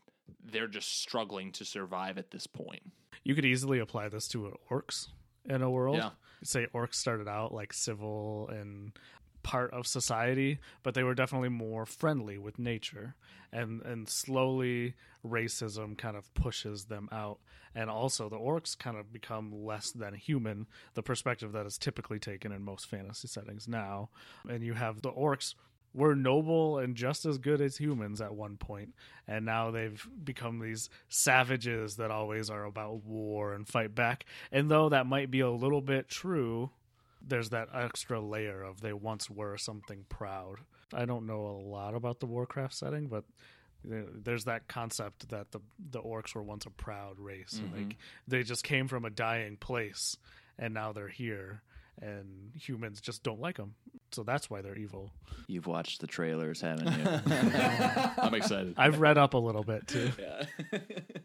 They're 0.44 0.68
just 0.68 1.02
struggling 1.02 1.52
to 1.54 1.66
survive 1.66 2.18
at 2.18 2.32
this 2.32 2.48
point. 2.48 2.84
You 3.24 3.36
could 3.36 3.46
easily 3.46 3.80
apply 3.80 4.10
this 4.10 4.28
to 4.30 4.58
orcs 4.70 5.08
in 5.46 5.62
a 5.62 5.70
world. 5.70 5.98
Yeah. 5.98 6.12
say 6.44 6.68
orcs 6.74 6.96
started 6.96 7.28
out 7.28 7.54
like 7.54 7.74
civil 7.74 8.50
and 8.50 8.92
part 9.44 9.72
of 9.74 9.88
society 9.88 10.60
but 10.84 10.94
they 10.94 11.04
were 11.04 11.16
definitely 11.16 11.50
more 11.50 11.86
friendly 11.86 12.38
with 12.38 12.60
nature. 12.60 13.16
And 13.52 13.82
and 13.82 14.08
slowly 14.08 14.94
racism 15.26 15.98
kind 15.98 16.16
of 16.16 16.34
pushes 16.34 16.86
them 16.86 17.10
out. 17.12 17.40
And 17.76 17.90
also 17.90 18.30
the 18.30 18.38
orcs 18.38 18.78
kind 18.78 18.98
of 18.98 19.12
become 19.12 19.66
less 19.66 19.92
than 19.92 20.14
human 20.14 20.68
the 20.94 21.04
perspective 21.04 21.52
that 21.54 21.66
is 21.66 21.78
typically 21.78 22.20
taken 22.20 22.52
in 22.52 22.64
most 22.64 22.88
fantasy 22.88 23.28
settings 23.28 23.68
now. 23.68 24.10
And 24.48 24.64
you 24.64 24.74
have 24.74 25.02
the 25.02 25.12
orcs 25.12 25.56
were 25.94 26.16
noble 26.16 26.78
and 26.78 26.96
just 26.96 27.26
as 27.26 27.40
good 27.40 27.62
as 27.62 27.78
humans 27.78 28.22
at 28.22 28.36
one 28.36 28.56
point 28.56 28.94
and 29.28 29.44
now 29.44 29.72
they've 29.72 30.08
become 30.24 30.60
these 30.60 30.88
savages 31.08 31.96
that 31.96 32.12
always 32.12 32.48
are 32.50 32.66
about 32.66 33.04
war 33.04 33.54
and 33.54 33.68
fight 33.68 33.96
back. 33.96 34.24
And 34.52 34.70
though 34.70 34.90
that 34.90 35.08
might 35.08 35.32
be 35.32 35.40
a 35.40 35.50
little 35.50 35.82
bit 35.82 36.08
true 36.08 36.70
there's 37.26 37.50
that 37.50 37.70
extra 37.74 38.20
layer 38.20 38.64
of 38.64 38.82
they 38.82 38.94
once 38.94 39.30
were 39.30 39.58
something 39.58 40.06
proud. 40.10 40.58
I 40.94 41.06
don't 41.06 41.26
know 41.26 41.46
a 41.46 41.60
lot 41.68 41.96
about 41.96 42.20
the 42.20 42.26
warcraft 42.26 42.74
setting 42.74 43.08
but 43.08 43.24
there's 43.84 44.44
that 44.46 44.68
concept 44.68 45.30
that 45.30 45.52
the 45.52 45.60
the 45.92 46.02
orcs 46.02 46.36
were 46.36 46.44
once 46.44 46.66
a 46.66 46.70
proud 46.70 47.20
race. 47.20 47.62
Mm-hmm. 47.64 47.76
And 47.76 47.96
they 48.28 48.40
they 48.40 48.44
just 48.44 48.64
came 48.64 48.88
from 48.88 49.06
a 49.06 49.10
dying 49.10 49.58
place 49.58 50.18
and 50.58 50.74
now 50.74 50.92
they're 50.92 51.08
here 51.08 51.62
and 52.02 52.52
humans 52.56 53.02
just 53.02 53.24
don't 53.24 53.42
like 53.42 53.58
them 53.58 53.76
so 54.12 54.24
that's 54.24 54.50
why 54.50 54.62
they're 54.62 54.78
evil. 54.78 55.12
You've 55.48 55.68
watched 55.68 56.02
the 56.02 56.08
trailers, 56.08 56.62
haven't 56.62 56.88
you? 56.88 57.06
i'm 58.18 58.34
excited. 58.34 58.74
I've 58.78 59.00
read 59.00 59.18
up 59.18 59.34
a 59.34 59.38
little 59.38 59.64
bit 59.64 59.88
too. 59.88 60.12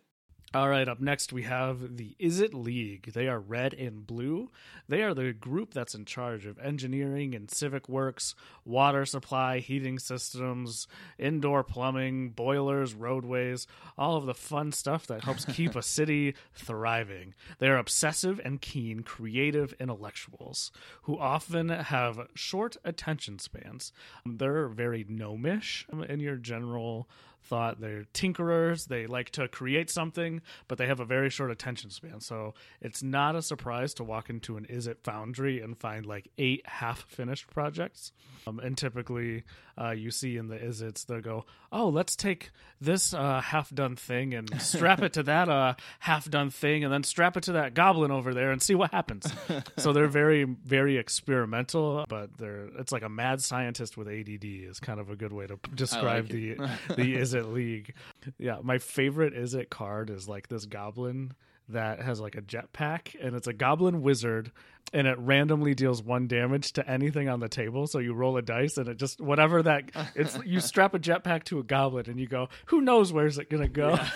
All 0.54 0.68
right, 0.68 0.88
up 0.88 1.00
next 1.00 1.32
we 1.32 1.42
have 1.42 1.96
the 1.96 2.14
Izzet 2.20 2.54
League. 2.54 3.10
They 3.12 3.26
are 3.26 3.40
red 3.40 3.74
and 3.74 4.06
blue. 4.06 4.52
They 4.88 5.02
are 5.02 5.12
the 5.12 5.32
group 5.32 5.74
that's 5.74 5.96
in 5.96 6.04
charge 6.04 6.46
of 6.46 6.60
engineering 6.60 7.34
and 7.34 7.50
civic 7.50 7.88
works, 7.88 8.36
water 8.64 9.04
supply, 9.04 9.58
heating 9.58 9.98
systems, 9.98 10.86
indoor 11.18 11.64
plumbing, 11.64 12.30
boilers, 12.30 12.94
roadways, 12.94 13.66
all 13.98 14.16
of 14.16 14.26
the 14.26 14.34
fun 14.34 14.70
stuff 14.70 15.08
that 15.08 15.24
helps 15.24 15.44
keep 15.44 15.74
a 15.74 15.82
city 15.82 16.36
thriving. 16.54 17.34
They 17.58 17.66
are 17.66 17.78
obsessive 17.78 18.40
and 18.44 18.60
keen, 18.60 19.00
creative 19.00 19.74
intellectuals 19.80 20.70
who 21.02 21.18
often 21.18 21.68
have 21.68 22.28
short 22.36 22.76
attention 22.84 23.40
spans. 23.40 23.92
They're 24.24 24.68
very 24.68 25.04
gnomish 25.08 25.84
in 26.08 26.20
your 26.20 26.36
general 26.36 27.08
thought 27.44 27.80
they're 27.80 28.04
tinkerers. 28.14 28.86
They 28.88 29.06
like 29.06 29.30
to 29.30 29.48
create 29.48 29.90
something 29.90 30.40
but 30.68 30.78
they 30.78 30.86
have 30.86 31.00
a 31.00 31.04
very 31.04 31.30
short 31.30 31.50
attention 31.50 31.90
span. 31.90 32.20
So 32.20 32.54
it's 32.80 33.02
not 33.02 33.36
a 33.36 33.42
surprise 33.42 33.94
to 33.94 34.04
walk 34.04 34.30
into 34.30 34.56
an 34.56 34.66
Izzet 34.66 34.96
foundry 35.02 35.60
and 35.60 35.76
find 35.78 36.06
like 36.06 36.28
eight 36.38 36.66
half 36.66 37.04
finished 37.08 37.48
projects. 37.48 38.12
Um, 38.46 38.60
and 38.60 38.76
typically 38.76 39.44
uh, 39.80 39.90
you 39.90 40.10
see 40.10 40.36
in 40.36 40.48
the 40.48 40.56
Izzets 40.56 41.06
they'll 41.06 41.20
go 41.20 41.44
oh 41.72 41.88
let's 41.88 42.16
take 42.16 42.50
this 42.80 43.14
uh, 43.14 43.40
half 43.40 43.74
done 43.74 43.96
thing 43.96 44.34
and 44.34 44.60
strap 44.60 45.02
it 45.02 45.14
to 45.14 45.22
that 45.24 45.48
uh, 45.48 45.74
half 46.00 46.28
done 46.30 46.50
thing 46.50 46.84
and 46.84 46.92
then 46.92 47.02
strap 47.02 47.36
it 47.36 47.44
to 47.44 47.52
that 47.52 47.74
goblin 47.74 48.10
over 48.10 48.34
there 48.34 48.50
and 48.50 48.62
see 48.62 48.74
what 48.74 48.92
happens 48.92 49.32
so 49.78 49.92
they're 49.92 50.06
very 50.06 50.44
very 50.44 50.96
experimental 50.96 52.04
but 52.08 52.36
they're 52.36 52.68
it's 52.78 52.92
like 52.92 53.02
a 53.02 53.08
mad 53.08 53.40
scientist 53.40 53.96
with 53.96 54.08
add 54.08 54.44
is 54.44 54.80
kind 54.80 55.00
of 55.00 55.10
a 55.10 55.16
good 55.16 55.32
way 55.32 55.46
to 55.46 55.58
describe 55.74 56.30
it. 56.30 56.32
the 56.32 56.54
the 56.94 57.16
Izzet 57.16 57.52
league 57.52 57.94
yeah 58.38 58.58
my 58.62 58.78
favorite 58.78 59.34
Izzet 59.34 59.70
card 59.70 60.10
is 60.10 60.28
like 60.28 60.48
this 60.48 60.66
goblin 60.66 61.32
that 61.68 62.00
has 62.00 62.20
like 62.20 62.36
a 62.36 62.42
jetpack 62.42 63.14
and 63.20 63.34
it's 63.34 63.46
a 63.46 63.52
goblin 63.52 64.02
wizard 64.02 64.52
and 64.92 65.06
it 65.06 65.18
randomly 65.18 65.74
deals 65.74 66.02
one 66.02 66.26
damage 66.26 66.72
to 66.74 66.88
anything 66.88 67.28
on 67.28 67.40
the 67.40 67.48
table. 67.48 67.86
So 67.86 67.98
you 67.98 68.14
roll 68.14 68.36
a 68.36 68.42
dice 68.42 68.76
and 68.76 68.88
it 68.88 68.96
just 68.96 69.20
whatever 69.20 69.62
that 69.62 69.90
it's 70.14 70.38
you 70.44 70.60
strap 70.60 70.94
a 70.94 70.98
jetpack 70.98 71.44
to 71.44 71.58
a 71.58 71.62
goblet 71.62 72.08
and 72.08 72.20
you 72.20 72.26
go 72.26 72.48
who 72.66 72.80
knows 72.80 73.12
where's 73.12 73.38
it 73.38 73.50
gonna 73.50 73.68
go? 73.68 73.98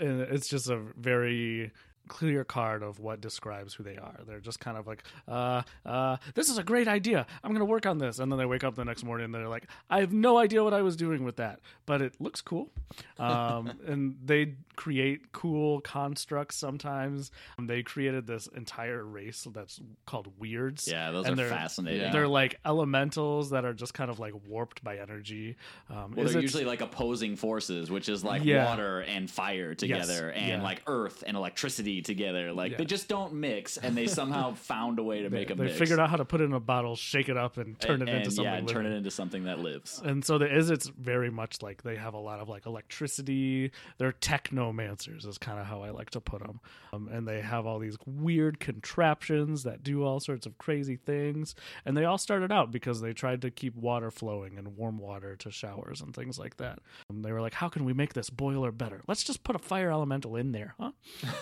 And 0.00 0.22
it's 0.22 0.48
just 0.48 0.68
a 0.68 0.76
very 0.98 1.70
clear 2.08 2.44
card 2.44 2.82
of 2.82 2.98
what 3.00 3.20
describes 3.20 3.74
who 3.74 3.82
they 3.82 3.96
are. 3.96 4.20
They're 4.26 4.40
just 4.40 4.60
kind 4.60 4.76
of 4.76 4.86
like, 4.86 5.02
uh, 5.26 5.62
uh, 5.86 6.16
this 6.34 6.48
is 6.48 6.58
a 6.58 6.62
great 6.62 6.86
idea. 6.88 7.26
I'm 7.42 7.50
going 7.50 7.60
to 7.60 7.64
work 7.64 7.86
on 7.86 7.98
this. 7.98 8.18
And 8.18 8.30
then 8.30 8.38
they 8.38 8.46
wake 8.46 8.64
up 8.64 8.74
the 8.74 8.84
next 8.84 9.04
morning 9.04 9.26
and 9.26 9.34
they're 9.34 9.48
like, 9.48 9.64
I 9.90 10.00
have 10.00 10.12
no 10.12 10.38
idea 10.38 10.62
what 10.62 10.74
I 10.74 10.82
was 10.82 10.96
doing 10.96 11.24
with 11.24 11.36
that, 11.36 11.60
but 11.86 12.02
it 12.02 12.20
looks 12.20 12.40
cool. 12.40 12.70
Um, 13.18 13.72
and 13.86 14.16
they 14.24 14.54
create 14.76 15.32
cool 15.32 15.80
constructs 15.80 16.56
sometimes. 16.56 17.30
Um, 17.58 17.66
they 17.66 17.82
created 17.82 18.26
this 18.26 18.46
entire 18.48 19.04
race 19.04 19.46
that's 19.52 19.80
called 20.06 20.28
Weirds. 20.38 20.88
yeah, 20.88 21.10
those 21.10 21.26
And 21.26 21.34
are 21.34 21.36
they're- 21.36 21.48
fascinating. 21.50 22.12
They're 22.12 22.28
like 22.28 22.58
elementals 22.66 23.50
that 23.50 23.64
are 23.64 23.72
just 23.72 23.94
kind 23.94 24.10
of 24.10 24.18
like 24.18 24.34
warped 24.48 24.82
by 24.84 24.98
energy. 24.98 25.56
Um, 25.90 26.12
Well, 26.14 26.26
they're 26.26 26.38
it- 26.38 26.42
usually 26.42 26.64
like 26.64 26.80
opposing 26.80 27.36
forces, 27.36 27.90
which 27.90 28.08
is 28.08 28.22
like 28.24 28.44
Yeah. 28.44 28.66
water 28.66 29.00
and 29.00 29.30
fire 29.30 29.74
together, 29.74 30.30
and 30.30 30.48
yeah. 30.48 30.62
like 30.62 30.82
earth 30.86 31.24
and 31.26 31.36
electricity 31.36 31.93
together. 32.02 32.52
Like 32.52 32.72
Yeah. 32.72 32.78
they 32.78 32.84
just 32.84 33.08
don't 33.08 33.34
mix, 33.34 33.76
and 33.76 33.96
they 33.96 34.06
somehow 34.06 34.54
found 34.54 34.98
a 34.98 35.02
way 35.02 35.22
to 35.22 35.30
make 35.30 35.48
they 35.48 35.54
a 35.54 35.56
they 35.56 35.64
mix. 35.64 35.78
figured 35.78 35.98
out 36.00 36.10
how 36.10 36.16
to 36.16 36.24
put 36.24 36.40
it 36.40 36.44
in 36.44 36.52
a 36.52 36.60
bottle, 36.60 36.96
shake 36.96 37.28
it 37.28 37.36
up, 37.36 37.56
and 37.58 37.78
turn 37.80 38.00
and, 38.00 38.08
it 38.08 38.12
into 38.12 38.24
and, 38.26 38.32
something. 38.32 38.44
yeah, 38.52 38.58
and 38.58 38.68
turn 38.68 38.86
it 38.86 38.92
into 38.92 39.10
something 39.10 39.44
that 39.44 39.58
lives. 39.58 40.00
And 40.04 40.24
so 40.24 40.38
the 40.38 40.46
Izzets 40.46 40.90
very 40.94 41.30
much 41.30 41.62
like 41.62 41.82
they 41.82 41.96
have 41.96 42.14
a 42.14 42.18
lot 42.18 42.40
of 42.40 42.48
like 42.48 42.66
electricity. 42.66 43.70
They're 43.98 44.12
technomancers, 44.12 45.26
is 45.26 45.38
kind 45.38 45.58
of 45.58 45.66
how 45.66 45.82
I 45.82 45.90
like 45.90 46.10
to 46.10 46.20
put 46.20 46.40
them. 46.42 46.60
Um, 46.92 47.08
and 47.08 47.26
they 47.26 47.40
have 47.40 47.66
all 47.66 47.78
these 47.78 47.96
weird 48.06 48.60
contraptions 48.60 49.62
that 49.64 49.82
do 49.82 50.04
all 50.04 50.20
sorts 50.20 50.46
of 50.46 50.58
crazy 50.58 50.96
things. 50.96 51.54
And 51.84 51.96
they 51.96 52.04
all 52.04 52.18
started 52.18 52.52
out 52.52 52.70
because 52.70 53.00
they 53.00 53.12
tried 53.12 53.42
to 53.42 53.50
keep 53.50 53.74
water 53.76 54.10
flowing 54.10 54.58
and 54.58 54.76
warm 54.76 54.98
water 54.98 55.36
to 55.36 55.50
showers 55.50 56.00
and 56.00 56.14
things 56.14 56.38
like 56.38 56.56
that. 56.58 56.78
Um, 57.10 57.22
they 57.22 57.32
were 57.32 57.40
like, 57.40 57.54
how 57.54 57.68
can 57.68 57.84
we 57.84 57.92
make 57.92 58.14
this 58.14 58.30
boiler 58.30 58.72
better? 58.72 59.00
Let's 59.08 59.24
just 59.24 59.42
put 59.44 59.56
a 59.56 59.58
fire 59.58 59.90
elemental 59.90 60.36
in 60.36 60.52
there, 60.52 60.74
huh? 60.78 60.92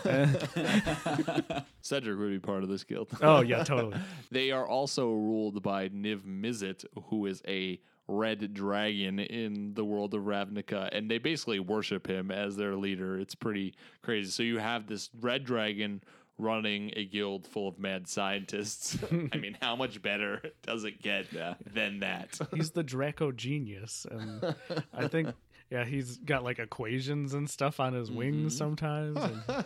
Cedric 1.82 2.18
would 2.18 2.30
be 2.30 2.38
part 2.38 2.62
of 2.62 2.68
this 2.68 2.84
guild. 2.84 3.09
oh 3.22 3.40
yeah, 3.40 3.64
totally. 3.64 3.97
They 4.30 4.51
are 4.51 4.66
also 4.66 5.11
ruled 5.11 5.62
by 5.62 5.88
Niv 5.88 6.22
Mizzet, 6.22 6.84
who 7.09 7.26
is 7.26 7.43
a 7.47 7.80
red 8.09 8.53
dragon 8.55 9.18
in 9.18 9.74
the 9.74 9.84
world 9.84 10.14
of 10.14 10.22
Ravnica, 10.22 10.88
and 10.93 11.11
they 11.11 11.18
basically 11.18 11.61
worship 11.61 12.07
him 12.07 12.30
as 12.30 12.57
their 12.57 12.76
leader. 12.76 13.18
It's 13.18 13.34
pretty 13.34 13.74
crazy. 14.03 14.30
So 14.30 14.43
you 14.43 14.59
have 14.59 14.86
this 14.86 15.11
red 15.20 15.45
dragon 15.45 16.03
running 16.38 16.93
a 16.97 17.05
guild 17.05 17.47
full 17.47 17.68
of 17.68 17.78
mad 17.78 18.09
scientists. 18.09 18.99
I 19.32 19.36
mean, 19.36 19.57
how 19.61 19.76
much 19.76 20.03
better 20.03 20.43
does 20.62 20.84
it 20.84 21.01
get 21.01 21.34
uh, 21.36 21.55
than 21.72 22.01
that? 22.01 22.38
He's 22.55 22.70
the 22.70 22.84
Dracogenius, 22.84 24.07
and 24.07 24.55
I 24.93 25.09
think 25.09 25.28
yeah, 25.73 25.87
he's 25.87 26.18
got 26.18 26.45
like 26.45 26.59
equations 26.59 27.33
and 27.33 27.49
stuff 27.49 27.81
on 27.81 27.95
his 27.95 28.11
wings 28.11 28.55
mm-hmm. 28.55 28.59
sometimes. 28.59 29.16
And, 29.16 29.64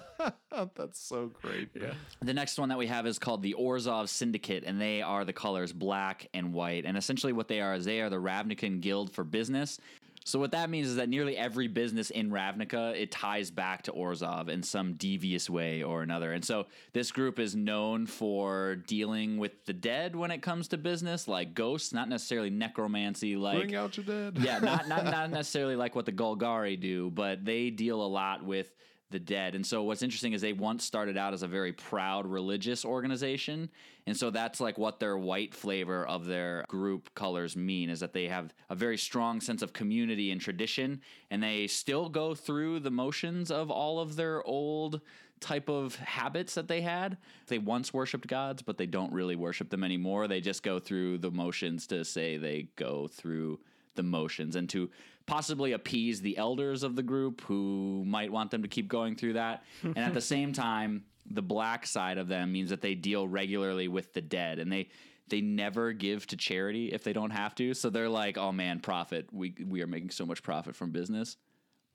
That's 0.77 1.01
so 1.01 1.33
great. 1.43 1.71
yeah. 1.75 1.95
The 2.23 2.33
next 2.33 2.61
one 2.61 2.69
that 2.69 2.79
we 2.79 2.87
have 2.87 3.07
is 3.07 3.19
called 3.19 3.43
the 3.43 3.57
Orzhov 3.59 4.09
Syndicate, 4.09 4.63
and 4.65 4.81
they 4.81 5.03
are 5.03 5.25
the 5.25 5.33
colors 5.33 5.73
black 5.73 6.29
and 6.33 6.53
white. 6.53 6.85
And 6.85 6.97
essentially, 6.97 7.33
what 7.33 7.49
they 7.49 7.61
are 7.61 7.75
is 7.75 7.85
they 7.85 8.01
are 8.01 8.09
the 8.09 8.21
Ravnican 8.21 8.81
Guild 8.81 9.13
for 9.13 9.25
business. 9.25 9.81
So 10.27 10.41
what 10.41 10.51
that 10.51 10.71
means 10.71 10.89
is 10.89 10.97
that 10.97 11.09
nearly 11.09 11.37
every 11.37 11.69
business 11.69 12.11
in 12.11 12.33
Ravnica 12.33 13.01
it 13.01 13.13
ties 13.13 13.53
back 13.53 13.83
to 13.83 13.93
Orzhov 13.93 14.49
in 14.49 14.65
some 14.65 14.95
devious 14.95 15.49
way 15.49 15.85
or 15.85 16.03
another. 16.03 16.33
And 16.33 16.45
so 16.45 16.67
this 16.93 17.13
group 17.13 17.39
is 17.39 17.55
known 17.55 18.07
for 18.07 18.75
dealing 18.75 19.39
with 19.39 19.65
the 19.67 19.73
dead 19.73 20.17
when 20.17 20.33
it 20.33 20.43
comes 20.43 20.67
to 20.69 20.79
business, 20.79 21.29
like 21.29 21.55
ghosts, 21.55 21.93
not 21.93 22.09
necessarily 22.09 22.51
necromancy, 22.51 23.37
like 23.37 23.59
Bring 23.59 23.77
out 23.77 23.97
your 23.97 24.05
dead. 24.05 24.39
yeah, 24.41 24.59
not, 24.59 24.89
not 24.89 25.05
not 25.13 25.31
necessarily 25.31 25.77
like 25.77 25.95
what 25.95 26.07
the 26.07 26.13
Golgari 26.13 26.79
do, 26.79 27.09
but 27.09 27.45
they 27.45 27.71
deal 27.71 28.03
a 28.03 28.09
lot 28.09 28.45
with 28.45 28.75
the 29.11 29.19
dead. 29.19 29.55
And 29.55 29.65
so 29.65 29.83
what's 29.83 30.03
interesting 30.03 30.33
is 30.33 30.41
they 30.41 30.53
once 30.53 30.85
started 30.85 31.17
out 31.17 31.33
as 31.33 31.43
a 31.43 31.49
very 31.49 31.73
proud 31.73 32.27
religious 32.27 32.85
organization. 32.85 33.71
And 34.07 34.17
so 34.17 34.31
that's 34.31 34.61
like 34.61 34.79
what 34.79 34.99
their 34.99 35.17
white 35.17 35.55
flavor 35.55 36.07
of 36.07 36.27
their 36.27 36.65
group 36.69 37.15
colors 37.15 37.57
mean 37.57 37.89
is 37.89 38.01
that 38.01 38.13
they 38.13 38.27
have 38.27 38.53
a 38.69 38.75
very 38.75 38.99
strong 38.99 39.41
sense 39.41 39.63
of 39.63 39.73
community 39.73 40.33
and 40.33 40.41
tradition 40.41 41.01
and 41.31 41.43
they 41.43 41.67
still 41.67 42.09
go 42.09 42.35
through 42.35 42.81
the 42.81 42.91
motions 42.91 43.51
of 43.51 43.71
all 43.71 44.01
of 44.01 44.17
their 44.17 44.43
old 44.45 45.01
type 45.39 45.69
of 45.69 45.97
habits 45.97 46.55
that 46.55 46.67
they 46.67 46.81
had. 46.81 47.17
They 47.47 47.59
once 47.59 47.93
worshipped 47.93 48.27
gods, 48.27 48.63
but 48.63 48.79
they 48.79 48.87
don't 48.87 49.13
really 49.13 49.37
worship 49.37 49.71
them 49.71 49.85
anymore. 49.85 50.27
They 50.27 50.41
just 50.41 50.63
go 50.63 50.79
through 50.79 51.19
the 51.19 51.31
motions 51.31 51.87
to 51.89 52.05
say 52.05 52.37
they 52.37 52.69
go 52.77 53.07
through 53.07 53.61
the 53.95 54.03
motions 54.03 54.57
and 54.57 54.69
to 54.71 54.91
possibly 55.27 55.73
appease 55.73 56.21
the 56.21 56.37
elders 56.39 56.83
of 56.83 56.97
the 56.97 57.03
group 57.03 57.41
who 57.43 58.05
might 58.07 58.31
want 58.31 58.51
them 58.51 58.63
to 58.63 58.69
keep 58.69 58.89
going 58.89 59.17
through 59.17 59.35
that. 59.35 59.65
and 59.83 59.99
at 59.99 60.15
the 60.15 60.21
same 60.35 60.53
time, 60.53 61.05
the 61.29 61.43
black 61.43 61.87
side 61.87 62.19
of 62.19 62.29
them 62.29 62.53
means 62.53 62.71
that 62.71 62.81
they 62.81 62.95
deal 62.95 63.27
regularly 63.27 63.89
with 63.89 64.13
the 64.13 64.21
dead 64.21 64.59
and 64.59 64.71
they 64.71 64.89
they 65.29 65.41
never 65.41 65.93
give 65.93 66.25
to 66.29 66.37
charity 66.37 66.93
if 66.93 67.03
they 67.03 67.13
don't 67.13 67.33
have 67.33 67.53
to. 67.57 67.75
So 67.75 67.91
they're 67.91 68.09
like, 68.09 68.39
"Oh 68.39 68.53
man, 68.53 68.79
profit. 68.79 69.29
We 69.33 69.55
we 69.67 69.83
are 69.83 69.87
making 69.89 70.11
so 70.11 70.25
much 70.25 70.43
profit 70.43 70.77
from 70.77 70.93
business." 70.93 71.37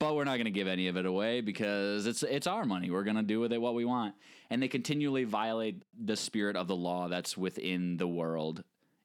but 0.01 0.15
we're 0.15 0.23
not 0.23 0.37
going 0.37 0.45
to 0.45 0.51
give 0.51 0.67
any 0.67 0.87
of 0.87 0.97
it 0.97 1.05
away 1.05 1.41
because 1.41 2.07
it's 2.07 2.23
it's 2.23 2.47
our 2.47 2.65
money. 2.65 2.89
We're 2.89 3.03
going 3.03 3.17
to 3.17 3.21
do 3.21 3.39
with 3.39 3.53
it 3.53 3.61
what 3.61 3.75
we 3.75 3.85
want. 3.85 4.15
And 4.49 4.61
they 4.61 4.67
continually 4.67 5.25
violate 5.25 5.83
the 5.95 6.17
spirit 6.17 6.55
of 6.55 6.67
the 6.67 6.75
law 6.75 7.07
that's 7.07 7.37
within 7.37 7.97
the 7.97 8.07
world 8.07 8.63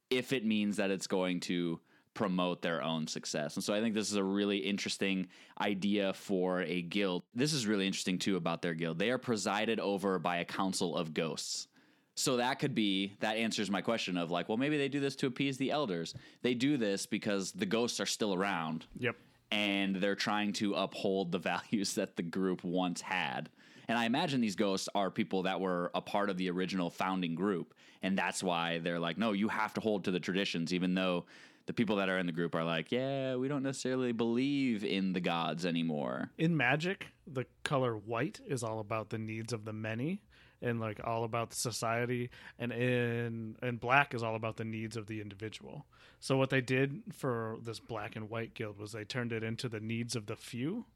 if 0.09 0.33
it 0.33 0.47
means 0.47 0.79
that 0.79 0.91
it's 0.91 1.07
going 1.07 1.41
to 1.41 1.81
promote 2.17 2.63
their 2.63 2.83
own 2.83 3.07
success. 3.07 3.55
And 3.55 3.63
so 3.63 3.73
I 3.73 3.81
think 3.81 3.95
this 3.95 4.11
is 4.11 4.17
a 4.17 4.25
really 4.25 4.57
interesting 4.59 5.29
idea 5.61 6.13
for 6.15 6.63
a 6.63 6.83
guild. 6.83 7.23
This 7.35 7.53
is 7.53 7.67
really 7.67 7.87
interesting 7.87 8.19
too 8.19 8.37
about 8.37 8.63
their 8.63 8.75
guild. 8.75 8.99
They 8.99 9.11
are 9.11 9.19
presided 9.19 9.79
over 9.79 10.19
by 10.19 10.39
a 10.39 10.45
council 10.45 10.97
of 10.97 11.15
ghosts. 11.15 11.69
So 12.15 12.39
that 12.39 12.59
could 12.59 12.75
be 12.75 13.13
that 13.21 13.37
answers 13.37 13.71
my 13.71 13.83
question 13.83 14.17
of 14.17 14.31
like, 14.31 14.49
well, 14.49 14.57
maybe 14.57 14.79
they 14.79 14.89
do 14.89 14.99
this 15.01 15.15
to 15.17 15.27
appease 15.27 15.59
the 15.59 15.71
elders. 15.71 16.15
They 16.43 16.55
do 16.55 16.79
this 16.79 17.05
because 17.05 17.53
the 17.53 17.67
ghosts 17.67 18.01
are 18.01 18.07
still 18.07 18.33
around 18.35 18.87
Yep. 18.99 19.17
and 19.53 19.97
they're 19.97 20.15
trying 20.17 20.55
to 20.55 20.73
uphold 20.75 21.31
the 21.31 21.39
values 21.53 21.95
that 21.95 22.17
the 22.17 22.23
group 22.23 22.65
once 22.65 23.03
had. 23.03 23.51
And 23.89 23.97
I 23.99 24.07
imagine 24.07 24.41
these 24.41 24.57
ghosts 24.57 24.89
are 24.95 25.11
people 25.11 25.43
that 25.45 25.61
were 25.61 25.91
a 25.95 26.01
part 26.01 26.31
of 26.31 26.39
the 26.39 26.51
original 26.51 26.89
founding 26.91 27.35
group. 27.37 27.75
And 28.03 28.19
that's 28.19 28.43
why 28.43 28.79
they're 28.79 28.99
like, 28.99 29.19
no, 29.19 29.33
you 29.33 29.49
have 29.49 29.75
to 29.75 29.81
hold 29.81 30.05
to 30.05 30.11
the 30.11 30.19
traditions, 30.19 30.73
even 30.75 30.95
though 30.95 31.27
the 31.67 31.73
people 31.73 31.97
that 31.97 32.09
are 32.09 32.19
in 32.19 32.27
the 32.27 32.33
group 32.33 32.55
are 32.55 32.65
like, 32.65 32.93
yeah, 32.93 33.37
we 33.37 33.49
don't 33.49 33.63
necessarily 33.63 34.13
believe 34.13 34.85
in 34.85 35.13
the 35.13 35.21
gods 35.21 35.67
anymore. 35.67 36.31
in 36.39 36.57
magic 36.57 37.09
the 37.27 37.47
color 37.65 37.97
white 37.97 38.41
is 38.47 38.63
all 38.63 38.79
about 38.79 39.11
the 39.11 39.19
needs 39.19 39.53
of 39.53 39.65
the 39.65 39.73
many 39.73 40.23
and 40.63 40.81
like 40.81 41.01
all 41.05 41.25
about 41.25 41.53
society. 41.53 42.31
And 42.59 42.73
in 42.73 43.57
and 43.63 43.81
black 43.81 44.15
is 44.15 44.23
all 44.23 44.37
about 44.37 44.57
the 44.57 44.65
needs 44.65 44.97
of 44.97 45.07
the 45.07 45.21
individual. 45.21 45.87
So 46.21 46.37
what 46.37 46.51
they 46.51 46.61
did 46.61 47.03
for 47.13 47.59
this 47.63 47.81
black 47.81 48.17
and 48.17 48.31
white 48.31 48.55
guild 48.55 48.79
was 48.79 48.93
they 48.93 49.05
turned 49.05 49.33
it 49.33 49.43
into 49.43 49.69
the 49.69 49.81
needs 49.81 50.17
of 50.17 50.27
the 50.27 50.37
few. 50.37 50.87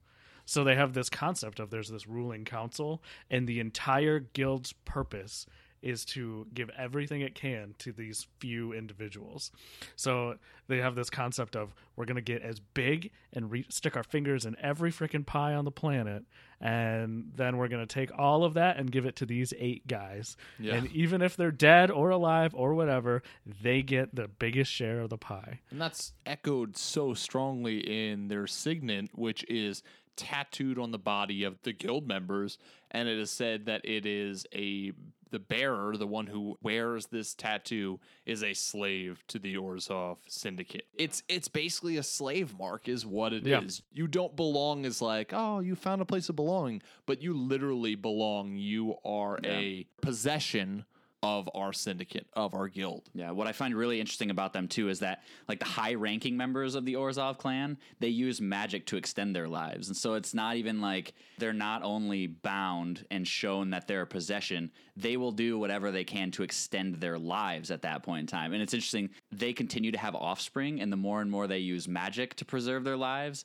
So 0.47 0.65
they 0.65 0.75
have 0.75 0.95
this 0.95 1.11
concept 1.11 1.61
of 1.61 1.71
there's 1.71 1.91
this 1.91 2.09
ruling 2.09 2.45
council 2.45 3.03
and 3.31 3.47
the 3.47 3.61
entire 3.61 4.21
guild's 4.21 4.73
purpose 4.85 5.47
is 5.83 6.05
to 6.05 6.47
give 6.53 6.71
everything 6.77 7.21
it 7.21 7.35
can 7.35 7.75
to 7.79 7.93
these 7.93 8.27
few 8.39 8.73
individuals. 8.73 9.51
So 9.97 10.37
they 10.69 10.79
have 10.79 10.95
this 10.95 11.11
concept 11.11 11.57
of 11.57 11.75
we're 11.97 12.05
going 12.05 12.17
to 12.17 12.23
get 12.23 12.43
as 12.43 12.61
big 12.61 13.11
and 13.33 13.51
re- 13.51 13.67
stick 13.69 13.97
our 13.97 14.03
fingers 14.03 14.47
in 14.47 14.57
every 14.61 14.93
freaking 14.93 15.25
pie 15.25 15.55
on 15.55 15.65
the 15.65 15.71
planet 15.71 16.25
and 16.61 17.33
then 17.37 17.57
we're 17.57 17.69
going 17.69 17.87
to 17.87 17.93
take 17.93 18.11
all 18.19 18.45
of 18.45 18.55
that 18.55 18.77
and 18.77 18.91
give 18.91 19.07
it 19.07 19.17
to 19.17 19.27
these 19.27 19.55
eight 19.59 19.87
guys. 19.87 20.37
Yeah. 20.59 20.75
And 20.75 20.93
even 20.93 21.23
if 21.23 21.35
they're 21.37 21.51
dead 21.51 21.91
or 21.91 22.11
alive 22.11 22.55
or 22.55 22.75
whatever, 22.75 23.23
they 23.63 23.81
get 23.83 24.15
the 24.15 24.29
biggest 24.29 24.71
share 24.71 25.01
of 25.01 25.09
the 25.09 25.17
pie. 25.17 25.61
And 25.71 25.81
that's 25.81 26.13
echoed 26.27 26.77
so 26.77 27.15
strongly 27.15 27.79
in 27.79 28.29
their 28.29 28.47
signet, 28.47 29.09
which 29.15 29.43
is 29.49 29.83
tattooed 30.21 30.79
on 30.79 30.91
the 30.91 30.99
body 30.99 31.45
of 31.45 31.61
the 31.63 31.73
guild 31.73 32.07
members. 32.07 32.59
And 32.91 33.09
it 33.09 33.19
is 33.19 33.31
said 33.31 33.67
that 33.67 33.85
it 33.85 34.07
is 34.07 34.47
a 34.55 34.93
the 35.31 35.39
bearer, 35.39 35.97
the 35.97 36.07
one 36.07 36.27
who 36.27 36.59
wears 36.61 37.07
this 37.07 37.35
tattoo, 37.35 38.01
is 38.27 38.43
a 38.43 38.53
slave 38.53 39.23
to 39.29 39.39
the 39.39 39.55
Orzhov 39.55 40.19
syndicate. 40.27 40.87
It's 40.95 41.23
it's 41.29 41.49
basically 41.49 41.97
a 41.97 42.03
slave 42.03 42.59
mark, 42.59 42.89
is 42.89 43.07
what 43.07 43.33
it 43.33 43.47
is. 43.47 43.83
Yeah. 43.93 44.01
You 44.03 44.09
don't 44.09 44.35
belong 44.37 44.85
as 44.85 45.01
like, 45.01 45.33
oh, 45.33 45.61
you 45.61 45.77
found 45.77 46.03
a 46.03 46.05
place 46.05 46.29
of 46.29 46.37
belonging, 46.37 46.83
but 47.07 47.23
you 47.23 47.35
literally 47.35 47.95
belong. 47.95 48.57
You 48.57 48.97
are 49.05 49.39
a 49.45 49.87
possession 50.01 50.85
of 51.23 51.51
our 51.55 51.73
syndicate, 51.73 52.27
of 52.33 52.55
our 52.55 52.67
guild. 52.67 53.03
Yeah, 53.13 53.33
what 53.33 53.47
I 53.47 53.53
find 53.53 53.75
really 53.75 54.01
interesting 54.01 54.31
about 54.31 54.53
them 54.53 54.69
too 54.69 54.89
is 54.89 55.01
that 55.01 55.23
like 55.49 55.59
the 55.59 55.67
high-ranking 55.67 56.37
members 56.37 56.75
of 56.75 56.87
the 56.87 56.95
Orzhov 56.95 57.37
clan, 57.37 57.77
they 57.99 58.09
use 58.09 58.41
magic 58.41 58.87
to 58.87 58.97
extend 58.97 59.37
their 59.37 59.49
lives. 59.49 59.89
And 59.89 59.97
so 59.97 60.15
it's 60.15 60.33
not 60.33 60.57
even 60.57 60.81
like 60.81 61.13
they're 61.39 61.53
not 61.53 61.83
only 61.83 62.27
bound 62.27 63.05
and 63.11 63.29
shown 63.29 63.71
that 63.71 63.87
they're 63.87 64.03
a 64.03 64.07
possession, 64.07 64.71
they 64.97 65.19
will 65.19 65.33
do 65.33 65.59
whatever 65.59 65.91
they 65.91 66.05
can 66.05 66.31
to 66.33 66.43
extend 66.43 66.95
their 66.97 67.19
lives 67.19 67.71
at 67.71 67.83
that 67.83 68.03
point 68.03 68.21
in 68.21 68.27
time. 68.27 68.55
And 68.55 68.63
it's 68.63 68.75
interesting, 68.75 69.11
they 69.31 69.53
continue 69.53 69.93
to 69.93 69.99
have 69.99 70.15
offspring 70.15 70.81
and 70.81 70.91
the 70.91 70.97
more 70.97 71.21
and 71.21 71.31
more 71.31 71.47
they 71.47 71.59
use 71.59 71.87
magic 71.87 72.35
to 72.37 72.47
preserve 72.47 72.85
their 72.85 72.97
lives, 72.97 73.45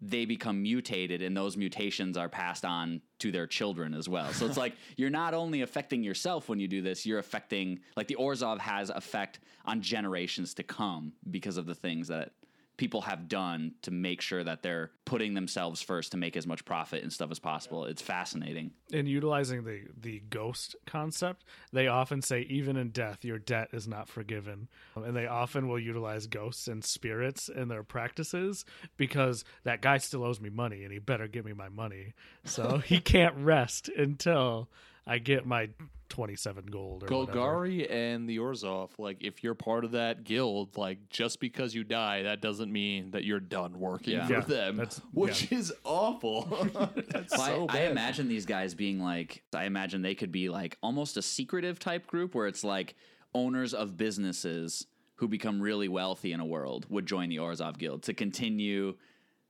they 0.00 0.24
become 0.24 0.62
mutated 0.62 1.22
and 1.22 1.36
those 1.36 1.56
mutations 1.56 2.16
are 2.16 2.28
passed 2.28 2.64
on 2.64 3.00
to 3.18 3.32
their 3.32 3.46
children 3.46 3.94
as 3.94 4.08
well. 4.08 4.32
So 4.32 4.46
it's 4.46 4.56
like 4.56 4.74
you're 4.96 5.10
not 5.10 5.34
only 5.34 5.62
affecting 5.62 6.02
yourself 6.02 6.48
when 6.48 6.58
you 6.58 6.68
do 6.68 6.82
this, 6.82 7.06
you're 7.06 7.18
affecting 7.18 7.80
like 7.96 8.06
the 8.06 8.16
Orzhov 8.16 8.58
has 8.58 8.90
effect 8.90 9.40
on 9.64 9.80
generations 9.80 10.54
to 10.54 10.62
come 10.62 11.12
because 11.30 11.56
of 11.56 11.66
the 11.66 11.74
things 11.74 12.08
that 12.08 12.32
people 12.76 13.02
have 13.02 13.28
done 13.28 13.72
to 13.82 13.90
make 13.90 14.20
sure 14.20 14.44
that 14.44 14.62
they're 14.62 14.90
putting 15.04 15.34
themselves 15.34 15.80
first 15.80 16.12
to 16.12 16.18
make 16.18 16.36
as 16.36 16.46
much 16.46 16.64
profit 16.64 17.02
and 17.02 17.12
stuff 17.12 17.30
as 17.30 17.38
possible. 17.38 17.84
It's 17.84 18.02
fascinating. 18.02 18.72
in 18.90 19.06
utilizing 19.06 19.64
the 19.64 19.82
the 19.98 20.22
ghost 20.30 20.76
concept, 20.86 21.44
they 21.72 21.86
often 21.86 22.22
say 22.22 22.42
even 22.42 22.76
in 22.76 22.90
death, 22.90 23.24
your 23.24 23.38
debt 23.38 23.68
is 23.72 23.88
not 23.88 24.08
forgiven, 24.08 24.68
and 24.94 25.16
they 25.16 25.26
often 25.26 25.68
will 25.68 25.78
utilize 25.78 26.26
ghosts 26.26 26.68
and 26.68 26.84
spirits 26.84 27.48
in 27.48 27.68
their 27.68 27.82
practices 27.82 28.64
because 28.96 29.44
that 29.64 29.82
guy 29.82 29.98
still 29.98 30.24
owes 30.24 30.40
me 30.40 30.50
money, 30.50 30.84
and 30.84 30.92
he 30.92 30.98
better 30.98 31.28
give 31.28 31.44
me 31.44 31.52
my 31.52 31.68
money. 31.68 32.14
So 32.44 32.78
he 32.84 33.00
can't 33.00 33.36
rest 33.36 33.88
until 33.88 34.68
I 35.06 35.18
get 35.18 35.46
my 35.46 35.68
twenty 36.08 36.36
seven 36.36 36.66
gold 36.66 37.02
or 37.04 37.06
whatever. 37.16 37.38
Golgari 37.38 37.90
and 37.90 38.28
the 38.28 38.38
Orzhov, 38.38 38.90
like 38.98 39.18
if 39.24 39.42
you're 39.44 39.54
part 39.54 39.84
of 39.84 39.92
that 39.92 40.24
guild, 40.24 40.76
like 40.76 41.08
just 41.10 41.40
because 41.40 41.74
you 41.74 41.84
die, 41.84 42.22
that 42.22 42.40
doesn't 42.40 42.72
mean 42.72 43.10
that 43.10 43.24
you're 43.24 43.40
done 43.40 43.78
working 43.78 44.14
Yeah. 44.14 44.26
for 44.26 44.32
Yeah, 44.34 44.40
them, 44.40 44.76
that's- 44.76 45.00
which 45.12 45.50
is 45.52 45.72
awful. 45.84 46.42
that's 47.08 47.36
Well, 47.36 47.66
so 47.66 47.66
I, 47.68 47.78
I 47.78 47.80
imagine 47.86 48.28
these 48.28 48.46
guys 48.46 48.74
being 48.74 49.00
like, 49.00 49.42
I 49.54 49.64
imagine 49.64 50.02
they 50.02 50.14
could 50.14 50.32
be 50.32 50.48
like 50.48 50.78
almost 50.82 51.16
a 51.16 51.22
secretive 51.22 51.78
type 51.78 52.06
group 52.06 52.34
where 52.34 52.46
it's 52.46 52.64
like 52.64 52.94
owners 53.34 53.74
of 53.74 53.96
businesses 53.96 54.86
who 55.16 55.28
become 55.28 55.60
really 55.60 55.88
wealthy 55.88 56.32
in 56.32 56.40
a 56.40 56.46
world 56.46 56.86
would 56.88 57.06
join 57.06 57.28
the 57.30 57.36
Orzhov 57.36 57.78
Guild 57.78 58.02
to 58.04 58.14
continue 58.14 58.94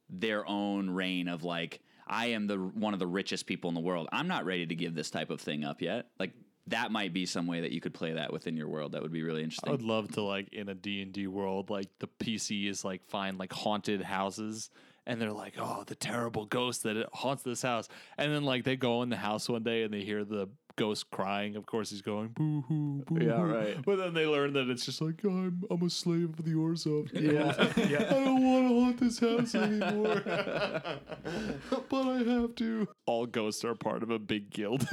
their 0.09 0.47
own 0.49 0.89
reign 0.91 1.29
of 1.29 1.43
like, 1.45 1.81
I 2.07 2.27
am 2.27 2.47
the 2.47 2.57
one 2.57 2.93
of 2.93 3.01
the 3.01 3.07
richest 3.07 3.47
people 3.47 3.69
in 3.69 3.75
the 3.75 3.81
world. 3.81 4.09
I'm 4.13 4.29
not 4.29 4.45
ready 4.45 4.67
to 4.67 4.75
give 4.75 4.95
this 4.95 5.11
type 5.11 5.31
of 5.31 5.41
thing 5.41 5.65
up 5.65 5.83
yet. 5.83 6.07
Like 6.19 6.33
that 6.69 6.91
might 6.91 7.13
be 7.13 7.27
some 7.27 7.47
way 7.47 7.61
that 7.61 7.73
you 7.73 7.81
could 7.81 7.95
play 7.95 8.13
that 8.13 8.33
within 8.33 8.57
your 8.57 8.69
world. 8.69 8.93
That 8.93 9.03
would 9.03 9.13
be 9.13 9.23
really 9.23 9.43
interesting. 9.43 9.69
I 9.69 9.73
would 9.73 9.83
love 9.83 10.13
to 10.13 10.23
like 10.23 10.53
in 10.53 10.69
a 10.69 10.75
D&D 10.75 11.27
world 11.27 11.71
like 11.71 11.89
the 11.99 12.09
PC 12.09 12.69
is 12.69 12.85
like 12.85 13.05
find 13.07 13.39
like 13.39 13.53
haunted 13.53 14.03
houses 14.03 14.71
and 15.07 15.21
they're 15.21 15.33
like 15.33 15.55
oh 15.59 15.85
the 15.87 15.95
terrible 15.95 16.45
ghost 16.47 16.83
that 16.83 17.09
haunts 17.13 17.43
this 17.45 17.63
house 17.63 17.89
and 18.19 18.33
then 18.33 18.43
like 18.45 18.65
they 18.65 18.77
go 18.77 19.03
in 19.03 19.09
the 19.09 19.17
house 19.17 19.49
one 19.49 19.63
day 19.63 19.85
and 19.85 19.95
they 19.95 20.03
hear 20.03 20.25
the 20.25 20.49
ghost 20.77 21.11
crying 21.11 21.57
of 21.57 21.65
course 21.67 21.91
he's 21.91 22.03
going 22.03 22.29
boo 22.29 22.63
hoo 22.69 23.03
boo 23.07 23.25
Yeah, 23.25 23.41
right. 23.43 23.83
but 23.85 23.97
then 23.97 24.13
they 24.15 24.27
learn 24.27 24.53
that 24.53 24.69
it's 24.69 24.85
just 24.85 25.01
like 25.01 25.25
I'm 25.25 25.65
I'm 25.71 25.83
a 25.83 25.91
slave 25.91 26.31
of 26.39 26.45
the 26.45 26.53
Orzhov 26.53 27.11
Yeah, 27.13 27.55
I 27.59 28.15
don't 28.25 28.45
want 28.45 28.69
to 28.69 28.81
haunt 28.81 29.01
this 29.01 29.19
house 29.19 29.55
anymore 29.55 30.23
but 31.89 32.07
I 32.09 32.19
have 32.23 32.55
to 32.57 32.89
all 33.07 33.27
ghosts 33.27 33.65
are 33.65 33.75
part 33.75 34.03
of 34.03 34.11
a 34.11 34.19
big 34.19 34.51
guild 34.51 34.87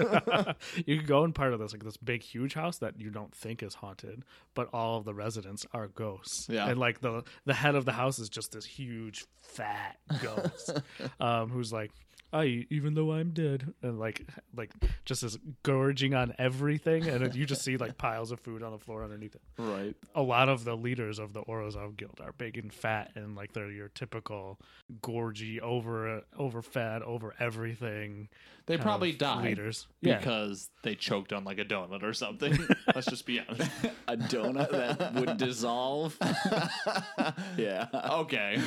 you 0.85 0.97
could 0.97 1.07
go 1.07 1.23
in 1.23 1.33
part 1.33 1.53
of 1.53 1.59
this 1.59 1.73
like 1.73 1.83
this 1.83 1.97
big 1.97 2.21
huge 2.23 2.53
house 2.53 2.77
that 2.79 2.99
you 2.99 3.09
don't 3.09 3.33
think 3.33 3.61
is 3.63 3.75
haunted, 3.75 4.23
but 4.53 4.69
all 4.73 4.97
of 4.97 5.05
the 5.05 5.13
residents 5.13 5.65
are 5.73 5.87
ghosts. 5.87 6.47
Yeah. 6.49 6.67
and 6.69 6.79
like 6.79 7.01
the 7.01 7.23
the 7.45 7.53
head 7.53 7.75
of 7.75 7.85
the 7.85 7.91
house 7.91 8.19
is 8.19 8.29
just 8.29 8.51
this 8.53 8.65
huge 8.65 9.25
fat 9.41 9.97
ghost, 10.21 10.79
um, 11.19 11.49
who's 11.49 11.71
like. 11.73 11.91
I 12.33 12.65
even 12.71 12.95
though 12.95 13.13
I'm 13.13 13.29
dead, 13.29 13.73
and 13.83 13.99
like, 13.99 14.27
like 14.55 14.71
just 15.05 15.21
is 15.23 15.37
gorging 15.61 16.15
on 16.15 16.33
everything, 16.39 17.07
and 17.07 17.33
you 17.35 17.45
just 17.45 17.61
see 17.61 17.77
like 17.77 17.97
piles 17.99 18.31
of 18.31 18.39
food 18.39 18.63
on 18.63 18.71
the 18.71 18.79
floor 18.79 19.03
underneath 19.03 19.35
it. 19.35 19.41
right 19.57 19.95
A 20.15 20.21
lot 20.21 20.49
of 20.49 20.65
the 20.65 20.75
leaders 20.75 21.19
of 21.19 21.33
the 21.33 21.43
Orzhov 21.43 21.95
Guild 21.95 22.19
are 22.21 22.31
big 22.33 22.57
and 22.57 22.73
fat, 22.73 23.11
and 23.15 23.35
like 23.35 23.53
they're 23.53 23.71
your 23.71 23.89
typical 23.89 24.59
gorgy, 25.01 25.59
over, 25.59 26.23
over 26.37 26.61
fat, 26.61 27.03
over 27.03 27.35
everything. 27.39 28.29
They 28.65 28.77
probably 28.77 29.11
of 29.11 29.17
died 29.17 29.45
leaders. 29.45 29.87
Yeah. 30.01 30.17
because 30.17 30.69
they 30.83 30.95
choked 30.95 31.33
on 31.33 31.43
like 31.43 31.59
a 31.59 31.65
donut 31.65 32.01
or 32.01 32.13
something. 32.13 32.57
Let's 32.95 33.07
just 33.07 33.25
be 33.25 33.41
honest. 33.41 33.69
a 34.07 34.15
donut 34.15 34.71
that 34.71 35.13
would 35.15 35.37
dissolve. 35.37 36.17
yeah. 37.57 37.87
Okay. 37.93 38.57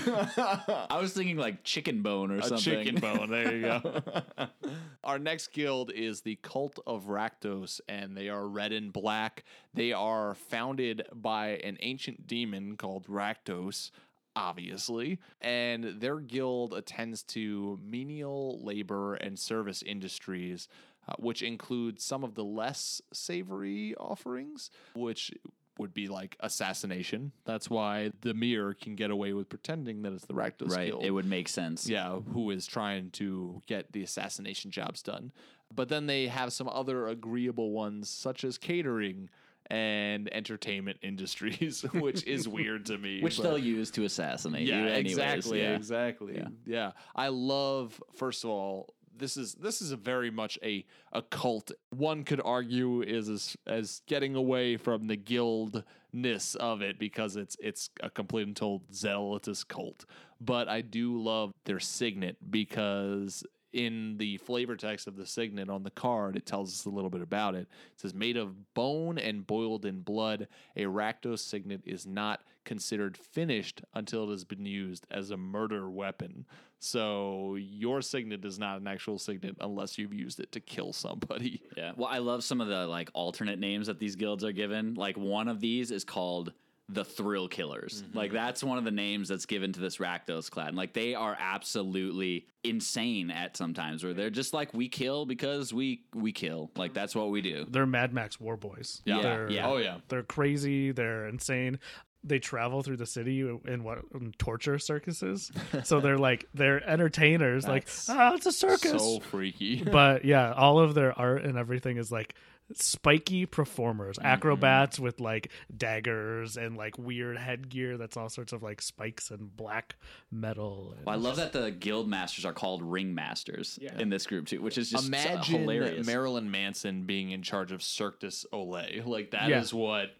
I 0.90 0.98
was 1.00 1.14
thinking 1.14 1.38
like 1.38 1.64
chicken 1.64 2.02
bone 2.02 2.30
or 2.30 2.36
a 2.36 2.42
something. 2.42 2.58
chicken 2.58 3.00
bone. 3.00 3.30
There 3.30 3.55
you 3.56 3.62
go. 3.62 4.02
Our 5.04 5.18
next 5.18 5.52
guild 5.52 5.90
is 5.92 6.20
the 6.20 6.36
Cult 6.42 6.78
of 6.86 7.04
Rakdos, 7.04 7.80
and 7.88 8.16
they 8.16 8.28
are 8.28 8.46
red 8.46 8.72
and 8.72 8.92
black. 8.92 9.44
They 9.74 9.92
are 9.92 10.34
founded 10.34 11.06
by 11.12 11.48
an 11.64 11.78
ancient 11.80 12.26
demon 12.26 12.76
called 12.76 13.06
Rakdos. 13.06 13.90
Obviously, 14.38 15.18
and 15.40 15.98
their 15.98 16.20
guild 16.20 16.74
attends 16.74 17.22
to 17.22 17.78
menial 17.82 18.60
labor 18.62 19.14
and 19.14 19.38
service 19.38 19.82
industries, 19.82 20.68
uh, 21.08 21.14
which 21.18 21.40
include 21.40 22.02
some 22.02 22.22
of 22.22 22.34
the 22.34 22.44
less 22.44 23.00
savory 23.14 23.94
offerings, 23.98 24.70
which 24.94 25.32
would 25.78 25.92
be 25.94 26.08
like 26.08 26.36
assassination. 26.40 27.32
That's 27.44 27.68
why 27.70 28.12
the 28.22 28.32
Dimir 28.32 28.78
can 28.80 28.94
get 28.96 29.10
away 29.10 29.32
with 29.32 29.48
pretending 29.48 30.02
that 30.02 30.12
it's 30.12 30.24
the 30.26 30.34
Rakdos 30.34 30.70
Right. 30.74 30.88
guild 30.88 31.04
It 31.04 31.10
would 31.10 31.26
make 31.26 31.48
sense. 31.48 31.88
yeah, 31.88 32.18
who 32.32 32.50
is 32.50 32.66
trying 32.66 33.10
to 33.12 33.62
get 33.66 33.92
the 33.92 34.02
assassination 34.02 34.70
jobs 34.70 35.02
done. 35.02 35.32
But 35.74 35.88
then 35.88 36.06
they 36.06 36.28
have 36.28 36.52
some 36.52 36.68
other 36.68 37.08
agreeable 37.08 37.70
ones, 37.72 38.08
such 38.08 38.44
as 38.44 38.56
catering 38.56 39.28
and 39.68 40.32
entertainment 40.32 40.98
industries, 41.02 41.82
which 41.94 42.24
is 42.24 42.46
weird 42.58 42.86
to 42.86 42.96
me. 42.98 43.20
Which 43.20 43.36
but- 43.38 43.42
they'll 43.42 43.58
use 43.58 43.90
to 43.92 44.04
assassinate 44.04 44.66
yeah, 44.66 44.82
you 44.82 44.86
anyways. 44.88 45.12
exactly, 45.12 45.60
yeah. 45.62 45.74
exactly. 45.74 46.36
Yeah. 46.36 46.48
Yeah. 46.64 46.92
I 47.16 47.28
love. 47.28 48.00
First 48.14 48.44
of 48.44 48.50
all, 48.50 48.94
this 49.18 49.36
is 49.36 49.54
this 49.54 49.80
is 49.80 49.92
a 49.92 49.96
very 49.96 50.30
much 50.30 50.58
a 50.62 50.84
a 51.12 51.22
cult. 51.22 51.72
One 51.90 52.24
could 52.24 52.40
argue 52.44 53.02
is 53.02 53.28
as, 53.28 53.56
as 53.66 54.02
getting 54.06 54.34
away 54.34 54.76
from 54.76 55.06
the 55.06 55.16
guildness 55.16 56.54
of 56.56 56.82
it 56.82 56.98
because 56.98 57.36
it's 57.36 57.56
it's 57.60 57.90
a 58.02 58.10
complete 58.10 58.46
and 58.46 58.56
total 58.56 58.82
zealotous 58.92 59.64
cult. 59.64 60.04
But 60.40 60.68
I 60.68 60.80
do 60.82 61.20
love 61.20 61.52
their 61.64 61.80
signet 61.80 62.36
because 62.50 63.44
in 63.76 64.16
the 64.16 64.38
flavor 64.38 64.74
text 64.74 65.06
of 65.06 65.16
the 65.16 65.26
signet 65.26 65.68
on 65.68 65.82
the 65.82 65.90
card, 65.90 66.34
it 66.34 66.46
tells 66.46 66.72
us 66.72 66.86
a 66.86 66.90
little 66.90 67.10
bit 67.10 67.20
about 67.20 67.54
it. 67.54 67.68
It 67.92 68.00
says, 68.00 68.14
made 68.14 68.38
of 68.38 68.72
bone 68.72 69.18
and 69.18 69.46
boiled 69.46 69.84
in 69.84 70.00
blood, 70.00 70.48
a 70.76 70.84
Rakdos 70.84 71.40
signet 71.40 71.82
is 71.84 72.06
not 72.06 72.40
considered 72.64 73.18
finished 73.18 73.82
until 73.92 74.24
it 74.24 74.30
has 74.30 74.44
been 74.44 74.64
used 74.64 75.06
as 75.10 75.30
a 75.30 75.36
murder 75.36 75.90
weapon. 75.90 76.46
So 76.78 77.56
your 77.56 78.02
signet 78.02 78.44
is 78.44 78.58
not 78.58 78.80
an 78.80 78.86
actual 78.86 79.18
signet 79.18 79.56
unless 79.60 79.98
you've 79.98 80.14
used 80.14 80.40
it 80.40 80.52
to 80.52 80.60
kill 80.60 80.92
somebody. 80.92 81.62
Yeah. 81.76 81.92
Well, 81.94 82.08
I 82.10 82.18
love 82.18 82.42
some 82.42 82.62
of 82.62 82.68
the 82.68 82.86
like 82.86 83.10
alternate 83.12 83.58
names 83.58 83.88
that 83.88 83.98
these 83.98 84.16
guilds 84.16 84.44
are 84.44 84.52
given. 84.52 84.94
Like 84.94 85.18
one 85.18 85.46
of 85.46 85.60
these 85.60 85.90
is 85.90 86.04
called 86.04 86.52
the 86.88 87.04
Thrill 87.04 87.48
Killers. 87.48 88.02
Mm-hmm. 88.02 88.16
Like 88.16 88.32
that's 88.32 88.62
one 88.64 88.78
of 88.78 88.84
the 88.84 88.90
names 88.90 89.28
that's 89.28 89.44
given 89.44 89.72
to 89.72 89.80
this 89.80 89.98
Rakdos 89.98 90.50
clan. 90.50 90.74
Like 90.74 90.94
they 90.94 91.14
are 91.14 91.36
absolutely 91.38 92.46
insane 92.64 93.30
at 93.30 93.56
sometimes 93.56 94.02
where 94.04 94.14
they're 94.14 94.30
just 94.30 94.54
like 94.54 94.72
we 94.72 94.88
kill 94.88 95.26
because 95.26 95.74
we 95.74 96.02
we 96.14 96.32
kill. 96.32 96.70
Like 96.76 96.94
that's 96.94 97.14
what 97.14 97.30
we 97.30 97.40
do. 97.42 97.66
they're 97.68 97.86
Mad 97.86 98.12
Max 98.12 98.40
war 98.40 98.56
boys. 98.56 99.02
Yeah, 99.04 99.20
they're, 99.20 99.50
yeah. 99.50 99.68
Oh, 99.68 99.76
yeah. 99.76 99.98
They're 100.08 100.22
crazy. 100.22 100.92
They're 100.92 101.28
insane. 101.28 101.78
They 102.26 102.38
travel 102.40 102.82
through 102.82 102.96
the 102.96 103.06
city 103.06 103.40
in 103.40 103.84
what 103.84 103.98
in 104.14 104.32
torture 104.36 104.78
circuses. 104.78 105.52
so 105.84 106.00
they're 106.00 106.18
like 106.18 106.46
they're 106.54 106.82
entertainers. 106.88 107.66
like 107.68 107.84
That's 107.86 108.10
ah, 108.10 108.34
it's 108.34 108.46
a 108.46 108.52
circus. 108.52 109.00
So 109.02 109.20
freaky. 109.20 109.82
but 109.90 110.24
yeah, 110.24 110.52
all 110.52 110.80
of 110.80 110.94
their 110.94 111.16
art 111.18 111.44
and 111.44 111.56
everything 111.56 111.96
is 111.98 112.10
like 112.10 112.34
spiky 112.72 113.46
performers, 113.46 114.16
Mm-hmm. 114.18 114.26
acrobats 114.26 114.98
with 114.98 115.20
like 115.20 115.52
daggers 115.74 116.56
and 116.56 116.76
like 116.76 116.98
weird 116.98 117.38
headgear 117.38 117.96
that's 117.96 118.16
all 118.16 118.28
sorts 118.28 118.52
of 118.52 118.60
like 118.62 118.82
spikes 118.82 119.30
and 119.30 119.56
black 119.56 119.94
metal. 120.32 120.94
and- 120.96 121.06
Well, 121.06 121.14
I 121.14 121.18
love 121.18 121.36
that 121.36 121.52
the 121.52 121.70
guild 121.70 122.08
masters 122.08 122.44
are 122.44 122.52
called 122.52 122.82
ring 122.82 123.14
masters 123.14 123.78
in 123.98 124.08
this 124.08 124.26
group 124.26 124.46
too, 124.48 124.60
which 124.60 124.78
is 124.78 124.90
just 124.90 125.06
Imagine 125.06 125.60
hilarious. 125.60 126.06
Marilyn 126.06 126.50
Manson 126.50 127.04
being 127.04 127.30
in 127.30 127.42
charge 127.42 127.70
of 127.70 127.82
Circus 127.84 128.44
Olay. 128.52 129.06
Like 129.06 129.30
that 129.30 129.48
is 129.50 129.72
Yeah. 129.72 129.78
what 129.78 130.10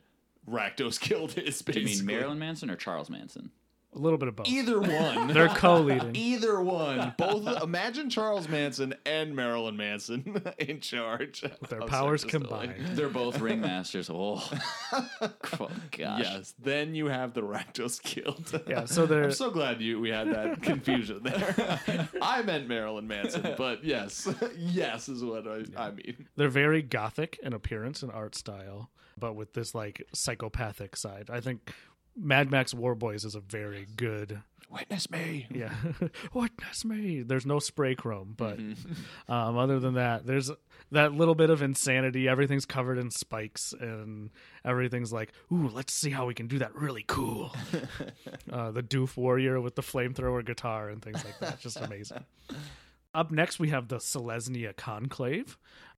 Rakdos 0.49 1.01
killed 1.01 1.37
is 1.39 1.59
Do 1.61 1.73
basically. 1.73 1.81
you 1.93 1.99
mean 1.99 2.07
Marilyn 2.07 2.39
Manson 2.39 2.71
or 2.71 2.77
Charles 2.77 3.11
Manson? 3.11 3.51
a 3.97 3.99
little 3.99 4.19
bit 4.19 4.29
of 4.29 4.37
both. 4.37 4.47
Either 4.47 4.79
one. 4.79 5.29
They're 5.33 5.49
co-leading. 5.49 6.15
Either 6.15 6.61
one. 6.61 7.15
Both 7.17 7.63
imagine 7.63 8.11
Charles 8.11 8.47
Manson 8.49 8.95
and 9.07 9.35
Marilyn 9.35 9.77
Manson 9.77 10.43
in 10.59 10.81
charge. 10.81 11.43
With 11.43 11.71
their 11.71 11.81
of 11.81 11.89
powers 11.89 12.21
Circus 12.21 12.43
Olay. 12.43 12.49
combined. 12.49 12.87
They're 12.97 13.09
both 13.09 13.39
ringmasters. 13.39 14.11
Oh, 14.13 14.47
oh 14.93 15.71
gosh. 15.93 16.21
Yes. 16.21 16.55
Then 16.63 16.95
you 16.95 17.07
have 17.07 17.33
the 17.33 17.41
Rakdos 17.41 18.03
killed. 18.03 18.63
Yeah, 18.69 18.85
so 18.85 19.07
they're 19.07 19.25
I'm 19.25 19.33
so 19.33 19.51
glad 19.51 19.81
you 19.81 19.99
we 19.99 20.11
had 20.11 20.29
that 20.29 20.61
confusion 20.63 21.23
there. 21.23 21.81
I 22.21 22.43
meant 22.43 22.69
Marilyn 22.69 23.09
Manson, 23.09 23.55
but 23.57 23.83
yes, 23.83 24.29
yes 24.59 25.09
is 25.09 25.25
what 25.25 25.47
I, 25.49 25.65
I 25.77 25.91
mean. 25.93 26.27
they're 26.37 26.49
very 26.49 26.83
gothic 26.83 27.39
in 27.43 27.55
appearance 27.55 28.03
and 28.03 28.13
art 28.13 28.35
style, 28.35 28.91
but 29.19 29.35
with 29.35 29.53
this 29.55 29.75
like 29.75 30.07
psychopathic 30.15 30.97
side. 30.97 31.29
I 31.33 31.41
think 31.41 31.73
Mad 32.17 32.51
Max 32.51 32.73
Warboys 32.75 33.25
is 33.25 33.35
a 33.35 33.41
very 33.41 33.87
good 33.97 34.41
Witness 34.69 35.09
me. 35.11 35.47
yeah. 35.55 35.73
Witness 36.35 36.85
me. 36.85 37.23
There's 37.23 37.47
no 37.47 37.61
spray 37.61 37.95
chrome 37.95 38.35
but 38.37 38.59
Mm-hmm. 38.59 38.93
um, 39.33 39.57
other 39.57 39.79
than 39.79 39.95
that 39.95 40.27
there's 40.27 40.51
that 40.91 41.13
little 41.13 41.37
bit 41.37 41.51
of 41.51 41.63
insanity. 41.63 42.29
Everything's 42.29 42.67
covered 42.67 42.99
in 42.99 43.11
spikes 43.13 43.73
and 43.79 44.31
everything's 44.65 45.13
like 45.13 45.33
ooh 45.53 45.69
let's 45.69 45.93
see 45.93 46.11
how 46.11 46.27
we 46.27 46.35
can 46.35 46.49
do 46.49 46.59
that 46.59 46.75
really 46.75 47.05
cool. 47.07 47.55
Uh, 48.53 48.71
the 48.71 48.83
doof 48.83 49.17
warrior 49.17 49.61
with 49.61 49.75
the 49.75 49.83
flamethrower 49.83 50.45
guitar 50.45 50.89
and 50.89 51.03
things 51.03 51.25
like 51.25 51.39
that. 51.41 51.61
Just 51.61 51.77
amazing. 51.81 52.25
Up 53.15 53.31
next 53.31 53.59
we 53.59 53.69
have 53.71 53.89
the 53.89 53.97
selesnya 53.99 54.75
conclave 54.77 55.57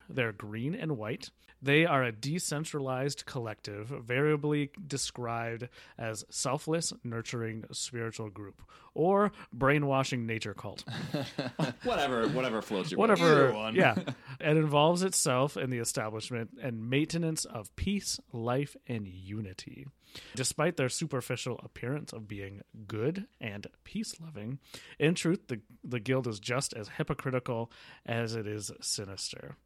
they're 0.09 0.33
green 0.33 0.75
and 0.75 0.97
white 0.97 1.31
they 1.61 1.87
are 1.87 2.05
a 2.05 2.13
decentralized 2.13 3.27
collective, 3.27 3.89
variably 3.89 4.71
described 4.87 5.69
as 5.99 6.25
selfless, 6.31 6.93
nurturing 7.03 7.65
spiritual 7.73 8.31
group, 8.31 8.63
or 8.95 9.33
brainwashing 9.53 10.25
nature 10.25 10.55
cult. 10.55 10.85
whatever, 11.83 12.29
whatever 12.29 12.63
floats 12.63 12.93
your. 12.93 12.99
Whatever. 12.99 13.71
Yeah. 13.75 13.97
It 14.41 14.57
involves 14.57 15.03
itself 15.03 15.57
in 15.57 15.71
the 15.71 15.79
establishment 15.79 16.51
and 16.63 16.89
maintenance 16.89 17.45
of 17.45 17.75
peace, 17.75 18.21
life, 18.33 18.77
and 18.87 19.09
unity. 19.09 19.89
Despite 20.37 20.77
their 20.77 20.89
superficial 20.89 21.61
appearance 21.65 22.13
of 22.13 22.29
being 22.29 22.63
good 22.87 23.27
and 23.41 23.67
peace 23.83 24.15
loving, 24.21 24.61
in 24.97 25.17
truth, 25.17 25.49
the, 25.49 25.61
the 25.83 25.99
guild 25.99 26.29
is 26.29 26.39
just 26.39 26.73
as 26.73 26.89
hypocritical 26.89 27.73
as 28.07 28.37
it 28.37 28.47
is 28.47 28.71
sinister, 28.81 29.57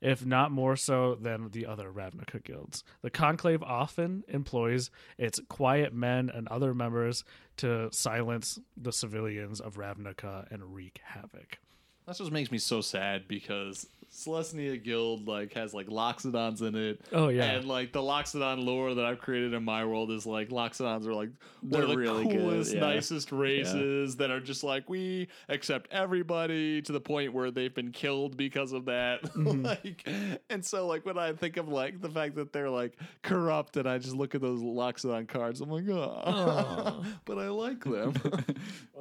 if 0.00 0.24
not 0.24 0.50
more 0.50 0.76
so 0.76 1.14
than 1.14 1.50
the 1.50 1.66
other 1.66 1.90
Ravnica 1.90 2.42
guilds. 2.42 2.84
The 3.02 3.10
Conclave 3.10 3.62
often 3.62 4.24
employs 4.28 4.90
its 5.18 5.40
quiet 5.48 5.92
men 5.92 6.30
and 6.32 6.48
other 6.48 6.74
members 6.74 7.24
to 7.58 7.90
silence 7.92 8.58
the 8.76 8.92
civilians 8.92 9.60
of 9.60 9.74
Ravnica 9.74 10.50
and 10.50 10.74
wreak 10.74 11.00
havoc. 11.02 11.58
That 12.06 12.16
just 12.16 12.32
makes 12.32 12.50
me 12.50 12.58
so 12.58 12.80
sad 12.80 13.28
because 13.28 13.86
Selesnya 14.12 14.82
Guild 14.82 15.28
like 15.28 15.52
has 15.52 15.72
like 15.72 15.86
Loxodons 15.86 16.62
in 16.62 16.74
it. 16.74 17.00
Oh, 17.12 17.28
yeah. 17.28 17.44
and 17.44 17.64
like 17.64 17.92
the 17.92 18.00
Loxodon 18.00 18.64
lore 18.64 18.94
that 18.94 19.04
I've 19.04 19.20
created 19.20 19.54
in 19.54 19.64
my 19.64 19.84
world 19.84 20.10
is 20.10 20.26
like 20.26 20.48
Loxodons 20.48 21.06
are 21.06 21.14
like 21.14 21.30
one 21.60 21.70
They're 21.70 21.82
of 21.82 21.88
the 21.90 21.96
really 21.96 22.24
good, 22.24 22.38
coolest, 22.38 22.74
yeah. 22.74 22.80
nicest 22.80 23.30
races 23.32 24.16
that 24.16 24.32
are 24.32 24.40
just 24.40 24.64
like 24.64 24.90
we 24.90 25.28
accept 25.48 25.88
everybody 25.92 26.82
to 26.82 26.92
the 26.92 27.00
point 27.00 27.32
where 27.32 27.52
they've 27.52 27.74
been 27.74 27.92
killed 27.92 28.36
because 28.36 28.72
of 28.72 28.86
that. 28.86 29.20
Mm-hmm. 29.40 29.64
like, 29.64 30.06
and 30.50 30.64
so 30.64 30.86
like 30.86 31.06
when 31.06 31.16
I 31.16 31.32
think 31.32 31.56
of 31.56 31.68
like 31.68 32.00
the 32.02 32.10
fact 32.10 32.34
that 32.34 32.52
they're 32.52 32.68
like 32.68 32.98
corrupt, 33.22 33.76
and 33.78 33.88
I 33.88 33.96
just 33.96 34.14
look 34.14 34.34
at 34.34 34.42
those 34.42 34.60
Loxodon 34.60 35.28
cards, 35.28 35.60
I'm 35.60 35.70
like, 35.70 35.88
oh, 35.88 37.02
but 37.24 37.38
I 37.38 37.48
like 37.48 37.82
them. 37.82 38.14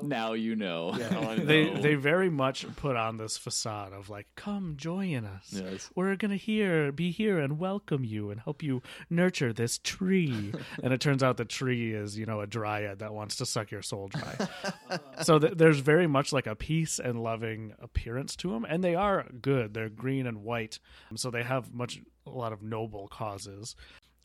now 0.01 0.33
you 0.33 0.55
know. 0.55 0.91
I 0.93 1.35
they 1.35 1.65
know. 1.65 1.81
they 1.81 1.95
very 1.95 2.29
much 2.29 2.65
put 2.77 2.95
on 2.95 3.17
this 3.17 3.37
facade 3.37 3.91
of 3.91 4.09
like 4.09 4.27
come 4.35 4.75
join 4.77 4.98
us. 4.99 5.47
Yes. 5.49 5.89
we're 5.95 6.15
gonna 6.15 6.35
here 6.35 6.91
be 6.91 7.11
here 7.11 7.39
and 7.39 7.57
welcome 7.57 8.03
you 8.03 8.31
and 8.31 8.39
help 8.41 8.61
you 8.61 8.81
nurture 9.09 9.53
this 9.53 9.77
tree. 9.79 10.53
And 10.83 10.93
it 10.93 11.01
turns 11.01 11.23
out 11.23 11.37
the 11.37 11.45
tree 11.45 11.93
is 11.93 12.17
you 12.17 12.25
know 12.25 12.41
a 12.41 12.47
dryad 12.47 12.99
that 12.99 13.13
wants 13.13 13.37
to 13.37 13.45
suck 13.45 13.71
your 13.71 13.81
soul 13.81 14.09
dry. 14.09 14.47
So 15.23 15.39
th- 15.39 15.53
there's 15.55 15.79
very 15.79 16.07
much 16.07 16.31
like 16.33 16.47
a 16.47 16.55
peace 16.55 16.99
and 16.99 17.21
loving 17.23 17.73
appearance 17.79 18.35
to 18.37 18.51
them 18.51 18.65
and 18.65 18.83
they 18.83 18.95
are 18.95 19.25
good. 19.41 19.73
They're 19.73 19.89
green 19.89 20.27
and 20.27 20.43
white. 20.43 20.79
So 21.15 21.29
they 21.31 21.43
have 21.43 21.73
much 21.73 22.01
a 22.25 22.29
lot 22.31 22.53
of 22.53 22.61
noble 22.61 23.07
causes. 23.07 23.75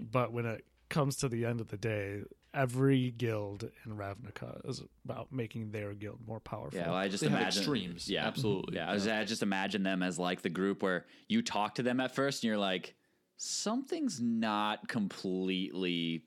But 0.02 0.32
when 0.32 0.46
it 0.46 0.64
comes 0.88 1.16
to 1.16 1.28
the 1.28 1.44
end 1.44 1.60
of 1.60 1.68
the 1.68 1.76
day 1.76 2.22
every 2.54 3.10
guild 3.10 3.68
in 3.84 3.96
ravnica 3.96 4.66
is 4.68 4.82
about 5.04 5.32
making 5.32 5.72
their 5.72 5.92
guild 5.92 6.18
more 6.26 6.40
powerful 6.40 6.78
Yeah, 6.78 6.86
well, 6.88 6.96
I 6.96 7.08
just 7.08 7.22
They 7.22 7.28
have 7.28 7.40
imagine 7.40 7.62
extremes. 7.62 8.08
Yeah, 8.08 8.26
Absolutely. 8.26 8.76
Yeah, 8.76 8.90
I, 8.90 8.94
was, 8.94 9.06
I 9.08 9.24
just 9.24 9.42
imagine 9.42 9.82
them 9.82 10.02
as 10.02 10.18
like 10.18 10.42
the 10.42 10.50
group 10.50 10.82
where 10.82 11.06
you 11.28 11.42
talk 11.42 11.74
to 11.76 11.82
them 11.82 12.00
at 12.00 12.14
first 12.14 12.42
and 12.42 12.48
you're 12.48 12.58
like, 12.58 12.94
something's 13.36 14.20
not 14.20 14.88
completely. 14.88 16.24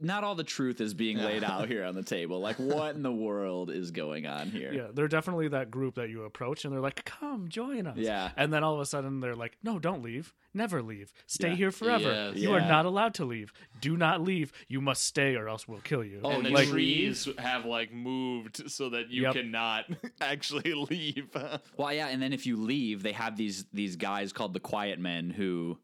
Not 0.00 0.24
all 0.24 0.34
the 0.34 0.44
truth 0.44 0.80
is 0.80 0.94
being 0.94 1.18
laid 1.18 1.44
out 1.44 1.68
here 1.68 1.84
on 1.84 1.94
the 1.94 2.02
table. 2.02 2.40
Like, 2.40 2.56
what 2.58 2.94
in 2.94 3.02
the 3.02 3.12
world 3.12 3.70
is 3.70 3.90
going 3.90 4.26
on 4.26 4.50
here? 4.50 4.72
Yeah, 4.72 4.86
they're 4.92 5.08
definitely 5.08 5.48
that 5.48 5.70
group 5.70 5.94
that 5.96 6.08
you 6.10 6.24
approach 6.24 6.64
and 6.64 6.72
they're 6.74 6.80
like, 6.80 7.04
"Come, 7.04 7.48
join 7.48 7.86
us." 7.86 7.96
Yeah. 7.98 8.30
and 8.36 8.52
then 8.52 8.64
all 8.64 8.74
of 8.74 8.80
a 8.80 8.86
sudden 8.86 9.20
they're 9.20 9.34
like, 9.36 9.56
"No, 9.62 9.78
don't 9.78 10.02
leave. 10.02 10.32
Never 10.54 10.82
leave. 10.82 11.12
Stay 11.26 11.50
Yeah. 11.50 11.54
here 11.54 11.70
forever. 11.70 12.32
Yes. 12.34 12.36
You 12.36 12.52
are 12.52 12.60
not 12.60 12.84
allowed 12.84 13.14
to 13.14 13.24
leave. 13.24 13.52
Do 13.80 13.96
not 13.96 14.20
leave. 14.22 14.52
You 14.68 14.80
must 14.80 15.04
stay, 15.04 15.34
or 15.36 15.48
else 15.48 15.66
we'll 15.68 15.80
kill 15.80 16.04
you." 16.04 16.20
Oh, 16.24 16.30
and 16.30 16.44
the 16.46 16.50
like, 16.50 16.68
trees 16.68 17.28
have 17.38 17.64
like 17.64 17.92
moved 17.92 18.70
so 18.70 18.90
that 18.90 19.10
you 19.10 19.22
Yep. 19.22 19.34
cannot 19.34 19.84
actually 20.20 20.74
leave. 20.74 21.28
Well, 21.76 21.92
yeah, 21.92 22.08
and 22.08 22.20
then 22.20 22.32
if 22.32 22.46
you 22.46 22.56
leave, 22.56 23.02
they 23.02 23.12
have 23.12 23.36
these 23.36 23.64
these 23.72 23.96
guys 23.96 24.32
called 24.32 24.52
the 24.54 24.60
Quiet 24.60 24.98
Men 24.98 25.30
who 25.30 25.78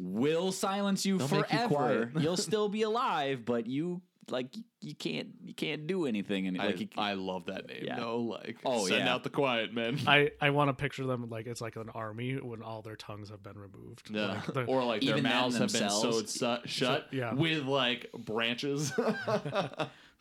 will 0.00 0.52
silence 0.52 1.04
you 1.04 1.18
They'll 1.18 1.28
make 1.28 1.52
you 1.52 1.58
forever. 1.58 1.68
quiet. 1.68 2.08
You'll 2.20 2.36
still 2.36 2.68
be 2.68 2.82
alive, 2.82 3.44
but 3.44 3.66
you 3.66 4.02
like 4.28 4.54
you 4.80 4.94
can't 4.94 5.28
you 5.42 5.54
can't 5.54 5.86
do 5.86 6.06
anything. 6.06 6.46
And 6.46 6.60
I, 6.60 6.66
like, 6.66 6.80
you, 6.80 6.88
I 6.96 7.14
love 7.14 7.46
that 7.46 7.66
name. 7.66 7.84
Yeah. 7.84 7.96
No, 7.96 8.18
like 8.18 8.58
Oh, 8.64 8.86
send 8.86 9.04
yeah. 9.04 9.12
out 9.12 9.24
the 9.24 9.30
quiet 9.30 9.74
men. 9.74 9.98
I 10.06 10.30
I 10.40 10.50
want 10.50 10.68
to 10.68 10.74
picture 10.74 11.04
them 11.04 11.28
like 11.28 11.46
it's 11.46 11.60
like 11.60 11.76
an 11.76 11.90
army 11.90 12.34
when 12.34 12.62
all 12.62 12.82
their 12.82 12.96
tongues 12.96 13.30
have 13.30 13.42
been 13.42 13.58
removed. 13.58 14.10
Yeah. 14.10 14.26
Like 14.28 14.46
the- 14.46 14.64
or 14.64 14.84
like 14.84 15.02
their 15.02 15.20
mouths 15.20 15.58
have 15.58 15.72
been 15.72 15.82
themselves. 15.82 16.16
sewed 16.16 16.28
su- 16.28 16.68
shut 16.68 17.06
yeah. 17.12 17.34
with 17.34 17.64
like 17.64 18.10
branches. 18.12 18.92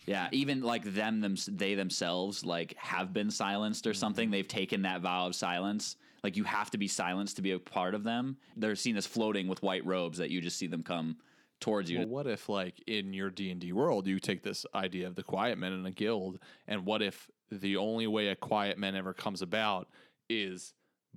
Yeah, 0.06 0.30
even 0.32 0.62
like 0.62 0.84
them, 0.84 1.20
them, 1.20 1.36
they 1.50 1.76
themselves 1.76 2.46
like 2.46 2.74
have 2.78 3.14
been 3.14 3.30
silenced 3.30 3.86
or 3.86 3.92
mm-hmm. 3.92 4.00
something. 4.00 4.32
They've 4.32 4.48
taken 4.48 4.84
that 4.84 5.02
vow 5.02 5.28
of 5.28 5.36
silence. 5.36 5.98
Like 6.24 6.38
you 6.38 6.44
have 6.44 6.72
to 6.72 6.78
be 6.78 6.88
silenced 6.88 7.38
to 7.38 7.42
be 7.42 7.52
a 7.52 7.60
part 7.60 7.96
of 7.96 8.04
them. 8.04 8.38
They're 8.56 8.76
seen 8.76 8.98
as 8.98 9.08
floating 9.08 9.48
with 9.48 9.62
white 9.62 9.86
robes 9.86 10.18
that 10.18 10.30
you 10.30 10.42
just 10.42 10.58
see 10.58 10.68
them 10.68 10.84
come 10.84 11.18
towards 11.60 11.90
you. 11.90 12.00
well, 12.00 12.08
what 12.08 12.28
if 12.28 12.50
like 12.50 12.82
in 12.88 13.14
your 13.14 13.30
D 13.30 13.52
and 13.52 13.60
D 13.60 13.74
world 13.74 14.08
you 14.08 14.20
take 14.20 14.44
this 14.44 14.66
idea 14.74 15.08
of 15.08 15.16
the 15.16 15.24
quiet 15.24 15.58
men 15.58 15.74
in 15.74 15.86
a 15.86 15.92
guild, 15.92 16.40
and 16.68 16.86
what 16.86 17.02
if 17.02 17.30
the 17.52 17.78
only 17.78 18.08
way 18.08 18.28
a 18.28 18.36
quiet 18.36 18.78
man 18.78 18.96
ever 18.96 19.14
comes 19.14 19.42
about 19.42 19.90
is 20.30 20.74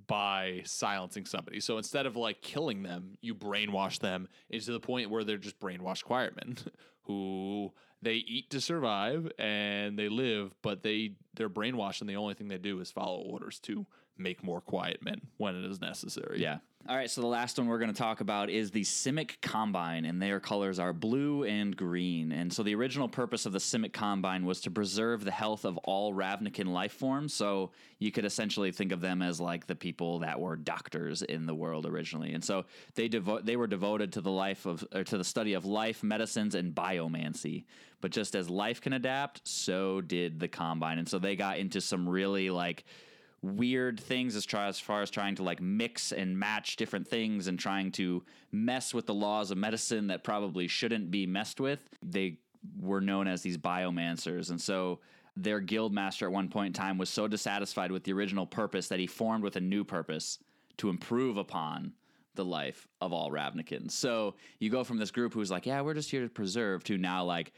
by 0.07 0.61
silencing 0.65 1.25
somebody. 1.25 1.59
So 1.59 1.77
instead 1.77 2.05
of 2.05 2.15
like 2.15 2.41
killing 2.41 2.83
them, 2.83 3.17
you 3.21 3.35
brainwash 3.35 3.99
them 3.99 4.27
into 4.49 4.71
the 4.71 4.79
point 4.79 5.09
where 5.09 5.23
they're 5.23 5.37
just 5.37 5.59
brainwashed 5.59 6.03
quiet 6.03 6.35
men 6.35 6.57
who 7.03 7.71
they 8.01 8.15
eat 8.15 8.49
to 8.49 8.59
survive 8.59 9.31
and 9.37 9.97
they 9.97 10.09
live, 10.09 10.55
but 10.61 10.83
they 10.83 11.13
they're 11.35 11.49
brainwashed 11.49 12.01
and 12.01 12.09
the 12.09 12.15
only 12.15 12.33
thing 12.33 12.47
they 12.47 12.57
do 12.57 12.79
is 12.79 12.91
follow 12.91 13.19
orders 13.19 13.59
to 13.59 13.85
make 14.17 14.43
more 14.43 14.61
quiet 14.61 15.03
men 15.03 15.21
when 15.37 15.55
it 15.55 15.65
is 15.65 15.81
necessary. 15.81 16.41
Yeah. 16.41 16.59
All 16.85 16.97
right, 16.97 17.09
so 17.09 17.21
the 17.21 17.27
last 17.27 17.57
one 17.57 17.67
we're 17.67 17.79
going 17.79 17.93
to 17.93 17.97
talk 17.97 18.19
about 18.19 18.49
is 18.49 18.69
the 18.69 18.81
Simic 18.81 19.39
Combine, 19.41 20.03
and 20.03 20.21
their 20.21 20.41
colors 20.41 20.79
are 20.79 20.91
blue 20.91 21.45
and 21.45 21.77
green. 21.77 22.33
And 22.33 22.51
so 22.51 22.61
the 22.61 22.75
original 22.75 23.07
purpose 23.07 23.45
of 23.45 23.53
the 23.53 23.59
Simic 23.59 23.93
Combine 23.93 24.45
was 24.45 24.59
to 24.61 24.71
preserve 24.71 25.23
the 25.23 25.31
health 25.31 25.63
of 25.63 25.77
all 25.77 26.13
Ravnican 26.13 26.67
life 26.67 26.91
forms. 26.91 27.33
So 27.33 27.71
you 27.99 28.11
could 28.11 28.25
essentially 28.25 28.73
think 28.73 28.91
of 28.91 28.99
them 28.99 29.21
as 29.21 29.39
like 29.39 29.65
the 29.65 29.75
people 29.75 30.19
that 30.19 30.41
were 30.41 30.57
doctors 30.57 31.21
in 31.21 31.45
the 31.45 31.55
world 31.55 31.85
originally. 31.85 32.33
And 32.33 32.43
so 32.43 32.65
they 32.95 33.07
devo- 33.07 33.45
they 33.45 33.55
were 33.55 33.67
devoted 33.67 34.11
to 34.13 34.21
the 34.21 34.31
life 34.31 34.65
of 34.65 34.85
or 34.93 35.05
to 35.05 35.17
the 35.17 35.23
study 35.23 35.53
of 35.53 35.63
life, 35.63 36.03
medicines, 36.03 36.53
and 36.53 36.75
biomancy. 36.75 37.63
But 38.01 38.11
just 38.11 38.35
as 38.35 38.49
life 38.49 38.81
can 38.81 38.91
adapt, 38.91 39.47
so 39.47 40.01
did 40.01 40.37
the 40.37 40.49
Combine. 40.49 40.99
And 40.99 41.07
so 41.07 41.17
they 41.17 41.37
got 41.37 41.59
into 41.59 41.79
some 41.79 42.09
really 42.09 42.49
like 42.49 42.83
weird 43.43 43.99
things 43.99 44.35
as, 44.35 44.45
try, 44.45 44.67
as 44.67 44.79
far 44.79 45.01
as 45.01 45.11
trying 45.11 45.35
to 45.35 45.43
like 45.43 45.61
mix 45.61 46.11
and 46.11 46.37
match 46.37 46.77
different 46.77 47.07
things 47.07 47.47
and 47.47 47.59
trying 47.59 47.91
to 47.91 48.23
mess 48.51 48.93
with 48.93 49.05
the 49.05 49.13
laws 49.13 49.51
of 49.51 49.57
medicine 49.57 50.07
that 50.07 50.23
probably 50.23 50.67
shouldn't 50.67 51.11
be 51.11 51.27
messed 51.27 51.59
with. 51.59 51.79
They 52.01 52.37
were 52.79 53.01
known 53.01 53.27
as 53.27 53.41
these 53.41 53.57
biomancers. 53.57 54.49
And 54.49 54.59
so 54.59 54.99
their 55.35 55.59
guild 55.59 55.93
master 55.93 56.25
at 56.25 56.31
one 56.31 56.47
point 56.47 56.67
in 56.67 56.73
time 56.73 56.97
was 56.97 57.09
so 57.09 57.27
dissatisfied 57.27 57.91
with 57.91 58.03
the 58.05 58.13
original 58.13 58.45
purpose 58.45 58.87
that 58.87 58.99
he 58.99 59.07
formed 59.07 59.43
with 59.43 59.57
a 59.57 59.61
new 59.61 59.83
purpose 59.83 60.39
to 60.77 60.89
improve 60.89 61.37
upon 61.37 61.93
the 62.35 62.45
life 62.45 62.87
of 63.01 63.11
all 63.13 63.29
Ravnicans. 63.29 63.91
So 63.91 64.35
you 64.59 64.69
go 64.69 64.83
from 64.83 64.97
this 64.97 65.11
group 65.11 65.33
who's 65.33 65.51
like, 65.51 65.65
yeah, 65.65 65.81
we're 65.81 65.93
just 65.93 66.09
here 66.09 66.23
to 66.23 66.29
preserve 66.29 66.83
to 66.85 66.97
now 66.97 67.23
like, 67.23 67.51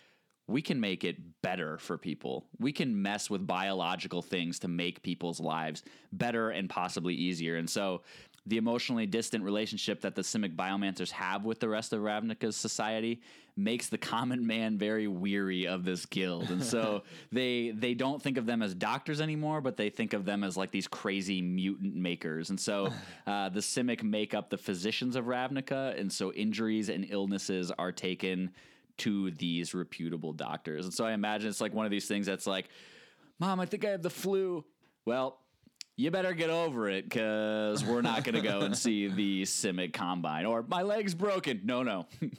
we 0.48 0.62
can 0.62 0.80
make 0.80 1.04
it 1.04 1.18
better 1.42 1.78
for 1.78 1.98
people. 1.98 2.46
We 2.60 2.72
can 2.72 3.02
mess 3.02 3.30
with 3.30 3.48
biological 3.48 4.22
things 4.22 4.60
to 4.60 4.68
make 4.68 5.02
people's 5.02 5.40
lives 5.40 5.84
better 6.12 6.52
and 6.52 6.70
possibly 6.70 7.16
easier. 7.16 7.56
And 7.58 7.70
so 7.70 8.02
the 8.48 8.58
emotionally 8.58 9.08
distant 9.08 9.44
relationship 9.44 10.02
that 10.02 10.14
the 10.14 10.22
Simic 10.22 10.56
biomancers 10.56 11.10
have 11.12 11.46
with 11.46 11.60
the 11.60 11.68
rest 11.68 11.94
of 11.94 12.02
Ravnica's 12.02 12.56
society 12.56 13.22
makes 13.58 13.90
the 13.90 13.98
common 13.98 14.46
man 14.46 14.78
very 14.78 15.08
weary 15.08 15.66
of 15.66 15.84
this 15.84 16.06
guild. 16.06 16.52
And 16.52 16.64
so 16.64 17.04
they 17.32 17.72
they 17.72 17.96
don't 17.96 18.22
think 18.22 18.38
of 18.38 18.46
them 18.46 18.62
as 18.62 18.76
doctors 18.76 19.20
anymore, 19.22 19.62
but 19.62 19.78
they 19.78 19.90
think 19.90 20.14
of 20.14 20.26
them 20.26 20.44
as 20.44 20.56
like 20.56 20.70
these 20.70 20.88
crazy 20.88 21.42
mutant 21.42 21.96
makers. 21.96 22.52
And 22.52 22.60
so 22.60 22.92
uh, 23.28 23.50
the 23.50 23.62
Simic 23.62 24.04
make 24.04 24.36
up 24.36 24.52
the 24.52 24.58
physicians 24.58 25.16
of 25.16 25.26
Ravnica, 25.26 26.00
and 26.00 26.12
so 26.12 26.32
injuries 26.34 26.90
and 26.90 27.08
illnesses 27.10 27.72
are 27.72 27.92
taken 27.92 28.52
to 28.98 29.32
these 29.32 29.74
reputable 29.74 30.34
doctors. 30.34 30.86
And 30.86 30.94
so 30.94 31.06
I 31.06 31.14
imagine 31.14 31.50
it's 31.50 31.62
like 31.62 31.74
one 31.74 31.86
of 31.86 31.92
these 31.92 32.08
things 32.08 32.26
that's 32.26 32.48
like, 32.48 32.70
Mom, 33.40 33.60
I 33.60 33.66
think 33.66 33.86
I 33.86 33.90
have 33.90 34.02
the 34.02 34.10
flu. 34.10 34.64
Well, 35.06 35.40
you 35.98 36.12
better 36.12 36.34
get 36.34 36.50
over 36.50 36.90
it 36.90 37.08
because 37.08 37.84
we're 37.84 38.02
not 38.02 38.24
going 38.24 38.36
to 38.36 38.42
go 38.42 38.62
and 38.62 38.78
see 38.78 39.08
the 39.16 39.44
Simic 39.44 39.94
Combine. 39.94 40.46
Or 40.46 40.64
my 40.68 40.82
leg's 40.82 41.16
broken. 41.16 41.62
No, 41.64 41.84
no. 41.84 42.08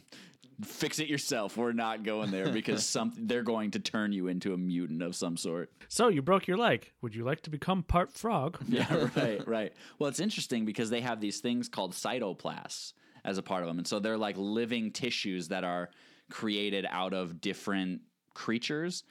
Fix 0.64 0.98
it 1.00 1.08
yourself. 1.08 1.58
We're 1.58 1.72
not 1.72 2.02
going 2.02 2.30
there 2.30 2.50
because 2.50 2.86
some 2.86 3.12
they're 3.18 3.42
going 3.42 3.72
to 3.72 3.78
turn 3.78 4.12
you 4.12 4.28
into 4.28 4.54
a 4.54 4.56
mutant 4.56 5.02
of 5.02 5.14
some 5.14 5.36
sort. 5.36 5.70
So 5.88 6.08
you 6.08 6.22
broke 6.22 6.46
your 6.46 6.56
leg. 6.56 6.90
Would 7.02 7.14
you 7.14 7.24
like 7.24 7.42
to 7.42 7.50
become 7.50 7.82
part 7.82 8.12
frog? 8.12 8.58
Yeah, 8.66 9.08
right, 9.16 9.46
right. 9.46 9.72
Well, 9.98 10.08
it's 10.08 10.20
interesting 10.20 10.64
because 10.64 10.88
they 10.88 11.02
have 11.02 11.20
these 11.20 11.40
things 11.40 11.68
called 11.68 11.92
cytoplasts 11.92 12.94
as 13.22 13.36
a 13.36 13.42
part 13.42 13.62
of 13.62 13.68
them. 13.68 13.76
And 13.76 13.86
so 13.86 13.98
they're 13.98 14.16
like 14.16 14.36
living 14.38 14.92
tissues 14.92 15.48
that 15.48 15.64
are 15.64 15.90
created 16.30 16.86
out 16.88 17.12
of 17.12 17.40
different 17.40 18.02
creatures. 18.34 19.04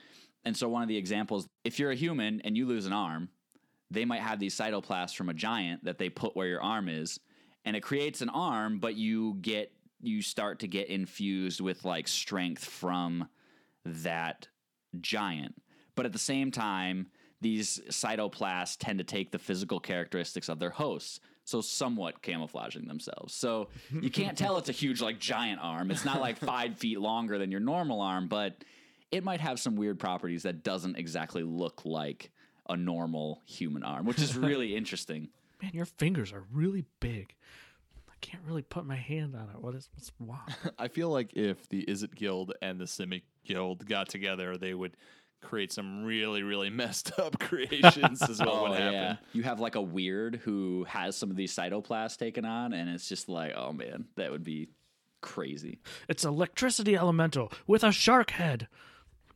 And 0.44 0.56
so 0.56 0.68
one 0.68 0.82
of 0.82 0.88
the 0.88 0.96
examples, 0.96 1.48
if 1.64 1.78
you're 1.78 1.90
a 1.90 1.96
human 1.96 2.40
and 2.42 2.56
you 2.56 2.66
lose 2.66 2.86
an 2.86 2.92
arm, 2.92 3.28
they 3.90 4.04
might 4.04 4.20
have 4.20 4.38
these 4.38 4.56
cytoplasts 4.56 5.14
from 5.14 5.28
a 5.28 5.34
giant 5.34 5.84
that 5.84 5.98
they 5.98 6.08
put 6.08 6.36
where 6.36 6.46
your 6.46 6.62
arm 6.62 6.88
is 6.88 7.20
and 7.64 7.76
it 7.76 7.82
creates 7.82 8.20
an 8.20 8.28
arm 8.28 8.78
but 8.78 8.94
you 8.94 9.34
get 9.40 9.72
you 10.00 10.22
start 10.22 10.60
to 10.60 10.68
get 10.68 10.88
infused 10.88 11.60
with 11.60 11.84
like 11.84 12.08
strength 12.08 12.64
from 12.64 13.28
that 13.84 14.48
giant 15.00 15.54
but 15.94 16.06
at 16.06 16.12
the 16.12 16.18
same 16.18 16.50
time 16.50 17.06
these 17.40 17.80
cytoplasts 17.90 18.76
tend 18.78 18.98
to 18.98 19.04
take 19.04 19.30
the 19.30 19.38
physical 19.38 19.78
characteristics 19.78 20.48
of 20.48 20.58
their 20.58 20.70
hosts 20.70 21.20
so 21.46 21.62
somewhat 21.62 22.20
camouflaging 22.20 22.86
themselves 22.86 23.34
so 23.34 23.68
you 24.02 24.10
can't 24.10 24.36
tell 24.36 24.58
it's 24.58 24.68
a 24.68 24.72
huge 24.72 25.00
like 25.00 25.18
giant 25.18 25.58
arm 25.62 25.90
it's 25.90 26.04
not 26.04 26.20
like 26.20 26.36
five 26.54 26.76
feet 26.76 27.00
longer 27.00 27.38
than 27.38 27.50
your 27.50 27.60
normal 27.60 28.00
arm 28.02 28.28
but 28.28 28.62
it 29.10 29.24
might 29.24 29.40
have 29.40 29.58
some 29.58 29.76
weird 29.76 29.98
properties 29.98 30.42
that 30.42 30.62
doesn't 30.62 30.96
exactly 30.96 31.42
look 31.42 31.82
like 31.84 32.30
a 32.68 32.76
normal 32.76 33.42
human 33.46 33.82
arm, 33.82 34.06
which 34.06 34.20
is 34.20 34.36
really 34.36 34.76
interesting. 34.76 35.28
Man, 35.62 35.72
your 35.72 35.86
fingers 35.86 36.32
are 36.32 36.44
really 36.52 36.84
big. 37.00 37.34
I 38.08 38.14
can't 38.20 38.42
really 38.46 38.62
put 38.62 38.84
my 38.84 38.96
hand 38.96 39.36
on 39.36 39.48
it. 39.50 39.60
What 39.60 39.74
is 39.74 39.88
what's 39.94 40.10
wow? 40.18 40.40
I 40.78 40.88
feel 40.88 41.10
like 41.10 41.34
if 41.34 41.68
the 41.68 41.84
Izzet 41.84 42.14
Guild 42.14 42.52
and 42.62 42.80
the 42.80 42.84
Simic 42.84 43.22
Guild 43.44 43.86
got 43.86 44.08
together, 44.08 44.56
they 44.56 44.74
would 44.74 44.96
create 45.46 45.72
some 45.72 46.04
really, 46.04 46.42
really 46.42 46.70
messed 46.82 47.18
up 47.18 47.38
creations 47.40 48.22
as 48.22 48.40
well. 48.40 48.62
would 48.62 48.72
oh, 48.72 48.74
happen. 48.74 49.18
You 49.32 49.42
have 49.44 49.60
like 49.60 49.76
a 49.76 49.82
weird 49.82 50.36
who 50.36 50.84
has 50.84 51.16
some 51.16 51.30
of 51.30 51.36
these 51.36 51.54
cytoplasts 51.54 52.16
taken 52.16 52.44
on, 52.44 52.72
and 52.72 52.90
it's 52.90 53.08
just 53.08 53.28
like, 53.28 53.54
oh 53.56 53.72
man, 53.72 54.06
that 54.16 54.30
would 54.30 54.44
be 54.44 54.68
crazy. 55.20 55.78
It's 56.08 56.24
electricity 56.24 56.96
elemental 56.96 57.52
with 57.66 57.84
a 57.84 57.92
shark 57.92 58.30
head. 58.30 58.68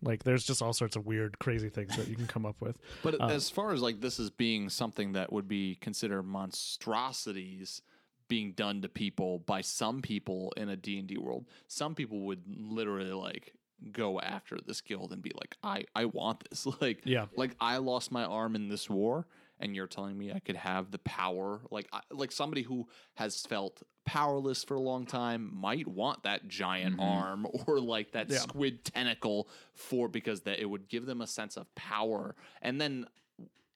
Like 0.02 0.24
there's 0.24 0.44
just 0.44 0.62
all 0.62 0.72
sorts 0.72 0.96
of 0.96 1.06
weird, 1.06 1.38
crazy 1.38 1.68
things 1.68 1.96
that 1.96 2.08
you 2.08 2.16
can 2.16 2.26
come 2.26 2.46
up 2.46 2.56
with. 2.60 2.76
But 3.02 3.20
uh, 3.20 3.26
as 3.26 3.50
far 3.50 3.72
as 3.72 3.82
like 3.82 4.00
this 4.00 4.18
as 4.18 4.30
being 4.30 4.68
something 4.68 5.12
that 5.12 5.32
would 5.32 5.46
be 5.46 5.76
considered 5.76 6.22
monstrosities 6.22 7.82
being 8.28 8.52
done 8.52 8.80
to 8.82 8.88
people 8.88 9.40
by 9.40 9.60
some 9.60 10.00
people 10.00 10.52
in 10.56 10.68
a 10.68 10.76
D&D 10.76 11.18
world, 11.18 11.46
some 11.66 11.94
people 11.94 12.20
would 12.20 12.42
literally 12.46 13.12
like 13.12 13.52
go 13.92 14.20
after 14.20 14.58
this 14.66 14.80
guild 14.80 15.12
and 15.12 15.22
be 15.22 15.32
like, 15.34 15.56
I, 15.62 15.84
I 15.94 16.06
want 16.06 16.48
this. 16.48 16.66
Like, 16.80 17.02
Yeah. 17.04 17.26
like 17.36 17.56
I 17.60 17.78
lost 17.78 18.10
my 18.12 18.24
arm 18.24 18.54
in 18.54 18.68
this 18.68 18.88
war 18.88 19.26
and 19.58 19.76
you're 19.76 19.86
telling 19.86 20.16
me 20.16 20.32
I 20.32 20.38
could 20.38 20.56
have 20.56 20.90
the 20.90 20.98
power. 20.98 21.60
Like, 21.70 21.86
I, 21.92 22.00
like 22.10 22.32
somebody 22.32 22.62
who 22.62 22.88
has 23.14 23.42
felt 23.42 23.82
powerless 24.06 24.64
for 24.64 24.74
a 24.74 24.80
long 24.80 25.04
time 25.06 25.50
might 25.54 25.86
want 25.86 26.22
that 26.22 26.48
giant 26.48 26.96
mm-hmm. 26.96 27.02
arm 27.02 27.46
or 27.66 27.78
like 27.80 28.12
that 28.12 28.30
Yeah. 28.30 28.38
squid 28.38 28.84
tentacle 28.84 29.48
for 29.74 30.08
because 30.08 30.42
that 30.42 30.58
it 30.60 30.66
would 30.66 30.88
give 30.88 31.06
them 31.06 31.20
a 31.20 31.26
sense 31.26 31.56
of 31.56 31.72
power. 31.74 32.34
And 32.62 32.80
then 32.80 33.06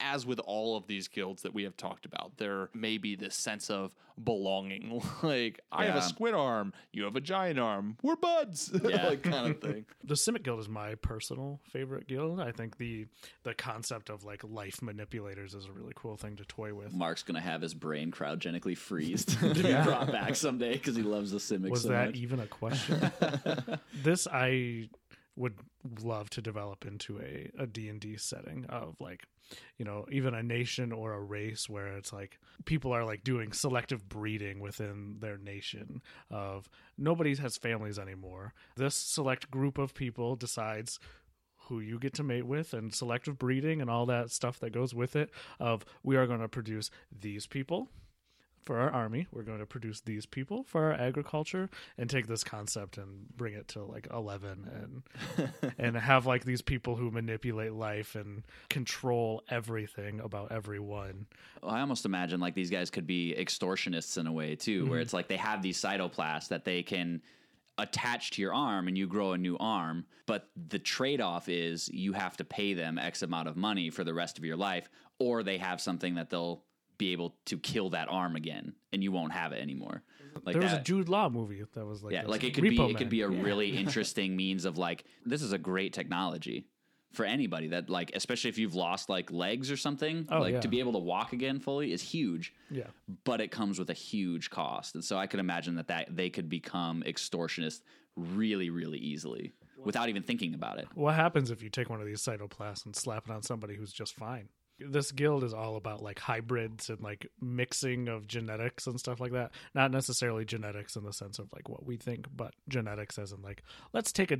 as 0.00 0.26
with 0.26 0.38
all 0.40 0.76
of 0.76 0.86
these 0.86 1.08
guilds 1.08 1.42
that 1.42 1.54
we 1.54 1.62
have 1.64 1.76
talked 1.76 2.04
about, 2.06 2.36
there 2.36 2.68
may 2.74 2.98
be 2.98 3.14
this 3.16 3.34
sense 3.34 3.70
of 3.70 3.94
belonging. 4.22 5.02
like, 5.22 5.60
I 5.72 5.86
have 5.86 5.96
a 5.96 6.02
squid 6.02 6.34
arm, 6.34 6.72
you 6.92 7.04
have 7.04 7.16
a 7.16 7.20
giant 7.20 7.58
arm, 7.58 7.96
we're 8.02 8.16
buds, 8.16 8.70
Yeah. 8.84 9.08
like 9.08 9.22
kind 9.22 9.50
of 9.50 9.60
thing. 9.60 9.86
The 10.04 10.14
Simic 10.14 10.42
Guild 10.42 10.60
is 10.60 10.68
my 10.68 10.94
personal 10.96 11.60
favorite 11.72 12.06
guild. 12.06 12.40
I 12.40 12.52
think 12.52 12.76
the 12.78 13.06
the 13.44 13.54
concept 13.54 14.10
of 14.10 14.24
like 14.24 14.42
life 14.44 14.82
manipulators 14.82 15.54
is 15.54 15.64
a 15.66 15.72
really 15.72 15.92
cool 15.96 16.16
thing 16.16 16.36
to 16.36 16.44
toy 16.44 16.74
with. 16.74 16.92
Mark's 16.92 17.22
gonna 17.22 17.40
have 17.40 17.62
his 17.62 17.72
brain 17.74 18.10
cryogenically 18.10 18.76
freezed 18.76 19.30
to 19.40 19.54
be 19.54 19.62
brought 19.62 20.12
back 20.12 20.36
someday 20.36 20.74
because 20.74 20.94
he 20.96 21.02
loves 21.02 21.30
the 21.30 21.38
Simic 21.38 21.70
Was 21.70 21.82
so 21.82 21.88
that 21.88 22.06
much. 22.08 22.16
even 22.16 22.40
a 22.40 22.46
question? 22.46 23.10
this 24.02 24.26
I 24.30 24.88
would 25.36 25.54
love 26.02 26.30
to 26.30 26.40
develop 26.40 26.84
into 26.86 27.18
a, 27.20 27.50
a 27.58 27.66
D&D 27.66 28.16
setting 28.18 28.66
of 28.68 28.94
like 29.00 29.24
you 29.78 29.84
know 29.84 30.06
even 30.10 30.34
a 30.34 30.42
nation 30.42 30.92
or 30.92 31.12
a 31.12 31.20
race 31.20 31.68
where 31.68 31.96
it's 31.96 32.12
like 32.12 32.38
people 32.64 32.92
are 32.92 33.04
like 33.04 33.24
doing 33.24 33.52
selective 33.52 34.08
breeding 34.08 34.60
within 34.60 35.16
their 35.20 35.38
nation 35.38 36.02
of 36.30 36.68
nobody 36.96 37.34
has 37.36 37.56
families 37.56 37.98
anymore. 37.98 38.54
This 38.76 38.94
select 38.94 39.50
group 39.50 39.78
of 39.78 39.94
people 39.94 40.36
decides 40.36 40.98
who 41.68 41.80
you 41.80 41.98
get 41.98 42.12
to 42.14 42.22
mate 42.22 42.46
with 42.46 42.74
and 42.74 42.94
selective 42.94 43.38
breeding 43.38 43.80
and 43.80 43.90
all 43.90 44.06
that 44.06 44.30
stuff 44.30 44.58
that 44.60 44.72
goes 44.72 44.94
with 44.94 45.16
it 45.16 45.30
of 45.58 45.84
we 46.02 46.16
are 46.16 46.26
going 46.26 46.40
to 46.40 46.48
produce 46.48 46.90
these 47.10 47.46
people 47.46 47.88
for 48.64 48.78
our 48.78 48.90
army 48.90 49.26
we're 49.32 49.42
going 49.42 49.58
to 49.58 49.66
produce 49.66 50.00
these 50.00 50.26
people 50.26 50.64
for 50.64 50.84
our 50.84 50.92
agriculture 50.92 51.68
and 51.98 52.08
take 52.08 52.26
this 52.26 52.44
concept 52.44 52.98
and 52.98 53.28
bring 53.36 53.54
it 53.54 53.68
to 53.68 53.82
like 53.84 54.06
11 54.12 55.02
and 55.36 55.72
and 55.78 55.96
have 55.96 56.26
like 56.26 56.44
these 56.44 56.62
people 56.62 56.96
who 56.96 57.10
manipulate 57.10 57.72
life 57.72 58.14
and 58.14 58.42
control 58.68 59.42
everything 59.48 60.20
about 60.20 60.50
everyone 60.52 61.26
Well, 61.62 61.72
oh, 61.72 61.76
I 61.76 61.80
almost 61.80 62.04
imagine 62.04 62.40
like 62.40 62.54
these 62.54 62.70
guys 62.70 62.90
could 62.90 63.06
be 63.06 63.34
extortionists 63.38 64.18
in 64.18 64.26
a 64.26 64.32
way 64.32 64.56
too, 64.56 64.84
where 64.84 64.94
mm-hmm. 64.94 65.02
it's 65.02 65.12
like 65.12 65.28
they 65.28 65.36
have 65.36 65.62
these 65.62 65.80
cytoplasts 65.80 66.48
that 66.48 66.64
they 66.64 66.82
can 66.82 67.22
attach 67.78 68.30
to 68.32 68.42
your 68.42 68.54
arm 68.54 68.86
and 68.86 68.96
you 68.96 69.06
grow 69.06 69.32
a 69.32 69.38
new 69.38 69.56
arm, 69.58 70.04
but 70.26 70.48
the 70.68 70.78
trade 70.78 71.20
off 71.20 71.48
is 71.48 71.88
you 71.88 72.12
have 72.12 72.36
to 72.36 72.44
pay 72.44 72.74
them 72.74 72.98
X 72.98 73.22
amount 73.22 73.48
of 73.48 73.56
money 73.56 73.90
for 73.90 74.04
the 74.04 74.14
rest 74.14 74.38
of 74.38 74.44
your 74.44 74.56
life, 74.56 74.88
or 75.18 75.42
they 75.42 75.58
have 75.58 75.80
something 75.80 76.14
that 76.14 76.30
they'll 76.30 76.62
be 76.98 77.12
able 77.12 77.34
to 77.46 77.58
kill 77.58 77.90
that 77.90 78.08
arm 78.10 78.36
again 78.36 78.74
and 78.92 79.02
you 79.02 79.12
won't 79.12 79.32
have 79.32 79.52
it 79.52 79.60
anymore. 79.60 80.02
Like 80.44 80.54
there 80.54 80.62
was 80.62 80.72
a 80.72 80.76
that. 80.76 80.84
Jude 80.84 81.08
Law 81.08 81.28
movie 81.28 81.62
that 81.74 81.86
was 81.86 82.02
like 82.02 82.12
yeah, 82.12 82.22
this. 82.22 82.30
like 82.30 82.44
it 82.44 82.54
could 82.54 82.64
be 82.64 82.76
Repo 82.78 82.90
it 82.90 82.96
could 82.96 83.08
be 83.08 83.22
a 83.22 83.28
really 83.28 83.76
interesting 83.76 84.36
means 84.36 84.64
of 84.64 84.78
like 84.78 85.04
this 85.24 85.42
is 85.42 85.52
a 85.52 85.58
great 85.58 85.92
technology 85.92 86.66
for 87.12 87.24
anybody 87.24 87.68
that 87.68 87.88
like 87.88 88.10
especially 88.16 88.50
if 88.50 88.58
you've 88.58 88.74
lost 88.74 89.08
like 89.08 89.30
legs 89.30 89.70
or 89.70 89.76
something 89.76 90.26
Oh, 90.32 90.40
like 90.40 90.54
yeah. 90.54 90.60
to 90.60 90.66
be 90.68 90.80
able 90.80 90.92
to 90.94 90.98
walk 90.98 91.32
again 91.32 91.60
fully 91.60 91.92
is 91.92 92.02
huge 92.02 92.52
yeah 92.70 92.88
but 93.22 93.40
it 93.40 93.52
comes 93.52 93.78
with 93.78 93.88
a 93.90 93.94
huge 93.94 94.50
cost 94.50 94.96
and 94.96 95.04
so 95.04 95.16
i 95.16 95.28
could 95.28 95.38
imagine 95.38 95.76
that 95.76 95.86
that 95.86 96.08
they 96.16 96.28
could 96.28 96.48
become 96.48 97.04
extortionists 97.06 97.82
really 98.16 98.68
really 98.70 98.98
easily 98.98 99.52
without 99.84 100.08
even 100.08 100.24
thinking 100.24 100.54
about 100.54 100.78
it 100.80 100.88
what 100.96 101.14
happens 101.14 101.52
if 101.52 101.62
you 101.62 101.68
take 101.70 101.88
one 101.88 102.00
of 102.00 102.06
these 102.06 102.20
cytoplasts 102.20 102.84
and 102.84 102.96
slap 102.96 103.28
it 103.28 103.32
on 103.32 103.42
somebody 103.42 103.76
who's 103.76 103.92
just 103.92 104.16
fine 104.16 104.48
this 104.78 105.12
guild 105.12 105.44
is 105.44 105.54
all 105.54 105.76
about 105.76 106.02
like 106.02 106.18
hybrids 106.18 106.90
and 106.90 107.00
like 107.00 107.26
mixing 107.40 108.08
of 108.08 108.26
genetics 108.26 108.86
and 108.86 108.98
stuff 108.98 109.20
like 109.20 109.32
that 109.32 109.52
not 109.74 109.90
necessarily 109.90 110.44
genetics 110.44 110.96
in 110.96 111.04
the 111.04 111.12
sense 111.12 111.38
of 111.38 111.46
like 111.54 111.68
what 111.68 111.84
we 111.86 111.96
think 111.96 112.26
but 112.34 112.52
genetics 112.68 113.18
as 113.18 113.30
in 113.32 113.40
like 113.42 113.62
let's 113.92 114.10
take 114.12 114.30
a 114.32 114.38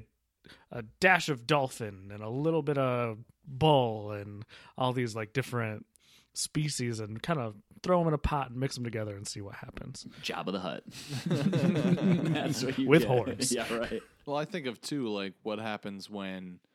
a 0.73 0.83
dash 1.01 1.29
of 1.29 1.47
dolphin 1.47 2.11
and 2.13 2.23
a 2.23 2.29
little 2.29 2.63
bit 2.63 2.77
of 2.77 3.19
bull 3.47 4.11
and 4.13 4.45
all 4.77 4.93
these 4.93 5.15
like 5.17 5.33
different 5.33 5.87
species 6.35 6.99
and 7.01 7.23
kind 7.23 7.39
of 7.39 7.55
throw 7.83 7.99
them 8.01 8.09
in 8.09 8.15
a 8.15 8.19
pot 8.19 8.51
and 8.51 8.59
mix 8.59 8.75
them 8.75 8.83
together 8.85 9.15
and 9.17 9.27
see 9.29 9.41
what 9.41 9.55
happens 9.55 10.05
Jabba 10.23 10.51
the 10.53 10.59
Hutt 10.61 10.83
that's 12.35 12.63
what 12.65 12.77
you 12.79 12.89
With 12.89 13.03
get. 13.03 13.09
horns. 13.09 13.53
yeah 13.55 13.73
right 13.73 14.03
Well, 14.27 14.37
I 14.37 14.45
think 14.45 14.67
of 14.67 14.81
too, 14.81 15.09
like 15.09 15.35
what 15.43 15.59
happens 15.59 16.11
when 16.11 16.59
s- 16.65 16.74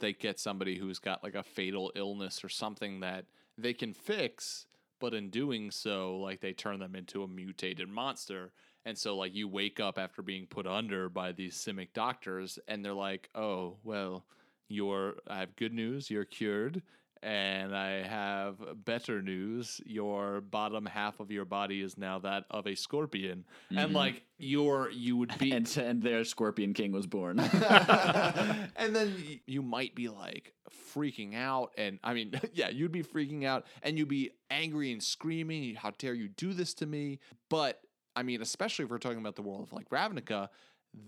they 0.00 0.12
get 0.12 0.38
somebody 0.38 0.78
who's 0.78 0.98
got 0.98 1.22
like 1.22 1.34
a 1.34 1.42
fatal 1.42 1.92
illness 1.94 2.44
or 2.44 2.48
something 2.48 3.00
that 3.00 3.24
they 3.58 3.72
can 3.72 3.92
fix, 3.92 4.66
but 5.00 5.14
in 5.14 5.30
doing 5.30 5.70
so, 5.70 6.16
like 6.16 6.40
they 6.40 6.52
turn 6.52 6.78
them 6.78 6.94
into 6.94 7.22
a 7.22 7.28
mutated 7.28 7.88
monster. 7.88 8.52
And 8.86 8.98
so, 8.98 9.16
like, 9.16 9.34
you 9.34 9.48
wake 9.48 9.80
up 9.80 9.98
after 9.98 10.20
being 10.20 10.46
put 10.46 10.66
under 10.66 11.08
by 11.08 11.32
these 11.32 11.56
Simic 11.56 11.94
doctors, 11.94 12.58
and 12.68 12.84
they're 12.84 12.92
like, 12.92 13.30
oh, 13.34 13.78
well, 13.82 14.26
you're, 14.68 15.14
I 15.26 15.38
have 15.38 15.56
good 15.56 15.72
news, 15.72 16.10
you're 16.10 16.26
cured. 16.26 16.82
And 17.24 17.74
I 17.74 18.06
have 18.06 18.56
better 18.84 19.22
news. 19.22 19.80
Your 19.86 20.42
bottom 20.42 20.84
half 20.84 21.20
of 21.20 21.30
your 21.30 21.46
body 21.46 21.80
is 21.80 21.96
now 21.96 22.18
that 22.20 22.44
of 22.50 22.66
a 22.66 22.74
scorpion. 22.74 23.44
And 23.70 23.78
mm-hmm. 23.78 23.96
like 23.96 24.22
you're 24.38 24.90
you 24.90 25.16
would 25.16 25.36
be 25.38 25.52
and, 25.52 25.76
and 25.76 26.02
their 26.02 26.24
scorpion 26.24 26.74
king 26.74 26.92
was 26.92 27.06
born 27.06 27.38
and 28.76 28.94
then 28.94 29.14
you 29.46 29.62
might 29.62 29.94
be 29.94 30.08
like 30.08 30.52
freaking 30.92 31.36
out 31.36 31.72
and 31.76 31.98
i 32.02 32.12
mean 32.12 32.32
yeah 32.52 32.68
you'd 32.68 32.92
be 32.92 33.02
freaking 33.02 33.44
out 33.44 33.66
and 33.82 33.96
you'd 33.96 34.08
be 34.08 34.30
angry 34.50 34.92
and 34.92 35.02
screaming 35.02 35.74
how 35.74 35.90
dare 35.98 36.14
you 36.14 36.28
do 36.28 36.52
this 36.52 36.74
to 36.74 36.86
me 36.86 37.18
but 37.48 37.80
i 38.16 38.22
mean 38.22 38.42
especially 38.42 38.84
if 38.84 38.90
we're 38.90 38.98
talking 38.98 39.18
about 39.18 39.36
the 39.36 39.42
world 39.42 39.62
of 39.62 39.72
like 39.72 39.88
ravnica 39.90 40.48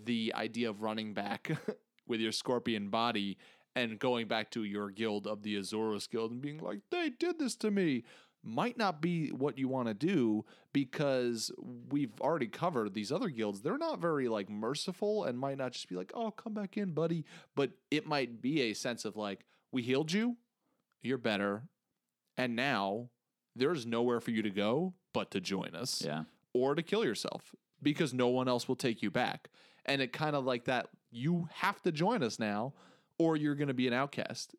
the 0.04 0.32
idea 0.36 0.70
of 0.70 0.82
running 0.82 1.12
back 1.12 1.50
with 2.06 2.20
your 2.20 2.32
scorpion 2.32 2.88
body 2.88 3.36
and 3.76 3.98
going 4.00 4.26
back 4.26 4.50
to 4.52 4.64
your 4.64 4.90
guild 4.90 5.26
of 5.28 5.42
the 5.42 5.54
Azorius 5.56 6.10
Guild 6.10 6.32
and 6.32 6.40
being 6.40 6.58
like, 6.58 6.80
they 6.90 7.10
did 7.10 7.38
this 7.38 7.54
to 7.56 7.70
me, 7.70 8.02
might 8.42 8.78
not 8.78 9.00
be 9.02 9.28
what 9.28 9.58
you 9.58 9.68
want 9.68 9.86
to 9.88 9.94
do 9.94 10.44
because 10.72 11.50
we've 11.90 12.12
already 12.20 12.46
covered 12.46 12.94
these 12.94 13.12
other 13.12 13.28
guilds. 13.28 13.60
They're 13.60 13.78
not 13.78 14.00
very 14.00 14.28
like 14.28 14.48
merciful 14.48 15.24
and 15.24 15.38
might 15.38 15.58
not 15.58 15.72
just 15.72 15.88
be 15.88 15.94
like, 15.96 16.10
oh, 16.14 16.30
come 16.30 16.54
back 16.54 16.76
in, 16.76 16.92
buddy. 16.92 17.24
But 17.54 17.70
it 17.90 18.06
might 18.06 18.40
be 18.40 18.62
a 18.62 18.72
sense 18.74 19.04
of 19.04 19.16
like, 19.16 19.44
we 19.72 19.82
healed 19.82 20.10
you, 20.12 20.36
you're 21.02 21.18
better, 21.18 21.64
and 22.36 22.56
now 22.56 23.10
there's 23.54 23.84
nowhere 23.86 24.20
for 24.20 24.30
you 24.30 24.42
to 24.42 24.50
go 24.50 24.94
but 25.12 25.30
to 25.32 25.40
join 25.40 25.74
us 25.74 26.02
Yeah. 26.04 26.24
or 26.52 26.74
to 26.74 26.82
kill 26.82 27.04
yourself 27.04 27.54
because 27.82 28.14
no 28.14 28.28
one 28.28 28.48
else 28.48 28.68
will 28.68 28.76
take 28.76 29.02
you 29.02 29.10
back. 29.10 29.48
And 29.86 30.00
it 30.02 30.12
kind 30.12 30.34
of 30.36 30.44
like 30.44 30.64
that 30.64 30.88
you 31.10 31.48
have 31.52 31.80
to 31.82 31.92
join 31.92 32.22
us 32.22 32.38
now 32.38 32.74
or 33.18 33.36
you're 33.36 33.54
going 33.54 33.68
to 33.68 33.74
be 33.74 33.86
an 33.86 33.92
outcast. 33.94 34.54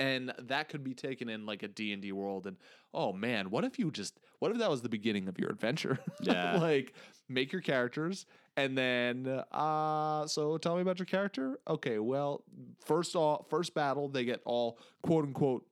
And 0.00 0.32
that 0.38 0.68
could 0.68 0.84
be 0.84 0.94
taken 0.94 1.28
in 1.28 1.44
like 1.44 1.64
a 1.64 1.68
D&D 1.68 2.12
world 2.12 2.46
and 2.46 2.56
oh 2.94 3.12
man, 3.12 3.50
what 3.50 3.64
if 3.64 3.78
you 3.78 3.90
just 3.90 4.20
what 4.38 4.52
if 4.52 4.58
that 4.58 4.70
was 4.70 4.82
the 4.82 4.88
beginning 4.88 5.26
of 5.28 5.38
your 5.38 5.50
adventure? 5.50 5.98
Yeah. 6.22 6.58
like 6.58 6.94
make 7.28 7.52
your 7.52 7.60
characters 7.62 8.24
and 8.56 8.78
then 8.78 9.42
uh 9.52 10.26
so 10.26 10.56
tell 10.58 10.76
me 10.76 10.82
about 10.82 11.00
your 11.00 11.06
character. 11.06 11.58
Okay, 11.68 11.98
well, 11.98 12.44
first 12.84 13.16
all 13.16 13.46
first 13.50 13.74
battle 13.74 14.08
they 14.08 14.24
get 14.24 14.40
all 14.44 14.78
quote 15.02 15.24
unquote 15.24 15.66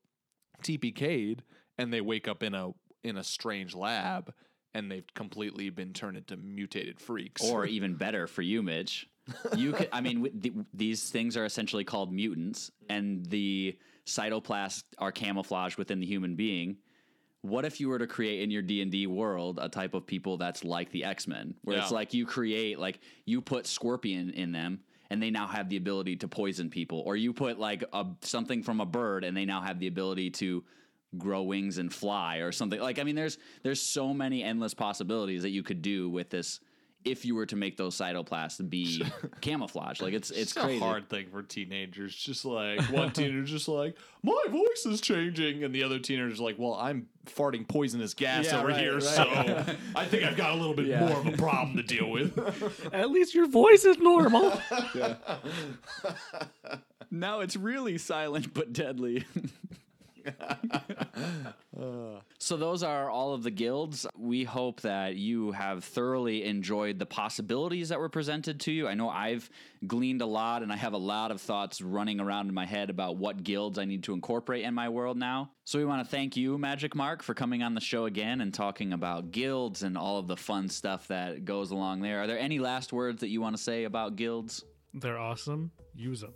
TPK'd 0.63 1.43
and 1.79 1.93
they 1.93 2.01
wake 2.01 2.27
up 2.27 2.43
in 2.43 2.53
a 2.55 2.73
in 3.05 3.17
a 3.17 3.25
strange 3.25 3.77
lab 3.77 4.33
and 4.75 4.91
they've 4.91 5.07
completely 5.15 5.71
been 5.71 5.93
turned 5.93 6.17
into 6.17 6.37
mutated 6.37 7.01
freaks. 7.01 7.43
Or 7.43 7.65
even 7.77 7.95
better 7.95 8.27
for 8.27 8.43
you, 8.43 8.63
Mitch. 8.63 9.09
You 9.57 9.73
could, 9.73 9.89
I 9.93 10.01
mean, 10.01 10.23
w- 10.23 10.41
th- 10.41 10.55
these 10.73 11.11
things 11.11 11.37
are 11.37 11.45
essentially 11.45 11.85
called 11.85 12.13
mutants, 12.13 12.71
and 12.89 13.27
the 13.27 13.77
cytoplasts 14.07 14.85
are 14.99 15.11
camouflaged 15.13 15.79
within 15.79 15.99
the 16.01 16.07
human 16.07 16.37
being. 16.37 16.77
What 17.43 17.65
if 17.65 17.81
you 17.81 17.89
were 17.89 17.99
to 17.99 18.07
create 18.07 18.43
in 18.43 18.51
your 18.51 18.63
D 18.63 18.83
and 18.83 18.91
D 18.91 19.07
world 19.07 19.59
a 19.61 19.69
type 19.69 19.95
of 19.95 20.07
people 20.07 20.37
that's 20.37 20.65
like 20.65 20.91
the 20.91 21.05
X 21.05 21.27
Men, 21.29 21.55
where 21.63 21.77
it's 21.79 21.91
Yeah. 21.91 21.95
like 21.97 22.15
you 22.15 22.27
create, 22.27 22.79
like 22.79 23.01
you 23.25 23.41
put 23.41 23.67
Scorpion 23.67 24.31
in 24.31 24.53
them, 24.53 24.81
and 25.11 25.23
they 25.23 25.31
now 25.31 25.47
have 25.47 25.69
the 25.69 25.77
ability 25.77 26.17
to 26.17 26.29
poison 26.29 26.71
people, 26.71 27.01
or 27.07 27.17
you 27.17 27.33
put 27.33 27.59
like 27.59 27.85
a 27.93 28.07
something 28.23 28.63
from 28.63 28.81
a 28.81 28.87
bird, 28.87 29.23
and 29.25 29.37
they 29.37 29.45
now 29.45 29.61
have 29.61 29.79
the 29.79 29.87
ability 29.87 30.31
to 30.31 30.65
grow 31.19 31.43
wings 31.43 31.79
and 31.79 31.93
fly, 31.95 32.39
or 32.39 32.51
something. 32.53 32.81
Like 32.81 32.99
I 32.99 33.05
mean, 33.05 33.15
there's 33.17 33.39
there's 33.63 33.81
so 33.81 34.13
many 34.13 34.43
endless 34.43 34.75
possibilities 34.75 35.43
that 35.43 35.51
you 35.51 35.63
could 35.63 35.83
do 35.83 36.09
with 36.11 36.31
this. 36.31 36.59
If 37.07 37.25
you 37.25 37.35
were 37.37 37.47
to 37.47 37.57
make 37.57 37.77
those 37.77 37.97
cytoplasts 37.97 38.69
be 38.69 39.05
camouflage, 39.41 40.01
like 40.03 40.13
it's 40.13 40.31
it's 40.31 40.41
it's 40.41 40.53
crazy. 40.53 40.77
a 40.77 40.81
hard 40.81 41.09
thing 41.09 41.29
for 41.31 41.43
teenagers. 41.43 42.15
Just 42.15 42.45
like 42.45 42.81
one 42.91 43.13
teenager's 43.13 43.51
just 43.51 43.69
like, 43.69 43.97
my 44.23 44.45
voice 44.51 44.85
is 44.87 45.01
changing, 45.01 45.63
and 45.65 45.75
the 45.75 45.83
other 45.85 45.99
teenager's 46.01 46.41
like, 46.41 46.57
well, 46.59 46.75
I'm 46.75 47.07
farting 47.27 47.67
poisonous 47.69 48.13
gas 48.15 48.47
Yeah, 48.47 48.59
over 48.59 48.69
right, 48.69 48.79
here, 48.81 48.95
right. 48.95 49.03
so 49.03 49.23
I 49.97 50.05
think 50.07 50.25
I've 50.25 50.37
got 50.37 50.51
a 50.51 50.55
little 50.57 50.75
bit 50.75 50.87
Yeah. 50.87 51.07
more 51.09 51.19
of 51.21 51.27
a 51.27 51.33
problem 51.37 51.77
to 51.77 51.83
deal 51.83 52.11
with. 52.11 52.37
At 52.93 53.11
least 53.11 53.35
your 53.35 53.47
voice 53.49 53.85
is 53.85 53.99
normal. 53.99 54.53
Now 57.11 57.41
it's 57.41 57.57
really 57.57 57.99
silent 57.99 58.53
but 58.53 58.73
deadly. 58.73 59.25
so 62.39 62.57
those 62.57 62.83
are 62.83 63.11
all 63.11 63.35
of 63.35 63.43
the 63.43 63.51
guilds. 63.51 64.07
We 64.17 64.45
hope 64.45 64.81
that 64.83 65.17
you 65.17 65.53
have 65.53 65.85
thoroughly 65.85 66.45
enjoyed 66.45 66.99
the 66.99 67.07
possibilities 67.07 67.89
that 67.91 67.99
were 67.99 68.09
presented 68.09 68.61
to 68.61 68.73
you. 68.73 68.89
I 68.89 68.95
know 68.95 69.09
I've 69.09 69.49
gleaned 69.87 70.23
a 70.23 70.27
lot 70.27 70.63
and 70.63 70.73
I 70.73 70.77
have 70.77 70.93
a 70.93 70.99
lot 70.99 71.31
of 71.31 71.41
thoughts 71.41 71.81
running 71.81 72.21
around 72.21 72.49
in 72.49 72.55
my 72.55 72.67
head 72.67 72.91
about 72.91 73.17
what 73.17 73.43
guilds 73.43 73.79
I 73.79 73.85
need 73.85 74.05
to 74.05 74.15
incorporate 74.15 74.65
in 74.65 74.75
my 74.75 74.89
world 74.89 75.17
now. 75.17 75.51
So 75.65 75.79
we 75.79 75.85
want 75.85 76.05
to 76.05 76.11
thank 76.11 76.37
you, 76.37 76.59
Magic 76.59 76.95
Mark, 76.95 77.23
for 77.23 77.35
coming 77.35 77.63
on 77.63 77.75
the 77.75 77.81
show 77.81 78.07
again 78.07 78.41
and 78.41 78.53
talking 78.53 78.93
about 78.93 79.31
guilds 79.31 79.83
and 79.83 79.97
all 79.97 80.19
of 80.19 80.27
the 80.27 80.37
fun 80.37 80.69
stuff 80.69 81.09
that 81.09 81.45
goes 81.45 81.71
along 81.71 82.01
there. 82.03 82.23
Are 82.23 82.27
there 82.27 82.39
any 82.39 82.59
last 82.59 82.93
words 82.93 83.21
that 83.21 83.29
you 83.29 83.41
want 83.41 83.57
to 83.57 83.63
say 83.63 83.85
about 83.85 84.17
guilds? 84.17 84.65
They're 84.95 85.19
awesome. 85.19 85.73
Use 85.95 86.21
them, 86.23 86.35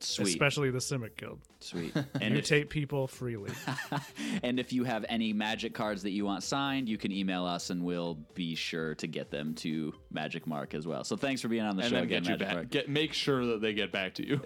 Sweet. 0.00 0.28
especially 0.28 0.70
the 0.70 0.78
Simic 0.78 1.16
Guild. 1.16 1.40
Sweet. 1.60 1.94
And 2.20 2.34
Mutate 2.34 2.68
people 2.68 3.06
freely. 3.06 3.50
and 4.42 4.58
if 4.60 4.72
you 4.72 4.84
have 4.84 5.04
any 5.08 5.32
magic 5.32 5.74
cards 5.74 6.02
that 6.02 6.10
you 6.10 6.24
want 6.24 6.42
signed, 6.42 6.88
you 6.88 6.98
can 6.98 7.12
email 7.12 7.44
us 7.44 7.70
and 7.70 7.82
we'll 7.82 8.14
be 8.34 8.54
sure 8.54 8.94
to 8.96 9.06
get 9.06 9.30
them 9.30 9.54
to 9.54 9.94
Magic 10.16 10.46
Mark 10.46 10.74
as 10.74 10.86
well. 10.86 11.04
So 11.04 11.14
thanks 11.16 11.42
for 11.42 11.48
being 11.48 11.62
on 11.62 11.76
the 11.76 11.82
and 11.82 11.90
show 11.90 11.96
then 11.96 12.04
again, 12.04 12.22
get 12.22 12.24
you 12.24 12.32
Magic 12.32 12.46
back. 12.48 12.54
Mark. 12.56 12.70
Get 12.70 12.88
make 12.88 13.12
sure 13.12 13.46
that 13.46 13.60
they 13.60 13.74
get 13.74 13.92
back 13.92 14.14
to 14.14 14.26
you. 14.26 14.40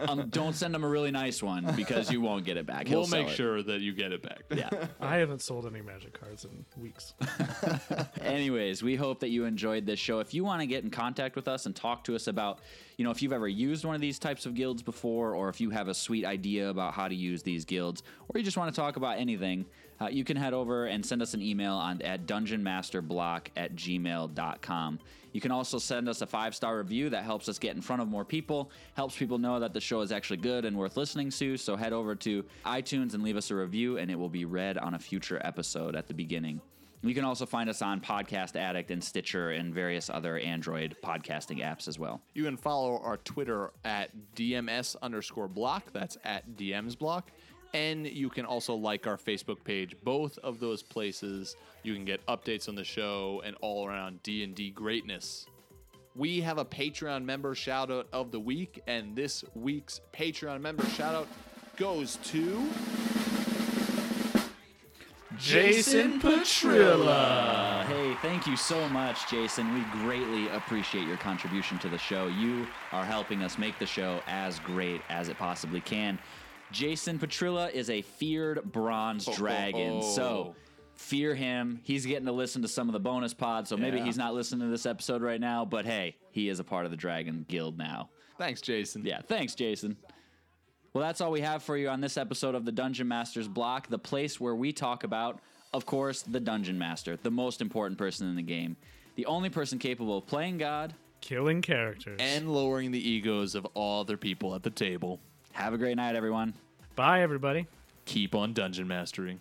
um, 0.08 0.28
don't 0.28 0.54
send 0.54 0.74
them 0.74 0.84
a 0.84 0.88
really 0.88 1.12
nice 1.12 1.42
one 1.42 1.72
because 1.76 2.10
you 2.10 2.20
won't 2.20 2.44
get 2.44 2.56
it 2.56 2.66
back. 2.66 2.88
He'll 2.88 3.02
we'll 3.02 3.08
make 3.08 3.28
it. 3.28 3.34
sure 3.34 3.62
that 3.62 3.80
you 3.80 3.94
get 3.94 4.12
it 4.12 4.22
back. 4.22 4.42
Yeah. 4.54 4.68
I 5.00 5.16
haven't 5.16 5.40
sold 5.40 5.64
any 5.64 5.80
magic 5.80 6.18
cards 6.20 6.44
in 6.44 6.64
weeks. 6.76 7.14
Anyways, 8.20 8.82
we 8.82 8.96
hope 8.96 9.20
that 9.20 9.30
you 9.30 9.44
enjoyed 9.44 9.86
this 9.86 10.00
show. 10.00 10.18
If 10.18 10.34
you 10.34 10.44
want 10.44 10.60
to 10.60 10.66
get 10.66 10.82
in 10.82 10.90
contact 10.90 11.36
with 11.36 11.46
us 11.46 11.64
and 11.66 11.74
talk 11.74 12.02
to 12.04 12.16
us 12.16 12.26
about, 12.26 12.58
you 12.96 13.04
know, 13.04 13.12
if 13.12 13.22
you've 13.22 13.32
ever 13.32 13.48
used 13.48 13.84
one 13.84 13.94
of 13.94 14.00
these 14.00 14.18
types 14.18 14.44
of 14.44 14.54
guilds 14.54 14.82
before, 14.82 15.34
or 15.34 15.48
if 15.48 15.60
you 15.60 15.70
have 15.70 15.88
a 15.88 15.94
sweet 15.94 16.24
idea 16.24 16.68
about 16.68 16.94
how 16.94 17.06
to 17.06 17.14
use 17.14 17.42
these 17.42 17.64
guilds, 17.64 18.02
or 18.28 18.38
you 18.38 18.44
just 18.44 18.56
want 18.56 18.74
to 18.74 18.78
talk 18.78 18.96
about 18.96 19.18
anything, 19.18 19.64
uh, 20.02 20.08
you 20.08 20.24
can 20.24 20.36
head 20.36 20.52
over 20.52 20.86
and 20.86 21.04
send 21.04 21.22
us 21.22 21.34
an 21.34 21.42
email 21.42 21.74
on 21.74 22.02
at 22.02 22.26
dungeonmasterblock 22.26 23.46
at 23.56 23.76
gmail.com. 23.76 24.98
You 25.32 25.40
can 25.40 25.50
also 25.50 25.78
send 25.78 26.08
us 26.08 26.20
a 26.20 26.26
five 26.26 26.54
star 26.54 26.78
review 26.78 27.08
that 27.10 27.24
helps 27.24 27.48
us 27.48 27.58
get 27.58 27.74
in 27.76 27.82
front 27.82 28.02
of 28.02 28.08
more 28.08 28.24
people, 28.24 28.70
helps 28.94 29.16
people 29.16 29.38
know 29.38 29.60
that 29.60 29.72
the 29.72 29.80
show 29.80 30.00
is 30.00 30.12
actually 30.12 30.38
good 30.38 30.64
and 30.64 30.76
worth 30.76 30.96
listening 30.96 31.30
to. 31.30 31.56
So 31.56 31.76
head 31.76 31.92
over 31.92 32.14
to 32.16 32.44
iTunes 32.66 33.14
and 33.14 33.22
leave 33.22 33.36
us 33.36 33.50
a 33.50 33.54
review, 33.54 33.98
and 33.98 34.10
it 34.10 34.18
will 34.18 34.28
be 34.28 34.44
read 34.44 34.76
on 34.76 34.94
a 34.94 34.98
future 34.98 35.40
episode 35.44 35.94
at 35.94 36.08
the 36.08 36.14
beginning. 36.14 36.60
You 37.04 37.14
can 37.14 37.24
also 37.24 37.46
find 37.46 37.68
us 37.68 37.82
on 37.82 38.00
Podcast 38.00 38.54
Addict 38.54 38.92
and 38.92 39.02
Stitcher 39.02 39.50
and 39.50 39.74
various 39.74 40.08
other 40.08 40.38
Android 40.38 40.96
podcasting 41.02 41.58
apps 41.58 41.88
as 41.88 41.98
well. 41.98 42.20
You 42.32 42.44
can 42.44 42.56
follow 42.56 43.00
our 43.02 43.16
Twitter 43.16 43.72
at 43.84 44.10
DMS 44.36 44.94
underscore 45.02 45.48
block. 45.48 45.92
That's 45.92 46.16
at 46.22 46.56
DMs 46.56 46.96
block. 46.96 47.32
And 47.74 48.06
you 48.06 48.28
can 48.28 48.44
also 48.44 48.74
like 48.74 49.06
our 49.06 49.16
Facebook 49.16 49.64
page. 49.64 49.96
Both 50.04 50.38
of 50.38 50.60
those 50.60 50.82
places, 50.82 51.56
you 51.82 51.94
can 51.94 52.04
get 52.04 52.24
updates 52.26 52.68
on 52.68 52.74
the 52.74 52.84
show 52.84 53.42
and 53.44 53.56
all 53.62 53.86
around 53.86 54.22
D&D 54.22 54.70
greatness. 54.70 55.46
We 56.14 56.42
have 56.42 56.58
a 56.58 56.64
Patreon 56.64 57.24
member 57.24 57.54
shout 57.54 57.90
out 57.90 58.08
of 58.12 58.30
the 58.30 58.40
week, 58.40 58.82
and 58.86 59.16
this 59.16 59.42
week's 59.54 60.02
Patreon 60.12 60.60
member 60.60 60.84
shout 60.90 61.14
out 61.14 61.28
goes 61.76 62.16
to 62.24 62.68
Jason 65.38 66.20
Petrilla. 66.20 67.84
Hey, 67.86 68.14
thank 68.20 68.46
you 68.46 68.56
so 68.56 68.86
much, 68.90 69.30
Jason. 69.30 69.72
We 69.74 69.80
greatly 70.02 70.48
appreciate 70.48 71.06
your 71.08 71.16
contribution 71.16 71.78
to 71.78 71.88
the 71.88 71.96
show. 71.96 72.26
You 72.26 72.66
are 72.92 73.04
helping 73.04 73.42
us 73.42 73.56
make 73.56 73.78
the 73.78 73.86
show 73.86 74.20
as 74.26 74.58
great 74.58 75.00
as 75.08 75.30
it 75.30 75.38
possibly 75.38 75.80
can. 75.80 76.18
Jason 76.72 77.18
Petrilla 77.18 77.70
is 77.70 77.90
a 77.90 78.02
feared 78.02 78.62
bronze 78.72 79.26
dragon. 79.36 80.00
oh. 80.02 80.14
So 80.14 80.54
fear 80.94 81.34
him. 81.34 81.80
He's 81.84 82.06
getting 82.06 82.26
to 82.26 82.32
listen 82.32 82.62
to 82.62 82.68
some 82.68 82.88
of 82.88 82.92
the 82.92 83.00
bonus 83.00 83.34
pods, 83.34 83.68
so 83.70 83.76
maybe 83.76 83.98
Yeah. 83.98 84.04
he's 84.04 84.16
not 84.18 84.34
listening 84.34 84.60
to 84.66 84.70
this 84.70 84.86
episode 84.86 85.22
right 85.22 85.40
now, 85.40 85.64
but 85.64 85.84
hey, 85.84 86.16
he 86.30 86.48
is 86.48 86.60
a 86.60 86.64
part 86.64 86.84
of 86.84 86.90
the 86.90 86.96
Dragon 86.96 87.44
Guild 87.48 87.76
now. 87.78 88.08
Thanks, 88.38 88.60
Jason. 88.60 89.04
Yeah, 89.04 89.20
thanks, 89.22 89.54
Jason. 89.54 89.96
Well, 90.94 91.02
that's 91.02 91.20
all 91.20 91.30
we 91.30 91.40
have 91.40 91.62
for 91.62 91.76
you 91.76 91.88
on 91.88 92.00
this 92.00 92.16
episode 92.16 92.54
of 92.54 92.64
the 92.64 92.72
Dungeon 92.72 93.08
Masters 93.08 93.48
block, 93.48 93.88
the 93.88 93.98
place 93.98 94.38
where 94.40 94.54
we 94.54 94.72
talk 94.72 95.04
about, 95.04 95.40
of 95.72 95.86
course, 95.86 96.22
the 96.22 96.40
Dungeon 96.40 96.78
Master, 96.78 97.16
the 97.16 97.30
most 97.30 97.60
important 97.62 97.98
person 97.98 98.28
in 98.28 98.36
the 98.36 98.42
game, 98.42 98.76
the 99.16 99.26
only 99.26 99.48
person 99.48 99.78
capable 99.78 100.18
of 100.18 100.26
playing 100.26 100.58
God. 100.58 100.94
Killing 101.20 101.62
characters. 101.62 102.18
And 102.20 102.52
lowering 102.52 102.90
the 102.90 102.98
egos 103.10 103.54
of 103.54 103.64
all 103.74 104.00
other 104.00 104.16
people 104.16 104.54
at 104.54 104.62
the 104.62 104.70
table. 104.70 105.18
Have 105.52 105.72
a 105.72 105.78
great 105.78 105.96
night, 105.96 106.14
everyone. 106.16 106.54
Bye, 106.94 107.22
everybody. 107.22 107.66
Keep 108.04 108.34
on 108.34 108.52
dungeon 108.52 108.86
mastering. 108.86 109.40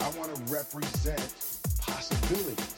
I 0.00 0.08
want 0.16 0.32
to 0.36 0.52
represent 0.52 1.18
possibilities. 1.80 2.74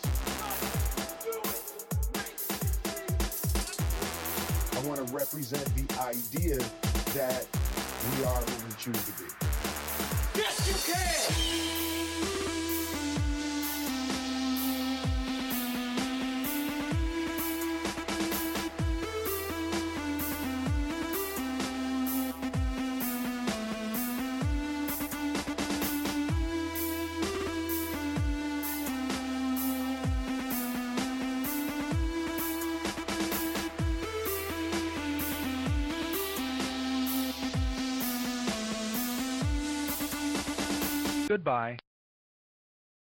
I 4.72 4.88
want 4.88 5.06
to 5.06 5.12
represent 5.14 5.64
the 5.74 6.00
idea 6.00 6.58
that 7.14 7.46
we 8.10 8.24
are 8.24 8.40
who 8.40 8.66
we 8.66 8.72
choose 8.78 9.04
to 9.04 9.12
be. 9.22 9.28
Yes, 10.34 10.66
you 10.68 10.94
can! 10.94 11.85
Goodbye. 41.46 41.85